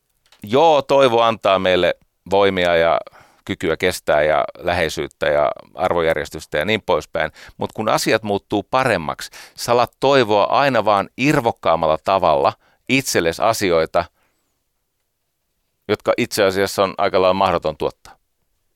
joo, 0.42 0.82
toivo 0.82 1.22
antaa 1.22 1.58
meille 1.58 1.94
voimia 2.30 2.76
ja 2.76 3.00
kykyä 3.44 3.76
kestää 3.76 4.22
ja 4.22 4.44
läheisyyttä 4.58 5.26
ja 5.26 5.52
arvojärjestystä 5.74 6.58
ja 6.58 6.64
niin 6.64 6.82
poispäin. 6.82 7.32
Mutta 7.56 7.74
kun 7.74 7.88
asiat 7.88 8.22
muuttuu 8.22 8.62
paremmaksi, 8.62 9.30
salat 9.56 9.92
toivoa 10.00 10.44
aina 10.44 10.84
vaan 10.84 11.08
irvokkaammalla 11.16 11.98
tavalla 12.04 12.52
itsellesi 12.88 13.42
asioita, 13.42 14.04
jotka 15.88 16.12
itse 16.16 16.44
asiassa 16.44 16.82
on 16.82 16.94
aika 16.98 17.22
lailla 17.22 17.34
mahdoton 17.34 17.76
tuottaa. 17.76 18.16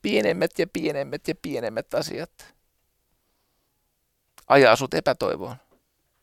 Pienemmät 0.03 0.59
ja 0.59 0.67
pienemmät 0.73 1.29
ja 1.29 1.35
pienemmät 1.43 1.95
asiat 1.95 2.55
ajaa 4.49 4.77
sut 4.77 4.95
epätoivoon 4.95 5.57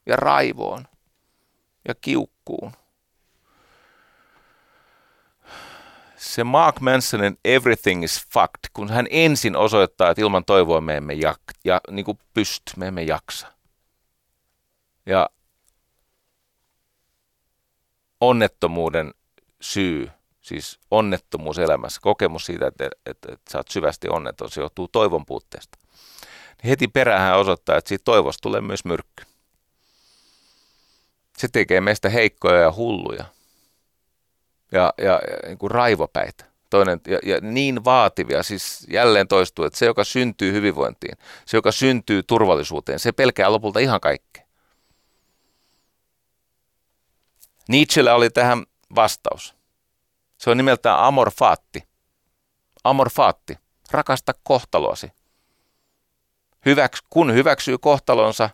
ja 0.05 0.15
raivoon 0.15 0.87
ja 1.87 1.95
kiukkuun. 1.95 2.71
Se 6.15 6.43
Mark 6.43 6.79
Mansonin 6.79 7.37
Everything 7.45 8.03
is 8.03 8.27
Fucked, 8.33 8.69
kun 8.73 8.89
hän 8.89 9.07
ensin 9.09 9.55
osoittaa, 9.55 10.09
että 10.09 10.21
ilman 10.21 10.45
toivoa 10.45 10.81
me 10.81 10.97
emme 10.97 11.13
jak, 11.13 11.41
ja, 11.63 11.81
niin 11.91 12.05
kuin 12.05 12.19
pysty, 12.33 12.73
me 12.77 12.87
emme 12.87 13.03
jaksa. 13.03 13.47
Ja 15.05 15.29
onnettomuuden 18.21 19.13
syy, 19.61 20.09
siis 20.45 20.79
onnettomuus 20.91 21.59
elämässä, 21.59 22.01
kokemus 22.01 22.45
siitä, 22.45 22.67
että, 22.67 22.85
että, 22.85 22.99
että, 23.05 23.33
että 23.33 23.51
sä 23.51 23.57
oot 23.57 23.67
syvästi 23.67 24.09
onneton, 24.09 24.51
se 24.51 24.61
johtuu 24.61 24.87
toivon 24.87 25.25
puutteesta. 25.25 25.77
Niin 26.63 26.69
heti 26.69 26.87
perään 26.87 27.21
hän 27.21 27.37
osoittaa, 27.37 27.77
että 27.77 27.89
siitä 27.89 28.03
toivosta 28.03 28.41
tulee 28.41 28.61
myös 28.61 28.85
myrkky. 28.85 29.23
Se 31.37 31.47
tekee 31.47 31.81
meistä 31.81 32.09
heikkoja 32.09 32.61
ja 32.61 32.71
hulluja 32.71 33.25
ja, 34.71 34.93
ja, 34.97 35.05
ja 35.05 35.47
niin 35.47 35.57
kuin 35.57 35.71
raivopäitä. 35.71 36.45
Toinen, 36.69 37.01
ja, 37.07 37.19
ja 37.23 37.39
niin 37.41 37.85
vaativia, 37.85 38.43
siis 38.43 38.87
jälleen 38.89 39.27
toistuu, 39.27 39.65
että 39.65 39.79
se, 39.79 39.85
joka 39.85 40.03
syntyy 40.03 40.53
hyvinvointiin, 40.53 41.17
se, 41.45 41.57
joka 41.57 41.71
syntyy 41.71 42.23
turvallisuuteen, 42.23 42.99
se 42.99 43.11
pelkää 43.11 43.51
lopulta 43.51 43.79
ihan 43.79 44.01
kaikkea. 44.01 44.45
Nietzschellä 47.69 48.15
oli 48.15 48.29
tähän 48.29 48.63
vastaus. 48.95 49.54
Se 50.37 50.49
on 50.49 50.57
nimeltään 50.57 50.99
amor 50.99 51.31
fati. 51.31 51.83
Amor 52.83 53.09
fati. 53.09 53.57
Rakasta 53.91 54.33
kohtaloasi. 54.43 55.11
Hyväks, 56.65 56.99
kun 57.09 57.33
hyväksyy 57.33 57.77
kohtalonsa, 57.77 58.49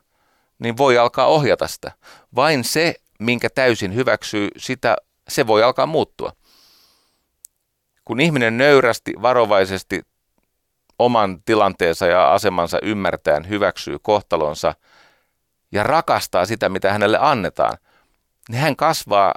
niin 0.59 0.77
voi 0.77 0.97
alkaa 0.97 1.25
ohjata 1.25 1.67
sitä. 1.67 1.91
Vain 2.35 2.63
se, 2.63 2.95
minkä 3.19 3.49
täysin 3.49 3.95
hyväksyy, 3.95 4.47
sitä 4.57 4.95
se 5.27 5.47
voi 5.47 5.63
alkaa 5.63 5.85
muuttua. 5.85 6.31
Kun 8.05 8.19
ihminen 8.19 8.57
nöyrästi, 8.57 9.13
varovaisesti 9.21 10.01
oman 10.99 11.43
tilanteensa 11.43 12.05
ja 12.05 12.33
asemansa 12.33 12.79
ymmärtäen 12.81 13.49
hyväksyy 13.49 13.99
kohtalonsa 13.99 14.75
ja 15.71 15.83
rakastaa 15.83 16.45
sitä, 16.45 16.69
mitä 16.69 16.91
hänelle 16.91 17.17
annetaan, 17.21 17.77
niin 18.49 18.59
hän 18.61 18.75
kasvaa 18.75 19.33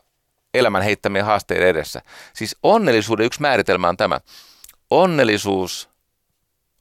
elämän 0.54 0.82
heittämien 0.82 1.24
haasteiden 1.24 1.68
edessä. 1.68 2.02
Siis 2.32 2.56
onnellisuuden 2.62 3.26
yksi 3.26 3.40
määritelmä 3.40 3.88
on 3.88 3.96
tämä. 3.96 4.20
Onnellisuus 4.90 5.88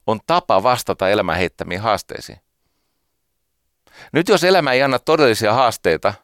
on 0.06 0.20
tapa 0.26 0.62
vastata 0.62 1.08
elämän 1.08 1.36
heittämiin 1.36 1.80
haasteisiin. 1.80 2.38
Nyt 4.12 4.28
jos 4.28 4.44
elämä 4.44 4.72
ei 4.72 4.82
anna 4.82 4.98
todellisia 4.98 5.52
haasteita, 5.52 6.14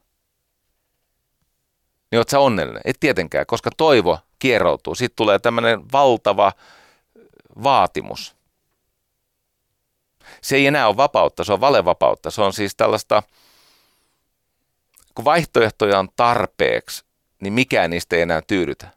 niin 2.11 2.19
oot 2.19 2.29
sä 2.29 2.41
onnellinen? 2.41 2.83
Et 2.85 2.97
tietenkään, 3.01 3.47
koska 3.47 3.71
toivo 3.77 4.19
kieroutuu. 4.39 4.95
Sitten 4.95 5.17
tulee 5.17 5.39
tämmöinen 5.39 5.93
valtava 5.93 6.53
vaatimus. 7.63 8.37
Se 10.43 10.57
ei 10.57 10.67
enää 10.67 10.89
ole 10.89 10.97
vapautta, 10.97 11.45
se 11.45 11.53
on 11.53 11.61
valevapautta. 11.61 12.31
Se 12.31 12.43
on 12.43 12.53
siis 12.53 12.77
tällaista, 12.77 13.23
kun 15.15 15.25
vaihtoehtoja 15.25 15.99
on 15.99 16.09
tarpeeksi, 16.17 17.05
niin 17.41 17.53
mikään 17.53 17.91
niistä 17.91 18.17
ei 18.17 18.23
enää 18.23 18.43
tyydytä. 18.47 18.89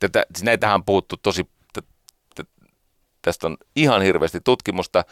Tätä, 0.00 0.26
siis 0.32 0.42
näitähän 0.44 0.74
on 0.74 0.84
puhuttu 0.84 1.16
tosi, 1.16 1.50
tästä 3.22 3.46
on 3.46 3.56
ihan 3.76 4.02
hirveästi 4.02 4.40
tutkimusta 4.40 5.04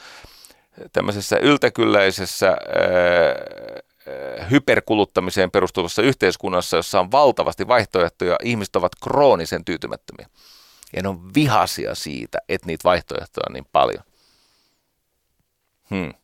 tämmöisessä 0.93 1.39
yltäkylläisessä 1.39 2.57
hyperkuluttamiseen 4.51 5.51
perustuvassa 5.51 6.03
yhteiskunnassa, 6.03 6.77
jossa 6.77 7.01
on 7.01 7.13
valtavasti 7.13 7.69
vaihtoehtoja, 7.69 8.37
ihmiset 8.43 8.77
ovat 8.77 8.93
kroonisen 9.03 9.65
tyytymättömiä. 9.65 10.29
Ja 10.97 11.03
ne 11.03 11.09
on 11.09 11.35
vihasia 11.35 11.95
siitä, 11.95 12.39
että 12.49 12.67
niitä 12.67 12.85
vaihtoehtoja 12.85 13.45
on 13.49 13.53
niin 13.53 13.69
paljon. 13.73 14.05
Hmm. 15.91 16.15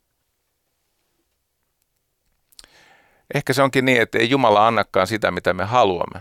Ehkä 3.35 3.53
se 3.53 3.63
onkin 3.63 3.85
niin, 3.85 4.03
että 4.03 4.19
ei 4.19 4.31
Jumala 4.31 4.67
annakaan 4.67 5.07
sitä, 5.07 5.31
mitä 5.31 5.55
me 5.55 5.65
haluamme. 5.65 6.21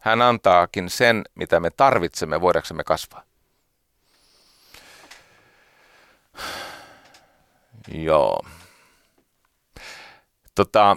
Hän 0.00 0.22
antaakin 0.22 0.90
sen, 0.90 1.24
mitä 1.34 1.60
me 1.60 1.70
tarvitsemme 1.70 2.40
voidaksemme 2.40 2.84
kasvaa. 2.84 3.22
Joo. 7.88 8.46
Tota, 10.54 10.96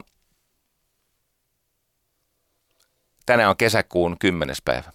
tänään 3.26 3.50
on 3.50 3.58
kesäkuun 3.58 4.18
10. 4.20 4.56
päivä. 4.66 4.92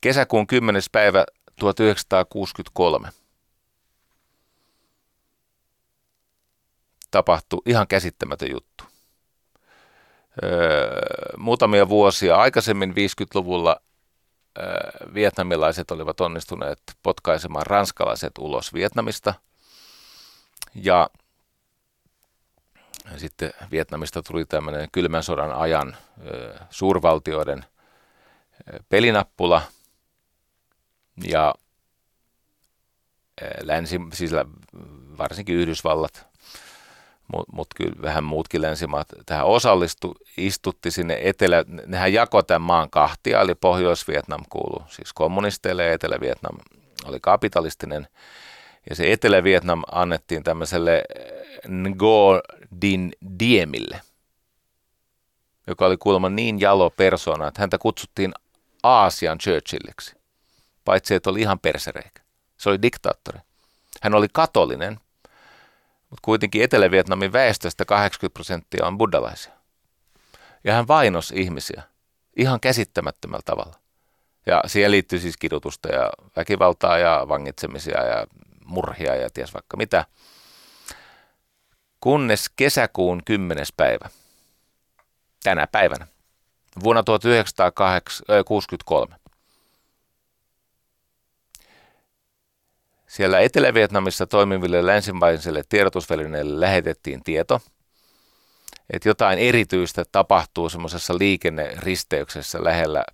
Kesäkuun 0.00 0.46
10. 0.46 0.82
päivä 0.92 1.24
1963 1.58 3.08
tapahtui 7.10 7.62
ihan 7.66 7.88
käsittämätön 7.88 8.50
juttu. 8.50 8.93
Muutamia 11.36 11.88
vuosia 11.88 12.36
aikaisemmin 12.36 12.90
50-luvulla 12.90 13.80
öö, 14.58 14.64
vietnamilaiset 15.14 15.90
olivat 15.90 16.20
onnistuneet 16.20 16.78
potkaisemaan 17.02 17.66
ranskalaiset 17.66 18.38
ulos 18.38 18.74
Vietnamista– 18.74 19.34
ja 20.74 21.10
sitten 23.16 23.52
Vietnamista 23.70 24.22
tuli 24.22 24.44
tämmöinen 24.44 24.88
kylmän 24.92 25.22
sodan 25.22 25.52
ajan 25.52 25.96
suurvaltioiden 26.70 27.64
pelinappula. 28.88 29.62
Ja 31.28 31.54
länsi, 33.62 34.00
siis 34.12 34.30
varsinkin 35.18 35.56
Yhdysvallat, 35.56 36.26
mutta 37.32 37.52
mut 37.56 37.68
kyllä 37.76 38.02
vähän 38.02 38.24
muutkin 38.24 38.62
länsimaat 38.62 39.08
tähän 39.26 39.46
osallistu, 39.46 40.14
istutti 40.36 40.90
sinne 40.90 41.18
etelä, 41.20 41.64
nehän 41.86 42.12
jako 42.12 42.42
tämän 42.42 42.62
maan 42.62 42.90
kahtia, 42.90 43.40
eli 43.40 43.54
Pohjois-Vietnam 43.54 44.44
kuuluu 44.48 44.82
siis 44.88 45.12
kommunisteille 45.12 45.84
ja 45.84 45.92
Etelä-Vietnam 45.92 46.56
oli 47.04 47.20
kapitalistinen 47.20 48.08
ja 48.90 48.96
se 48.96 49.12
Etelä-Vietnam 49.12 49.82
annettiin 49.92 50.42
tämmöiselle 50.42 51.04
Ngo 51.68 52.40
Din 52.82 53.12
Diemille, 53.38 54.00
joka 55.66 55.86
oli 55.86 55.96
kuulemma 55.96 56.28
niin 56.28 56.60
jalo 56.60 56.90
persona, 56.90 57.48
että 57.48 57.62
häntä 57.62 57.78
kutsuttiin 57.78 58.34
Aasian 58.82 59.38
Churchilliksi, 59.38 60.14
paitsi 60.84 61.14
että 61.14 61.30
oli 61.30 61.40
ihan 61.40 61.58
persereikä. 61.58 62.22
Se 62.56 62.68
oli 62.68 62.82
diktaattori. 62.82 63.38
Hän 64.02 64.14
oli 64.14 64.26
katolinen, 64.32 65.00
mutta 66.10 66.20
kuitenkin 66.22 66.62
Etelä-Vietnamin 66.62 67.32
väestöstä 67.32 67.84
80 67.84 68.34
prosenttia 68.34 68.86
on 68.86 68.98
buddhalaisia. 68.98 69.52
Ja 70.64 70.74
hän 70.74 70.88
vainos 70.88 71.30
ihmisiä 71.30 71.82
ihan 72.36 72.60
käsittämättömällä 72.60 73.42
tavalla. 73.44 73.78
Ja 74.46 74.62
siihen 74.66 74.90
liittyy 74.90 75.18
siis 75.18 75.36
kidutusta 75.36 75.88
ja 75.88 76.10
väkivaltaa 76.36 76.98
ja 76.98 77.26
vangitsemisia 77.28 78.04
ja 78.04 78.26
murhia 78.64 79.14
ja 79.14 79.30
ties 79.30 79.54
vaikka 79.54 79.76
mitä. 79.76 80.04
Kunnes 82.00 82.50
kesäkuun 82.56 83.22
10. 83.24 83.66
päivä, 83.76 84.08
tänä 85.42 85.66
päivänä, 85.66 86.06
vuonna 86.84 87.02
1963, 87.02 89.16
Siellä 93.14 93.40
Etelä-Vietnamissa 93.40 94.26
toimiville 94.26 94.86
länsimaisille 94.86 95.62
tiedotusvälineille 95.68 96.60
lähetettiin 96.60 97.24
tieto, 97.24 97.60
että 98.90 99.08
jotain 99.08 99.38
erityistä 99.38 100.04
tapahtuu 100.12 100.68
semmoisessa 100.68 101.18
liikenneristeyksessä 101.18 102.64
lähellä 102.64 103.04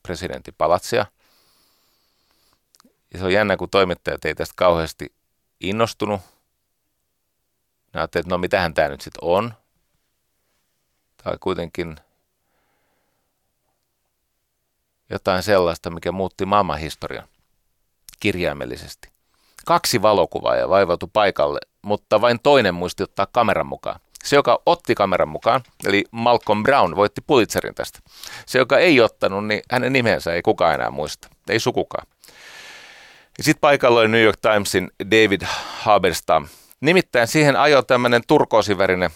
palatsia. 0.59 1.07
Ja 3.13 3.19
se 3.19 3.25
on 3.25 3.33
jännä, 3.33 3.57
kun 3.57 3.71
toimittajat 3.71 4.25
ei 4.25 4.35
tästä 4.35 4.55
kauheasti 4.57 5.13
innostunut. 5.61 6.21
Ne 7.95 8.03
että 8.03 8.23
no 8.27 8.39
mitähän 8.39 8.75
tämä 8.75 8.89
nyt 8.89 9.01
sitten 9.01 9.25
on. 9.25 9.55
Tai 11.25 11.37
kuitenkin 11.41 11.97
jotain 15.11 15.43
sellaista, 15.43 15.91
mikä 15.91 16.13
muutti 16.13 16.47
maailmanhistorian 16.47 17.29
kirjaimellisesti. 18.21 19.20
Kaksi 19.71 20.03
valokuvaajaa 20.03 20.69
vaivautui 20.69 21.09
paikalle, 21.13 21.59
mutta 21.83 22.21
vain 22.21 22.41
toinen 22.43 22.75
muisti 22.75 23.03
ottaa 23.03 23.27
kameran 23.33 23.67
mukaan. 23.67 24.01
Se, 24.25 24.37
joka 24.37 24.63
otti 24.67 24.95
kameran 24.95 25.29
mukaan, 25.29 25.61
eli 25.85 26.05
Malcolm 26.11 26.63
Brown, 26.63 26.97
voitti 26.97 27.21
Pulitzerin 27.27 27.75
tästä. 27.75 27.99
Se, 28.47 28.59
joka 28.59 28.79
ei 28.79 29.01
ottanut, 29.01 29.47
niin 29.47 29.63
hänen 29.71 29.93
nimensä 29.93 30.35
ei 30.35 30.43
kukaan 30.43 30.75
enää 30.75 30.91
muista. 30.91 31.29
Ei 31.49 31.61
sukukaan. 31.61 32.07
Sitten 33.41 33.61
paikalla 33.61 34.01
oli 34.01 34.09
New 34.09 34.23
York 34.23 34.39
Timesin 34.43 34.91
David 35.11 35.43
Haberstam. 35.81 36.49
Nimittäin 36.81 37.29
siihen 37.29 37.57
ajoi 37.57 37.85
tämmöinen 37.85 38.23
turkoosivärinen 38.27 39.11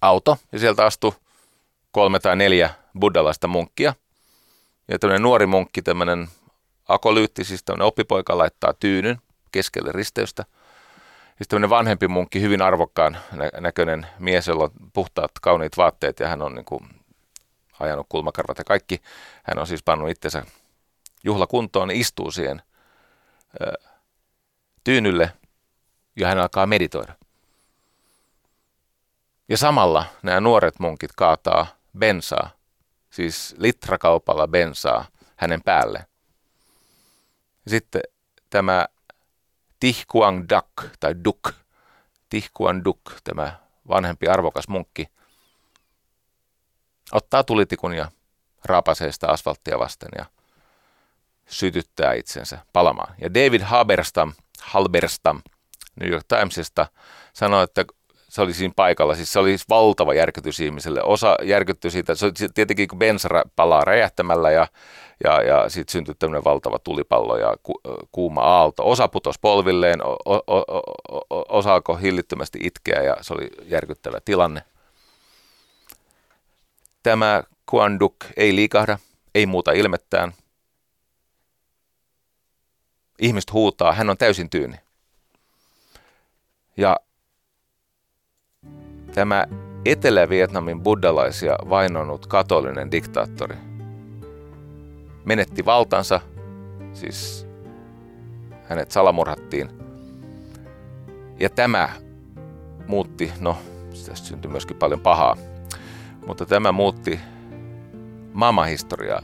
auto, 0.00 0.38
ja 0.52 0.58
sieltä 0.58 0.84
astui 0.84 1.12
kolme 1.90 2.18
tai 2.18 2.36
neljä 2.36 2.70
buddhalaista 2.98 3.48
munkkia. 3.48 3.94
Ja 4.88 4.98
tämmöinen 4.98 5.22
nuori 5.22 5.46
munkki, 5.46 5.82
tämmöinen 5.82 6.28
akolyytti, 6.88 7.44
siis 7.44 7.64
tämmöinen 7.64 7.86
oppipoika 7.86 8.38
laittaa 8.38 8.74
tyynyn 8.74 9.20
keskelle 9.52 9.92
risteystä. 9.92 10.44
Sitten 11.28 11.48
tämmöinen 11.48 11.70
vanhempi 11.70 12.08
munkki, 12.08 12.40
hyvin 12.40 12.62
arvokkaan 12.62 13.18
näköinen 13.60 14.06
mies, 14.18 14.48
jolla 14.48 14.64
on 14.64 14.70
puhtaat, 14.92 15.30
kauniit 15.42 15.76
vaatteet 15.76 16.20
ja 16.20 16.28
hän 16.28 16.42
on 16.42 16.54
niin 16.54 16.64
kuin 16.64 16.88
ajanut 17.80 18.06
kulmakarvat 18.08 18.58
ja 18.58 18.64
kaikki. 18.64 19.02
Hän 19.42 19.58
on 19.58 19.66
siis 19.66 19.82
pannut 19.82 20.10
itsensä 20.10 20.46
juhlakuntoon, 21.24 21.88
niin 21.88 22.00
istuu 22.00 22.30
siihen 22.30 22.62
ö, 23.60 23.72
tyynylle 24.84 25.32
ja 26.16 26.28
hän 26.28 26.38
alkaa 26.38 26.66
meditoida. 26.66 27.14
Ja 29.48 29.56
samalla 29.56 30.04
nämä 30.22 30.40
nuoret 30.40 30.78
munkit 30.78 31.12
kaataa 31.16 31.66
bensaa, 31.98 32.50
siis 33.10 33.54
litrakaupalla 33.58 34.48
bensaa 34.48 35.04
hänen 35.36 35.62
päälle. 35.62 36.06
Sitten 37.66 38.02
tämä 38.50 38.86
Tihkuang 39.80 40.44
Dak 40.48 40.66
tai 41.00 41.14
Duk, 41.24 41.52
Tihkuang 42.28 42.84
Duk, 42.84 43.00
tämä 43.24 43.52
vanhempi 43.88 44.28
arvokas 44.28 44.68
munkki, 44.68 45.08
ottaa 47.12 47.44
tulitikun 47.44 47.94
ja 47.94 48.10
raapasee 48.64 49.12
sitä 49.12 49.28
asfalttia 49.28 49.78
vasten 49.78 50.10
ja 50.18 50.24
sytyttää 51.46 52.12
itsensä 52.12 52.58
palamaan. 52.72 53.14
Ja 53.20 53.34
David 53.34 53.62
Haberstam, 53.62 54.32
Halberstam 54.60 55.42
New 56.00 56.10
York 56.10 56.24
Timesista 56.28 56.86
sanoi, 57.32 57.64
että 57.64 57.84
se 58.30 58.42
oli 58.42 58.54
siinä 58.54 58.74
paikalla. 58.76 59.14
Siis 59.14 59.32
se 59.32 59.38
oli 59.38 59.56
valtava 59.68 60.14
järkytys 60.14 60.60
ihmiselle. 60.60 61.02
Osa 61.02 61.36
järkyttyi 61.42 61.90
siitä, 61.90 62.14
se 62.14 62.32
tietenkin 62.54 62.88
kun 62.88 62.98
bensa 62.98 63.28
palaa 63.56 63.84
räjähtämällä 63.84 64.50
ja, 64.50 64.66
ja, 65.24 65.42
ja 65.42 65.68
sitten 65.68 65.92
syntyi 65.92 66.14
tämmöinen 66.18 66.44
valtava 66.44 66.78
tulipallo 66.78 67.36
ja 67.36 67.56
ku, 67.62 67.80
kuuma 68.12 68.40
aalto. 68.40 68.90
Osa 68.90 69.08
putosi 69.08 69.38
polvilleen, 69.42 70.06
o, 70.06 70.16
o, 70.24 70.34
o, 70.46 70.82
o, 71.30 71.44
osa 71.58 71.74
alkoi 71.74 72.02
hillittömästi 72.02 72.58
itkeä 72.62 73.02
ja 73.02 73.16
se 73.20 73.34
oli 73.34 73.50
järkyttävä 73.64 74.18
tilanne. 74.24 74.62
Tämä 77.02 77.42
Kuanduk 77.66 78.16
ei 78.36 78.56
liikahda, 78.56 78.98
ei 79.34 79.46
muuta 79.46 79.72
ilmettään. 79.72 80.32
Ihmiset 83.18 83.52
huutaa, 83.52 83.92
hän 83.92 84.10
on 84.10 84.16
täysin 84.16 84.50
tyyni. 84.50 84.76
Ja 86.76 86.96
Tämä 89.14 89.46
Etelä-Vietnamin 89.84 90.80
buddalaisia 90.80 91.56
vainonnut 91.68 92.26
katolinen 92.26 92.90
diktaattori 92.90 93.56
menetti 95.24 95.64
valtansa, 95.64 96.20
siis 96.92 97.46
hänet 98.68 98.90
salamurhattiin. 98.90 99.68
Ja 101.40 101.50
tämä 101.50 101.88
muutti, 102.86 103.32
no 103.40 103.56
tästä 104.06 104.26
syntyi 104.26 104.50
myöskin 104.50 104.76
paljon 104.76 105.00
pahaa, 105.00 105.36
mutta 106.26 106.46
tämä 106.46 106.72
muutti 106.72 107.20
maailmanhistoriaa. 108.32 109.22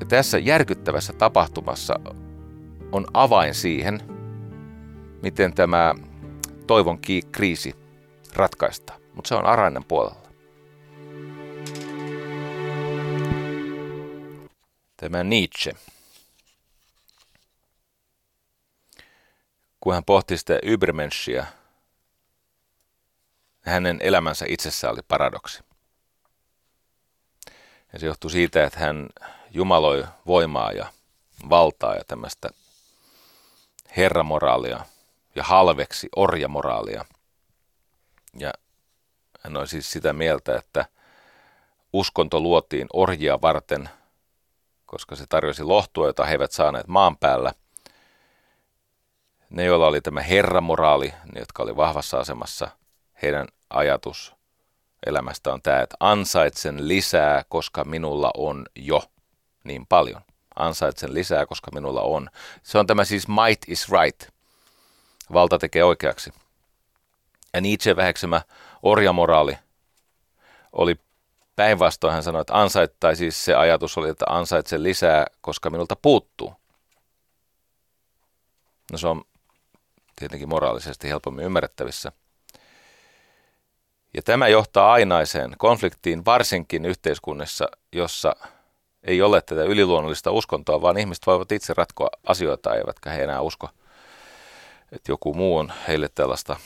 Ja 0.00 0.06
tässä 0.06 0.38
järkyttävässä 0.38 1.12
tapahtumassa 1.12 2.00
on 2.92 3.06
avain 3.14 3.54
siihen, 3.54 4.00
miten 5.22 5.54
tämä 5.54 5.94
toivon 6.66 6.98
kriisi 7.32 7.81
ratkaista, 8.36 8.92
mutta 9.14 9.28
se 9.28 9.34
on 9.34 9.46
Arainen 9.46 9.84
puolella. 9.84 10.22
Tämä 14.96 15.24
Nietzsche. 15.24 15.72
Kun 19.80 19.94
hän 19.94 20.04
pohti 20.04 20.38
sitä 20.38 20.58
Übermenschia, 20.66 21.46
hänen 23.62 23.98
elämänsä 24.02 24.44
itsessään 24.48 24.92
oli 24.92 25.02
paradoksi. 25.08 25.62
Ja 27.92 27.98
se 27.98 28.06
johtui 28.06 28.30
siitä, 28.30 28.64
että 28.64 28.78
hän 28.78 29.08
jumaloi 29.50 30.04
voimaa 30.26 30.72
ja 30.72 30.86
valtaa 31.50 31.94
ja 31.94 32.04
tämmöistä 32.04 32.48
herramoraalia 33.96 34.84
ja 35.34 35.44
halveksi 35.44 36.08
orjamoraalia– 36.16 37.04
ja 38.38 38.52
hän 39.40 39.56
on 39.56 39.68
siis 39.68 39.92
sitä 39.92 40.12
mieltä, 40.12 40.56
että 40.56 40.86
uskonto 41.92 42.40
luotiin 42.40 42.86
orjia 42.92 43.40
varten, 43.40 43.88
koska 44.86 45.16
se 45.16 45.24
tarjosi 45.28 45.62
lohtua, 45.62 46.06
jota 46.06 46.24
he 46.24 46.32
eivät 46.32 46.52
saaneet 46.52 46.88
maan 46.88 47.16
päällä. 47.16 47.54
Ne, 49.50 49.64
joilla 49.64 49.86
oli 49.86 50.00
tämä 50.00 50.22
herramoraali, 50.22 51.14
ne, 51.34 51.40
jotka 51.40 51.62
oli 51.62 51.76
vahvassa 51.76 52.18
asemassa, 52.18 52.68
heidän 53.22 53.48
ajatus 53.70 54.34
elämästä 55.06 55.52
on 55.52 55.62
tämä, 55.62 55.80
että 55.80 55.96
ansaitsen 56.00 56.88
lisää, 56.88 57.44
koska 57.48 57.84
minulla 57.84 58.30
on 58.36 58.66
jo 58.76 59.02
niin 59.64 59.86
paljon. 59.86 60.22
Ansaitsen 60.56 61.14
lisää, 61.14 61.46
koska 61.46 61.70
minulla 61.74 62.00
on. 62.02 62.30
Se 62.62 62.78
on 62.78 62.86
tämä 62.86 63.04
siis 63.04 63.28
might 63.28 63.68
is 63.68 63.88
right. 63.90 64.28
Valta 65.32 65.58
tekee 65.58 65.84
oikeaksi. 65.84 66.32
Ja 67.54 67.60
Nietzsche 67.60 67.96
väheksymä 67.96 68.42
orjamoraali 68.82 69.58
oli 70.72 70.96
päinvastoin 71.56 72.14
hän 72.14 72.22
sanoi, 72.22 72.40
että 72.40 72.60
ansait, 72.60 72.92
tai 73.00 73.16
siis 73.16 73.44
se 73.44 73.54
ajatus 73.54 73.98
oli, 73.98 74.08
että 74.08 74.24
ansaitse 74.28 74.82
lisää, 74.82 75.26
koska 75.40 75.70
minulta 75.70 75.96
puuttuu. 75.96 76.54
No 78.92 78.98
se 78.98 79.08
on 79.08 79.24
tietenkin 80.16 80.48
moraalisesti 80.48 81.08
helpommin 81.08 81.44
ymmärrettävissä. 81.44 82.12
Ja 84.14 84.22
tämä 84.22 84.48
johtaa 84.48 84.92
ainaiseen 84.92 85.54
konfliktiin, 85.58 86.24
varsinkin 86.24 86.84
yhteiskunnassa, 86.84 87.68
jossa 87.92 88.36
ei 89.02 89.22
ole 89.22 89.40
tätä 89.40 89.62
yliluonnollista 89.62 90.30
uskontoa, 90.30 90.82
vaan 90.82 90.98
ihmiset 90.98 91.26
voivat 91.26 91.52
itse 91.52 91.74
ratkoa 91.76 92.08
asioita, 92.26 92.74
eivätkä 92.74 93.10
he 93.10 93.22
enää 93.22 93.40
usko, 93.40 93.68
että 94.92 95.12
joku 95.12 95.34
muu 95.34 95.58
on 95.58 95.72
heille 95.88 96.08
tällaista 96.14 96.56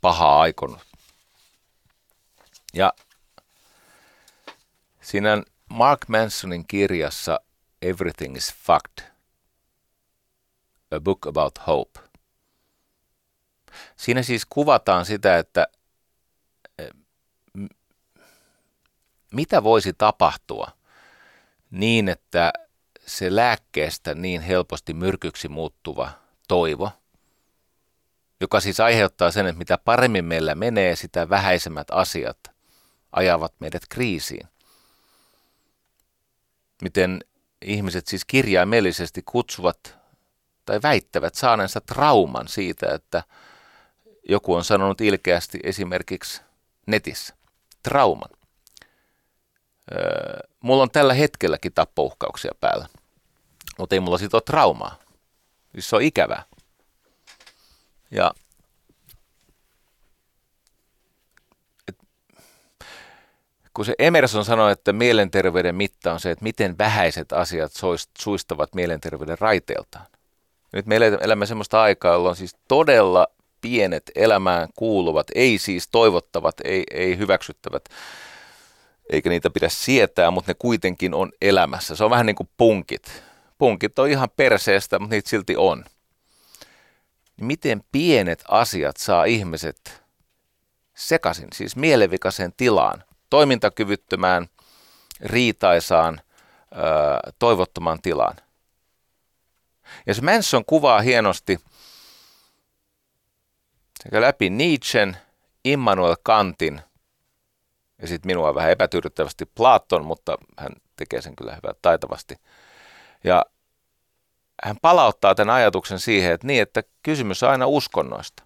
pahaa 0.00 0.40
aikonut. 0.40 0.80
Ja 2.74 2.92
siinä 5.00 5.42
Mark 5.68 6.08
Mansonin 6.08 6.66
kirjassa 6.66 7.40
Everything 7.82 8.36
is 8.36 8.54
Fucked, 8.54 9.10
A 10.90 11.00
Book 11.00 11.26
About 11.26 11.58
Hope. 11.66 12.00
Siinä 13.96 14.22
siis 14.22 14.46
kuvataan 14.50 15.04
sitä, 15.06 15.38
että 15.38 15.66
eh, 16.78 16.90
mitä 19.32 19.62
voisi 19.62 19.92
tapahtua 19.92 20.70
niin, 21.70 22.08
että 22.08 22.52
se 23.06 23.36
lääkkeestä 23.36 24.14
niin 24.14 24.40
helposti 24.40 24.94
myrkyksi 24.94 25.48
muuttuva 25.48 26.10
toivo, 26.48 26.90
joka 28.40 28.60
siis 28.60 28.80
aiheuttaa 28.80 29.30
sen, 29.30 29.46
että 29.46 29.58
mitä 29.58 29.78
paremmin 29.78 30.24
meillä 30.24 30.54
menee, 30.54 30.96
sitä 30.96 31.28
vähäisemmät 31.28 31.86
asiat 31.90 32.38
ajavat 33.12 33.54
meidät 33.58 33.82
kriisiin. 33.88 34.48
Miten 36.82 37.20
ihmiset 37.62 38.06
siis 38.06 38.24
kirjaimellisesti 38.24 39.22
kutsuvat 39.22 39.98
tai 40.66 40.80
väittävät 40.82 41.34
saaneensa 41.34 41.80
trauman 41.80 42.48
siitä, 42.48 42.94
että 42.94 43.22
joku 44.28 44.54
on 44.54 44.64
sanonut 44.64 45.00
ilkeästi 45.00 45.58
esimerkiksi 45.62 46.42
netissä. 46.86 47.34
Trauman. 47.82 48.30
Öö, 49.92 50.40
mulla 50.60 50.82
on 50.82 50.90
tällä 50.90 51.14
hetkelläkin 51.14 51.72
tappouhkauksia 51.72 52.52
päällä, 52.60 52.86
mutta 53.78 53.94
ei 53.94 54.00
mulla 54.00 54.18
siitä 54.18 54.36
ole 54.36 54.42
traumaa. 54.46 54.98
Siis 55.72 55.90
se 55.90 55.96
on 55.96 56.02
ikävää. 56.02 56.44
Ja 58.10 58.30
et, 61.88 61.98
kun 63.74 63.84
se 63.84 63.94
Emerson 63.98 64.44
sanoi, 64.44 64.72
että 64.72 64.92
mielenterveyden 64.92 65.74
mitta 65.74 66.12
on 66.12 66.20
se, 66.20 66.30
että 66.30 66.42
miten 66.42 66.78
vähäiset 66.78 67.32
asiat 67.32 67.72
suistavat 68.18 68.74
mielenterveyden 68.74 69.38
raiteeltaan. 69.38 70.06
Nyt 70.72 70.86
me 70.86 70.96
elämme 70.96 71.46
sellaista 71.46 71.82
aikaa, 71.82 72.12
jolloin 72.12 72.36
siis 72.36 72.56
todella 72.68 73.26
pienet 73.60 74.10
elämään 74.14 74.68
kuuluvat, 74.76 75.26
ei 75.34 75.58
siis 75.58 75.88
toivottavat, 75.88 76.54
ei, 76.64 76.84
ei 76.90 77.18
hyväksyttävät, 77.18 77.84
eikä 79.12 79.30
niitä 79.30 79.50
pidä 79.50 79.68
sietää, 79.68 80.30
mutta 80.30 80.50
ne 80.50 80.54
kuitenkin 80.58 81.14
on 81.14 81.32
elämässä. 81.40 81.96
Se 81.96 82.04
on 82.04 82.10
vähän 82.10 82.26
niin 82.26 82.36
kuin 82.36 82.48
punkit. 82.56 83.22
Punkit 83.58 83.98
on 83.98 84.08
ihan 84.08 84.28
perseestä, 84.36 84.98
mutta 84.98 85.14
niitä 85.14 85.30
silti 85.30 85.56
on. 85.56 85.84
Miten 87.40 87.84
pienet 87.92 88.44
asiat 88.48 88.96
saa 88.96 89.24
ihmiset 89.24 90.02
sekaisin, 90.94 91.48
siis 91.52 91.76
mielenvikaiseen 91.76 92.52
tilaan, 92.56 93.04
toimintakyvyttömään, 93.30 94.46
riitaisaan, 95.20 96.20
toivottomaan 97.38 98.02
tilaan. 98.02 98.36
Ja 100.06 100.14
se 100.14 100.22
Manson 100.22 100.64
kuvaa 100.64 101.00
hienosti 101.00 101.58
sekä 104.02 104.20
läpi 104.20 104.50
Nietzschen, 104.50 105.16
Immanuel 105.64 106.16
Kantin 106.22 106.80
ja 108.02 108.08
sitten 108.08 108.28
minua 108.28 108.54
vähän 108.54 108.70
epätyydyttävästi 108.70 109.46
Platon, 109.46 110.04
mutta 110.04 110.38
hän 110.58 110.72
tekee 110.96 111.22
sen 111.22 111.36
kyllä 111.36 111.56
hyvää 111.56 111.74
taitavasti. 111.82 112.36
Ja 113.24 113.46
hän 114.64 114.76
palauttaa 114.82 115.34
tämän 115.34 115.54
ajatuksen 115.54 115.98
siihen, 115.98 116.32
että 116.32 116.46
niin, 116.46 116.62
että 116.62 116.82
kysymys 117.02 117.42
on 117.42 117.50
aina 117.50 117.66
uskonnoista. 117.66 118.42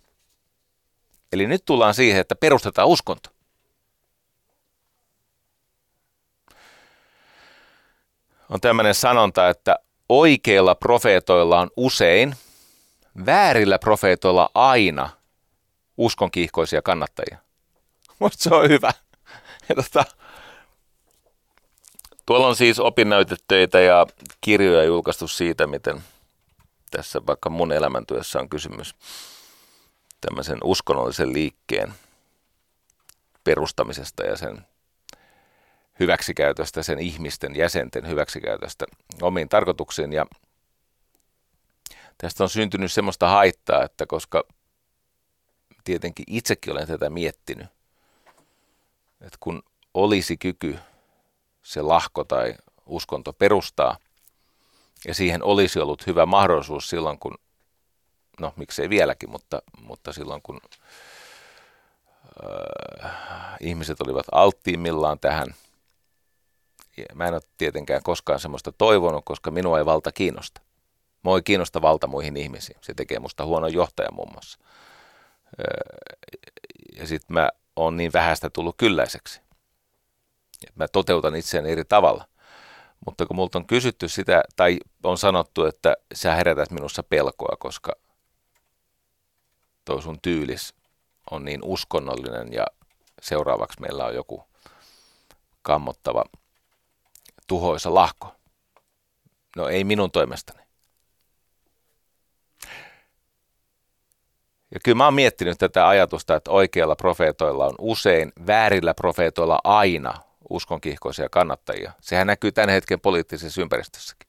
Eli 1.33 1.47
nyt 1.47 1.65
tullaan 1.65 1.95
siihen, 1.95 2.21
että 2.21 2.35
perustetaan 2.35 2.89
uskonto. 2.89 3.31
On 8.51 8.61
tämmöinen 8.61 8.95
sanonta, 8.95 9.49
että 9.49 9.79
oikeilla 10.09 10.75
profeetoilla 10.75 11.61
on 11.61 11.71
usein, 11.77 12.37
väärillä 13.27 13.79
profeetoilla 13.79 14.51
aina 14.55 15.11
uskonkiihkoisia 15.97 16.83
kannattajia. 16.83 17.39
Musta 18.19 18.43
se 18.43 18.55
on 18.55 18.69
hyvä. 18.69 18.93
Ja 19.69 19.75
tota, 19.75 20.05
tuolla 22.27 22.47
on 22.47 22.57
siis 22.57 22.81
opinnäytetöitä 22.81 23.81
ja 23.81 24.07
kirjoja 24.41 24.85
julkaistu 24.85 25.29
siitä, 25.29 25.67
miten 25.67 26.03
tässä 26.91 27.21
vaikka 27.27 27.51
mun 27.51 27.73
elämäntyössä 27.73 28.39
on 28.39 28.49
kysymys 28.49 28.95
tämmöisen 30.21 30.59
uskonnollisen 30.65 31.33
liikkeen 31.33 31.95
perustamisesta 33.45 34.23
ja 34.25 34.37
sen 34.37 34.67
hyväksikäytöstä, 36.01 36.83
sen 36.83 36.99
ihmisten, 36.99 37.57
jäsenten 37.57 38.09
hyväksikäytöstä 38.09 38.87
omiin 39.23 39.49
tarkoituksiin. 39.49 40.13
Ja 40.13 40.27
tästä 42.19 42.43
on 42.43 42.51
syntynyt 42.51 42.93
semmoista 42.93 43.29
haittaa, 43.29 43.83
että 43.83 44.07
koska 44.07 44.45
tietenkin 45.85 46.25
itsekin 46.29 46.73
olen 46.73 46.87
tätä 46.87 47.11
miettinyt, 47.11 47.67
että 49.21 49.39
kun 49.41 49.63
olisi 49.95 50.37
kyky 50.37 50.79
se 51.65 51.83
lahko 51.83 52.25
tai 52.25 52.55
uskonto 52.87 53.33
perustaa, 53.33 53.97
ja 55.07 55.15
siihen 55.15 55.43
olisi 55.43 55.81
ollut 55.81 56.07
hyvä 56.07 56.27
mahdollisuus 56.27 56.91
silloin, 56.91 57.19
kun, 57.19 57.35
no 58.41 58.53
miksei 58.57 58.91
vieläkin, 58.91 59.31
mutta, 59.31 59.63
mutta 59.81 60.13
silloin 60.13 60.43
kun 60.43 60.61
äh, 63.05 63.11
ihmiset 63.61 64.01
olivat 64.01 64.27
alttiimmillaan 64.33 65.19
tähän– 65.19 65.55
Mä 67.15 67.29
en 67.29 67.35
ole 67.35 67.41
tietenkään 67.59 68.03
koskaan 68.03 68.41
semmoista 68.41 68.73
toivonut, 68.73 69.25
koska 69.25 69.51
minua 69.51 69.79
ei 69.79 69.87
valta 69.87 70.13
kiinnosta. 70.13 70.61
Mua 71.23 71.37
ei 71.37 71.43
kiinnosta 71.43 71.83
valta 71.83 72.07
muihin 72.07 72.37
ihmisiin. 72.37 72.79
Se 72.81 72.95
tekee 72.95 73.19
musta 73.19 73.45
huono 73.45 73.67
johtaja 73.67 74.13
muun 74.13 74.33
muassa. 74.33 74.59
Ja 76.97 77.07
sitten 77.07 77.35
mä 77.35 77.49
oon 77.77 77.97
niin 77.97 78.13
vähäistä 78.13 78.51
tullut 78.51 78.75
kylläiseksi. 78.77 79.41
Mä 80.75 80.89
toteutan 80.89 81.37
itseäni 81.37 81.71
eri 81.71 81.85
tavalla. 81.85 82.25
Mutta 83.07 83.27
kun 83.27 83.37
multa 83.37 83.59
on 83.59 83.67
kysytty 83.67 84.09
sitä, 84.09 84.43
tai 84.57 84.79
on 85.03 85.19
sanottu, 85.19 85.65
että 85.65 85.97
sä 86.15 86.35
herätät 86.35 86.71
minussa 86.71 87.03
pelkoa, 87.03 87.57
koska 87.59 87.93
toi 89.85 90.03
sun 90.03 90.21
tyylis 90.21 90.75
on 91.31 91.45
niin 91.45 91.61
uskonnollinen 91.65 92.53
ja 92.53 92.67
seuraavaksi 93.23 93.81
meillä 93.81 94.05
on 94.05 94.15
joku 94.15 94.45
kammottava 95.63 96.25
tuhoisa 97.47 97.95
lahko. 97.95 98.35
No 99.57 99.69
ei 99.69 99.85
minun 99.85 100.11
toimestani. 100.11 100.65
Ja 104.71 104.81
kyllä 104.85 104.97
mä 104.97 105.05
oon 105.05 105.15
miettinyt 105.15 105.59
tätä 105.59 105.89
ajatusta, 105.89 106.35
että 106.35 106.51
oikeilla 106.51 106.97
profeetoilla 106.97 107.67
on 107.67 107.75
usein, 107.79 108.33
väärillä 108.47 108.95
profeetoilla 108.95 109.59
aina 109.65 110.15
uskonkihkoisia 110.51 111.29
kannattajia. 111.29 111.93
Sehän 112.01 112.27
näkyy 112.27 112.53
tämän 112.53 112.71
hetken 112.71 113.01
poliittisessa 113.01 113.61
ympäristössäkin. 113.61 114.29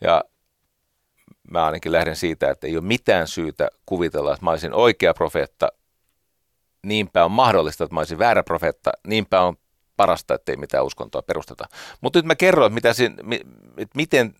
Ja 0.00 0.24
mä 1.50 1.66
ainakin 1.66 1.92
lähden 1.92 2.16
siitä, 2.16 2.50
että 2.50 2.66
ei 2.66 2.76
ole 2.76 2.84
mitään 2.84 3.28
syytä 3.28 3.68
kuvitella, 3.86 4.32
että 4.32 4.44
mä 4.44 4.50
olisin 4.50 4.74
oikea 4.74 5.14
profeetta. 5.14 5.68
Niinpä 6.82 7.24
on 7.24 7.30
mahdollista, 7.30 7.84
että 7.84 7.94
mä 7.94 8.00
olisin 8.00 8.18
väärä 8.18 8.42
profeetta. 8.42 8.90
Niinpä 9.06 9.40
on 9.40 9.56
parasta, 9.96 10.34
ettei 10.34 10.56
mitään 10.56 10.84
uskontoa 10.84 11.22
perusteta. 11.22 11.64
Mutta 12.00 12.18
nyt 12.18 12.26
mä 12.26 12.34
kerron, 12.34 12.72
mitä 12.72 12.92
siinä, 12.92 13.14
että 13.76 13.96
miten 13.96 14.34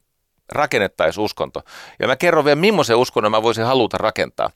rakennettaisiin 0.52 1.24
uskonto. 1.24 1.62
Ja 1.98 2.06
mä 2.06 2.16
kerron 2.16 2.44
vielä, 2.44 2.60
millaisen 2.60 2.96
uskonnon 2.96 3.32
mä 3.32 3.42
voisin 3.42 3.64
haluta 3.64 3.98
rakentaa. 3.98 4.50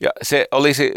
Ja 0.00 0.10
se 0.22 0.48
olisi, 0.50 0.92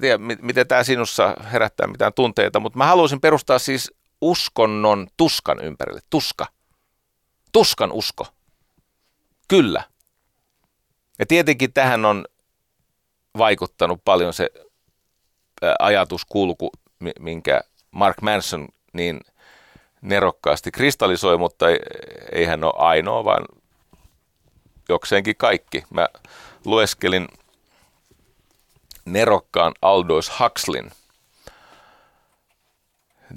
tiedä, 0.00 0.18
miten 0.42 0.68
tämä 0.68 0.84
sinussa 0.84 1.36
herättää 1.52 1.86
mitään 1.86 2.12
tunteita, 2.12 2.60
mutta 2.60 2.78
mä 2.78 2.86
haluaisin 2.86 3.20
perustaa 3.20 3.58
siis 3.58 3.92
uskonnon 4.20 5.06
tuskan 5.16 5.60
ympärille. 5.60 6.00
Tuska. 6.10 6.46
Tuskan 7.52 7.92
usko. 7.92 8.26
Kyllä. 9.48 9.84
Ja 11.18 11.26
tietenkin 11.26 11.72
tähän 11.72 12.04
on 12.04 12.24
vaikuttanut 13.38 14.00
paljon 14.04 14.32
se 14.32 14.50
ajatuskulku, 15.78 16.70
minkä 17.20 17.60
Mark 17.90 18.22
Manson 18.22 18.68
niin 18.92 19.20
nerokkaasti 20.02 20.70
kristallisoi, 20.70 21.38
mutta 21.38 21.66
ei 22.32 22.44
hän 22.44 22.64
ole 22.64 22.72
ainoa, 22.76 23.24
vaan 23.24 23.44
jokseenkin 24.88 25.36
kaikki. 25.36 25.84
Mä 25.90 26.08
lueskelin 26.64 27.28
nerokkaan 29.12 29.72
Aldous 29.82 30.32
Huxlin 30.40 30.90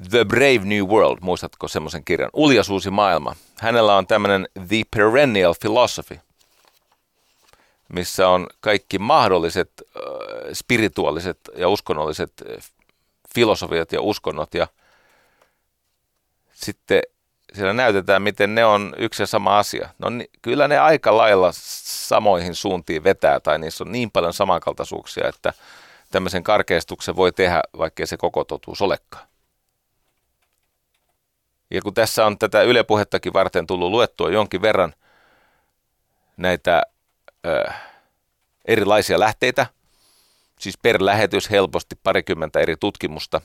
The 0.09 0.25
Brave 0.25 0.59
New 0.63 0.85
World, 0.87 1.17
muistatko 1.21 1.67
semmoisen 1.67 2.05
kirjan? 2.05 2.29
Uljas 2.33 2.69
uusi 2.69 2.89
maailma. 2.89 3.35
Hänellä 3.61 3.95
on 3.95 4.07
tämmöinen 4.07 4.47
The 4.67 4.83
Perennial 4.95 5.55
Philosophy, 5.61 6.19
missä 7.93 8.29
on 8.29 8.47
kaikki 8.59 8.99
mahdolliset 8.99 9.71
äh, 9.79 10.03
spirituaaliset 10.53 11.39
ja 11.55 11.69
uskonnolliset 11.69 12.31
filosofiat 13.35 13.91
ja 13.91 14.01
uskonnot 14.01 14.53
ja 14.53 14.67
sitten 16.53 17.01
siellä 17.53 17.73
näytetään, 17.73 18.21
miten 18.21 18.55
ne 18.55 18.65
on 18.65 18.95
yksi 18.97 19.23
ja 19.23 19.27
sama 19.27 19.59
asia. 19.59 19.89
No 19.99 20.07
kyllä 20.41 20.67
ne 20.67 20.79
aika 20.79 21.17
lailla 21.17 21.49
samoihin 21.53 22.55
suuntiin 22.55 23.03
vetää 23.03 23.39
tai 23.39 23.59
niissä 23.59 23.83
on 23.83 23.91
niin 23.91 24.11
paljon 24.11 24.33
samankaltaisuuksia, 24.33 25.27
että 25.27 25.53
tämmöisen 26.11 26.43
karkeistuksen 26.43 27.15
voi 27.15 27.31
tehdä, 27.31 27.61
vaikkei 27.77 28.07
se 28.07 28.17
koko 28.17 28.43
totuus 28.43 28.81
olekaan. 28.81 29.27
Ja 31.71 31.81
kun 31.81 31.93
tässä 31.93 32.25
on 32.25 32.37
tätä 32.37 32.61
ylepuhettakin 32.61 33.33
varten 33.33 33.67
tullut 33.67 33.91
luettua 33.91 34.29
jonkin 34.29 34.61
verran 34.61 34.93
näitä 36.37 36.83
ö, 37.45 37.71
erilaisia 38.65 39.19
lähteitä, 39.19 39.65
siis 40.59 40.77
per 40.77 41.05
lähetys 41.05 41.49
helposti 41.49 41.95
parikymmentä 42.03 42.59
eri 42.59 42.75
tutkimusta, 42.79 43.41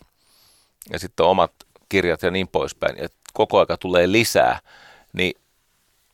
ja 0.90 0.98
sitten 0.98 1.26
omat 1.26 1.52
kirjat 1.88 2.22
ja 2.22 2.30
niin 2.30 2.48
poispäin, 2.48 2.96
ja 2.98 3.08
koko 3.32 3.58
aika 3.58 3.76
tulee 3.76 4.12
lisää, 4.12 4.60
niin 5.12 5.40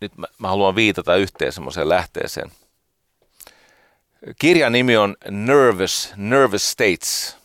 nyt 0.01 0.17
mä, 0.17 0.27
mä 0.39 0.49
haluan 0.49 0.77
viitata 0.77 1.17
yhteen 1.17 1.53
semmoiseen 1.53 1.89
lähteeseen. 1.89 2.53
Kirjan 4.39 4.73
nimi 4.73 4.97
on 4.97 5.17
Nervous, 5.31 6.13
Nervous 6.17 6.71
States, 6.71 7.37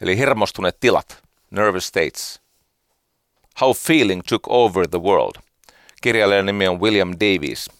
eli 0.00 0.18
hermostuneet 0.18 0.80
tilat, 0.80 1.22
Nervous 1.50 1.86
States. 1.86 2.40
How 3.60 3.74
Feeling 3.74 4.22
Took 4.28 4.42
Over 4.48 4.88
the 4.88 5.00
World. 5.00 5.42
Kirjailijan 6.02 6.46
nimi 6.46 6.68
on 6.68 6.80
William 6.80 7.12
Davies. 7.12 7.70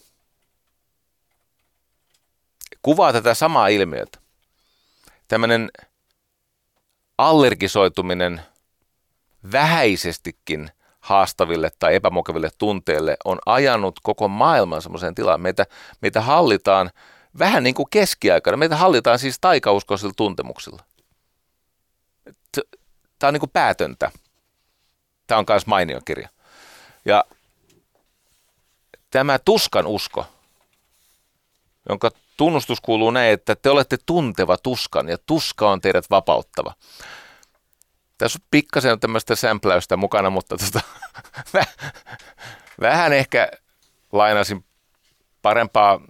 Kuvaa 2.81 3.13
tätä 3.13 3.33
samaa 3.33 3.67
ilmiötä. 3.67 4.19
Tämmöinen 5.27 5.71
allergisoituminen 7.17 8.41
vähäisestikin 9.51 10.71
haastaville 10.99 11.71
tai 11.79 11.95
epämukaville 11.95 12.49
tunteille 12.57 13.17
on 13.25 13.39
ajanut 13.45 13.99
koko 14.03 14.27
maailman 14.27 14.81
semmoiseen 14.81 15.15
tilaan. 15.15 15.41
Meitä, 15.41 15.65
meitä 16.01 16.21
hallitaan 16.21 16.89
vähän 17.39 17.63
niin 17.63 17.75
kuin 17.75 17.87
keskiaikana. 17.89 18.57
Meitä 18.57 18.75
hallitaan 18.75 19.19
siis 19.19 19.37
taikauskoisilla 19.41 20.13
tuntemuksilla. 20.17 20.83
Tämä 23.19 23.27
on 23.27 23.33
niin 23.33 23.39
kuin 23.39 23.49
päätöntä. 23.49 24.11
Tämä 25.27 25.39
on 25.39 25.45
myös 25.49 25.67
mainio 25.67 26.01
kirja. 26.05 26.29
Ja 27.05 27.23
tämä 29.11 29.39
tuskan 29.39 29.87
usko, 29.87 30.25
jonka 31.89 32.11
tunnustus 32.37 32.81
kuuluu 32.81 33.11
näin, 33.11 33.33
että 33.33 33.55
te 33.55 33.69
olette 33.69 33.97
tunteva 34.05 34.57
tuskan 34.57 35.09
ja 35.09 35.17
tuska 35.25 35.71
on 35.71 35.81
teidät 35.81 36.05
vapauttava. 36.09 36.73
Tässä 38.17 38.39
on 38.41 38.47
pikkasen 38.51 38.99
tämmöistä 38.99 39.35
sämpläystä 39.35 39.97
mukana, 39.97 40.29
mutta 40.29 40.57
tota, 40.57 40.81
vähän 42.81 43.13
ehkä 43.13 43.51
lainasin 44.11 44.65
parempaa 45.41 46.01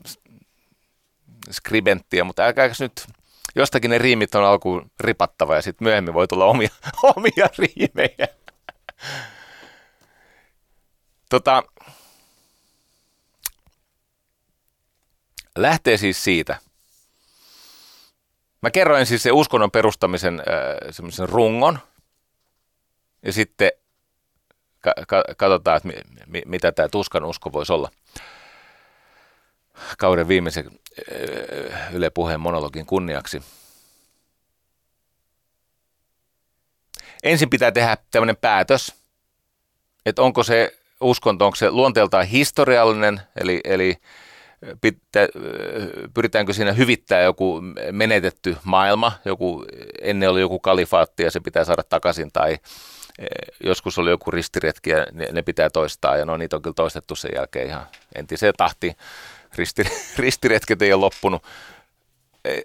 skribenttiä, 1.52 2.24
mutta 2.24 2.44
älkääkäs 2.44 2.80
nyt, 2.80 3.08
jostakin 3.56 3.92
ne 3.92 3.98
riimit 3.98 4.36
on 4.36 4.44
alkuun 4.44 4.92
ripattava 5.00 5.56
ja 5.56 5.62
sitten 5.62 5.86
myöhemmin 5.86 6.14
voi 6.14 6.28
tulla 6.28 6.46
omia, 6.46 6.70
omia 7.16 7.50
riimejä. 7.58 8.28
Tota, 11.30 11.64
lähtee 15.58 15.98
siis 15.98 16.24
siitä. 16.24 16.58
Mä 18.62 18.72
kerroin 18.72 19.06
siis 19.06 19.24
se 19.24 19.32
uskonnon 19.32 19.72
perustamisen 19.72 20.40
äh, 20.40 20.46
semmoisen 20.92 21.30
rungon, 21.30 21.80
ja 23.26 23.34
sitten 23.34 23.72
ka- 24.82 24.94
ka- 25.08 25.24
katsotaan, 25.38 25.78
että 25.78 25.88
mi- 25.88 26.24
mi- 26.26 26.44
mitä 26.46 26.72
tämä 26.72 26.88
tuskan 26.90 27.26
usko 27.26 27.52
voisi 27.52 27.74
olla. 27.74 27.92
Kauden 29.98 30.28
viimeisen 30.28 30.66
äh, 30.66 31.96
Yle 31.96 32.10
Puheen 32.10 32.40
monologin 32.40 32.86
kunniaksi. 32.86 33.42
Ensin 37.24 37.50
pitää 37.50 37.72
tehdä 37.72 37.98
tämmöinen 38.12 38.38
päätös, 38.38 38.96
että 40.06 40.22
onko 40.22 40.44
se 40.44 40.78
uskonto, 41.02 41.46
onko 41.46 41.56
se 41.56 41.72
luonteeltaan 41.72 42.28
historiallinen, 42.28 43.22
eli, 43.36 43.62
eli 43.64 43.98
pitää, 44.82 45.28
pyritäänkö 46.14 46.54
siinä 46.54 46.74
hyvittää 46.74 47.22
joku 47.22 47.62
menetetty 47.92 48.58
maailma, 48.64 49.12
joku, 49.26 49.66
ennen 50.02 50.30
oli 50.30 50.42
joku 50.42 50.60
kalifaatti 50.60 51.24
ja 51.24 51.32
se 51.32 51.40
pitää 51.40 51.64
saada 51.64 51.84
takaisin, 51.84 52.32
tai 52.32 52.58
joskus 53.64 53.98
oli 53.98 54.10
joku 54.10 54.32
ristiretki 54.32 54.90
ja 54.90 55.06
ne, 55.12 55.28
ne 55.32 55.42
pitää 55.42 55.70
toistaa, 55.70 56.18
ja 56.18 56.26
no 56.26 56.38
niitä 56.38 56.56
on 56.56 56.62
kyllä 56.62 56.74
toistettu 56.74 57.16
sen 57.16 57.32
jälkeen 57.36 57.68
ihan 57.68 57.88
entiseen 58.16 58.54
tahtiin. 58.58 58.96
Risti, 59.56 59.84
ristiretket 60.18 60.82
ei 60.82 60.94
ole 60.94 61.02
loppunut. 61.02 61.44
E, 62.46 62.52
e, 62.52 62.62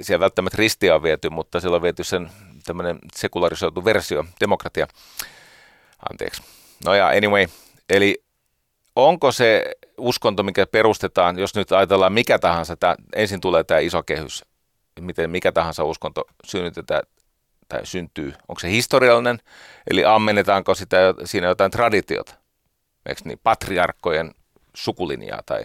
siellä 0.00 0.20
välttämättä 0.20 0.56
ristiä 0.56 0.94
on 0.94 1.02
viety, 1.02 1.30
mutta 1.30 1.60
siellä 1.60 1.76
on 1.76 1.82
viety 1.82 2.04
sen 2.04 2.30
tämmöinen 2.64 2.98
sekularisoitu 3.14 3.84
versio, 3.84 4.24
demokratia. 4.40 4.86
Anteeksi. 6.10 6.42
No 6.84 6.94
ja 6.94 7.08
anyway, 7.08 7.46
eli 7.88 8.22
onko 8.96 9.32
se 9.32 9.72
uskonto, 9.98 10.42
mikä 10.42 10.66
perustetaan, 10.66 11.38
jos 11.38 11.54
nyt 11.54 11.72
ajatellaan 11.72 12.12
mikä 12.12 12.38
tahansa, 12.38 12.76
tämä, 12.76 12.96
ensin 13.14 13.40
tulee 13.40 13.64
tämä 13.64 13.80
iso 13.80 14.02
kehys, 14.02 14.44
miten 15.00 15.30
mikä 15.30 15.52
tahansa 15.52 15.84
uskonto 15.84 16.24
synnytetään 16.44 17.02
tai 17.70 17.86
syntyy, 17.86 18.32
onko 18.48 18.60
se 18.60 18.70
historiallinen, 18.70 19.38
eli 19.90 20.04
ammennetaanko 20.04 20.74
sitä, 20.74 20.96
siinä 21.24 21.46
jotain 21.46 21.70
traditiota, 21.70 22.34
eikö 23.06 23.20
niin, 23.24 23.40
patriarkkojen 23.42 24.34
sukulinjaa, 24.74 25.42
tai, 25.46 25.64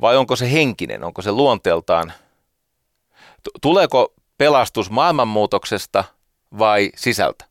vai 0.00 0.16
onko 0.16 0.36
se 0.36 0.52
henkinen, 0.52 1.04
onko 1.04 1.22
se 1.22 1.32
luonteeltaan, 1.32 2.12
tuleeko 3.62 4.14
pelastus 4.38 4.90
maailmanmuutoksesta 4.90 6.04
vai 6.58 6.90
sisältä? 6.96 7.44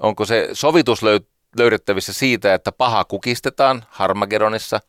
Onko 0.00 0.24
se 0.24 0.48
sovitus 0.52 1.00
löydettävissä 1.56 2.12
siitä, 2.12 2.54
että 2.54 2.72
paha 2.72 3.04
kukistetaan 3.04 3.84
Harmagedonissa? 3.90 4.80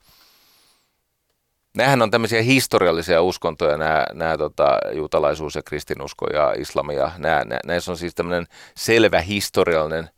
Nämähän 1.78 2.02
on 2.02 2.12
tämmöisiä 2.12 2.42
historiallisia 2.42 3.22
uskontoja, 3.22 3.78
nämä, 3.78 4.06
nämä 4.14 4.38
tota, 4.38 4.80
juutalaisuus 4.94 5.56
ja 5.56 5.64
kristinusko 5.64 6.28
ja 6.28 6.54
islam 6.54 6.90
ja 6.90 7.12
nämä, 7.18 7.44
nämä, 7.46 7.60
näissä 7.66 7.92
on 7.92 7.98
siis 7.98 8.16
tämmöinen 8.16 8.48
selvä 8.76 9.22
historiallinen 9.22 10.10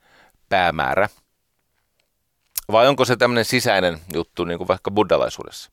päämäärä. 0.49 1.09
Vai 2.71 2.87
onko 2.87 3.05
se 3.05 3.15
tämmöinen 3.15 3.45
sisäinen 3.45 3.99
juttu, 4.13 4.43
niin 4.43 4.57
kuin 4.57 4.67
vaikka 4.67 4.91
buddhalaisuudessa? 4.91 5.71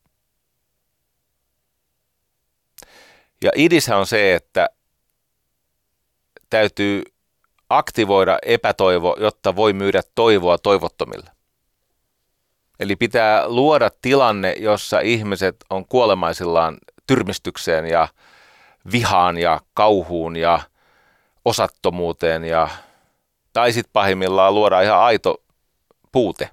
Ja 3.42 3.50
idishän 3.54 3.98
on 3.98 4.06
se, 4.06 4.34
että 4.34 4.68
täytyy 6.50 7.02
aktivoida 7.70 8.38
epätoivo, 8.42 9.16
jotta 9.20 9.56
voi 9.56 9.72
myydä 9.72 10.02
toivoa 10.14 10.58
toivottomille. 10.58 11.37
Eli 12.80 12.96
pitää 12.96 13.48
luoda 13.48 13.90
tilanne, 14.02 14.54
jossa 14.58 15.00
ihmiset 15.00 15.56
on 15.70 15.86
kuolemaisillaan 15.86 16.78
tyrmistykseen 17.06 17.86
ja 17.86 18.08
vihaan 18.92 19.38
ja 19.38 19.60
kauhuun 19.74 20.36
ja 20.36 20.60
osattomuuteen 21.44 22.44
ja 22.44 22.68
tai 23.52 23.72
sitten 23.72 23.92
pahimmillaan 23.92 24.54
luodaan 24.54 24.84
ihan 24.84 25.00
aito 25.00 25.42
puute. 26.12 26.50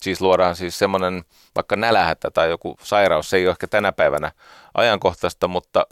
Siis 0.00 0.20
luodaan 0.20 0.56
siis 0.56 0.78
semmoinen 0.78 1.24
vaikka 1.54 1.76
nälähätä 1.76 2.30
tai 2.30 2.50
joku 2.50 2.76
sairaus, 2.82 3.30
se 3.30 3.36
ei 3.36 3.46
ole 3.46 3.50
ehkä 3.50 3.66
tänä 3.66 3.92
päivänä 3.92 4.32
ajankohtaista, 4.74 5.48
mutta 5.48 5.86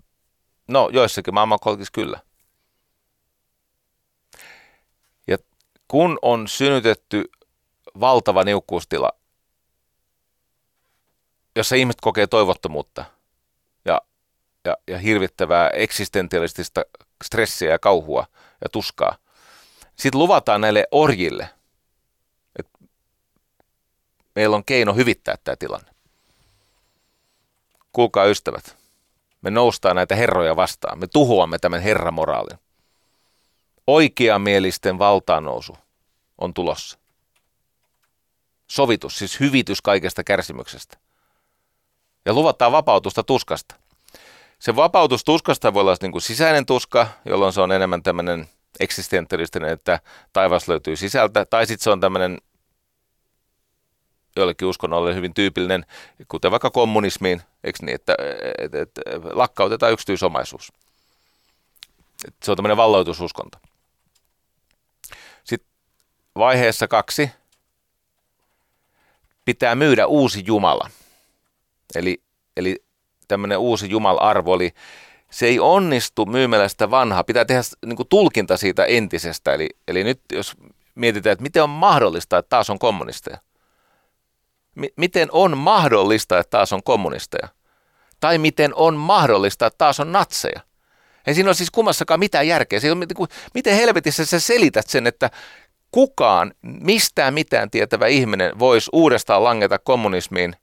no 0.68 0.90
joissakin 0.92 1.34
maailmankolkissa 1.34 1.92
kyllä. 1.92 2.20
kun 5.90 6.18
on 6.22 6.48
synnytetty 6.48 7.24
valtava 8.00 8.44
niukkuustila, 8.44 9.10
jossa 11.60 11.76
ihmiset 11.76 12.00
kokee 12.00 12.26
toivottomuutta 12.26 13.04
ja, 13.84 14.00
ja, 14.64 14.76
ja 14.86 14.98
hirvittävää 14.98 15.70
eksistentialistista 15.70 16.84
stressiä 17.24 17.70
ja 17.70 17.78
kauhua 17.78 18.26
ja 18.62 18.68
tuskaa, 18.68 19.16
sitten 19.96 20.18
luvataan 20.18 20.60
näille 20.60 20.86
orjille, 20.90 21.50
että 22.58 22.78
meillä 24.34 24.56
on 24.56 24.64
keino 24.64 24.94
hyvittää 24.94 25.34
tämä 25.44 25.56
tilanne. 25.56 25.90
Kuulkaa 27.92 28.24
ystävät, 28.24 28.76
me 29.42 29.50
noustaan 29.50 29.96
näitä 29.96 30.16
herroja 30.16 30.56
vastaan, 30.56 30.98
me 30.98 31.06
tuhoamme 31.06 31.58
tämän 31.58 31.80
herramoraalin 31.80 32.58
oikeamielisten 33.86 34.98
valtaannousu 34.98 35.78
on 36.38 36.54
tulossa. 36.54 36.98
Sovitus, 38.66 39.18
siis 39.18 39.40
hyvitys 39.40 39.82
kaikesta 39.82 40.24
kärsimyksestä. 40.24 40.98
Ja 42.24 42.34
luvataan 42.34 42.72
vapautusta 42.72 43.22
tuskasta. 43.22 43.74
Se 44.58 44.76
vapautus 44.76 45.24
tuskasta 45.24 45.74
voi 45.74 45.80
olla 45.80 45.96
niin 46.00 46.12
kuin 46.12 46.22
sisäinen 46.22 46.66
tuska, 46.66 47.06
jolloin 47.24 47.52
se 47.52 47.60
on 47.60 47.72
enemmän 47.72 48.02
tämmöinen 48.02 48.48
eksistentialistinen, 48.80 49.70
että 49.70 50.00
taivas 50.32 50.68
löytyy 50.68 50.96
sisältä, 50.96 51.44
tai 51.44 51.66
sitten 51.66 51.84
se 51.84 51.90
on 51.90 52.00
tämmöinen 52.00 52.38
joillekin 54.36 54.68
uskonnolle 54.68 55.14
hyvin 55.14 55.34
tyypillinen, 55.34 55.86
kuten 56.28 56.50
vaikka 56.50 56.70
kommunismiin, 56.70 57.42
eikö 57.64 57.78
niin, 57.82 57.94
että, 57.94 58.16
että, 58.58 58.80
että 58.80 59.00
lakkautetaan 59.32 59.92
yksityisomaisuus. 59.92 60.72
Se 62.42 62.50
on 62.50 62.56
tämmöinen 62.56 62.76
valloitususkonto. 62.76 63.58
vaiheessa 66.36 66.88
kaksi 66.88 67.30
pitää 69.44 69.74
myydä 69.74 70.06
uusi 70.06 70.42
Jumala. 70.46 70.90
Eli, 71.98 72.22
eli 72.56 72.76
tämmöinen 73.28 73.58
uusi 73.58 73.90
Jumal-arvo, 73.90 74.54
eli 74.54 74.70
se 75.30 75.46
ei 75.46 75.58
onnistu 75.60 76.26
myymällä 76.26 76.68
sitä 76.68 76.90
vanhaa. 76.90 77.24
Pitää 77.24 77.44
tehdä 77.44 77.62
niin 77.86 77.96
kuin 77.96 78.08
tulkinta 78.08 78.56
siitä 78.56 78.84
entisestä. 78.84 79.54
Eli, 79.54 79.68
eli 79.88 80.04
nyt 80.04 80.20
jos 80.32 80.52
mietitään, 80.94 81.32
että 81.32 81.42
miten 81.42 81.62
on 81.62 81.70
mahdollista, 81.70 82.38
että 82.38 82.48
taas 82.48 82.70
on 82.70 82.78
kommunisteja. 82.78 83.38
M- 84.74 84.94
miten 84.96 85.28
on 85.32 85.56
mahdollista, 85.56 86.38
että 86.38 86.50
taas 86.50 86.72
on 86.72 86.82
kommunisteja? 86.82 87.48
Tai 88.20 88.38
miten 88.38 88.74
on 88.74 88.96
mahdollista, 88.96 89.66
että 89.66 89.78
taas 89.78 90.00
on 90.00 90.12
natseja? 90.12 90.60
Ei 91.26 91.34
siinä 91.34 91.48
ole 91.48 91.54
siis 91.54 91.70
kummassakaan 91.70 92.20
mitään 92.20 92.48
järkeä. 92.48 92.80
Se 92.80 92.92
on, 92.92 93.04
miten 93.54 93.76
helvetissä 93.76 94.24
sä 94.24 94.40
selität 94.40 94.86
sen, 94.88 95.06
että 95.06 95.30
kukaan, 95.90 96.54
mistään 96.62 97.34
mitään 97.34 97.70
tietävä 97.70 98.06
ihminen 98.06 98.58
voisi 98.58 98.90
uudestaan 98.92 99.44
langeta 99.44 99.78
kommunismiin 99.78 100.56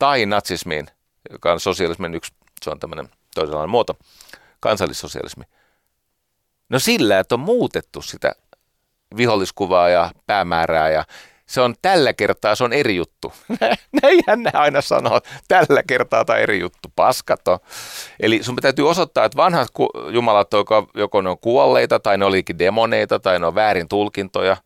tai 0.00 0.26
natsismiin, 0.26 0.86
joka 1.30 1.52
on 1.52 1.60
sosialismin 1.60 2.14
yksi, 2.14 2.32
se 2.62 2.70
on 2.70 2.80
tämmöinen 2.80 3.08
toisenlainen 3.34 3.70
muoto, 3.70 3.98
kansallissosialismi. 4.60 5.44
No 6.68 6.78
sillä, 6.78 7.18
että 7.18 7.34
on 7.34 7.40
muutettu 7.40 8.02
sitä 8.02 8.32
viholliskuvaa 9.16 9.88
ja 9.88 10.10
päämäärää 10.26 10.90
ja 10.90 11.04
se 11.46 11.60
on 11.60 11.74
tällä 11.82 12.12
kertaa, 12.12 12.54
se 12.54 12.64
on 12.64 12.72
eri 12.72 12.96
juttu. 12.96 13.32
Näinhän 14.02 14.42
ne 14.42 14.50
aina 14.54 14.80
sanoo, 14.80 15.20
tällä 15.48 15.82
kertaa 15.86 16.24
tai 16.24 16.42
eri 16.42 16.60
juttu, 16.60 16.92
paskato. 16.96 17.58
Eli 18.20 18.42
sun 18.42 18.56
täytyy 18.56 18.88
osoittaa, 18.88 19.24
että 19.24 19.36
vanhat 19.36 19.68
jumalat, 20.12 20.52
joko, 20.52 20.90
joko 20.94 21.20
ne 21.20 21.30
on 21.30 21.38
kuolleita 21.38 22.00
tai 22.00 22.18
ne 22.18 22.24
olikin 22.24 22.58
demoneita 22.58 23.20
tai 23.20 23.38
ne 23.38 23.46
on 23.46 23.54
väärin 23.54 23.88
tulkintoja. 23.88 24.56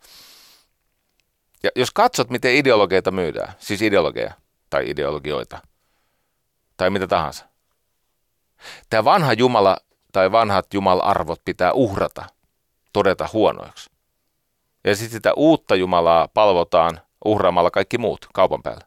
Ja 1.62 1.70
jos 1.76 1.90
katsot, 1.90 2.30
miten 2.30 2.54
ideologioita 2.54 3.10
myydään, 3.10 3.52
siis 3.58 3.82
ideologeja 3.82 4.34
tai 4.74 4.90
ideologioita 4.90 5.58
tai 6.76 6.90
mitä 6.90 7.06
tahansa. 7.06 7.44
Tämä 8.90 9.04
vanha 9.04 9.32
Jumala 9.32 9.76
tai 10.12 10.32
vanhat 10.32 10.74
Jumalarvot 10.74 11.40
pitää 11.44 11.72
uhrata, 11.72 12.24
todeta 12.92 13.28
huonoiksi. 13.32 13.90
Ja 14.84 14.96
sitten 14.96 15.18
sitä 15.18 15.34
uutta 15.34 15.74
Jumalaa 15.74 16.28
palvotaan 16.28 17.00
uhraamalla 17.24 17.70
kaikki 17.70 17.98
muut 17.98 18.26
kaupan 18.32 18.62
päällä. 18.62 18.86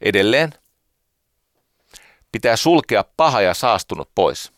Edelleen 0.00 0.52
pitää 2.32 2.56
sulkea 2.56 3.04
paha 3.16 3.40
ja 3.40 3.54
saastunut 3.54 4.10
pois. 4.14 4.52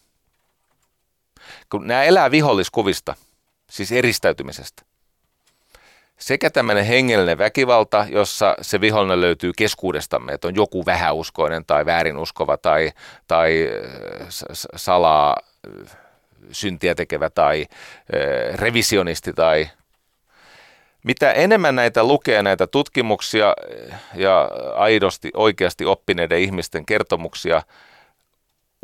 Kun 1.71 1.87
nämä 1.87 2.03
elää 2.03 2.31
viholliskuvista, 2.31 3.15
siis 3.71 3.93
eristäytymisestä. 3.93 4.94
Sekä 6.19 6.51
tämmöinen 6.51 6.85
hengellinen 6.85 7.39
väkivalta, 7.39 8.07
jossa 8.09 8.57
se 8.61 8.81
vihollinen 8.81 9.21
löytyy 9.21 9.53
keskuudestamme, 9.57 10.33
että 10.33 10.49
on 10.49 10.55
joku 10.55 10.87
vähäuskoinen 10.87 11.65
tai 11.65 11.87
väärinuskova 11.87 12.57
tai, 12.57 12.93
tai 13.27 13.69
salaa 14.77 15.37
syntiä 16.53 16.95
tekevä 16.95 17.31
tai 17.31 17.67
revisionisti 18.55 19.33
tai 19.33 19.69
mitä 21.05 21.33
enemmän 21.33 21.77
näitä 21.77 22.05
lukee 22.05 22.43
näitä 22.43 22.67
tutkimuksia 22.67 23.55
ja 24.15 24.51
aidosti 24.75 25.31
oikeasti 25.35 25.85
oppineiden 25.85 26.39
ihmisten 26.39 26.87
kertomuksia 26.87 27.63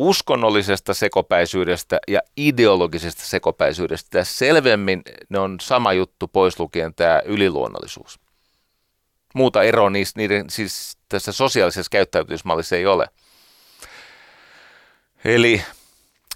uskonnollisesta 0.00 0.94
sekopäisyydestä 0.94 1.98
ja 2.08 2.20
ideologisesta 2.36 3.22
sekopäisyydestä, 3.22 4.18
ja 4.18 4.24
selvemmin 4.24 5.02
ne 5.28 5.38
on 5.38 5.56
sama 5.60 5.92
juttu 5.92 6.28
pois 6.28 6.60
lukien 6.60 6.94
tämä 6.94 7.22
yliluonnollisuus. 7.24 8.20
Muuta 9.34 9.62
eroa 9.62 9.90
niistä, 9.90 10.20
niiden, 10.20 10.50
siis 10.50 10.98
tässä 11.08 11.32
sosiaalisessa 11.32 11.90
käyttäytymismallissa 11.90 12.76
ei 12.76 12.86
ole. 12.86 13.06
Eli 15.24 15.62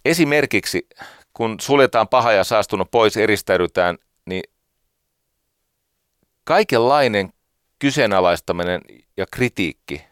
Esimerkiksi 0.05 0.89
kun 1.35 1.57
suljetaan 1.61 2.09
paha 2.09 2.32
ja 2.32 2.45
saastunut 2.45 2.91
pois, 2.91 3.16
eristäydytään, 3.16 3.99
niin 4.27 4.43
kaikenlainen 6.45 7.32
kyseenalaistaminen 7.78 8.81
ja 9.16 9.27
kritiikki, 9.32 10.05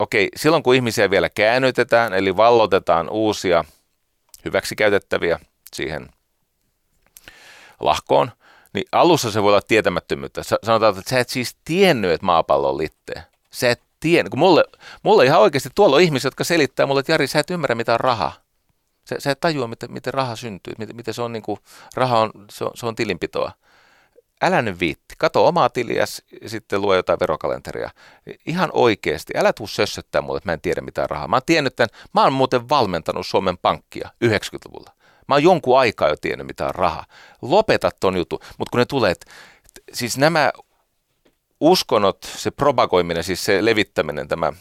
okei, 0.00 0.28
silloin 0.36 0.62
kun 0.62 0.74
ihmisiä 0.74 1.10
vielä 1.10 1.28
käännytetään, 1.28 2.14
eli 2.14 2.36
vallotetaan 2.36 3.10
uusia 3.10 3.64
hyväksikäytettäviä 4.44 5.40
siihen 5.74 6.08
lahkoon, 7.80 8.30
niin 8.72 8.84
alussa 8.92 9.30
se 9.30 9.42
voi 9.42 9.50
olla 9.52 9.62
tietämättömyyttä. 9.62 10.42
Sanotaan, 10.42 10.98
että 10.98 11.10
sä 11.10 11.20
et 11.20 11.28
siis 11.28 11.56
tiennyt, 11.64 12.10
että 12.10 12.26
maapallo 12.26 12.68
on 12.68 12.78
litteä. 12.78 13.22
Sä 13.50 13.70
et 13.70 13.82
tiennyt, 14.00 14.30
kun 14.30 14.38
mulle, 14.38 14.64
mulle 15.02 15.24
ihan 15.24 15.40
oikeasti 15.40 15.68
tuolla 15.74 15.96
on 15.96 16.02
ihmisiä, 16.02 16.26
jotka 16.26 16.44
selittää 16.44 16.86
mulle, 16.86 17.00
että 17.00 17.12
Jari, 17.12 17.26
sä 17.26 17.38
et 17.38 17.50
ymmärrä 17.50 17.74
mitä 17.74 17.92
on 17.92 18.00
raha. 18.00 18.32
Sä, 19.04 19.16
sä 19.18 19.30
et 19.30 19.40
tajua, 19.40 19.66
miten, 19.66 19.92
miten 19.92 20.14
raha 20.14 20.36
syntyy, 20.36 20.74
miten, 20.78 20.96
miten 20.96 21.14
se 21.14 21.22
on, 21.22 21.32
niin 21.32 21.42
kuin, 21.42 21.58
raha 21.94 22.18
on, 22.18 22.30
se 22.50 22.64
on, 22.64 22.70
se 22.74 22.86
on 22.86 22.96
tilinpitoa. 22.96 23.52
Älä 24.42 24.62
nyt 24.62 24.80
viitti. 24.80 25.14
Kato 25.18 25.46
omaa 25.46 25.68
tiliäs 25.68 26.22
sitten 26.46 26.80
luo 26.80 26.94
jotain 26.94 27.20
verokalenteria. 27.20 27.90
Ihan 28.46 28.70
oikeasti. 28.72 29.32
Älä 29.36 29.52
tuu 29.52 29.66
sössöttää 29.66 30.22
mulle, 30.22 30.38
että 30.38 30.48
mä 30.48 30.52
en 30.52 30.60
tiedä 30.60 30.80
mitä 30.80 31.06
rahaa. 31.06 31.28
Mä 31.28 31.36
oon 31.36 31.42
tiennyt 31.46 31.76
tämän. 31.76 31.88
Mä 32.14 32.22
oon 32.22 32.32
muuten 32.32 32.68
valmentanut 32.68 33.26
Suomen 33.26 33.58
Pankkia 33.58 34.10
90-luvulla. 34.24 34.92
Mä 35.28 35.34
oon 35.34 35.42
jonkun 35.42 35.78
aikaa 35.78 36.08
jo 36.08 36.16
tiennyt 36.16 36.46
mitä 36.46 36.66
on 36.66 36.74
raha. 36.74 37.04
Lopeta 37.42 37.90
ton 38.00 38.16
jutun. 38.16 38.38
Mutta 38.58 38.70
kun 38.70 38.78
ne 38.78 38.84
tulee, 38.84 39.14
siis 39.92 40.18
nämä 40.18 40.52
uskonnot, 41.60 42.18
se 42.36 42.50
propagoiminen, 42.50 43.24
siis 43.24 43.44
se 43.44 43.64
levittäminen, 43.64 44.28
tämä 44.28 44.52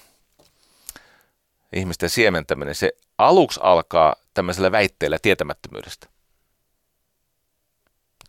ihmisten 1.74 2.10
siementäminen, 2.10 2.76
se 2.76 2.92
aluksi 3.18 3.60
alkaa 3.64 4.16
tämmöisellä 4.34 4.72
väitteellä 4.72 5.20
tietämättömyydestä. 5.22 6.08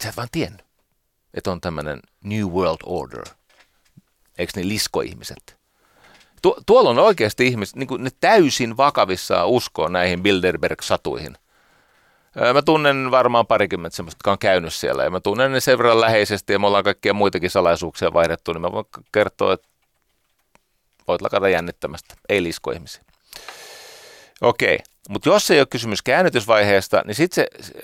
Sä 0.03 0.09
et 0.09 0.17
vaan 0.17 0.29
tiennyt, 0.33 0.67
että 1.35 1.51
on 1.51 1.61
tämmöinen 1.61 2.01
New 2.25 2.45
World 2.45 2.81
Order. 2.87 3.25
Eikö 4.39 4.53
ne 4.57 4.69
liskoihmiset? 4.69 5.57
Tu- 6.43 6.59
tuolla 6.67 6.91
on 6.91 6.99
oikeasti 6.99 7.47
ihmiset, 7.47 7.77
niin 7.77 7.89
ne 7.99 8.11
täysin 8.21 8.77
vakavissaan 8.77 9.49
uskoo 9.49 9.89
näihin 9.89 10.23
Bilderberg-satuihin– 10.23 11.37
Mä 12.55 12.63
tunnen 12.63 13.11
varmaan 13.11 13.47
parikymmentä 13.47 13.97
semmoista, 13.97 14.17
jotka 14.17 14.33
on 14.33 14.39
käynyt 14.39 14.75
siellä 14.75 15.05
ja 15.05 15.11
mä 15.11 15.21
tunnen 15.21 15.53
ne 15.53 15.61
sen 15.61 15.79
verran 15.79 16.01
läheisesti 16.01 16.53
ja 16.53 16.59
me 16.59 16.67
ollaan 16.67 16.85
kaikkia 16.85 17.15
muitakin 17.15 17.51
salaisuuksia 17.51 18.13
vaihdettu, 18.13 18.53
niin 18.53 18.61
mä 18.61 18.73
voin 18.73 18.85
kertoa, 19.13 19.53
että 19.53 19.69
voit 21.09 21.23
lakata 21.23 21.49
jännittämästä, 21.49 22.15
ei 22.29 22.43
lisko 22.43 22.71
ihmisiä. 22.71 23.03
Okei, 24.41 24.79
mutta 25.09 25.29
jos 25.29 25.51
ei 25.51 25.61
ole 25.61 25.67
kysymys 25.67 26.03
käännytysvaiheesta, 26.03 27.03
niin 27.05 27.15
sitten 27.15 27.47
se 27.61 27.75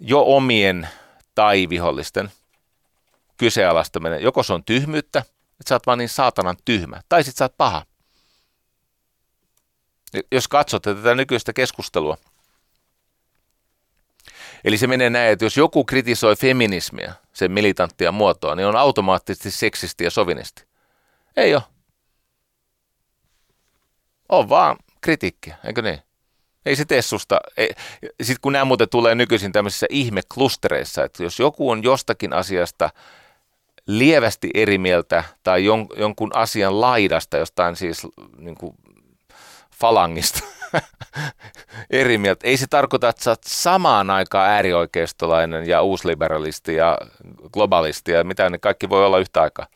jo 0.00 0.22
omien 0.26 0.88
tai 1.34 1.68
vihollisten 1.68 2.30
kyseenalaistaminen, 3.36 4.22
joko 4.22 4.42
se 4.42 4.52
on 4.52 4.64
tyhmyyttä, 4.64 5.18
että 5.18 5.68
sä 5.68 5.74
oot 5.74 5.86
vaan 5.86 5.98
niin 5.98 6.08
saatanan 6.08 6.56
tyhmä, 6.64 7.00
tai 7.08 7.24
sitten 7.24 7.38
sä 7.38 7.44
oot 7.44 7.56
paha. 7.56 7.86
Jos 10.32 10.48
katsotte 10.48 10.94
tätä 10.94 11.14
nykyistä 11.14 11.52
keskustelua, 11.52 12.16
Eli 14.64 14.78
se 14.78 14.86
menee 14.86 15.10
näin, 15.10 15.32
että 15.32 15.44
jos 15.44 15.56
joku 15.56 15.84
kritisoi 15.84 16.36
feminismiä, 16.36 17.14
sen 17.32 17.52
militanttia 17.52 18.12
muotoa, 18.12 18.54
niin 18.54 18.66
on 18.66 18.76
automaattisesti 18.76 19.50
seksisti 19.50 20.04
ja 20.04 20.10
sovinisti. 20.10 20.64
Ei 21.36 21.54
ole. 21.54 21.62
On 24.28 24.48
vaan 24.48 24.76
kritiikkiä, 25.00 25.56
eikö 25.64 25.82
niin? 25.82 25.98
Ei 26.66 26.76
se 26.76 26.84
tee 26.84 27.02
susta. 27.02 27.40
Sitten 28.22 28.40
kun 28.40 28.52
nämä 28.52 28.64
muuten 28.64 28.88
tulee 28.88 29.14
nykyisin 29.14 29.52
tämmöisissä 29.52 29.86
ihmeklustereissa, 29.90 31.04
että 31.04 31.22
jos 31.22 31.38
joku 31.38 31.70
on 31.70 31.82
jostakin 31.82 32.32
asiasta 32.32 32.90
lievästi 33.86 34.50
eri 34.54 34.78
mieltä 34.78 35.24
tai 35.42 35.64
jon, 35.64 35.86
jonkun 35.96 36.36
asian 36.36 36.80
laidasta, 36.80 37.36
jostain 37.36 37.76
siis 37.76 38.06
niin 38.38 38.54
kuin 38.54 38.74
falangista, 39.80 40.40
eri 41.90 42.18
mieltä. 42.18 42.48
Ei 42.48 42.56
se 42.56 42.66
tarkoita, 42.66 43.08
että 43.08 43.22
sä 43.22 43.30
oot 43.30 43.40
samaan 43.46 44.10
aikaan 44.10 44.50
äärioikeistolainen 44.50 45.68
ja 45.68 45.82
uusliberalisti 45.82 46.74
ja 46.74 46.98
globalisti 47.52 48.12
ja 48.12 48.24
mitä 48.24 48.50
ne 48.50 48.58
kaikki 48.58 48.88
voi 48.88 49.06
olla 49.06 49.18
yhtä 49.18 49.42
aikaa. 49.42 49.66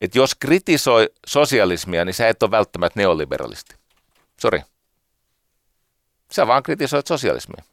Et 0.00 0.14
jos 0.14 0.34
kritisoi 0.34 1.10
sosialismia, 1.26 2.04
niin 2.04 2.14
sä 2.14 2.28
et 2.28 2.42
ole 2.42 2.50
välttämättä 2.50 3.00
neoliberalisti. 3.00 3.74
Sori. 4.40 4.62
Sä 6.32 6.46
vaan 6.46 6.62
kritisoit 6.62 7.06
sosialismia. 7.06 7.64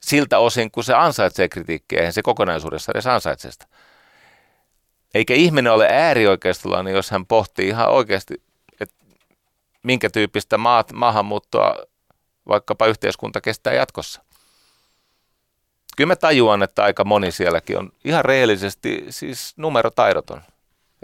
Siltä 0.00 0.38
osin, 0.38 0.70
kun 0.70 0.84
se 0.84 0.94
ansaitsee 0.94 1.48
kritiikkiä, 1.48 1.98
eihän 1.98 2.12
se 2.12 2.22
kokonaisuudessa 2.22 2.92
edes 2.92 3.06
ansaitsee 3.06 3.50
sitä. 3.50 3.66
Eikä 5.14 5.34
ihminen 5.34 5.72
ole 5.72 5.88
äärioikeistolainen, 5.90 6.94
jos 6.94 7.10
hän 7.10 7.26
pohtii 7.26 7.68
ihan 7.68 7.88
oikeasti 7.88 8.42
minkä 9.82 10.10
tyyppistä 10.10 10.58
maat, 10.58 10.92
maahanmuuttoa 10.92 11.76
vaikkapa 12.48 12.86
yhteiskunta 12.86 13.40
kestää 13.40 13.72
jatkossa. 13.72 14.22
Kyllä 15.96 16.08
mä 16.08 16.16
tajuan, 16.16 16.62
että 16.62 16.84
aika 16.84 17.04
moni 17.04 17.30
sielläkin 17.32 17.78
on 17.78 17.92
ihan 18.04 18.24
rehellisesti 18.24 19.04
siis 19.10 19.54
numerotaidoton. 19.56 20.42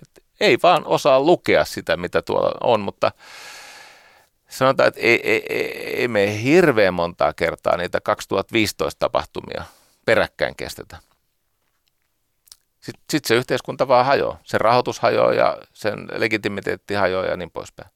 Et 0.02 0.24
ei 0.40 0.58
vaan 0.62 0.84
osaa 0.84 1.20
lukea 1.20 1.64
sitä, 1.64 1.96
mitä 1.96 2.22
tuolla 2.22 2.52
on, 2.60 2.80
mutta 2.80 3.12
sanotaan, 4.58 4.88
että 4.88 5.00
ei, 5.00 5.30
ei, 5.30 5.46
ei, 5.48 6.00
ei 6.00 6.08
me 6.08 6.42
hirveän 6.42 6.94
montaa 6.94 7.32
kertaa 7.32 7.76
niitä 7.76 8.00
2015 8.00 8.98
tapahtumia 8.98 9.64
peräkkäin 10.04 10.56
kestetä. 10.56 10.98
Sitten 12.80 13.04
sit 13.10 13.24
se 13.24 13.34
yhteiskunta 13.34 13.88
vaan 13.88 14.06
hajoaa. 14.06 14.38
Sen 14.44 14.60
rahoitus 14.60 15.00
hajoaa 15.00 15.32
ja 15.32 15.58
sen 15.72 16.08
legitimiteetti 16.12 16.94
hajoaa 16.94 17.26
ja 17.26 17.36
niin 17.36 17.50
poispäin. 17.50 17.90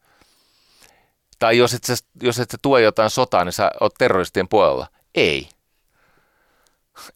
Tai 1.39 1.59
jos 1.59 1.75
et, 1.75 1.85
sä, 1.85 1.95
jos 2.23 2.39
et 2.39 2.51
sä 2.51 2.59
tuo 2.63 2.79
jotain 2.79 3.11
sotaa, 3.11 3.45
niin 3.45 3.53
sä 3.53 3.71
oot 3.81 3.95
terroristien 3.99 4.49
puolella. 4.49 4.87
Ei. 5.15 5.49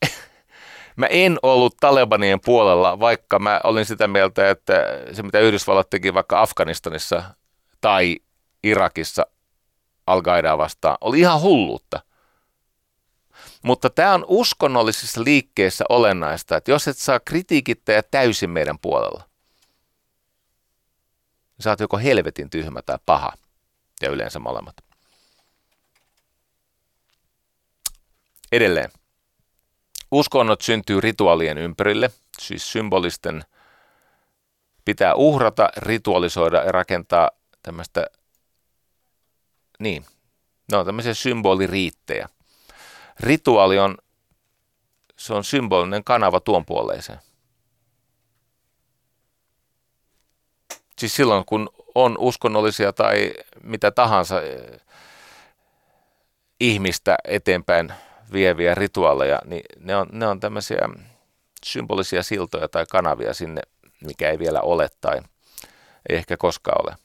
mä 0.97 1.07
en 1.07 1.39
ollut 1.43 1.77
Talebanien 1.81 2.41
puolella, 2.41 3.01
vaikka 3.01 3.39
mä 3.39 3.61
olin 3.65 3.85
sitä 3.85 4.09
mieltä, 4.09 4.51
että 4.51 4.75
se 5.12 5.23
mitä 5.23 5.41
Yhdysvallat 5.41 5.91
teki 5.91 6.15
vaikka 6.15 6.41
Afganistanissa 6.41 7.23
tai 7.81 8.19
Irakissa 8.62 9.27
al 10.06 10.22
vastaan, 10.59 10.98
oli 11.01 11.20
ihan 11.20 11.40
hulluutta. 11.40 12.02
Mutta 13.62 13.90
tämä 13.90 14.14
on 14.14 14.24
uskonnollisissa 14.28 15.24
liikkeissä 15.24 15.85
olennaista, 15.89 16.56
että 16.56 16.70
jos 16.70 16.89
et 16.89 16.98
saa 16.98 17.20
kritiikittäjä 17.20 18.02
täysin 18.02 18.51
meidän 18.51 18.78
puolella, 18.78 19.24
niin 21.59 21.68
oot 21.68 21.81
joko 21.81 21.98
helvetin 21.98 22.51
tyhmä 22.51 22.82
tai 22.82 22.98
paha, 23.06 23.32
ja 24.02 24.10
yleensä 24.10 24.39
molemmat. 24.39 24.76
Edelleen. 28.52 28.90
Uskonnot 30.10 30.60
syntyy 30.60 31.01
rituaalien 31.01 31.59
ympärille, 31.59 32.10
siis 32.39 32.72
symbolisten 32.72 33.44
pitää 34.85 35.14
uhrata, 35.14 35.68
ritualisoida 35.76 36.56
ja 36.56 36.72
rakentaa 36.72 37.31
tämmöistä, 37.62 38.06
niin, 39.78 40.05
ne 40.72 40.76
on 40.76 40.86
tämmöisiä 40.86 41.14
symboliriittejä. 41.14 42.28
Rituaali 43.20 43.78
on, 43.78 43.96
se 45.18 45.34
on 45.34 45.44
symbolinen 45.44 46.05
kanava 46.05 46.40
tuon 46.40 46.66
puoleiseen. 46.66 47.18
Siis 50.98 51.16
silloin, 51.16 51.44
kun 51.44 51.68
on 51.94 52.16
uskonnollisia 52.18 52.92
tai 52.92 53.34
mitä 53.62 53.90
tahansa 53.90 54.42
eh, 54.42 54.80
ihmistä 56.60 57.16
eteenpäin 57.24 57.92
vieviä 58.32 58.74
rituaaleja, 58.74 59.40
niin 59.44 59.62
ne 59.78 59.96
on, 59.96 60.09
ne 60.12 60.26
on 60.26 60.40
tämmöisiä 60.40 60.88
symbolisia 61.64 62.22
siltoja 62.22 62.68
tai 62.68 62.86
kanavia 62.90 63.34
sinne, 63.34 63.62
mikä 64.01 64.30
ei 64.30 64.38
vielä 64.38 64.60
ole 64.60 64.88
tai 65.01 65.20
ei 66.09 66.16
ehkä 66.16 66.36
koskaan 66.36 66.86
ole. 66.86 66.96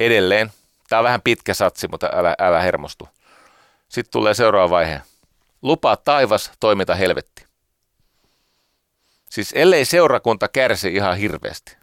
Edelleen, 0.00 0.52
tämä 0.88 1.00
on 1.00 1.04
vähän 1.04 1.22
pitkä 1.22 1.54
satsi, 1.54 1.88
mutta 1.88 2.10
älä, 2.12 2.34
älä 2.38 2.60
hermostu. 2.60 3.08
Sitten 3.88 4.12
tulee 4.12 4.34
seuraava 4.34 4.70
vaihe. 4.70 5.02
Lupaa 5.62 5.96
taivas, 5.96 6.52
toimita 6.60 6.94
helvetti. 6.94 7.46
Siis 9.30 9.52
ellei 9.54 9.84
seurakunta 9.84 10.48
kärsi 10.48 10.94
ihan 10.94 11.16
hirveästi, 11.16 11.76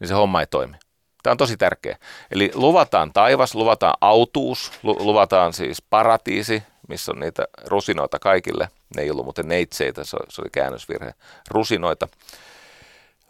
niin 0.00 0.08
se 0.08 0.14
homma 0.14 0.40
ei 0.40 0.46
toimi. 0.46 0.76
Tämä 1.22 1.32
on 1.32 1.36
tosi 1.36 1.56
tärkeä. 1.56 1.98
Eli 2.30 2.50
luvataan 2.54 3.12
taivas, 3.12 3.54
luvataan 3.54 3.94
autuus, 4.00 4.72
luvataan 4.82 5.52
siis 5.52 5.82
paratiisi, 5.82 6.62
missä 6.88 7.12
on 7.12 7.20
niitä 7.20 7.44
rusinoita 7.66 8.18
kaikille. 8.18 8.68
Ne 8.96 9.02
ei 9.02 9.10
ollut 9.10 9.24
muuten 9.24 9.48
neitseitä, 9.48 10.04
se 10.04 10.16
oli 10.16 10.50
käännösvirhe. 10.52 11.14
Rusinoita. 11.50 12.08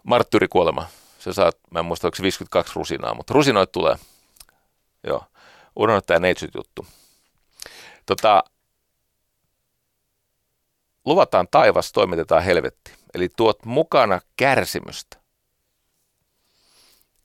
Marttyrikuolema. 0.03 0.87
Se 1.19 1.33
saa, 1.33 1.51
mä 1.71 1.79
en 1.79 1.85
muista, 1.85 2.07
onko 2.07 2.17
52 2.21 2.73
rusinaa, 2.75 3.13
mutta 3.13 3.33
rusinoit 3.33 3.71
tulee. 3.71 3.95
Joo. 5.07 5.23
Unohda 5.75 6.01
tämä 6.01 6.19
neitsyt 6.19 6.51
juttu. 6.55 6.85
Tota, 8.05 8.43
luvataan 11.05 11.47
taivas, 11.51 11.91
toimitetaan 11.91 12.43
helvetti. 12.43 12.91
Eli 13.13 13.29
tuot 13.37 13.65
mukana 13.65 14.21
kärsimystä. 14.37 15.17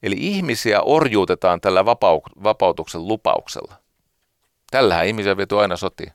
Eli 0.03 0.17
ihmisiä 0.19 0.83
orjuutetaan 0.83 1.61
tällä 1.61 1.83
vapau- 1.83 2.43
vapautuksen 2.43 3.09
lupauksella. 3.09 3.75
Tällähän 4.71 5.07
ihmisiä 5.07 5.37
viety 5.37 5.59
aina 5.59 5.77
sotiin. 5.77 6.13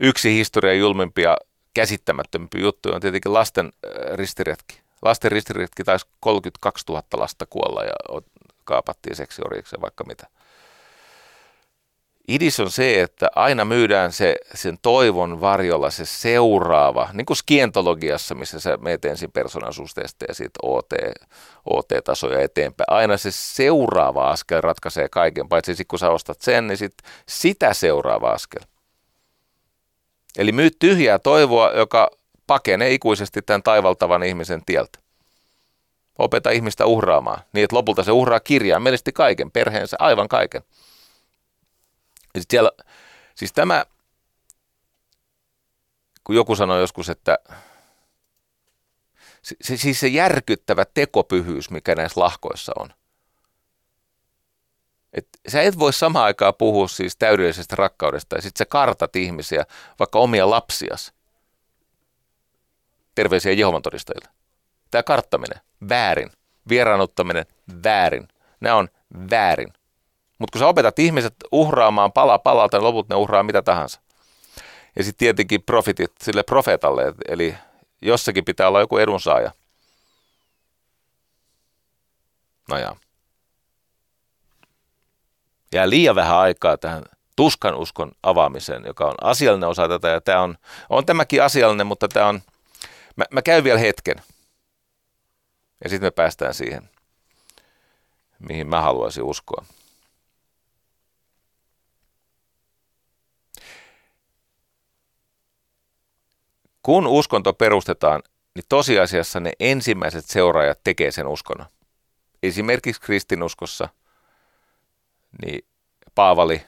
Yksi 0.00 0.34
historian 0.34 0.78
julmimpia 0.78 1.36
käsittämättömpiä 1.74 2.60
juttuja 2.60 2.94
on 2.94 3.00
tietenkin 3.00 3.32
lasten 3.32 3.66
äh, 3.66 4.16
ristiretki. 4.16 4.80
Lasten 5.02 5.32
ristiretki 5.32 5.84
taisi 5.84 6.06
32 6.20 6.84
000 6.88 7.02
lasta 7.12 7.46
kuolla 7.46 7.84
ja 7.84 7.92
kaapattiin 8.70 9.16
seksiorjiksi 9.16 9.76
ja 9.76 9.80
vaikka 9.80 10.04
mitä. 10.04 10.26
Idis 12.28 12.60
on 12.60 12.70
se, 12.70 13.02
että 13.02 13.28
aina 13.36 13.64
myydään 13.64 14.12
se, 14.12 14.36
sen 14.54 14.78
toivon 14.82 15.40
varjolla 15.40 15.90
se 15.90 16.06
seuraava, 16.06 17.08
niin 17.12 17.26
kuin 17.26 17.36
skientologiassa, 17.36 18.34
missä 18.34 18.60
sä 18.60 18.76
meet 18.76 19.04
ensin 19.04 19.32
persoonallisuustestejä 19.32 20.26
ja 20.28 20.34
sitten 20.34 20.60
OT, 20.62 20.90
OT-tasoja 21.64 22.40
eteenpäin. 22.40 22.86
Aina 22.90 23.16
se 23.16 23.30
seuraava 23.30 24.30
askel 24.30 24.60
ratkaisee 24.60 25.08
kaiken, 25.08 25.48
paitsi 25.48 25.74
sit 25.74 25.88
kun 25.88 25.98
sä 25.98 26.10
ostat 26.10 26.40
sen, 26.40 26.66
niin 26.66 26.76
sit 26.76 26.94
sitä 27.28 27.74
seuraava 27.74 28.30
askel. 28.30 28.62
Eli 30.38 30.52
myy 30.52 30.70
tyhjää 30.78 31.18
toivoa, 31.18 31.72
joka 31.72 32.10
pakenee 32.46 32.90
ikuisesti 32.90 33.42
tämän 33.42 33.62
taivaltavan 33.62 34.22
ihmisen 34.22 34.62
tieltä. 34.66 34.98
Opeta 36.20 36.50
ihmistä 36.50 36.86
uhraamaan, 36.86 37.42
niin 37.52 37.64
että 37.64 37.76
lopulta 37.76 38.04
se 38.04 38.12
uhraa 38.12 38.40
kirjaimellisesti 38.40 39.12
kaiken, 39.12 39.50
perheensä, 39.50 39.96
aivan 39.98 40.28
kaiken. 40.28 40.62
Ja 42.34 42.40
sit 42.40 42.50
siellä, 42.50 42.70
siis 43.34 43.52
tämä, 43.52 43.84
kun 46.24 46.34
joku 46.36 46.56
sanoi 46.56 46.80
joskus, 46.80 47.08
että 47.08 47.38
se, 49.42 49.76
siis 49.76 50.00
se 50.00 50.08
järkyttävä 50.08 50.84
tekopyhyys, 50.84 51.70
mikä 51.70 51.94
näissä 51.94 52.20
lahkoissa 52.20 52.72
on. 52.78 52.92
Et 55.12 55.28
sä 55.48 55.62
et 55.62 55.78
voi 55.78 55.92
samaan 55.92 56.24
aikaan 56.24 56.54
puhua 56.54 56.88
siis 56.88 57.16
täydellisestä 57.16 57.76
rakkaudesta 57.76 58.36
ja 58.36 58.42
sitten 58.42 58.58
sä 58.58 58.66
kartat 58.66 59.16
ihmisiä, 59.16 59.64
vaikka 59.98 60.18
omia 60.18 60.50
lapsias. 60.50 61.12
Terveisiä 63.14 63.52
Jehovan 63.52 63.82
todistajille. 63.82 64.28
Tämä 64.90 65.02
karttaminen, 65.02 65.60
väärin. 65.88 66.30
Vieraanuttaminen, 66.68 67.46
väärin. 67.84 68.28
Nämä 68.60 68.76
on 68.76 68.88
väärin. 69.30 69.72
Mutta 70.38 70.52
kun 70.52 70.58
sä 70.58 70.66
opetat 70.66 70.98
ihmiset 70.98 71.34
uhraamaan 71.52 72.12
pala 72.12 72.38
palalta, 72.38 72.76
niin 72.76 72.84
loput 72.84 73.08
ne 73.08 73.16
uhraa 73.16 73.42
mitä 73.42 73.62
tahansa. 73.62 74.00
Ja 74.96 75.04
sitten 75.04 75.18
tietenkin 75.18 75.62
profitit 75.62 76.12
sille 76.22 76.42
profeetalle, 76.42 77.14
eli 77.28 77.56
jossakin 78.02 78.44
pitää 78.44 78.68
olla 78.68 78.80
joku 78.80 78.98
edunsaaja. 78.98 79.50
No 82.70 82.78
ja. 82.78 82.96
Jää 85.72 85.90
liian 85.90 86.14
vähän 86.14 86.36
aikaa 86.36 86.76
tähän 86.76 87.02
tuskan 87.36 87.74
uskon 87.74 88.12
avaamiseen, 88.22 88.84
joka 88.86 89.06
on 89.06 89.14
asiallinen 89.22 89.68
osa 89.68 89.88
tätä. 89.88 90.08
Ja 90.08 90.20
tämä 90.20 90.40
on, 90.40 90.56
on 90.88 91.06
tämäkin 91.06 91.42
asiallinen, 91.42 91.86
mutta 91.86 92.08
tämä 92.08 92.26
on, 92.26 92.40
mä, 93.16 93.24
mä 93.30 93.42
käyn 93.42 93.64
vielä 93.64 93.78
hetken. 93.78 94.16
Ja 95.84 95.90
sitten 95.90 96.06
me 96.06 96.10
päästään 96.10 96.54
siihen, 96.54 96.90
mihin 98.38 98.66
mä 98.66 98.80
haluaisin 98.80 99.22
uskoa. 99.22 99.64
Kun 106.82 107.06
uskonto 107.06 107.52
perustetaan, 107.52 108.22
niin 108.54 108.64
tosiasiassa 108.68 109.40
ne 109.40 109.52
ensimmäiset 109.60 110.24
seuraajat 110.24 110.80
tekee 110.84 111.10
sen 111.10 111.26
uskonnon. 111.26 111.66
Esimerkiksi 112.42 113.00
kristinuskossa 113.00 113.88
niin 115.42 115.66
Paavali, 116.14 116.66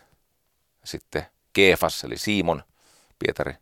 sitten 0.84 1.26
Keefas 1.52 2.04
eli 2.04 2.18
Simon, 2.18 2.62
Pietari, 3.18 3.54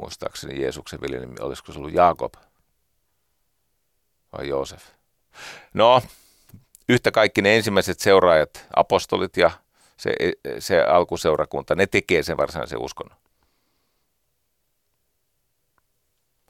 muistaakseni 0.00 0.60
Jeesuksen 0.60 1.00
veli, 1.00 1.16
olisiko 1.40 1.72
se 1.72 1.78
ollut 1.78 1.94
Jaakob 1.94 2.34
vai 4.38 4.48
Joosef. 4.48 4.82
No, 5.74 6.02
yhtä 6.88 7.10
kaikki 7.10 7.42
ne 7.42 7.56
ensimmäiset 7.56 8.00
seuraajat, 8.00 8.66
apostolit 8.76 9.36
ja 9.36 9.50
se, 9.96 10.12
se 10.58 10.82
alkuseurakunta, 10.82 11.74
ne 11.74 11.86
tekee 11.86 12.22
sen 12.22 12.36
varsinaisen 12.36 12.80
uskonnon. 12.80 13.18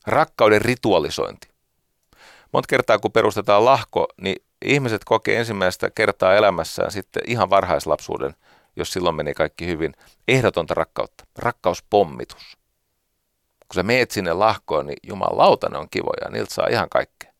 Rakkauden 0.06 0.62
ritualisointi. 0.62 1.48
Monta 2.52 2.66
kertaa 2.66 2.98
kun 2.98 3.12
perustetaan 3.12 3.64
lahko, 3.64 4.06
niin 4.20 4.44
ihmiset 4.64 5.04
kokee 5.04 5.38
ensimmäistä 5.38 5.90
kertaa 5.90 6.34
elämässään 6.34 6.90
sitten 6.90 7.22
ihan 7.26 7.50
varhaislapsuuden, 7.50 8.34
jos 8.76 8.92
silloin 8.92 9.16
meni 9.16 9.34
kaikki 9.34 9.66
hyvin, 9.66 9.94
ehdotonta 10.28 10.74
rakkautta, 10.74 11.24
rakkauspommitus. 11.38 12.56
Kun 13.68 13.74
sä 13.74 13.82
meet 13.82 14.10
sinne 14.10 14.32
lahkoon, 14.32 14.86
niin 14.86 14.98
jumalauta 15.02 15.68
ne 15.68 15.78
on 15.78 15.88
kivoja, 15.90 16.30
niiltä 16.30 16.54
saa 16.54 16.66
ihan 16.70 16.88
kaikkea. 16.88 17.31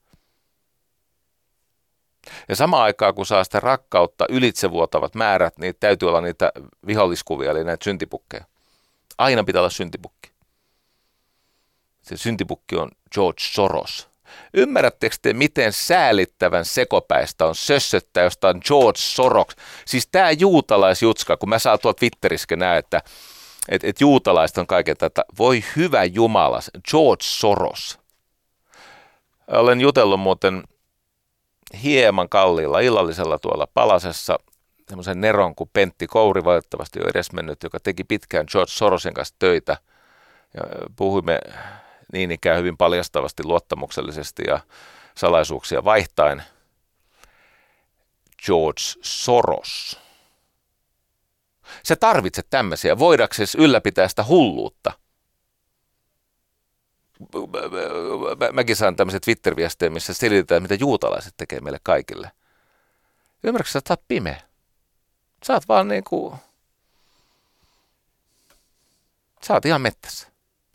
Ja 2.48 2.56
samaan 2.56 2.82
aikaan, 2.82 3.14
kun 3.14 3.26
saa 3.26 3.44
sitä 3.44 3.60
rakkautta 3.60 4.26
ylitsevuotavat 4.28 5.14
määrät, 5.14 5.58
niin 5.58 5.74
täytyy 5.80 6.08
olla 6.08 6.20
niitä 6.20 6.52
viholliskuvia, 6.86 7.50
eli 7.50 7.64
näitä 7.64 7.84
syntipukkeja. 7.84 8.44
Aina 9.18 9.44
pitää 9.44 9.60
olla 9.60 9.70
syntipukki. 9.70 10.30
Se 12.02 12.16
syntipukki 12.16 12.76
on 12.76 12.90
George 13.14 13.40
Soros. 13.40 14.08
Ymmärrättekö 14.54 15.16
te, 15.22 15.32
miten 15.32 15.72
säälittävän 15.72 16.64
sekopäistä 16.64 17.46
on 17.46 17.54
sössöttää 17.54 18.24
jostain 18.24 18.60
George 18.66 18.98
Soros? 18.98 19.56
Siis 19.86 20.08
tämä 20.12 20.30
juutalaisjutska, 20.30 21.36
kun 21.36 21.48
mä 21.48 21.58
saan 21.58 21.78
tuolta 21.82 21.98
Twitterissä 21.98 22.56
näe, 22.56 22.78
että 22.78 23.02
et, 23.68 23.84
et 23.84 24.00
juutalaiset 24.00 24.58
on 24.58 24.66
kaiken 24.66 24.96
tätä. 24.96 25.24
Voi 25.38 25.64
hyvä 25.76 26.04
Jumala, 26.04 26.60
George 26.90 27.22
Soros. 27.22 27.98
Olen 29.48 29.80
jutellut 29.80 30.20
muuten 30.20 30.62
hieman 31.82 32.28
kalliilla 32.28 32.80
illallisella 32.80 33.38
tuolla 33.38 33.66
Palasessa 33.74 34.38
semmoisen 34.88 35.20
neron 35.20 35.54
kuin 35.54 35.70
Pentti 35.72 36.06
Kouri, 36.06 36.44
valitettavasti 36.44 36.98
jo 36.98 37.08
edesmennyt, 37.08 37.62
joka 37.62 37.80
teki 37.80 38.04
pitkään 38.04 38.46
George 38.52 38.70
Sorosin 38.70 39.14
kanssa 39.14 39.34
töitä. 39.38 39.76
Ja 40.54 40.60
puhuimme 40.96 41.38
niin 42.12 42.30
ikään 42.30 42.58
hyvin 42.58 42.76
paljastavasti, 42.76 43.44
luottamuksellisesti 43.44 44.42
ja 44.46 44.60
salaisuuksia 45.16 45.84
vaihtain. 45.84 46.42
George 48.46 48.82
Soros. 49.02 50.00
Se 51.82 51.96
tarvitset 51.96 52.46
tämmöisiä, 52.50 52.98
voidaksesi 52.98 53.58
ylläpitää 53.58 54.08
sitä 54.08 54.24
hulluutta. 54.24 54.92
Mäkin 58.52 58.76
saan 58.76 58.96
tämmöisiä 58.96 59.20
Twitter-viestejä, 59.20 59.90
missä 59.90 60.14
selitetään, 60.14 60.62
mitä 60.62 60.74
juutalaiset 60.74 61.34
tekee 61.36 61.60
meille 61.60 61.80
kaikille. 61.82 62.30
Ymmärrätkö, 63.44 63.78
että 63.78 63.88
sä 63.88 63.92
oot 63.92 64.08
pimeä? 64.08 64.42
Sä 65.46 65.52
oot 65.52 65.68
vaan 65.68 65.88
niinku... 65.88 66.34
Sä 69.46 69.54
oot 69.54 69.66
ihan 69.66 69.80
mettässä. 69.80 70.28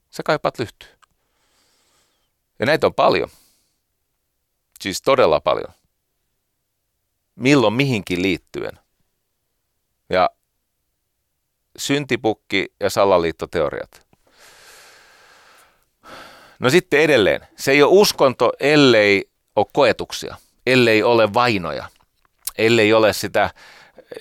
Sä 0.10 0.24
kaipaat 0.24 0.60
lyhtyä. 0.60 0.90
Ja 2.60 2.66
näitä 2.66 2.88
on 2.88 2.94
paljon. 2.94 3.30
Siis 4.80 5.02
todella 5.02 5.40
paljon. 5.40 5.74
Milloin 7.36 7.74
mihinkin 7.74 8.22
liittyen. 8.22 8.80
Ja 10.10 10.30
syntipukki 11.78 12.74
ja 12.80 12.90
salaliittoteoriat. 12.90 14.07
No 16.60 16.70
sitten 16.70 17.00
edelleen. 17.00 17.48
Se 17.58 17.72
ei 17.72 17.84
ole 17.84 17.92
uskonto, 17.92 18.52
ellei 18.60 19.30
ole 19.56 19.66
koetuksia, 19.74 20.36
ellei 20.66 21.04
ole 21.04 21.34
vainoja, 21.34 21.90
ellei 22.58 22.94
ole 22.94 23.14
sitä 23.14 23.50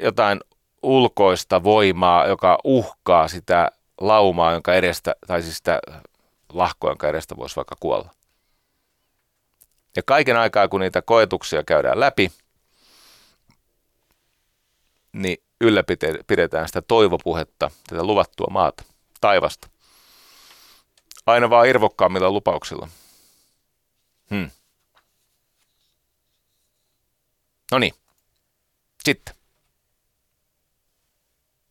jotain 0.02 0.40
ulkoista 0.82 1.64
voimaa, 1.64 2.26
joka 2.26 2.58
uhkaa 2.64 3.28
sitä 3.28 3.70
laumaa, 4.00 4.52
jonka 4.52 4.74
edestä, 4.74 5.14
tai 5.26 5.42
siis 5.42 5.56
sitä 5.56 5.80
lahkoa, 6.52 6.90
jonka 6.90 7.08
edestä 7.08 7.36
voisi 7.36 7.56
vaikka 7.56 7.76
kuolla. 7.80 8.10
Ja 9.96 10.02
kaiken 10.02 10.36
aikaa, 10.36 10.68
kun 10.68 10.80
niitä 10.80 11.02
koetuksia 11.02 11.62
käydään 11.62 12.00
läpi, 12.00 12.32
niin 15.12 15.38
ylläpidetään 15.60 16.66
sitä 16.66 16.82
toivopuhetta, 16.82 17.70
tätä 17.88 18.04
luvattua 18.04 18.46
maata, 18.50 18.84
taivasta. 19.20 19.68
Aina 21.26 21.50
vaan 21.50 21.68
irvokkaammilla 21.68 22.30
lupauksilla. 22.30 22.88
Hmm. 24.30 24.50
No 27.72 27.78
niin. 27.78 27.94
Sitten. 29.04 29.34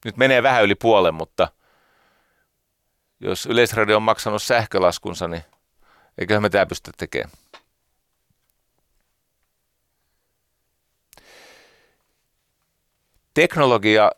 Nyt 0.05 0.17
menee 0.17 0.43
vähän 0.43 0.63
yli 0.63 0.75
puolen, 0.75 1.13
mutta 1.13 1.47
jos 3.19 3.45
Yleisradio 3.45 3.95
on 3.95 4.03
maksanut 4.03 4.43
sähkölaskunsa, 4.43 5.27
niin 5.27 5.43
eiköhän 6.17 6.41
me 6.41 6.49
tämä 6.49 6.65
pysty 6.65 6.91
tekemään. 6.97 7.31
Teknologia 13.33 14.11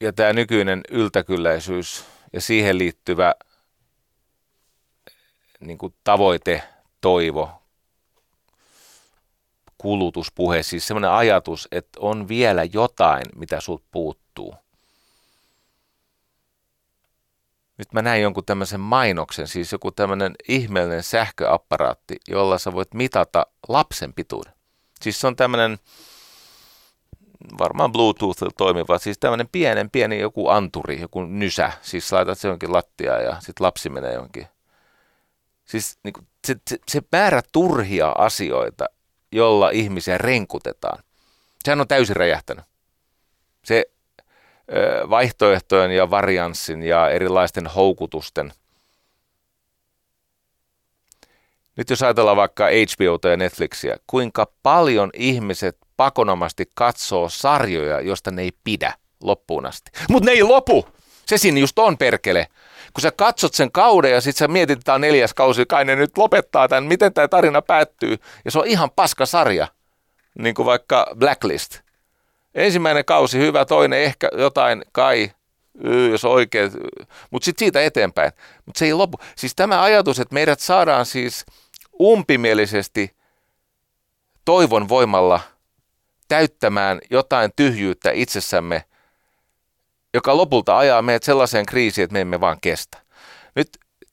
ja 0.00 0.12
tämä 0.12 0.32
nykyinen 0.32 0.80
yltäkylläisyys 0.90 2.04
ja 2.32 2.40
siihen 2.40 2.78
liittyvä 2.78 3.34
niin 5.60 5.78
kuin 5.78 5.94
tavoite, 6.04 6.62
toivo, 7.00 7.50
kulutuspuhe, 9.78 10.62
siis 10.62 10.86
semmoinen 10.86 11.10
ajatus, 11.10 11.68
että 11.72 12.00
on 12.00 12.28
vielä 12.28 12.64
jotain, 12.64 13.24
mitä 13.36 13.60
sut 13.60 13.84
puuttuu. 13.90 14.54
Nyt 17.78 17.92
mä 17.92 18.02
näin 18.02 18.22
jonkun 18.22 18.44
tämmöisen 18.44 18.80
mainoksen, 18.80 19.48
siis 19.48 19.72
joku 19.72 19.90
tämmöinen 19.90 20.34
ihmeellinen 20.48 21.02
sähköapparaatti, 21.02 22.16
jolla 22.28 22.58
sä 22.58 22.72
voit 22.72 22.94
mitata 22.94 23.46
lapsen 23.68 24.12
pituuden. 24.12 24.52
Siis 25.00 25.20
se 25.20 25.26
on 25.26 25.36
tämmöinen 25.36 25.78
varmaan 27.58 27.92
Bluetooth 27.92 28.42
toimiva, 28.56 28.98
siis 28.98 29.18
tämmöinen 29.18 29.48
pienen 29.52 29.90
pieni 29.90 30.20
joku 30.20 30.48
anturi, 30.48 31.00
joku 31.00 31.22
nysä, 31.22 31.72
siis 31.82 32.12
laitat 32.12 32.38
se 32.38 32.48
jonkin 32.48 32.72
lattiaan 32.72 33.24
ja 33.24 33.40
sitten 33.40 33.64
lapsi 33.64 33.90
menee 33.90 34.14
jonkin. 34.14 34.46
Siis 35.68 35.98
niin 36.02 36.12
kuin, 36.12 36.26
se, 36.46 36.56
se, 36.70 36.78
se 36.88 37.02
määrä 37.12 37.42
turhia 37.52 38.08
asioita, 38.18 38.86
jolla 39.32 39.70
ihmisiä 39.70 40.18
renkutetaan, 40.18 41.02
sehän 41.64 41.80
on 41.80 41.88
täysin 41.88 42.16
räjähtänyt. 42.16 42.64
Se 43.64 43.84
ö, 44.72 45.10
vaihtoehtojen 45.10 45.90
ja 45.90 46.10
varianssin 46.10 46.82
ja 46.82 47.10
erilaisten 47.10 47.66
houkutusten. 47.66 48.52
Nyt 51.76 51.90
jos 51.90 52.02
ajatellaan 52.02 52.36
vaikka 52.36 52.66
HBOta 52.66 53.28
ja 53.28 53.36
Netflixiä, 53.36 53.96
kuinka 54.06 54.52
paljon 54.62 55.10
ihmiset 55.14 55.78
pakonomasti 55.96 56.70
katsoo 56.74 57.28
sarjoja, 57.28 58.00
josta 58.00 58.30
ne 58.30 58.42
ei 58.42 58.52
pidä 58.64 58.94
loppuun 59.22 59.66
asti. 59.66 59.90
Mutta 60.08 60.26
ne 60.26 60.32
ei 60.32 60.42
lopu! 60.42 60.97
Se 61.28 61.38
siinä 61.38 61.60
just 61.60 61.78
on 61.78 61.98
perkele. 61.98 62.46
Kun 62.92 63.02
sä 63.02 63.12
katsot 63.16 63.54
sen 63.54 63.72
kauden 63.72 64.12
ja 64.12 64.20
sitten 64.20 64.38
sä 64.38 64.48
mietit, 64.48 64.78
että 64.78 64.98
neljäs 64.98 65.34
kausi, 65.34 65.66
kai 65.66 65.84
ne 65.84 65.96
nyt 65.96 66.18
lopettaa 66.18 66.68
tämän, 66.68 66.84
miten 66.84 67.14
tämä 67.14 67.28
tarina 67.28 67.62
päättyy. 67.62 68.16
Ja 68.44 68.50
se 68.50 68.58
on 68.58 68.66
ihan 68.66 68.90
paska 68.90 69.26
sarja, 69.26 69.68
niin 70.38 70.54
kuin 70.54 70.66
vaikka 70.66 71.06
Blacklist. 71.18 71.80
Ensimmäinen 72.54 73.04
kausi 73.04 73.38
hyvä, 73.38 73.64
toinen 73.64 74.02
ehkä 74.02 74.30
jotain 74.38 74.84
kai, 74.92 75.30
jos 76.10 76.24
oikein, 76.24 76.70
mutta 77.30 77.44
sitten 77.44 77.64
siitä 77.64 77.82
eteenpäin. 77.82 78.32
Mutta 78.66 78.78
se 78.78 78.84
ei 78.84 78.94
lopu. 78.94 79.18
Siis 79.36 79.54
tämä 79.54 79.82
ajatus, 79.82 80.20
että 80.20 80.34
meidät 80.34 80.60
saadaan 80.60 81.06
siis 81.06 81.46
umpimielisesti 82.00 83.16
toivon 84.44 84.88
voimalla– 84.88 85.40
täyttämään 86.28 87.00
jotain 87.10 87.50
tyhjyyttä 87.56 88.10
itsessämme, 88.10 88.84
joka 90.14 90.36
lopulta 90.36 90.78
ajaa 90.78 91.02
meidät 91.02 91.22
sellaiseen 91.22 91.66
kriisiin, 91.66 92.02
että 92.04 92.12
me 92.12 92.20
emme 92.20 92.40
vaan 92.40 92.60
kestä. 92.60 92.98
Nyt 93.54 93.68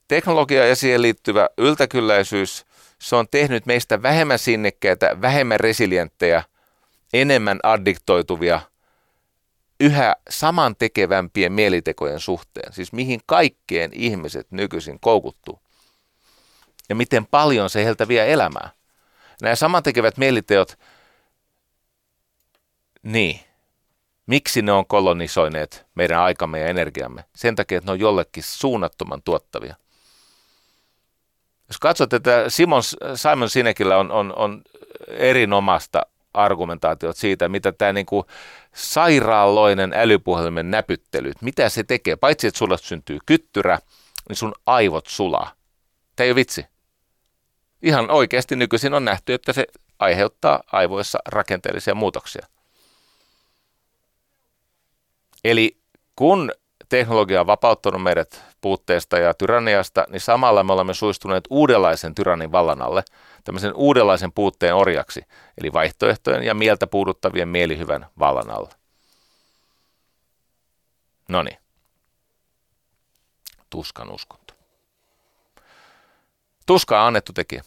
teknologia 0.07 0.67
ja 0.67 0.75
siihen 0.75 1.01
liittyvä 1.01 1.49
yltäkylläisyys, 1.57 2.65
se 3.01 3.15
on 3.15 3.27
tehnyt 3.31 3.65
meistä 3.65 4.01
vähemmän 4.01 4.39
sinnekkäitä, 4.39 5.21
vähemmän 5.21 5.59
resilienttejä, 5.59 6.43
enemmän 7.13 7.59
addiktoituvia, 7.63 8.61
yhä 9.79 10.15
samantekevämpien 10.29 11.53
mielitekojen 11.53 12.19
suhteen. 12.19 12.73
Siis 12.73 12.93
mihin 12.93 13.19
kaikkeen 13.25 13.91
ihmiset 13.93 14.47
nykyisin 14.51 14.99
koukuttuu. 14.99 15.59
Ja 16.89 16.95
miten 16.95 17.25
paljon 17.25 17.69
se 17.69 17.85
heiltä 17.85 18.07
vie 18.07 18.33
elämää. 18.33 18.69
Nämä 19.41 19.55
samantekevät 19.55 20.17
mieliteot– 20.17 20.77
niin. 23.05 23.39
Miksi 24.25 24.61
ne 24.61 24.71
on 24.71 24.85
kolonisoineet 24.85 25.85
meidän 25.95 26.19
aikamme 26.19 26.59
ja 26.59 26.67
energiamme? 26.67 27.25
Sen 27.35 27.55
takia, 27.55 27.77
että 27.77 27.87
ne 27.87 27.91
on 27.91 27.99
jollekin 27.99 28.43
suunnattoman 28.43 29.21
tuottavia. 29.21 29.75
Jos 31.67 31.77
katsot, 31.79 32.13
että 32.13 32.45
Simon, 32.49 32.83
Simon 33.15 33.49
Sinekillä 33.49 33.97
on, 33.97 34.11
on, 34.11 34.33
on 34.35 34.61
erinomasta 35.07 36.05
argumentaatiot 36.33 37.17
siitä, 37.17 37.49
mitä 37.49 37.71
tämä 37.71 37.93
niin 37.93 38.05
kuin 38.05 38.25
sairaaloinen 38.75 39.93
älypuhelimen 39.93 40.71
näpyttely, 40.71 41.31
mitä 41.41 41.69
se 41.69 41.83
tekee. 41.83 42.15
Paitsi, 42.15 42.47
että 42.47 42.57
sulle 42.57 42.77
syntyy 42.77 43.19
kyttyrä, 43.25 43.79
niin 44.29 44.35
sun 44.35 44.53
aivot 44.65 45.07
sulaa. 45.07 45.51
Tämä 46.15 46.25
ei 46.25 46.31
ole 46.31 46.35
vitsi. 46.35 46.65
Ihan 47.81 48.11
oikeasti 48.11 48.55
nykyisin 48.55 48.93
on 48.93 49.05
nähty, 49.05 49.33
että 49.33 49.53
se 49.53 49.65
aiheuttaa 49.99 50.63
aivoissa 50.71 51.19
rakenteellisia 51.25 51.95
muutoksia. 51.95 52.47
Eli 55.45 55.77
kun 56.15 56.51
teknologia 56.89 57.41
on 57.41 57.47
vapauttanut 57.47 58.03
meidät 58.03 58.43
puutteesta 58.61 59.17
ja 59.17 59.33
tyranniasta, 59.33 60.05
niin 60.09 60.21
samalla 60.21 60.63
me 60.63 60.73
olemme 60.73 60.93
suistuneet 60.93 61.43
uudenlaisen 61.49 62.15
tyrannin 62.15 62.51
vallan 62.51 62.81
alle, 62.81 63.03
tämmöisen 63.43 63.73
uudenlaisen 63.75 64.31
puutteen 64.31 64.75
orjaksi, 64.75 65.25
eli 65.57 65.73
vaihtoehtojen 65.73 66.43
ja 66.43 66.53
mieltä 66.53 66.87
puuduttavien 66.87 67.47
mielihyvän 67.47 68.05
vallan 68.19 68.49
alle. 68.49 68.69
No 71.29 71.43
niin. 71.43 71.57
Tuskan 73.69 74.11
uskonto. 74.11 74.53
Tuska 76.65 77.01
on 77.01 77.07
annettu 77.07 77.33
tekijä. 77.33 77.63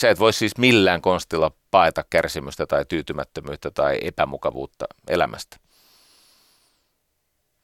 Sä 0.00 0.10
et 0.10 0.18
voi 0.18 0.32
siis 0.32 0.58
millään 0.58 1.02
konstilla 1.02 1.50
paeta 1.70 2.04
kärsimystä 2.10 2.66
tai 2.66 2.84
tyytymättömyyttä 2.84 3.70
tai 3.70 3.98
epämukavuutta 4.02 4.86
elämästä. 5.08 5.56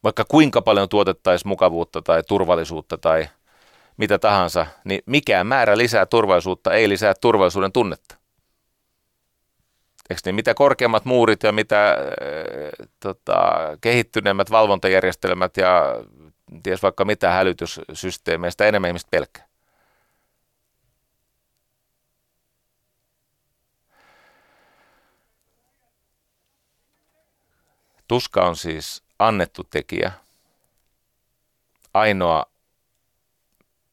Vaikka 0.05 0.25
kuinka 0.29 0.63
paljon 0.63 0.89
tuotettaisiin 0.89 1.49
mukavuutta 1.49 2.03
tai 2.03 2.23
turvallisuutta 2.23 2.99
tai 2.99 3.29
mitä 3.97 4.19
tahansa, 4.19 4.67
niin 4.85 5.03
mikään 5.07 5.47
määrä 5.47 5.79
lisää 5.79 6.07
turvallisuutta 6.07 6.73
ei 6.73 6.89
lisää 6.89 7.15
turvallisuuden 7.21 7.73
tunnetta. 7.73 8.17
Eikö 10.11 10.21
niin, 10.25 10.35
mitä 10.35 10.55
korkeammat 10.55 11.05
muurit 11.05 11.43
ja 11.43 11.53
mitä 11.53 11.91
äh, 11.91 11.97
tota, 13.01 13.43
kehittyneemmät 13.81 14.51
valvontajärjestelmät 14.51 15.57
ja 15.57 15.83
ties 16.63 16.83
vaikka 16.83 17.05
mitä 17.05 17.31
hälytyssysteemeistä 17.31 18.67
enemmän 18.67 18.89
ihmiset 18.89 19.11
pelkää. 19.11 19.52
Tuska 28.12 28.47
on 28.47 28.56
siis 28.56 29.02
annettu 29.18 29.64
tekijä. 29.64 30.12
Ainoa, 31.94 32.47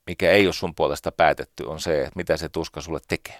mikä 0.07 0.31
ei 0.31 0.47
ole 0.47 0.53
sun 0.53 0.75
puolesta 0.75 1.11
päätetty, 1.11 1.63
on 1.63 1.79
se, 1.79 2.01
että 2.01 2.11
mitä 2.15 2.37
se 2.37 2.49
tuska 2.49 2.81
sulle 2.81 2.99
tekee. 3.07 3.37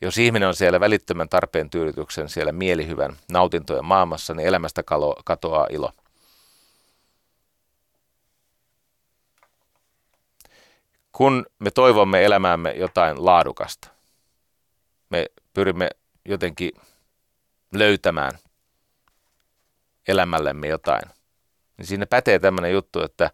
Jos 0.00 0.18
ihminen 0.18 0.48
on 0.48 0.54
siellä 0.54 0.80
välittömän 0.80 1.28
tarpeen 1.28 1.70
tyydytyksen, 1.70 2.28
siellä 2.28 2.52
mielihyvän 2.52 3.16
nautintojen 3.28 3.84
maailmassa, 3.84 4.34
niin 4.34 4.48
elämästä 4.48 4.82
katoaa 5.24 5.66
ilo. 5.70 5.92
Kun 11.12 11.46
me 11.58 11.70
toivomme 11.70 12.24
elämäämme 12.24 12.72
jotain 12.72 13.24
laadukasta, 13.24 13.88
me 15.10 15.26
pyrimme 15.54 15.90
jotenkin 16.24 16.72
löytämään 17.78 18.32
elämällemme 20.08 20.68
jotain. 20.68 21.02
Niin 21.76 21.86
siinä 21.86 22.06
pätee 22.06 22.38
tämmöinen 22.38 22.72
juttu, 22.72 23.02
että 23.02 23.30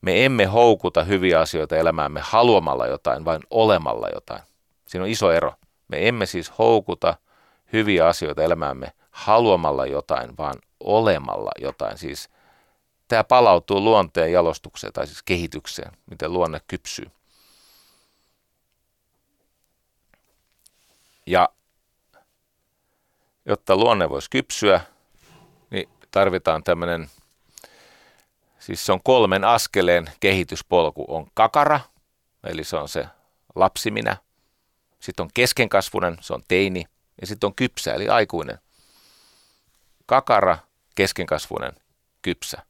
me 0.00 0.24
emme 0.24 0.44
houkuta 0.44 1.04
hyviä 1.04 1.40
asioita 1.40 1.76
elämäämme 1.76 2.20
haluamalla 2.24 2.86
jotain, 2.86 3.24
vain 3.24 3.40
olemalla 3.50 4.08
jotain. 4.14 4.42
Siinä 4.86 5.04
on 5.04 5.10
iso 5.10 5.32
ero. 5.32 5.54
Me 5.88 6.08
emme 6.08 6.26
siis 6.26 6.58
houkuta 6.58 7.16
hyviä 7.72 8.06
asioita 8.06 8.42
elämäämme 8.42 8.92
haluamalla 9.10 9.86
jotain, 9.86 10.36
vaan 10.38 10.54
olemalla 10.80 11.50
jotain. 11.60 11.98
Siis 11.98 12.30
tämä 13.08 13.24
palautuu 13.24 13.80
luonteen 13.80 14.32
jalostukseen 14.32 14.92
tai 14.92 15.06
siis 15.06 15.22
kehitykseen, 15.22 15.92
miten 16.10 16.32
luonne 16.32 16.60
kypsyy. 16.66 17.10
Ja 21.26 21.48
jotta 23.46 23.76
luonne 23.76 24.08
voisi 24.08 24.30
kypsyä, 24.30 24.80
niin 25.70 25.88
tarvitaan 26.10 26.64
tämmöinen, 26.64 27.10
siis 28.58 28.86
se 28.86 28.92
on 28.92 29.00
kolmen 29.04 29.44
askeleen 29.44 30.10
kehityspolku. 30.20 31.04
On 31.08 31.26
kakara, 31.34 31.80
eli 32.44 32.64
se 32.64 32.76
on 32.76 32.88
se 32.88 33.06
lapsiminä. 33.54 34.16
Sitten 35.00 35.24
on 35.24 35.30
keskenkasvunen, 35.34 36.16
se 36.20 36.34
on 36.34 36.42
teini. 36.48 36.84
Ja 37.20 37.26
sitten 37.26 37.46
on 37.46 37.54
kypsä, 37.54 37.94
eli 37.94 38.08
aikuinen. 38.08 38.58
Kakara, 40.06 40.58
keskenkasvunen, 40.94 41.72
kypsä. 42.22 42.62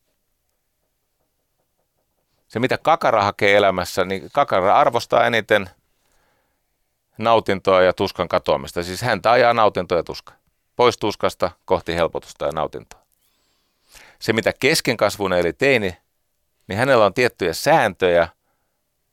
Se, 2.49 2.59
mitä 2.59 2.79
kakara 2.79 3.23
hakee 3.23 3.57
elämässä, 3.57 4.05
niin 4.05 4.29
kakara 4.33 4.77
arvostaa 4.77 5.27
eniten 5.27 5.71
nautintoa 7.19 7.83
ja 7.83 7.93
tuskan 7.93 8.29
katoamista. 8.29 8.83
Siis 8.83 9.03
häntä 9.03 9.31
ajaa 9.31 9.55
nautintoa 9.55 9.99
ja 9.99 10.05
tuska 10.05 10.33
pois 10.77 10.99
tuskasta 10.99 11.51
kohti 11.65 11.95
helpotusta 11.95 12.47
ja 12.47 12.53
nautintoa. 12.53 13.03
Se, 14.19 14.33
mitä 14.33 14.53
keskenkasvuinen 14.61 15.39
eli 15.39 15.53
teini, 15.53 15.97
niin 16.69 16.79
hänellä 16.79 17.07
on 17.07 17.15
tiettyjä 17.15 17.53
sääntöjä 17.53 18.29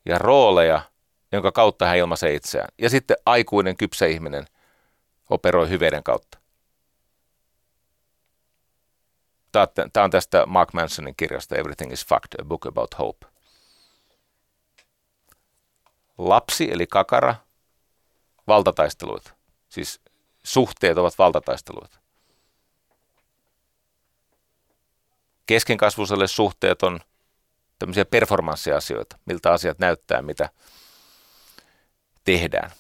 ja 0.06 0.18
rooleja, 0.18 0.82
jonka 1.32 1.52
kautta 1.52 1.86
hän 1.86 1.98
ilmaisee 1.98 2.34
itseään. 2.34 2.68
Ja 2.78 2.90
sitten 2.90 3.18
aikuinen 3.26 3.78
kypsä 3.78 4.06
ihminen 4.06 4.46
operoi 5.30 5.70
hyveiden 5.70 6.04
kautta. 6.04 6.38
Tämä 9.94 10.04
on 10.04 10.12
tästä 10.12 10.46
Mark 10.46 10.74
Mansonin 10.74 11.14
kirjasta 11.18 11.56
Everything 11.56 11.92
is 11.92 12.06
Fucked, 12.06 12.42
a 12.42 12.46
book 12.46 12.66
about 12.66 12.98
hope. 13.00 13.28
Lapsi 16.18 16.72
eli 16.72 16.88
kakara, 16.88 17.36
valtataisteluita. 18.48 19.32
Siis 19.70 20.02
suhteet 20.44 20.98
ovat 20.98 21.18
valtataisteluita. 21.18 22.00
Keskenkasvuiselle 25.46 26.28
suhteet 26.28 26.84
on 26.84 27.00
tämmöisiä 27.80 28.06
performanssiasioita, 28.06 29.18
miltä 29.26 29.52
asiat 29.52 29.80
näyttää, 29.80 30.22
mitä 30.22 30.50
tehdään. 32.24 32.72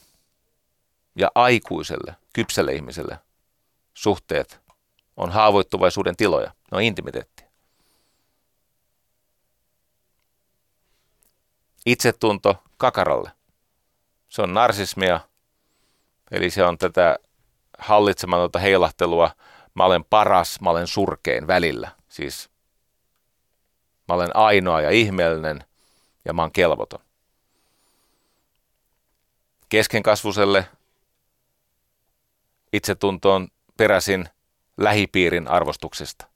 Ja 1.15 1.31
aikuiselle, 1.35 2.15
kypsälle 2.33 2.73
ihmiselle 2.73 3.19
suhteet 3.93 4.59
on 5.17 5.31
haavoittuvaisuuden 5.31 6.15
tiloja, 6.15 6.53
ne 6.71 6.77
on 6.77 6.81
intimiteettiä. 6.81 7.49
Itsetunto 11.85 12.63
kakaralle. 12.77 13.31
Se 14.29 14.41
on 14.41 14.53
narsismia, 14.53 15.19
eli 16.31 16.49
se 16.49 16.63
on 16.63 16.77
tätä 16.77 17.19
hallitsematonta 17.79 18.59
heilahtelua, 18.59 19.31
mä 19.73 19.85
olen 19.85 20.03
paras, 20.03 20.61
mä 20.61 20.69
olen 20.69 20.87
surkein 20.87 21.47
välillä. 21.47 21.91
Siis 22.09 22.49
mä 24.07 24.15
olen 24.15 24.35
ainoa 24.35 24.81
ja 24.81 24.89
ihmeellinen 24.89 25.63
ja 26.25 26.33
mä 26.33 26.41
oon 26.41 26.51
kelvoton. 26.51 26.99
Keskenkasvuselle 29.69 30.69
itsetuntoon 32.73 33.47
peräsin 33.77 34.29
lähipiirin 34.77 35.47
arvostuksesta. 35.47 36.27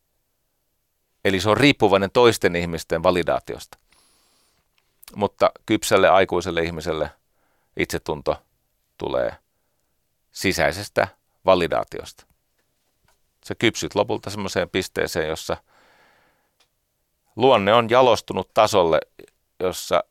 Eli 1.26 1.40
se 1.40 1.50
on 1.50 1.58
riippuvainen 1.58 2.12
toisten 2.12 2.56
ihmisten 2.56 3.04
validaatiosta. 3.04 3.78
Mutta 5.16 5.52
kypsälle 5.66 6.10
aikuiselle 6.10 6.62
ihmiselle 6.62 7.10
itsetunto 7.78 8.44
tulee 8.98 9.38
sisäisestä 10.32 11.08
validaatiosta. 11.46 12.26
Sä 13.46 13.56
kypsyt 13.60 13.96
lopulta 13.96 14.30
semmoiseen 14.30 14.70
pisteeseen, 14.70 15.30
jossa 15.30 15.58
luonne 17.36 17.74
on 17.74 17.90
jalostunut 17.90 18.54
tasolle, 18.54 19.00
jossa 19.60 20.04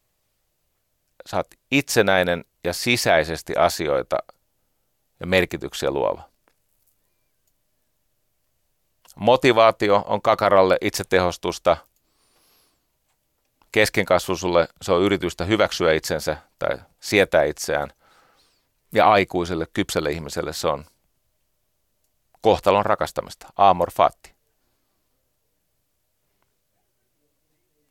oot 1.32 1.46
itsenäinen 1.70 2.44
ja 2.64 2.72
sisäisesti 2.72 3.56
asioita 3.56 4.16
ja 5.20 5.26
merkityksiä 5.26 5.90
luova. 5.90 6.28
Motivaatio 9.16 10.04
on 10.06 10.22
kakaralle 10.22 10.76
itsetehostusta. 10.80 11.76
Keskenkasvu 13.72 14.36
sulle 14.36 14.68
se 14.82 14.92
on 14.92 15.02
yritystä 15.02 15.44
hyväksyä 15.44 15.92
itsensä 15.92 16.36
tai 16.59 16.78
sietää 17.00 17.44
itseään. 17.44 17.92
Ja 18.92 19.10
aikuiselle, 19.10 19.66
kypsälle 19.72 20.10
ihmiselle 20.10 20.52
se 20.52 20.68
on 20.68 20.84
kohtalon 22.43 22.86
rakastamista, 22.86 23.47
amor 23.56 23.90
fati. 23.90 24.35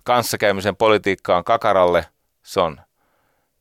Kanssakäymisen 0.04 0.76
politiikka 0.76 1.38
on 1.38 1.44
kakaralle, 1.44 2.06
se 2.44 2.60
on 2.60 2.82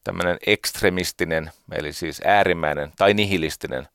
tämmöinen 0.04 0.38
ekstremistinen, 0.46 1.52
eli 1.72 1.92
siis 1.92 2.20
äärimmäinen 2.24 2.92
tai 2.96 3.14
nihilistinen. 3.14 3.88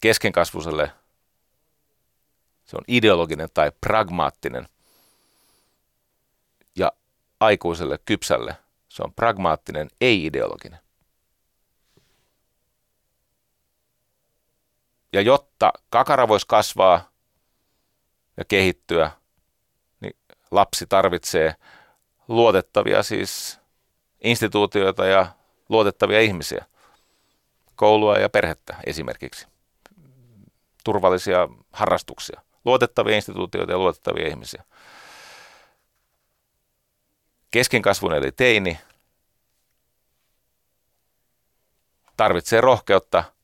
Keskenkasvuiselle 0.00 0.92
se 2.66 2.76
on 2.76 2.84
ideologinen 2.88 3.48
tai 3.54 3.72
pragmaattinen. 3.80 4.68
Ja 6.76 6.92
aikuiselle 7.40 7.98
kypsälle 8.04 8.56
se 8.88 9.02
on 9.02 9.12
pragmaattinen, 9.12 9.90
ei-ideologinen. 10.00 10.85
Ja 15.16 15.22
jotta 15.22 15.72
kakara 15.90 16.28
voisi 16.28 16.46
kasvaa 16.46 17.10
ja 18.36 18.44
kehittyä, 18.44 19.10
niin 20.00 20.16
lapsi 20.50 20.86
tarvitsee 20.86 21.54
luotettavia 22.28 23.02
siis 23.02 23.60
instituutioita 24.20 25.06
ja 25.06 25.26
luotettavia 25.68 26.20
ihmisiä. 26.20 26.64
Koulua 27.76 28.18
ja 28.18 28.28
perhettä 28.28 28.76
esimerkiksi. 28.86 29.46
Turvallisia 30.84 31.48
harrastuksia. 31.72 32.40
Luotettavia 32.64 33.16
instituutioita 33.16 33.72
ja 33.72 33.78
luotettavia 33.78 34.28
ihmisiä. 34.28 34.64
Keskinkasvun 37.50 38.14
eli 38.14 38.32
teini 38.32 38.78
tarvitsee 42.16 42.60
rohkeutta 42.60 43.35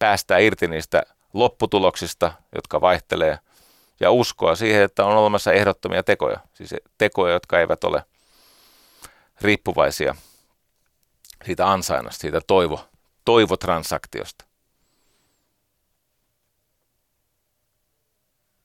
päästää 0.00 0.38
irti 0.38 0.68
niistä 0.68 1.02
lopputuloksista, 1.32 2.32
jotka 2.54 2.80
vaihtelee, 2.80 3.38
ja 4.00 4.10
uskoa 4.10 4.54
siihen, 4.54 4.82
että 4.82 5.04
on 5.04 5.16
olemassa 5.16 5.52
ehdottomia 5.52 6.02
tekoja, 6.02 6.40
siis 6.54 6.74
tekoja, 6.98 7.32
jotka 7.32 7.60
eivät 7.60 7.84
ole 7.84 8.04
riippuvaisia 9.40 10.14
siitä 11.44 11.70
ansainnasta, 11.70 12.20
siitä 12.20 12.40
toivo, 12.46 12.88
toivotransaktiosta. 13.24 14.44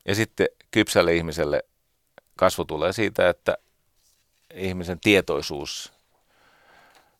Ja 0.06 0.16
sitten 0.16 0.48
kypsälle 0.72 1.16
ihmiselle 1.16 1.64
kasvu 2.36 2.66
tulee 2.66 2.94
siitä, 2.94 3.30
että 3.30 3.58
ihmisen 4.54 5.00
tietoisuus, 5.00 5.94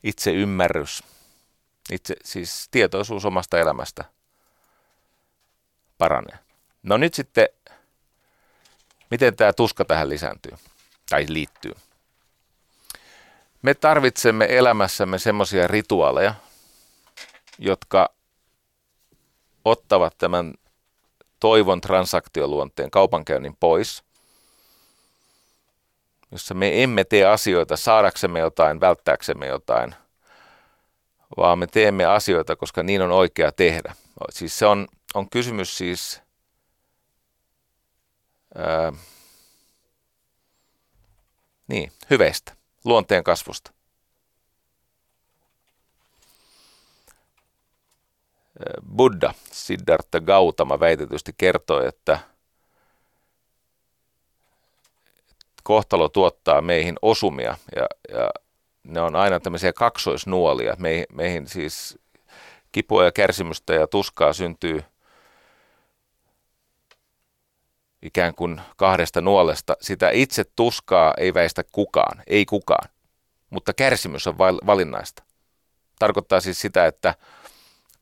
itse 0.04 0.32
ymmärrys, 0.32 1.04
itse, 1.92 2.16
siis 2.24 2.68
tietoisuus 2.72 3.26
omasta 3.26 3.60
elämästä 3.60 4.06
paranee. 5.98 6.40
No 6.84 6.98
nyt 6.98 7.14
sitten, 7.14 7.48
miten 9.12 9.36
tämä 9.36 9.54
tuska 9.54 9.86
tähän 9.86 10.10
lisääntyy 10.10 10.58
tai 11.10 11.26
liittyy? 11.30 11.74
Me 13.62 13.74
tarvitsemme 13.74 14.48
elämässämme 14.50 15.20
semmoisia 15.20 15.68
rituaaleja, 15.68 16.34
jotka 17.60 18.10
ottavat 19.66 20.18
tämän 20.18 20.54
toivon 21.40 21.82
transaktioluonteen 21.82 22.92
kaupankäynnin 22.92 23.56
pois, 23.60 24.04
jossa 26.32 26.54
me 26.54 26.84
emme 26.84 27.04
tee 27.04 27.26
asioita 27.26 27.78
saadaksemme 27.78 28.40
jotain, 28.40 28.80
välttääksemme 28.80 29.48
jotain, 29.48 29.96
vaan 31.38 31.60
me 31.60 31.68
teemme 31.68 32.06
asioita, 32.06 32.56
koska 32.56 32.84
niin 32.84 33.02
on 33.02 33.12
oikea 33.12 33.52
tehdä. 33.52 33.96
Siis 34.30 34.60
se 34.60 34.66
on, 34.66 34.88
on 35.14 35.30
kysymys 35.30 35.78
siis 35.78 36.22
ää, 38.56 38.94
niin, 41.68 41.92
hyveistä, 42.10 42.54
luonteen 42.86 43.24
kasvusta. 43.24 43.72
Buddha, 48.96 49.34
Siddhartha 49.52 50.20
Gautama 50.20 50.80
väitetysti 50.80 51.34
kertoi, 51.38 51.88
että 51.88 52.20
kohtalo 55.64 56.10
tuottaa 56.10 56.62
meihin 56.62 56.96
osumia 57.02 57.58
ja, 57.76 57.88
ja 58.10 58.30
ne 58.86 59.02
on 59.02 59.16
aina 59.16 59.40
tämmöisiä 59.40 59.74
kaksoisnuolia. 59.74 60.76
Me, 60.78 61.06
meihin 61.12 61.48
siis 61.48 62.00
kipua 62.72 63.06
ja 63.06 63.12
kärsimystä 63.12 63.74
ja 63.74 63.88
tuskaa 63.88 64.34
syntyy 64.34 64.84
ikään 68.02 68.36
kuin 68.36 68.62
kahdesta 68.78 69.22
nuolesta. 69.22 69.78
Sitä 69.82 70.10
itse 70.10 70.44
tuskaa 70.56 71.14
ei 71.18 71.34
väistä 71.34 71.64
kukaan, 71.72 72.24
ei 72.28 72.46
kukaan, 72.46 72.90
mutta 73.50 73.74
kärsimys 73.74 74.28
on 74.28 74.38
valinnaista. 74.38 75.24
Tarkoittaa 76.00 76.40
siis 76.40 76.62
sitä, 76.62 76.86
että 76.86 77.16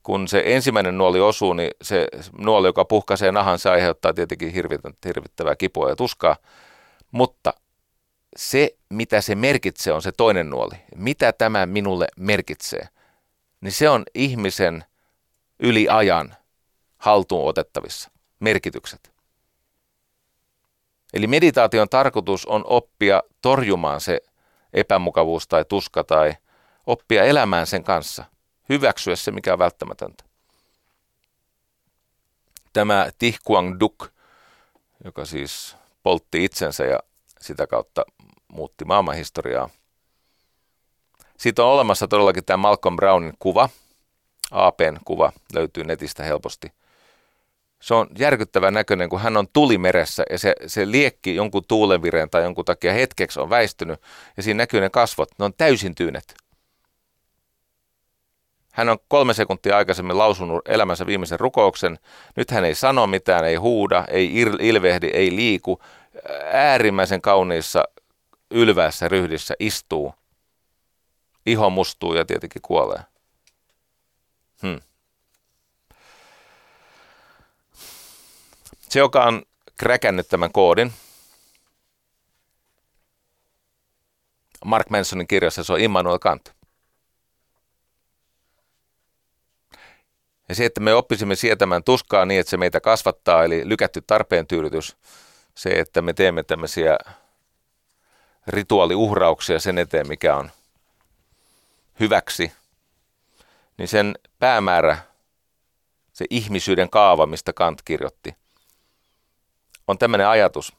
kun 0.03 0.27
se 0.27 0.43
ensimmäinen 0.45 0.97
nuoli 0.97 1.19
osuu, 1.19 1.53
niin 1.53 1.71
se 1.81 2.07
nuoli, 2.37 2.67
joka 2.67 2.85
puhkaisee 2.85 3.31
nahan, 3.31 3.59
se 3.59 3.69
aiheuttaa 3.69 4.13
tietenkin 4.13 4.53
hirvittävää 5.05 5.55
kipua 5.55 5.89
ja 5.89 5.95
tuskaa. 5.95 6.35
Mutta 7.11 7.53
se, 8.35 8.75
mitä 8.89 9.21
se 9.21 9.35
merkitsee, 9.35 9.93
on 9.93 10.01
se 10.01 10.11
toinen 10.11 10.49
nuoli. 10.49 10.75
Mitä 10.95 11.33
tämä 11.33 11.65
minulle 11.65 12.07
merkitsee? 12.17 12.89
Niin 13.61 13.71
se 13.71 13.89
on 13.89 14.03
ihmisen 14.13 14.85
yli 15.59 15.89
ajan 15.89 16.35
haltuun 16.97 17.49
otettavissa 17.49 18.11
merkitykset. 18.39 19.13
Eli 21.13 21.27
meditaation 21.27 21.89
tarkoitus 21.89 22.45
on 22.45 22.63
oppia 22.67 23.23
torjumaan 23.41 24.01
se 24.01 24.21
epämukavuus 24.73 25.47
tai 25.47 25.65
tuska 25.65 26.03
tai 26.03 26.33
oppia 26.85 27.23
elämään 27.23 27.67
sen 27.67 27.83
kanssa, 27.83 28.25
hyväksyä 28.69 29.15
se, 29.15 29.31
mikä 29.31 29.53
on 29.53 29.59
välttämätöntä. 29.59 30.23
Tämä 32.73 33.09
Tihkuang 33.19 33.79
Duk, 33.79 34.07
joka 35.03 35.25
siis 35.25 35.75
poltti 36.03 36.43
itsensä 36.43 36.83
ja 36.83 36.99
sitä 37.43 37.67
kautta 37.67 38.05
muutti 38.47 38.85
maailmanhistoriaa. 38.85 39.69
Siitä 41.37 41.63
on 41.63 41.71
olemassa 41.71 42.07
todellakin 42.07 42.45
tämä 42.45 42.57
Malcolm 42.57 42.95
Brownin 42.95 43.33
kuva, 43.39 43.69
APn 44.51 44.97
kuva, 45.05 45.31
löytyy 45.53 45.83
netistä 45.83 46.23
helposti. 46.23 46.71
Se 47.81 47.93
on 47.93 48.07
järkyttävän 48.17 48.73
näköinen, 48.73 49.09
kun 49.09 49.21
hän 49.21 49.37
on 49.37 49.47
tulimeressä 49.53 50.23
ja 50.29 50.39
se, 50.39 50.55
se 50.67 50.91
liekki 50.91 51.35
jonkun 51.35 51.63
tuulenvireen 51.67 52.29
tai 52.29 52.43
jonkun 52.43 52.65
takia 52.65 52.93
hetkeksi 52.93 53.39
on 53.39 53.49
väistynyt 53.49 54.01
ja 54.37 54.43
siinä 54.43 54.57
näkyy 54.57 54.81
ne 54.81 54.89
kasvot, 54.89 55.29
ne 55.39 55.45
on 55.45 55.53
täysin 55.53 55.95
tyynet. 55.95 56.35
Hän 58.73 58.89
on 58.89 58.97
kolme 59.07 59.33
sekuntia 59.33 59.77
aikaisemmin 59.77 60.17
lausunut 60.17 60.67
elämänsä 60.67 61.05
viimeisen 61.05 61.39
rukouksen. 61.39 61.99
Nyt 62.35 62.51
hän 62.51 62.65
ei 62.65 62.75
sano 62.75 63.07
mitään, 63.07 63.45
ei 63.45 63.55
huuda, 63.55 64.05
ei 64.07 64.31
ilvehdi, 64.59 65.07
ei 65.07 65.35
liiku. 65.35 65.79
Äärimmäisen 66.53 67.21
kauniissa 67.21 67.83
ylvässä 68.51 69.07
ryhdissä 69.07 69.53
istuu. 69.59 70.13
Iho 71.45 71.69
mustuu 71.69 72.13
ja 72.13 72.25
tietenkin 72.25 72.61
kuolee. 72.61 72.99
Hmm. 74.61 74.81
Se, 78.89 78.99
joka 78.99 79.23
on 79.23 79.43
kräkännyt 79.77 80.27
tämän 80.27 80.51
koodin, 80.51 80.93
Mark 84.65 84.89
Mansonin 84.89 85.27
kirjassa 85.27 85.63
se 85.63 85.73
on 85.73 85.79
Immanuel 85.79 86.19
Kant. 86.19 86.53
Ja 90.49 90.55
se, 90.55 90.65
että 90.65 90.81
me 90.81 90.93
oppisimme 90.93 91.35
sietämään 91.35 91.83
tuskaa 91.83 92.25
niin, 92.25 92.39
että 92.39 92.49
se 92.49 92.57
meitä 92.57 92.81
kasvattaa, 92.81 93.43
eli 93.43 93.69
lykätty 93.69 94.01
tarpeen 94.01 94.47
tyydytys, 94.47 94.97
se, 95.55 95.69
että 95.69 96.01
me 96.01 96.13
teemme 96.13 96.43
tämmöisiä 96.43 96.97
rituaaliuhrauksia 98.47 99.59
sen 99.59 99.77
eteen, 99.77 100.07
mikä 100.07 100.35
on 100.35 100.51
hyväksi, 101.99 102.51
niin 103.77 103.87
sen 103.87 104.15
päämäärä, 104.39 104.97
se 106.13 106.25
ihmisyyden 106.29 106.89
kaava, 106.89 107.25
mistä 107.25 107.53
Kant 107.53 107.81
kirjoitti, 107.81 108.35
on 109.87 109.97
tämmöinen 109.97 110.27
ajatus. 110.27 110.73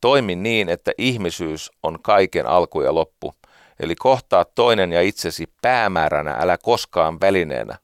Toimi 0.00 0.36
niin, 0.36 0.68
että 0.68 0.92
ihmisyys 0.98 1.70
on 1.82 2.02
kaiken 2.02 2.46
alku 2.46 2.80
ja 2.80 2.94
loppu. 2.94 3.34
Eli 3.80 3.94
kohtaa 3.96 4.44
toinen 4.44 4.92
ja 4.92 5.02
itsesi 5.02 5.52
päämääränä, 5.62 6.36
älä 6.40 6.58
koskaan 6.58 7.20
välineenä. 7.20 7.78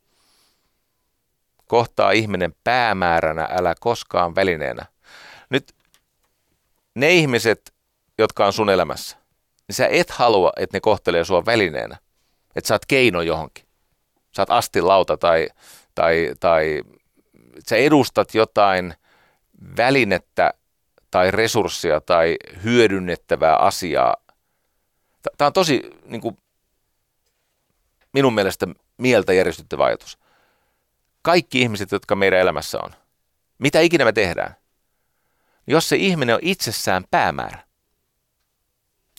Kohtaa 1.67 2.11
ihminen 2.11 2.55
päämääränä, 2.65 3.49
älä 3.51 3.75
koskaan 3.81 4.35
välineenä. 4.35 4.87
Nyt 5.51 5.75
ne 6.95 7.12
ihmiset, 7.12 7.75
jotka 8.19 8.47
on 8.47 8.53
sun 8.53 8.71
elämässä, 8.71 9.16
niin 9.69 9.77
sä 9.77 9.87
et 9.87 10.11
halua, 10.11 10.53
että 10.57 10.77
ne 10.77 10.81
kohtelee 10.81 11.25
sua 11.25 11.47
välineenä. 11.47 11.97
Että 12.57 12.69
sä 12.69 12.75
oot 12.75 12.87
keino 12.87 13.23
johonkin. 13.23 13.65
Sä 14.37 14.43
oot 14.43 14.51
astilauta 14.51 15.16
tai, 15.16 15.49
tai, 15.95 16.35
tai 16.41 16.83
sä 17.69 17.77
edustat 17.77 18.35
jotain 18.35 18.95
välinettä 19.77 20.55
tai 21.11 21.31
resurssia 21.31 22.01
tai 22.01 22.37
hyödynnettävää 22.65 23.57
asiaa. 23.57 24.16
Tämä 25.39 25.47
on 25.47 25.53
tosi 25.53 25.83
niin 26.05 26.21
kuin, 26.21 26.39
minun 28.12 28.35
mielestä 28.35 28.66
mieltä 28.99 29.33
järjestyttävä 29.33 29.85
ajatus. 29.85 30.19
Kaikki 31.23 31.61
ihmiset, 31.61 31.93
jotka 31.93 32.16
meidän 32.16 32.41
elämässä 32.41 32.79
on, 32.83 32.91
mitä 33.59 33.81
ikinä 33.81 34.05
me 34.05 34.12
tehdään, 34.12 34.57
jos 35.66 35.89
se 35.89 35.97
ihminen 35.97 36.35
on 36.35 36.41
itsessään 36.43 37.05
päämäärä, 37.11 37.65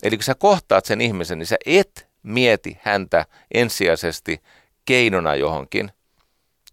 Eli 0.04 0.18
kun 0.18 0.24
sä 0.24 0.36
kohtaat 0.36 0.86
sen 0.86 1.02
ihmisen, 1.02 1.40
niin 1.40 1.48
sä 1.48 1.58
et 1.66 2.08
mieti 2.24 2.78
häntä 2.82 3.26
ensisijaisesti 3.54 4.42
keinona 4.86 5.36
johonkin, 5.36 5.92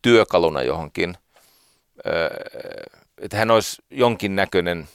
työkaluna 0.03 0.63
johonkin, 0.63 1.15
että 3.19 3.37
hän 3.37 3.51
olisi 3.51 3.83
jonkin 3.91 4.37
näköinen 4.37 4.89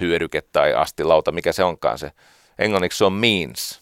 hyödyke 0.00 0.42
tai 0.42 0.74
astilauta, 0.74 1.32
mikä 1.32 1.52
se 1.52 1.64
onkaan 1.64 1.98
se. 1.98 2.12
Englanniksi 2.58 2.98
se 2.98 3.04
on 3.04 3.12
means. 3.12 3.80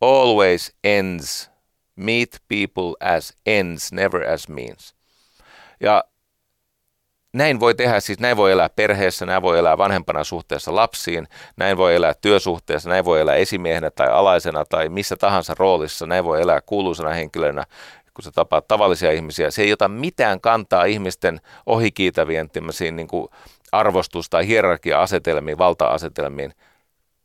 Always 0.00 0.72
ends. 0.84 1.50
Meet 1.96 2.42
people 2.48 3.14
as 3.14 3.34
ends, 3.46 3.92
never 3.92 4.30
as 4.30 4.48
means. 4.48 4.94
Ja 5.80 6.04
näin 7.32 7.60
voi 7.60 7.74
tehdä, 7.74 8.00
siis 8.00 8.18
näin 8.20 8.36
voi 8.36 8.52
elää 8.52 8.68
perheessä, 8.68 9.26
näin 9.26 9.42
voi 9.42 9.58
elää 9.58 9.78
vanhempana 9.78 10.24
suhteessa 10.24 10.74
lapsiin, 10.74 11.28
näin 11.56 11.76
voi 11.76 11.94
elää 11.94 12.14
työsuhteessa, 12.20 12.88
näin 12.88 13.04
voi 13.04 13.20
elää 13.20 13.34
esimiehenä 13.34 13.90
tai 13.90 14.08
alaisena 14.08 14.64
tai 14.64 14.88
missä 14.88 15.16
tahansa 15.16 15.54
roolissa, 15.58 16.06
näin 16.06 16.24
voi 16.24 16.42
elää 16.42 16.60
kuuluisena 16.60 17.10
henkilönä, 17.10 17.64
kun 18.14 18.24
sä 18.24 18.30
tapaat 18.32 18.68
tavallisia 18.68 19.12
ihmisiä. 19.12 19.50
Se 19.50 19.62
ei 19.62 19.72
ota 19.72 19.88
mitään 19.88 20.40
kantaa 20.40 20.84
ihmisten 20.84 21.40
ohikiitävien 21.66 22.50
niin 22.92 23.08
kuin 23.08 23.28
arvostus- 23.72 24.30
tai 24.30 24.46
hierarkia-asetelmiin, 24.46 25.58
valta-asetelmiin. 25.58 26.54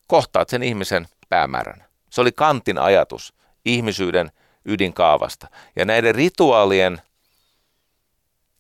Kohtaat 0.08 0.50
sen 0.50 0.64
ihmisen 0.64 1.08
päämääränä. 1.30 1.86
Se 2.10 2.22
oli 2.22 2.32
Kantin 2.32 2.78
ajatus 2.78 3.34
ihmisyyden 3.66 4.32
ydinkaavasta. 4.66 5.48
Ja 5.76 5.86
näiden 5.86 6.16
rituaalien 6.16 7.02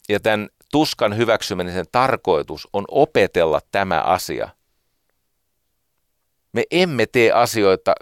ja 0.09 0.19
tämän 0.19 0.49
tuskan 0.73 1.17
hyväksymisen 1.17 1.85
tarkoitus 1.91 2.67
on 2.73 2.85
opetella 2.87 3.61
tämä 3.71 4.01
asia. 4.01 4.49
Me 6.53 6.63
emme 6.71 7.05
tee 7.05 7.31
asioita 7.31 7.95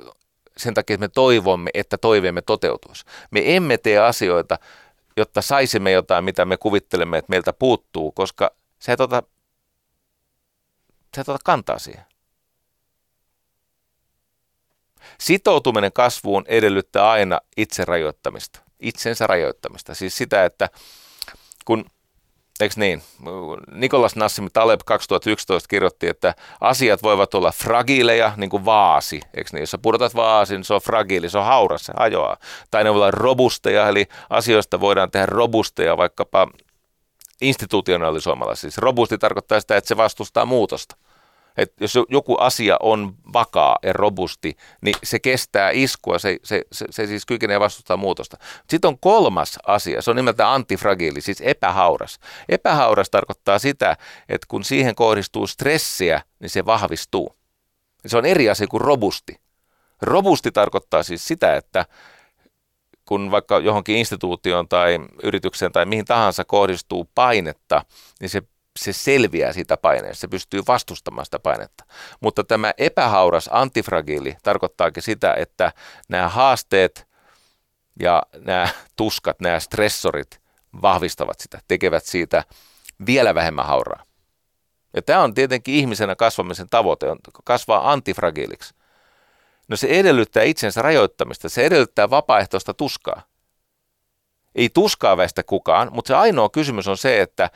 sen 0.57 0.73
takia, 0.73 0.93
että 0.93 1.03
me 1.03 1.07
toivomme, 1.07 1.69
että 1.73 1.97
toiveemme 1.97 2.41
toteutuisi. 2.41 3.05
Me 3.31 3.55
emme 3.55 3.77
tee 3.77 3.97
asioita, 3.99 4.59
jotta 5.17 5.41
saisimme 5.41 5.91
jotain, 5.91 6.23
mitä 6.23 6.45
me 6.45 6.57
kuvittelemme, 6.57 7.17
että 7.17 7.29
meiltä 7.29 7.53
puuttuu, 7.53 8.11
koska 8.11 8.51
sä 8.79 8.93
et 8.93 8.99
ota, 8.99 9.23
sä 11.15 11.21
et 11.21 11.29
ota 11.29 11.39
kantaa 11.43 11.79
siihen. 11.79 12.05
Sitoutuminen 15.19 15.93
kasvuun 15.93 16.43
edellyttää 16.47 17.09
aina 17.09 17.39
itse 17.57 17.85
rajoittamista, 17.85 18.59
itsensä 18.79 19.27
rajoittamista. 19.27 19.95
Siis 19.95 20.17
sitä, 20.17 20.45
että 20.45 20.69
kun 21.65 21.85
Eikö 22.61 22.75
niin? 22.77 23.03
Nikolas 23.71 24.15
Nassim 24.15 24.47
Taleb 24.53 24.81
2011 24.85 25.67
kirjoitti, 25.67 26.07
että 26.07 26.35
asiat 26.61 27.03
voivat 27.03 27.33
olla 27.33 27.51
fragiileja, 27.51 28.33
niin 28.37 28.49
kuin 28.49 28.65
vaasi. 28.65 29.21
Eikö 29.33 29.49
niin? 29.53 29.61
Jos 29.61 29.71
sä 29.71 29.77
pudotat 29.77 30.15
vaasin, 30.15 30.63
se 30.63 30.73
on 30.73 30.81
fragiili, 30.81 31.29
se 31.29 31.37
on 31.37 31.45
hauras, 31.45 31.85
se 31.85 31.93
hajoaa. 31.97 32.37
Tai 32.71 32.83
ne 32.83 32.89
voivat 32.89 33.01
olla 33.01 33.11
robusteja, 33.11 33.87
eli 33.87 34.05
asioista 34.29 34.79
voidaan 34.79 35.11
tehdä 35.11 35.25
robusteja 35.25 35.97
vaikkapa 35.97 36.47
institutionalisoimalla. 37.41 38.55
Siis 38.55 38.77
robusti 38.77 39.17
tarkoittaa 39.17 39.59
sitä, 39.59 39.77
että 39.77 39.87
se 39.87 39.97
vastustaa 39.97 40.45
muutosta 40.45 40.95
että 41.57 41.83
jos 41.83 41.93
joku 42.09 42.35
asia 42.35 42.77
on 42.79 43.15
vakaa 43.33 43.77
ja 43.83 43.93
robusti, 43.93 44.57
niin 44.81 44.95
se 45.03 45.19
kestää 45.19 45.69
iskua, 45.73 46.19
se, 46.19 46.37
se, 46.43 46.61
se, 46.71 46.85
se 46.89 47.07
siis 47.07 47.25
kykenee 47.25 47.59
vastustaa 47.59 47.97
muutosta. 47.97 48.37
Sitten 48.69 48.87
on 48.87 48.99
kolmas 48.99 49.59
asia, 49.67 50.01
se 50.01 50.09
on 50.09 50.15
nimeltään 50.15 50.49
antifragiili, 50.49 51.21
siis 51.21 51.41
epähauras. 51.41 52.19
Epähauras 52.49 53.09
tarkoittaa 53.09 53.59
sitä, 53.59 53.97
että 54.29 54.45
kun 54.47 54.63
siihen 54.63 54.95
kohdistuu 54.95 55.47
stressiä, 55.47 56.21
niin 56.39 56.49
se 56.49 56.65
vahvistuu. 56.65 57.35
Se 58.05 58.17
on 58.17 58.25
eri 58.25 58.49
asia 58.49 58.67
kuin 58.67 58.81
robusti. 58.81 59.39
Robusti 60.01 60.51
tarkoittaa 60.51 61.03
siis 61.03 61.27
sitä, 61.27 61.55
että 61.55 61.85
kun 63.05 63.31
vaikka 63.31 63.59
johonkin 63.59 63.97
instituutioon 63.97 64.67
tai 64.67 64.99
yritykseen 65.23 65.71
tai 65.71 65.85
mihin 65.85 66.05
tahansa 66.05 66.43
kohdistuu 66.45 67.09
painetta, 67.15 67.85
niin 68.19 68.29
se 68.29 68.41
se 68.79 68.93
selviää 68.93 69.53
siitä 69.53 69.77
paineesta, 69.77 70.21
se 70.21 70.27
pystyy 70.27 70.61
vastustamaan 70.67 71.25
sitä 71.25 71.39
painetta. 71.39 71.83
Mutta 72.19 72.43
tämä 72.43 72.73
epähauras 72.77 73.49
antifragiili 73.51 74.37
tarkoittaakin 74.43 75.03
sitä, 75.03 75.33
että 75.33 75.71
nämä 76.09 76.29
haasteet 76.29 77.07
ja 77.99 78.23
nämä 78.37 78.69
tuskat, 78.95 79.39
nämä 79.39 79.59
stressorit 79.59 80.41
vahvistavat 80.81 81.39
sitä, 81.39 81.59
tekevät 81.67 82.05
siitä 82.05 82.43
vielä 83.05 83.35
vähemmän 83.35 83.65
hauraa. 83.65 84.05
Ja 84.95 85.01
tämä 85.01 85.21
on 85.21 85.33
tietenkin 85.33 85.75
ihmisenä 85.75 86.15
kasvamisen 86.15 86.67
tavoite, 86.69 87.09
on 87.09 87.17
kasvaa 87.43 87.91
antifragiiliksi. 87.91 88.73
No 89.67 89.77
se 89.77 89.87
edellyttää 89.87 90.43
itsensä 90.43 90.81
rajoittamista, 90.81 91.49
se 91.49 91.65
edellyttää 91.65 92.09
vapaaehtoista 92.09 92.73
tuskaa. 92.73 93.21
Ei 94.55 94.69
tuskaa 94.69 95.17
väistä 95.17 95.43
kukaan, 95.43 95.89
mutta 95.93 96.07
se 96.07 96.15
ainoa 96.15 96.49
kysymys 96.49 96.87
on 96.87 96.97
se, 96.97 97.21
että 97.21 97.49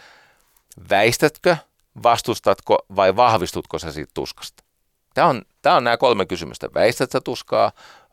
Väistätkö, 0.89 1.57
vastustatko 2.03 2.85
vai 2.95 3.15
vahvistutko 3.15 3.80
sä 3.80 3.91
siitä 3.91 4.11
tuskasta? 4.14 4.64
Tämä 5.14 5.27
on, 5.27 5.41
tämä 5.61 5.76
on 5.76 5.84
nämä 5.84 5.97
kolme 5.97 6.26
kysymystä. 6.26 6.69
Väistätkö 6.73 7.22
tuskaa, 7.22 7.72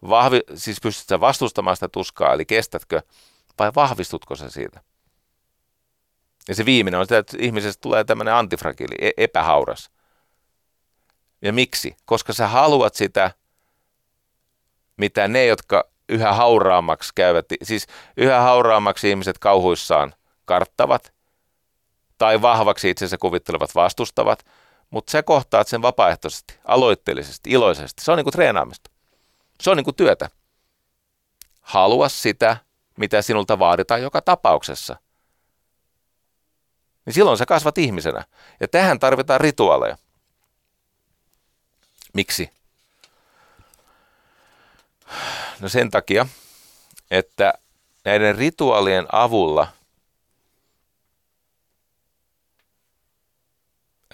vahvi, 0.09 0.41
siis 0.55 0.81
pystytkö 0.81 1.21
vastustamaan 1.21 1.77
sitä 1.77 1.89
tuskaa, 1.89 2.33
eli 2.33 2.45
kestätkö, 2.45 3.03
vai 3.59 3.73
vahvistutko 3.75 4.37
sä 4.37 4.51
siitä? 4.51 4.81
Ja 6.49 6.55
se 6.55 6.65
viimeinen 6.65 7.01
on 7.01 7.07
sitä, 7.07 7.19
että 7.19 7.37
ihmisestä 7.41 7.81
tulee 7.81 8.05
tämmöinen 8.05 8.35
antifragiili, 8.35 8.95
e- 9.01 9.11
epähauras. 9.17 9.91
Ja 11.43 11.53
miksi? 11.53 11.97
Koska 12.05 12.33
sä 12.33 12.49
haluat 12.49 12.95
sitä, 12.95 13.31
mitä 14.97 15.29
ne, 15.29 15.47
jotka 15.47 15.85
yhä 16.09 16.33
hauraammaksi 16.33 17.13
käyvät, 17.15 17.47
siis 17.63 17.87
yhä 18.17 18.41
hauraammaksi 18.41 19.11
ihmiset 19.11 19.39
kauhuissaan 19.39 20.15
karttavat, 20.45 21.13
tai 22.23 22.43
vahvaksi 22.43 22.91
itsensä 22.91 23.19
kuvittelevat 23.19 23.75
vastustavat, 23.75 24.47
mutta 24.91 25.11
sä 25.11 25.23
kohtaat 25.23 25.69
sen 25.69 25.83
vapaaehtoisesti, 25.83 26.59
aloitteellisesti, 26.65 27.51
iloisesti. 27.51 28.05
Se 28.05 28.13
on 28.13 28.17
niin 28.17 28.25
kuin 28.25 28.33
treenaamista. 28.33 28.91
Se 29.61 29.71
on 29.71 29.77
niin 29.77 29.85
kuin 29.85 29.97
työtä. 29.97 30.31
Halua 31.61 32.09
sitä, 32.09 32.57
mitä 32.97 33.23
sinulta 33.23 33.59
vaaditaan 33.59 34.03
joka 34.03 34.21
tapauksessa. 34.21 34.97
Niin 37.07 37.15
silloin 37.15 37.39
sä 37.39 37.47
kasvat 37.47 37.79
ihmisenä. 37.79 38.25
Ja 38.61 38.69
tähän 38.69 38.99
tarvitaan 38.99 39.41
rituaaleja. 39.41 39.97
Miksi? 42.13 42.51
No 45.61 45.69
sen 45.69 45.91
takia, 45.91 46.27
että 47.11 47.55
näiden 48.05 48.37
rituaalien 48.37 49.07
avulla– 49.13 49.69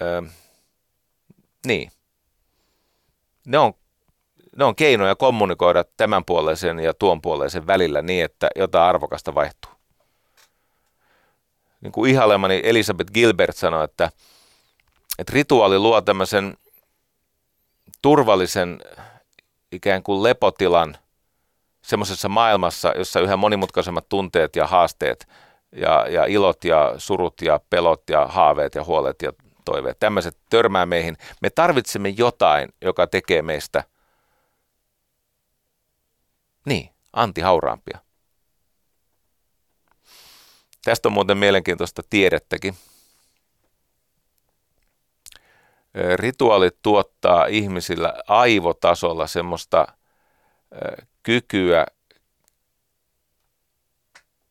Öö, 0.01 0.21
niin. 1.65 1.91
Ne 3.47 3.59
on, 3.59 3.73
ne 4.55 4.65
on 4.65 4.75
keinoja 4.75 5.15
kommunikoida 5.15 5.83
tämän 5.97 6.25
puoleisen 6.25 6.79
ja 6.79 6.93
tuon 6.93 7.21
puoleisen 7.21 7.67
välillä 7.67 8.01
niin, 8.01 8.25
että 8.25 8.49
jotain 8.55 8.89
arvokasta 8.89 9.35
vaihtuu. 9.35 9.71
Niin 11.81 11.91
kuin 11.91 12.11
ihailemani 12.11 12.61
Elisabeth 12.63 13.11
Gilbert 13.11 13.57
sanoi, 13.57 13.83
että, 13.83 14.11
että 15.19 15.33
rituaali 15.33 15.79
luo 15.79 16.01
tämmöisen 16.01 16.57
turvallisen 18.01 18.79
ikään 19.71 20.03
kuin 20.03 20.23
lepotilan 20.23 20.97
semmoisessa 21.81 22.29
maailmassa, 22.29 22.93
jossa 22.97 23.19
yhä 23.19 23.37
monimutkaisemmat 23.37 24.09
tunteet 24.09 24.55
ja 24.55 24.67
haasteet 24.67 25.27
ja, 25.71 26.07
ja 26.09 26.25
ilot 26.25 26.63
ja 26.63 26.93
surut 26.97 27.41
ja 27.41 27.59
pelot 27.69 28.03
ja 28.09 28.27
haaveet 28.27 28.75
ja 28.75 28.83
huolet 28.83 29.21
ja 29.21 29.31
toiveet, 29.71 29.99
tämmöiset 29.99 30.37
törmää 30.49 30.85
meihin. 30.85 31.17
Me 31.41 31.49
tarvitsemme 31.49 32.09
jotain, 32.09 32.69
joka 32.81 33.07
tekee 33.07 33.41
meistä, 33.41 33.83
niin, 36.65 36.89
antihauraampia. 37.13 37.99
Tästä 40.83 41.09
on 41.09 41.13
muuten 41.13 41.37
mielenkiintoista 41.37 42.01
tiedettäkin. 42.09 42.75
Rituaalit 46.15 46.81
tuottaa 46.81 47.45
ihmisillä 47.45 48.13
aivotasolla 48.27 49.27
semmoista 49.27 49.87
kykyä 51.23 51.85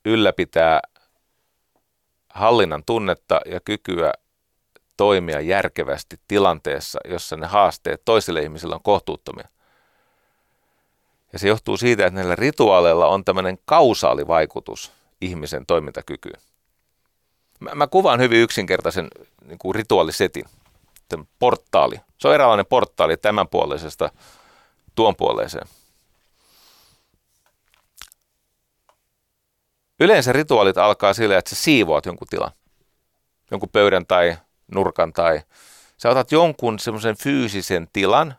ylläpitää 0.04 0.80
hallinnan 2.28 2.84
tunnetta 2.86 3.40
ja 3.46 3.60
kykyä 3.60 4.12
toimia 4.98 5.40
järkevästi 5.40 6.20
tilanteessa, 6.28 6.98
jossa 7.04 7.36
ne 7.36 7.46
haasteet 7.46 8.02
toisille 8.04 8.42
ihmisille 8.42 8.74
on 8.74 8.82
kohtuuttomia. 8.82 9.48
Ja 11.32 11.38
se 11.38 11.48
johtuu 11.48 11.76
siitä, 11.76 12.06
että 12.06 12.14
näillä 12.14 12.36
rituaaleilla 12.36 13.06
on 13.06 13.24
tämmöinen 13.24 13.58
kausaalivaikutus 13.64 14.92
ihmisen 15.20 15.66
toimintakykyyn. 15.66 16.40
Mä, 17.60 17.74
mä 17.74 17.86
kuvaan 17.86 18.20
hyvin 18.20 18.40
yksinkertaisen 18.40 19.08
niin 19.44 19.58
kuin 19.58 19.74
rituaalisetin. 19.74 20.44
portaali. 21.38 22.00
Se 22.18 22.28
on 22.28 22.34
eräänlainen 22.34 22.66
portaali 22.66 23.16
tämän 23.16 23.48
puoleisesta 23.48 24.10
tuon 24.94 25.16
puoleiseen. 25.16 25.68
Yleensä 30.00 30.32
rituaalit 30.32 30.78
alkaa 30.78 31.14
sillä, 31.14 31.38
että 31.38 31.50
sä 31.50 31.62
siivoat 31.62 32.06
jonkun 32.06 32.28
tilan. 32.30 32.50
Jonkun 33.50 33.68
pöydän 33.68 34.06
tai 34.06 34.36
nurkan 34.74 35.12
tai 35.12 35.40
sä 35.96 36.10
otat 36.10 36.32
jonkun 36.32 36.78
semmoisen 36.78 37.16
fyysisen 37.16 37.88
tilan, 37.92 38.34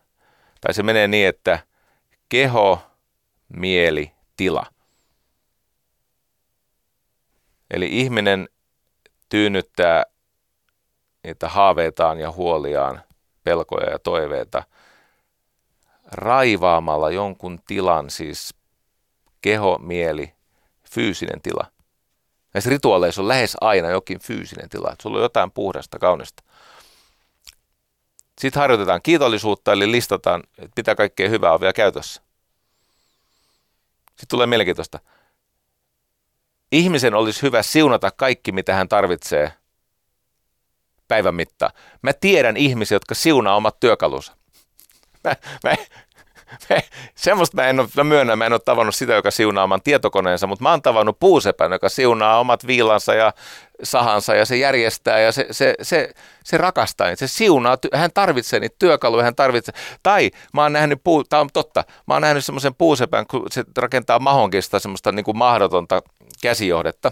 tai 0.61 0.73
se 0.73 0.83
menee 0.83 1.07
niin, 1.07 1.27
että 1.27 1.59
keho, 2.29 2.81
mieli, 3.49 4.11
tila. 4.37 4.65
Eli 7.71 7.99
ihminen 7.99 8.49
tyynnyttää 9.29 10.03
niitä 11.23 11.49
haaveitaan 11.49 12.19
ja 12.19 12.31
huoliaan, 12.31 13.01
pelkoja 13.43 13.89
ja 13.89 13.99
toiveita 13.99 14.63
raivaamalla 16.11 17.09
jonkun 17.09 17.59
tilan, 17.67 18.09
siis 18.09 18.55
keho, 19.41 19.77
mieli, 19.77 20.33
fyysinen 20.91 21.41
tila. 21.41 21.65
Näissä 22.53 22.69
rituaaleissa 22.69 23.21
on 23.21 23.27
lähes 23.27 23.57
aina 23.61 23.89
jokin 23.89 24.19
fyysinen 24.19 24.69
tila, 24.69 24.91
että 24.91 25.03
sulla 25.03 25.17
on 25.17 25.23
jotain 25.23 25.51
puhdasta, 25.51 25.99
kaunista. 25.99 26.43
Sitten 28.41 28.59
harjoitetaan 28.59 29.01
kiitollisuutta, 29.01 29.73
eli 29.73 29.91
listataan, 29.91 30.43
että 30.57 30.73
mitä 30.77 30.95
kaikkea 30.95 31.29
hyvää 31.29 31.53
on 31.53 31.59
vielä 31.59 31.73
käytössä. 31.73 32.21
Sitten 34.07 34.27
tulee 34.29 34.47
mielenkiintoista. 34.47 34.99
Ihmisen 36.71 37.13
olisi 37.13 37.41
hyvä 37.41 37.63
siunata 37.63 38.11
kaikki, 38.11 38.51
mitä 38.51 38.75
hän 38.75 38.89
tarvitsee 38.89 39.53
päivän 41.07 41.35
mittaan. 41.35 41.71
Mä 42.01 42.13
tiedän 42.13 42.57
ihmisiä, 42.57 42.95
jotka 42.95 43.15
siunaa 43.15 43.55
omat 43.55 43.79
työkalunsa. 43.79 44.35
Mä, 45.23 45.35
mä, 45.63 45.75
semmoista 47.15 47.55
mä 47.55 47.67
en 47.67 47.79
ole, 47.79 47.89
mä 47.97 48.03
myönnän, 48.03 48.37
mä 48.37 48.45
en 48.45 48.53
ole 48.53 48.59
tavannut 48.65 48.95
sitä, 48.95 49.13
joka 49.13 49.31
siunaa 49.31 49.63
oman 49.63 49.81
tietokoneensa, 49.81 50.47
mutta 50.47 50.63
mä 50.63 50.71
oon 50.71 50.81
tavannut 50.81 51.19
puusepän, 51.19 51.71
joka 51.71 51.89
siunaa 51.89 52.39
omat 52.39 52.67
viilansa 52.67 53.13
ja 53.13 53.33
sahansa 53.83 54.35
ja 54.35 54.45
se 54.45 54.57
järjestää 54.57 55.19
ja 55.19 55.31
se, 55.31 55.47
se, 55.51 55.75
se, 55.81 56.13
se 56.43 56.57
rakastaa 56.57 57.07
niitä, 57.07 57.27
se 57.27 57.33
siunaa, 57.33 57.77
hän 57.93 58.11
tarvitsee 58.13 58.59
niitä 58.59 58.75
työkaluja, 58.79 59.23
hän 59.23 59.35
tarvitsee, 59.35 59.75
tai 60.03 60.31
mä 60.53 60.61
oon 60.61 60.73
nähnyt, 60.73 61.03
puu, 61.03 61.23
tämä 61.23 61.41
on 61.41 61.49
totta, 61.53 61.83
mä 62.07 62.13
oon 62.13 62.21
nähnyt 62.21 62.45
semmoisen 62.45 62.75
puusepän, 62.75 63.27
kun 63.27 63.45
se 63.51 63.63
rakentaa 63.77 64.19
mahonkista 64.19 64.79
semmoista 64.79 65.11
niin 65.11 65.23
kuin 65.23 65.37
mahdotonta 65.37 66.01
käsijohdetta, 66.41 67.11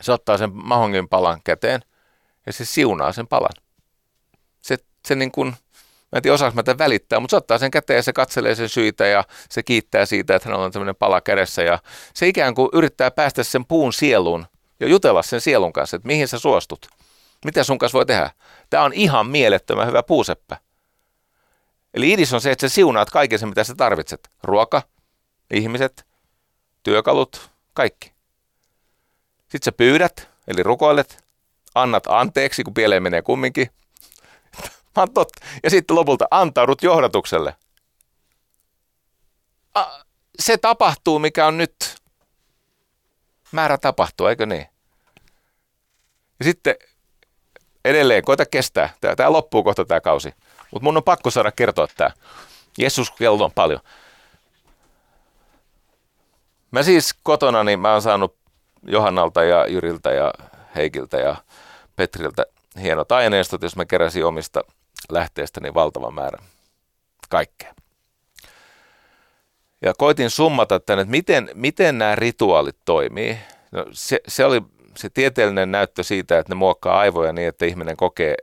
se 0.00 0.12
ottaa 0.12 0.38
sen 0.38 0.50
mahongin 0.54 1.08
palan 1.08 1.40
käteen 1.44 1.80
ja 2.46 2.52
se 2.52 2.64
siunaa 2.64 3.12
sen 3.12 3.26
palan. 3.26 3.52
Se, 4.60 4.76
se 5.06 5.14
niin 5.14 5.30
kuin, 5.32 5.56
Mä 6.14 6.18
en 6.18 6.22
tiedä, 6.22 6.34
osaanko 6.34 6.54
mä 6.54 6.62
tämän 6.62 6.78
välittää, 6.78 7.20
mutta 7.20 7.30
se 7.30 7.36
ottaa 7.36 7.58
sen 7.58 7.70
käteen 7.70 7.96
ja 7.96 8.02
se 8.02 8.12
katselee 8.12 8.54
sen 8.54 8.68
syitä 8.68 9.06
ja 9.06 9.24
se 9.48 9.62
kiittää 9.62 10.06
siitä, 10.06 10.36
että 10.36 10.48
hän 10.48 10.58
on 10.58 10.72
tämmöinen 10.72 10.96
pala 10.96 11.20
kädessä. 11.20 11.62
Ja 11.62 11.78
se 12.14 12.28
ikään 12.28 12.54
kuin 12.54 12.68
yrittää 12.72 13.10
päästä 13.10 13.44
sen 13.44 13.64
puun 13.64 13.92
sieluun 13.92 14.46
ja 14.80 14.88
jutella 14.88 15.22
sen 15.22 15.40
sielun 15.40 15.72
kanssa, 15.72 15.96
että 15.96 16.06
mihin 16.06 16.28
sä 16.28 16.38
suostut. 16.38 16.86
Mitä 17.44 17.64
sun 17.64 17.78
kanssa 17.78 17.96
voi 17.96 18.06
tehdä? 18.06 18.30
Tämä 18.70 18.82
on 18.82 18.92
ihan 18.92 19.26
mielettömän 19.26 19.86
hyvä 19.86 20.02
puuseppä. 20.02 20.56
Eli 21.94 22.12
idis 22.12 22.32
on 22.32 22.40
se, 22.40 22.50
että 22.50 22.68
sä 22.68 22.74
siunaat 22.74 23.10
kaiken 23.10 23.38
sen, 23.38 23.48
mitä 23.48 23.64
sä 23.64 23.74
tarvitset. 23.74 24.30
Ruoka, 24.42 24.82
ihmiset, 25.54 26.06
työkalut, 26.82 27.50
kaikki. 27.72 28.12
Sitten 29.38 29.64
sä 29.64 29.72
pyydät, 29.72 30.28
eli 30.48 30.62
rukoilet, 30.62 31.24
annat 31.74 32.04
anteeksi, 32.06 32.64
kun 32.64 32.74
pieleen 32.74 33.02
menee 33.02 33.22
kumminkin. 33.22 33.70
Mä 34.96 35.06
totta. 35.14 35.46
Ja 35.62 35.70
sitten 35.70 35.96
lopulta 35.96 36.26
antaudut 36.30 36.82
johdatukselle. 36.82 37.54
Se 40.38 40.58
tapahtuu, 40.58 41.18
mikä 41.18 41.46
on 41.46 41.58
nyt 41.58 41.96
määrä 43.52 43.78
tapahtua, 43.78 44.30
eikö 44.30 44.46
niin? 44.46 44.66
Ja 46.38 46.44
sitten 46.44 46.74
edelleen, 47.84 48.24
koita 48.24 48.46
kestää. 48.46 48.94
Tämä, 49.00 49.16
tämä 49.16 49.32
loppuu 49.32 49.62
kohta 49.62 49.84
tämä 49.84 50.00
kausi. 50.00 50.34
Mutta 50.70 50.84
mun 50.84 50.96
on 50.96 51.04
pakko 51.04 51.30
saada 51.30 51.52
kertoa 51.52 51.86
tämä. 51.96 52.10
Jeesus 52.78 53.10
kello 53.10 53.44
on 53.44 53.52
paljon. 53.52 53.80
Mä 56.70 56.82
siis 56.82 57.14
kotona, 57.22 57.64
niin 57.64 57.80
mä 57.80 57.92
oon 57.92 58.02
saanut 58.02 58.36
Johannalta 58.82 59.44
ja 59.44 59.66
Jyriltä 59.66 60.12
ja 60.12 60.32
Heikiltä 60.76 61.16
ja 61.16 61.36
Petriltä 61.96 62.46
hienot 62.82 63.12
aineistot, 63.12 63.62
jos 63.62 63.76
mä 63.76 63.84
keräsin 63.84 64.26
omista 64.26 64.60
lähteestä 65.12 65.60
niin 65.60 65.74
valtavan 65.74 66.14
määrän 66.14 66.44
kaikkea. 67.30 67.74
Ja 69.82 69.94
koitin 69.98 70.30
summata 70.30 70.80
tänne, 70.80 71.02
että 71.02 71.10
miten, 71.10 71.50
miten 71.54 71.98
nämä 71.98 72.14
rituaalit 72.14 72.76
toimii. 72.84 73.38
No, 73.72 73.86
se, 73.92 74.20
se 74.28 74.44
oli 74.44 74.62
se 74.96 75.10
tieteellinen 75.10 75.72
näyttö 75.72 76.02
siitä, 76.02 76.38
että 76.38 76.50
ne 76.50 76.54
muokkaa 76.54 76.98
aivoja 76.98 77.32
niin, 77.32 77.48
että 77.48 77.66
ihminen 77.66 77.96
kokee 77.96 78.36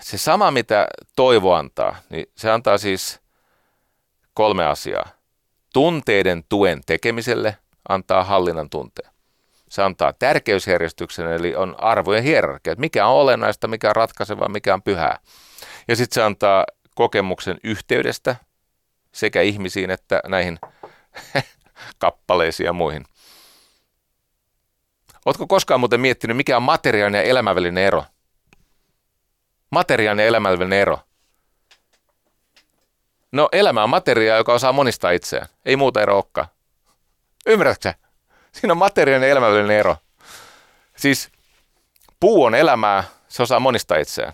se 0.00 0.18
sama, 0.18 0.50
mitä 0.50 0.88
toivo 1.16 1.54
antaa, 1.54 1.96
niin 2.10 2.26
se 2.36 2.50
antaa 2.50 2.78
siis 2.78 3.20
kolme 4.34 4.66
asiaa. 4.66 5.08
Tunteiden 5.72 6.44
tuen 6.48 6.80
tekemiselle 6.86 7.56
antaa 7.88 8.24
hallinnan 8.24 8.70
tunteen. 8.70 9.09
Se 9.70 9.82
antaa 9.82 10.12
tärkeysjärjestyksen, 10.12 11.32
eli 11.32 11.54
on 11.54 11.74
arvojen 11.78 12.24
hierarkia, 12.24 12.72
että 12.72 12.80
mikä 12.80 13.06
on 13.06 13.14
olennaista, 13.14 13.68
mikä 13.68 13.88
on 13.88 13.96
ratkaisevaa, 13.96 14.48
mikä 14.48 14.74
on 14.74 14.82
pyhää. 14.82 15.18
Ja 15.88 15.96
sitten 15.96 16.14
se 16.14 16.22
antaa 16.22 16.64
kokemuksen 16.94 17.60
yhteydestä 17.64 18.36
sekä 19.12 19.42
ihmisiin 19.42 19.90
että 19.90 20.20
näihin 20.26 20.58
kappaleisiin 21.98 22.64
ja 22.64 22.72
muihin. 22.72 23.04
Oletko 25.26 25.46
koskaan 25.46 25.80
muuten 25.80 26.00
miettinyt, 26.00 26.36
mikä 26.36 26.56
on 26.56 26.62
materiaalinen 26.62 27.18
ja 27.18 27.24
elämävälinen 27.24 27.84
ero? 27.84 28.04
Materiaalinen 29.70 30.24
ja 30.24 30.28
elämävälinen 30.28 30.78
ero. 30.78 30.98
No 33.32 33.48
elämä 33.52 33.84
on 33.84 33.90
materiaa, 33.90 34.36
joka 34.36 34.52
osaa 34.52 34.72
monistaa 34.72 35.10
itseään. 35.10 35.46
Ei 35.64 35.76
muuta 35.76 36.02
ero 36.02 36.14
olekaan. 36.14 36.46
Ymmärrätkö 37.46 37.94
Siinä 38.52 38.72
on 38.72 38.78
materiaalinen 38.78 39.28
ja 39.28 39.32
elämävälinen 39.32 39.76
ero. 39.76 39.96
Siis 40.96 41.30
puu 42.20 42.44
on 42.44 42.54
elämää, 42.54 43.04
se 43.28 43.42
osaa 43.42 43.60
monistaa 43.60 43.98
itseään. 43.98 44.32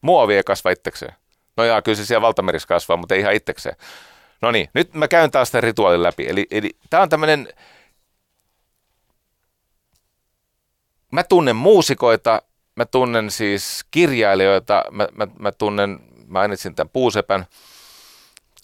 Muovi 0.00 0.36
ei 0.36 0.42
kasva 0.42 0.70
itsekseen. 0.70 1.14
No 1.56 1.64
jaa, 1.64 1.82
kyllä 1.82 1.96
se 1.96 2.06
siellä 2.06 2.22
valtamerissä 2.22 2.68
kasvaa, 2.68 2.96
mutta 2.96 3.14
ei 3.14 3.20
ihan 3.20 3.34
itsekseen. 3.34 3.76
No 4.42 4.50
niin, 4.50 4.68
nyt 4.74 4.94
mä 4.94 5.08
käyn 5.08 5.30
taas 5.30 5.50
tämän 5.50 5.62
rituaalin 5.62 6.02
läpi. 6.02 6.28
Eli, 6.28 6.46
eli 6.50 6.70
tämä 6.90 7.02
on 7.02 7.08
tämmöinen, 7.08 7.48
mä 11.12 11.24
tunnen 11.24 11.56
muusikoita, 11.56 12.42
mä 12.76 12.84
tunnen 12.84 13.30
siis 13.30 13.84
kirjailijoita, 13.90 14.84
mä, 14.90 15.08
mä, 15.12 15.26
mä 15.38 15.52
tunnen, 15.52 15.90
mä 15.90 15.98
mainitsin 16.26 16.74
tämän 16.74 16.90
puusepän, 16.92 17.46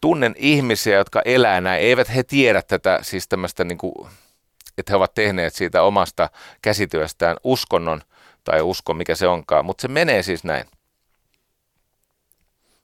tunnen 0.00 0.34
ihmisiä, 0.38 0.96
jotka 0.96 1.22
elää 1.24 1.60
näin, 1.60 1.82
eivät 1.82 2.14
he 2.14 2.22
tiedä 2.22 2.62
tätä 2.62 2.98
siis 3.02 3.28
tämmöistä 3.28 3.64
niin 3.64 3.78
kuin 3.78 4.08
että 4.78 4.93
he 4.93 4.97
ovat 4.97 5.15
tehneet 5.15 5.55
siitä 5.55 5.82
omasta 5.82 6.31
käsityöstään 6.62 7.36
uskonnon 7.44 8.01
tai 8.44 8.62
usko, 8.62 8.94
mikä 8.94 9.15
se 9.15 9.28
onkaan, 9.28 9.65
mutta 9.65 9.82
se 9.82 9.89
menee 9.89 10.23
siis 10.23 10.44
näin. 10.44 10.65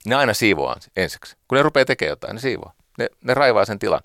Ne 0.07 0.15
aina 0.15 0.35
siivoaa 0.35 0.77
ensiksi. 0.97 1.37
Kun 1.49 1.57
ne 1.57 1.63
rupeaa 1.63 1.85
tekemään 1.85 2.11
jotain, 2.13 2.35
ne 2.35 2.41
siivoaa. 2.41 2.75
Ne, 2.99 3.09
ne 3.25 3.35
raivaa 3.35 3.65
sen 3.65 3.79
tilan. 3.79 4.01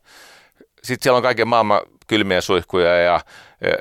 Sitten 0.84 1.04
siellä 1.04 1.18
on 1.18 1.24
kaiken 1.24 1.48
maailman 1.48 1.82
kylmiä 2.08 2.42
suihkuja 2.42 3.00
ja 3.02 3.22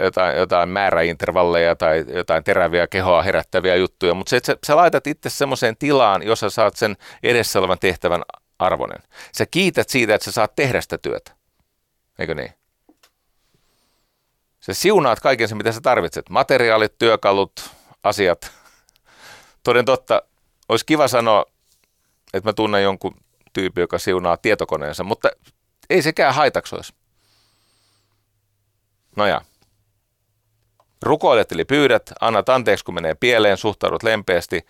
jotain, 0.02 0.36
jotain 0.36 0.68
määräintervalleja 0.68 1.76
tai 1.76 2.04
jotain 2.14 2.44
teräviä 2.44 2.86
kehoa 2.86 3.22
herättäviä 3.22 3.76
juttuja, 3.76 4.14
mutta 4.14 4.30
se, 4.30 4.36
että 4.36 4.46
sä, 4.46 4.58
sä 4.66 4.76
laitat 4.76 5.06
itse 5.06 5.30
semmoiseen 5.30 5.76
tilaan, 5.76 6.22
jossa 6.22 6.50
saat 6.50 6.76
sen 6.76 6.96
edessä 7.22 7.58
olevan 7.58 7.78
tehtävän 7.78 8.22
arvonen. 8.58 9.02
Sä 9.32 9.46
kiität 9.46 9.88
siitä, 9.88 10.14
että 10.14 10.24
sä 10.24 10.32
saat 10.32 10.56
tehdä 10.56 10.80
sitä 10.80 10.98
työtä. 10.98 11.32
Eikö 12.18 12.34
niin? 12.34 12.52
Se 14.66 14.74
siunaat 14.74 15.20
kaiken 15.20 15.48
sen, 15.48 15.56
mitä 15.56 15.72
sä 15.72 15.80
tarvitset. 15.80 16.30
Materiaalit, 16.30 16.98
työkalut, 16.98 17.70
asiat. 18.02 18.52
Toden 19.62 19.84
totta, 19.84 20.22
olisi 20.68 20.86
kiva 20.86 21.08
sanoa, 21.08 21.44
että 22.34 22.48
mä 22.48 22.52
tunnen 22.52 22.82
jonkun 22.82 23.14
tyypin, 23.52 23.80
joka 23.80 23.98
siunaa 23.98 24.36
tietokoneensa, 24.36 25.04
mutta 25.04 25.28
ei 25.90 26.02
sekään 26.02 26.34
haitaksi 26.34 26.74
olisi. 26.74 26.92
No 29.16 29.26
ja. 29.26 29.40
Rukoilet 31.02 31.52
eli 31.52 31.64
pyydät, 31.64 32.12
annat 32.20 32.48
anteeksi 32.48 32.84
kun 32.84 32.94
menee 32.94 33.14
pieleen, 33.14 33.56
suhtaudut 33.56 34.02
lempeästi, 34.02 34.66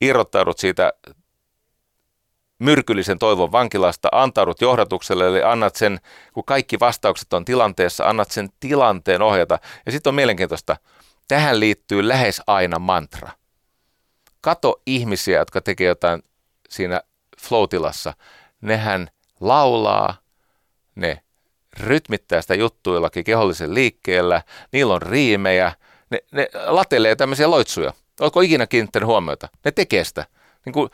irrottaudut 0.00 0.58
siitä 0.58 0.92
myrkyllisen 2.58 3.18
toivon 3.18 3.52
vankilasta, 3.52 4.08
antaudut 4.12 4.60
johdatukselle, 4.60 5.26
eli 5.26 5.42
annat 5.42 5.76
sen, 5.76 6.00
kun 6.32 6.44
kaikki 6.44 6.80
vastaukset 6.80 7.32
on 7.32 7.44
tilanteessa, 7.44 8.08
annat 8.08 8.30
sen 8.30 8.48
tilanteen 8.60 9.22
ohjata. 9.22 9.58
Ja 9.86 9.92
sitten 9.92 10.10
on 10.10 10.14
mielenkiintoista, 10.14 10.76
tähän 11.28 11.60
liittyy 11.60 12.08
lähes 12.08 12.42
aina 12.46 12.78
mantra. 12.78 13.30
Kato 14.40 14.82
ihmisiä, 14.86 15.38
jotka 15.38 15.60
tekee 15.60 15.86
jotain 15.86 16.22
siinä 16.68 17.00
floatilassa. 17.40 18.14
Nehän 18.60 19.10
laulaa, 19.40 20.16
ne 20.94 21.20
rytmittää 21.80 22.42
sitä 22.42 22.54
juttuillakin 22.54 23.24
kehollisen 23.24 23.74
liikkeellä, 23.74 24.42
niillä 24.72 24.94
on 24.94 25.02
riimejä, 25.02 25.72
ne, 26.10 26.18
ne 26.30 26.48
latelee 26.66 27.16
tämmöisiä 27.16 27.50
loitsuja. 27.50 27.92
Oletko 28.20 28.40
ikinä 28.40 28.66
kiinnittänyt 28.66 29.06
huomiota? 29.06 29.48
Ne 29.64 29.70
tekee 29.70 30.04
sitä. 30.04 30.24
Niin 30.64 30.72
kuin, 30.72 30.90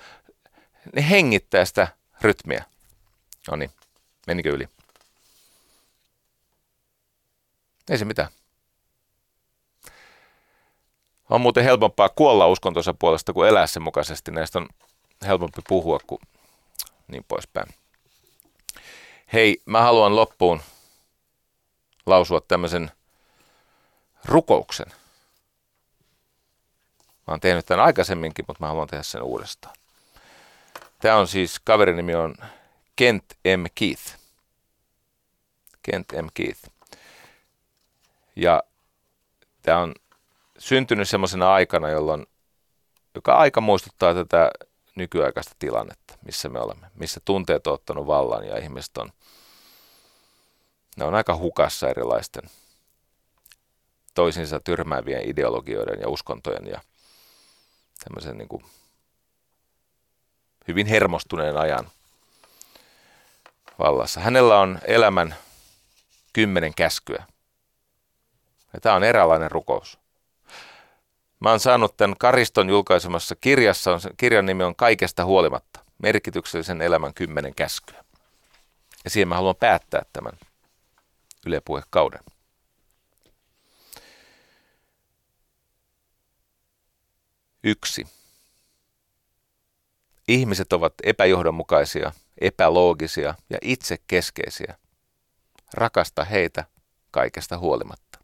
ne 0.95 1.11
hengittää 1.11 1.65
sitä 1.65 1.89
rytmiä. 2.21 2.65
No 3.51 3.57
niin, 3.57 3.71
menikö 4.27 4.51
yli? 4.51 4.69
Ei 7.91 7.99
se 7.99 8.05
mitään. 8.05 8.29
On 11.31 11.41
muuten 11.41 11.65
helpompaa 11.65 12.09
kuolla 12.09 12.47
uskontonsa 12.47 12.95
puolesta 12.95 13.33
kuin 13.33 13.49
elää 13.49 13.67
sen 13.67 13.83
mukaisesti. 13.83 14.31
Näistä 14.31 14.59
on 14.59 14.69
helpompi 15.27 15.63
puhua 15.69 15.99
kuin 16.07 16.21
niin 17.09 17.25
poispäin. 17.29 17.75
Hei, 19.33 19.63
mä 19.67 19.83
haluan 19.83 20.17
loppuun 20.17 20.63
lausua 22.07 22.41
tämmöisen 22.41 22.91
rukouksen. 24.25 24.87
Mä 27.27 27.33
oon 27.33 27.41
tehnyt 27.41 27.67
tämän 27.67 27.85
aikaisemminkin, 27.85 28.45
mutta 28.49 28.65
mä 28.65 28.69
haluan 28.69 28.89
tehdä 28.89 29.03
sen 29.03 29.23
uudestaan. 29.23 29.75
Tämä 31.03 31.17
on 31.17 31.29
siis, 31.29 31.61
kaverin 31.65 31.97
nimi 31.97 32.15
on 32.15 32.35
Kent 32.97 33.25
M. 33.45 33.65
Keith. 33.75 34.03
Kent 35.83 36.07
M. 36.13 36.27
Keith. 36.35 36.61
Ja 38.37 38.63
tämä 39.63 39.79
on 39.79 39.95
syntynyt 40.59 41.09
semmoisena 41.09 41.53
aikana, 41.53 41.89
jolloin, 41.89 42.27
joka 43.15 43.35
aika 43.35 43.61
muistuttaa 43.61 44.15
tätä 44.15 44.51
nykyaikaista 44.95 45.57
tilannetta, 45.59 46.19
missä 46.25 46.49
me 46.49 46.61
olemme, 46.61 46.87
missä 46.95 47.21
tunteet 47.25 47.67
on 47.67 47.75
ottanut 47.75 48.07
vallan 48.07 48.47
ja 48.47 48.59
ihmiset 48.59 48.97
on, 48.97 49.13
ne 50.97 51.05
on 51.05 51.15
aika 51.15 51.37
hukassa 51.37 51.89
erilaisten 51.89 52.43
toisinsa 54.15 54.61
tyrmäävien 54.61 55.29
ideologioiden 55.29 56.01
ja 56.01 56.09
uskontojen 56.09 56.67
ja 56.67 56.81
tämmöisen 58.05 58.39
niin 58.39 58.49
kuin 58.49 58.65
hyvin 60.69 60.87
hermostuneen 60.87 61.57
ajan 61.57 61.91
vallassa. 63.79 64.21
Hänellä 64.21 64.59
on 64.59 64.79
elämän 64.85 65.35
kymmenen 66.33 66.75
käskyä. 66.75 67.25
Ja 68.73 68.81
tämä 68.81 68.95
on 68.95 69.05
eräänlainen 69.05 69.51
rukous. 69.51 69.99
Mä 71.41 71.51
oon 71.51 71.61
saanut 71.61 71.97
tämän 71.97 72.17
Kariston 72.19 72.69
julkaisemassa 72.69 73.37
kirjassa, 73.37 73.99
kirjan 74.17 74.47
nimi 74.47 74.65
on 74.65 74.77
Kaikesta 74.77 75.25
huolimatta, 75.25 75.81
merkityksellisen 75.99 76.83
elämän 76.83 77.15
kymmenen 77.15 77.55
käskyä. 77.55 78.05
Ja 79.05 79.11
siihen 79.11 79.29
mä 79.29 79.35
haluan 79.35 79.57
päättää 79.57 80.03
tämän 80.13 80.33
ylepuhekauden. 81.47 82.21
Yksi. 87.65 88.22
Ihmiset 90.29 90.73
ovat 90.73 90.95
epäjohdonmukaisia, 91.03 92.13
epäloogisia 92.41 93.35
ja 93.51 93.59
itsekeskeisiä. 93.63 94.79
Rakasta 95.75 96.25
heitä 96.25 96.65
kaikesta 97.11 97.59
huolimatta. 97.59 98.19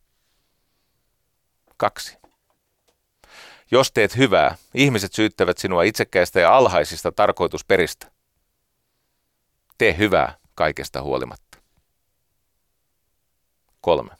Kaksi. 1.76 2.18
Jos 3.70 3.92
teet 3.92 4.16
hyvää, 4.16 4.56
ihmiset 4.74 5.12
syyttävät 5.12 5.58
sinua 5.58 5.82
itsekkäistä 5.82 6.40
ja 6.40 6.56
alhaisista 6.56 7.12
tarkoitusperistä. 7.12 8.10
Tee 9.78 9.96
hyvää 9.96 10.36
kaikesta 10.54 11.02
huolimatta. 11.02 11.58
Kolme. 13.80 14.10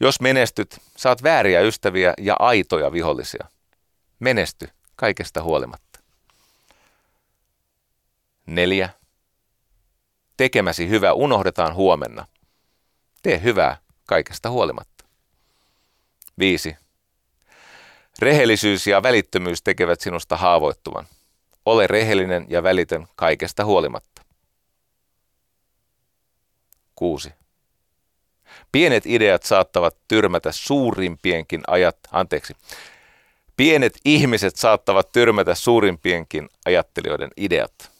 Jos 0.00 0.20
menestyt, 0.20 0.80
saat 0.96 1.22
vääriä 1.22 1.60
ystäviä 1.60 2.14
ja 2.18 2.36
aitoja 2.38 2.92
vihollisia. 2.92 3.46
Menesty 4.20 4.68
kaikesta 4.96 5.42
huolimatta. 5.42 5.85
Neljä. 8.46 8.88
Tekemäsi 10.36 10.88
hyvä 10.88 11.12
unohdetaan 11.12 11.74
huomenna. 11.74 12.26
Tee 13.22 13.42
hyvää 13.42 13.76
kaikesta 14.06 14.50
huolimatta. 14.50 15.04
Viisi. 16.38 16.76
Rehellisyys 18.18 18.86
ja 18.86 19.02
välittömyys 19.02 19.62
tekevät 19.62 20.00
sinusta 20.00 20.36
haavoittuvan. 20.36 21.06
Ole 21.66 21.86
rehellinen 21.86 22.46
ja 22.48 22.62
välitön 22.62 23.06
kaikesta 23.16 23.64
huolimatta. 23.64 24.22
6. 26.94 27.30
Pienet 28.72 29.06
ideat 29.06 29.42
saattavat 29.42 29.96
tyrmätä 30.08 30.52
suurimpienkin 30.52 31.62
ajat, 31.66 31.98
anteeksi, 32.12 32.54
pienet 33.56 33.98
ihmiset 34.04 34.56
saattavat 34.56 35.12
tyrmätä 35.12 35.54
suurimpienkin 35.54 36.48
ajattelijoiden 36.64 37.30
ideat. 37.36 37.95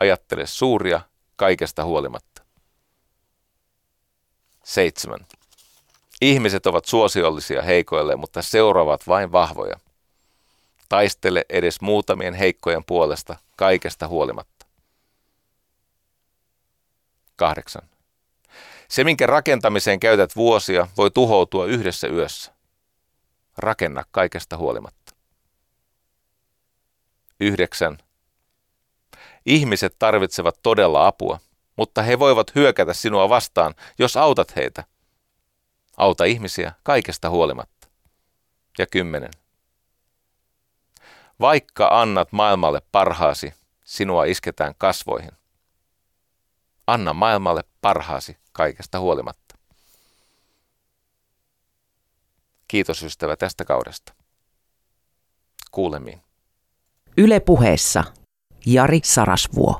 Ajattele 0.00 0.46
suuria 0.46 1.00
kaikesta 1.36 1.84
huolimatta. 1.84 2.42
7. 4.64 5.26
Ihmiset 6.20 6.66
ovat 6.66 6.84
suosiollisia 6.84 7.62
heikoille, 7.62 8.16
mutta 8.16 8.42
seuraavat 8.42 9.06
vain 9.08 9.32
vahvoja. 9.32 9.76
Taistele 10.88 11.44
edes 11.48 11.80
muutamien 11.80 12.34
heikkojen 12.34 12.84
puolesta 12.84 13.36
kaikesta 13.56 14.08
huolimatta. 14.08 14.66
8. 17.36 17.82
Se, 18.88 19.04
minkä 19.04 19.26
rakentamiseen 19.26 20.00
käytät 20.00 20.36
vuosia, 20.36 20.88
voi 20.96 21.10
tuhoutua 21.10 21.66
yhdessä 21.66 22.08
yössä. 22.08 22.52
Rakenna 23.56 24.04
kaikesta 24.10 24.56
huolimatta. 24.56 25.14
9. 27.40 27.98
Ihmiset 29.48 29.96
tarvitsevat 29.98 30.58
todella 30.62 31.06
apua, 31.06 31.38
mutta 31.76 32.02
he 32.02 32.18
voivat 32.18 32.54
hyökätä 32.54 32.94
sinua 32.94 33.28
vastaan, 33.28 33.74
jos 33.98 34.16
autat 34.16 34.56
heitä– 34.56 34.84
Auta 35.98 36.24
ihmisiä 36.24 36.72
kaikesta 36.82 37.30
huolimatta. 37.30 37.88
Ja 38.78 38.86
kymmenen. 38.86 39.30
Vaikka 41.40 41.88
annat 41.92 42.32
maailmalle 42.32 42.82
parhaasi, 42.92 43.54
sinua 43.84 44.24
isketään 44.24 44.74
kasvoihin. 44.78 45.30
Anna 46.86 47.12
maailmalle 47.12 47.64
parhaasi 47.80 48.36
kaikesta 48.52 49.00
huolimatta. 49.00 49.54
Kiitos 52.68 53.02
ystävä 53.02 53.36
tästä 53.36 53.64
kaudesta. 53.64 54.12
Kuulemiin. 55.70 56.22
Yle 57.16 57.40
puheessa 57.40 58.04
Jari 58.66 59.00
Sarasvuo. 59.04 59.76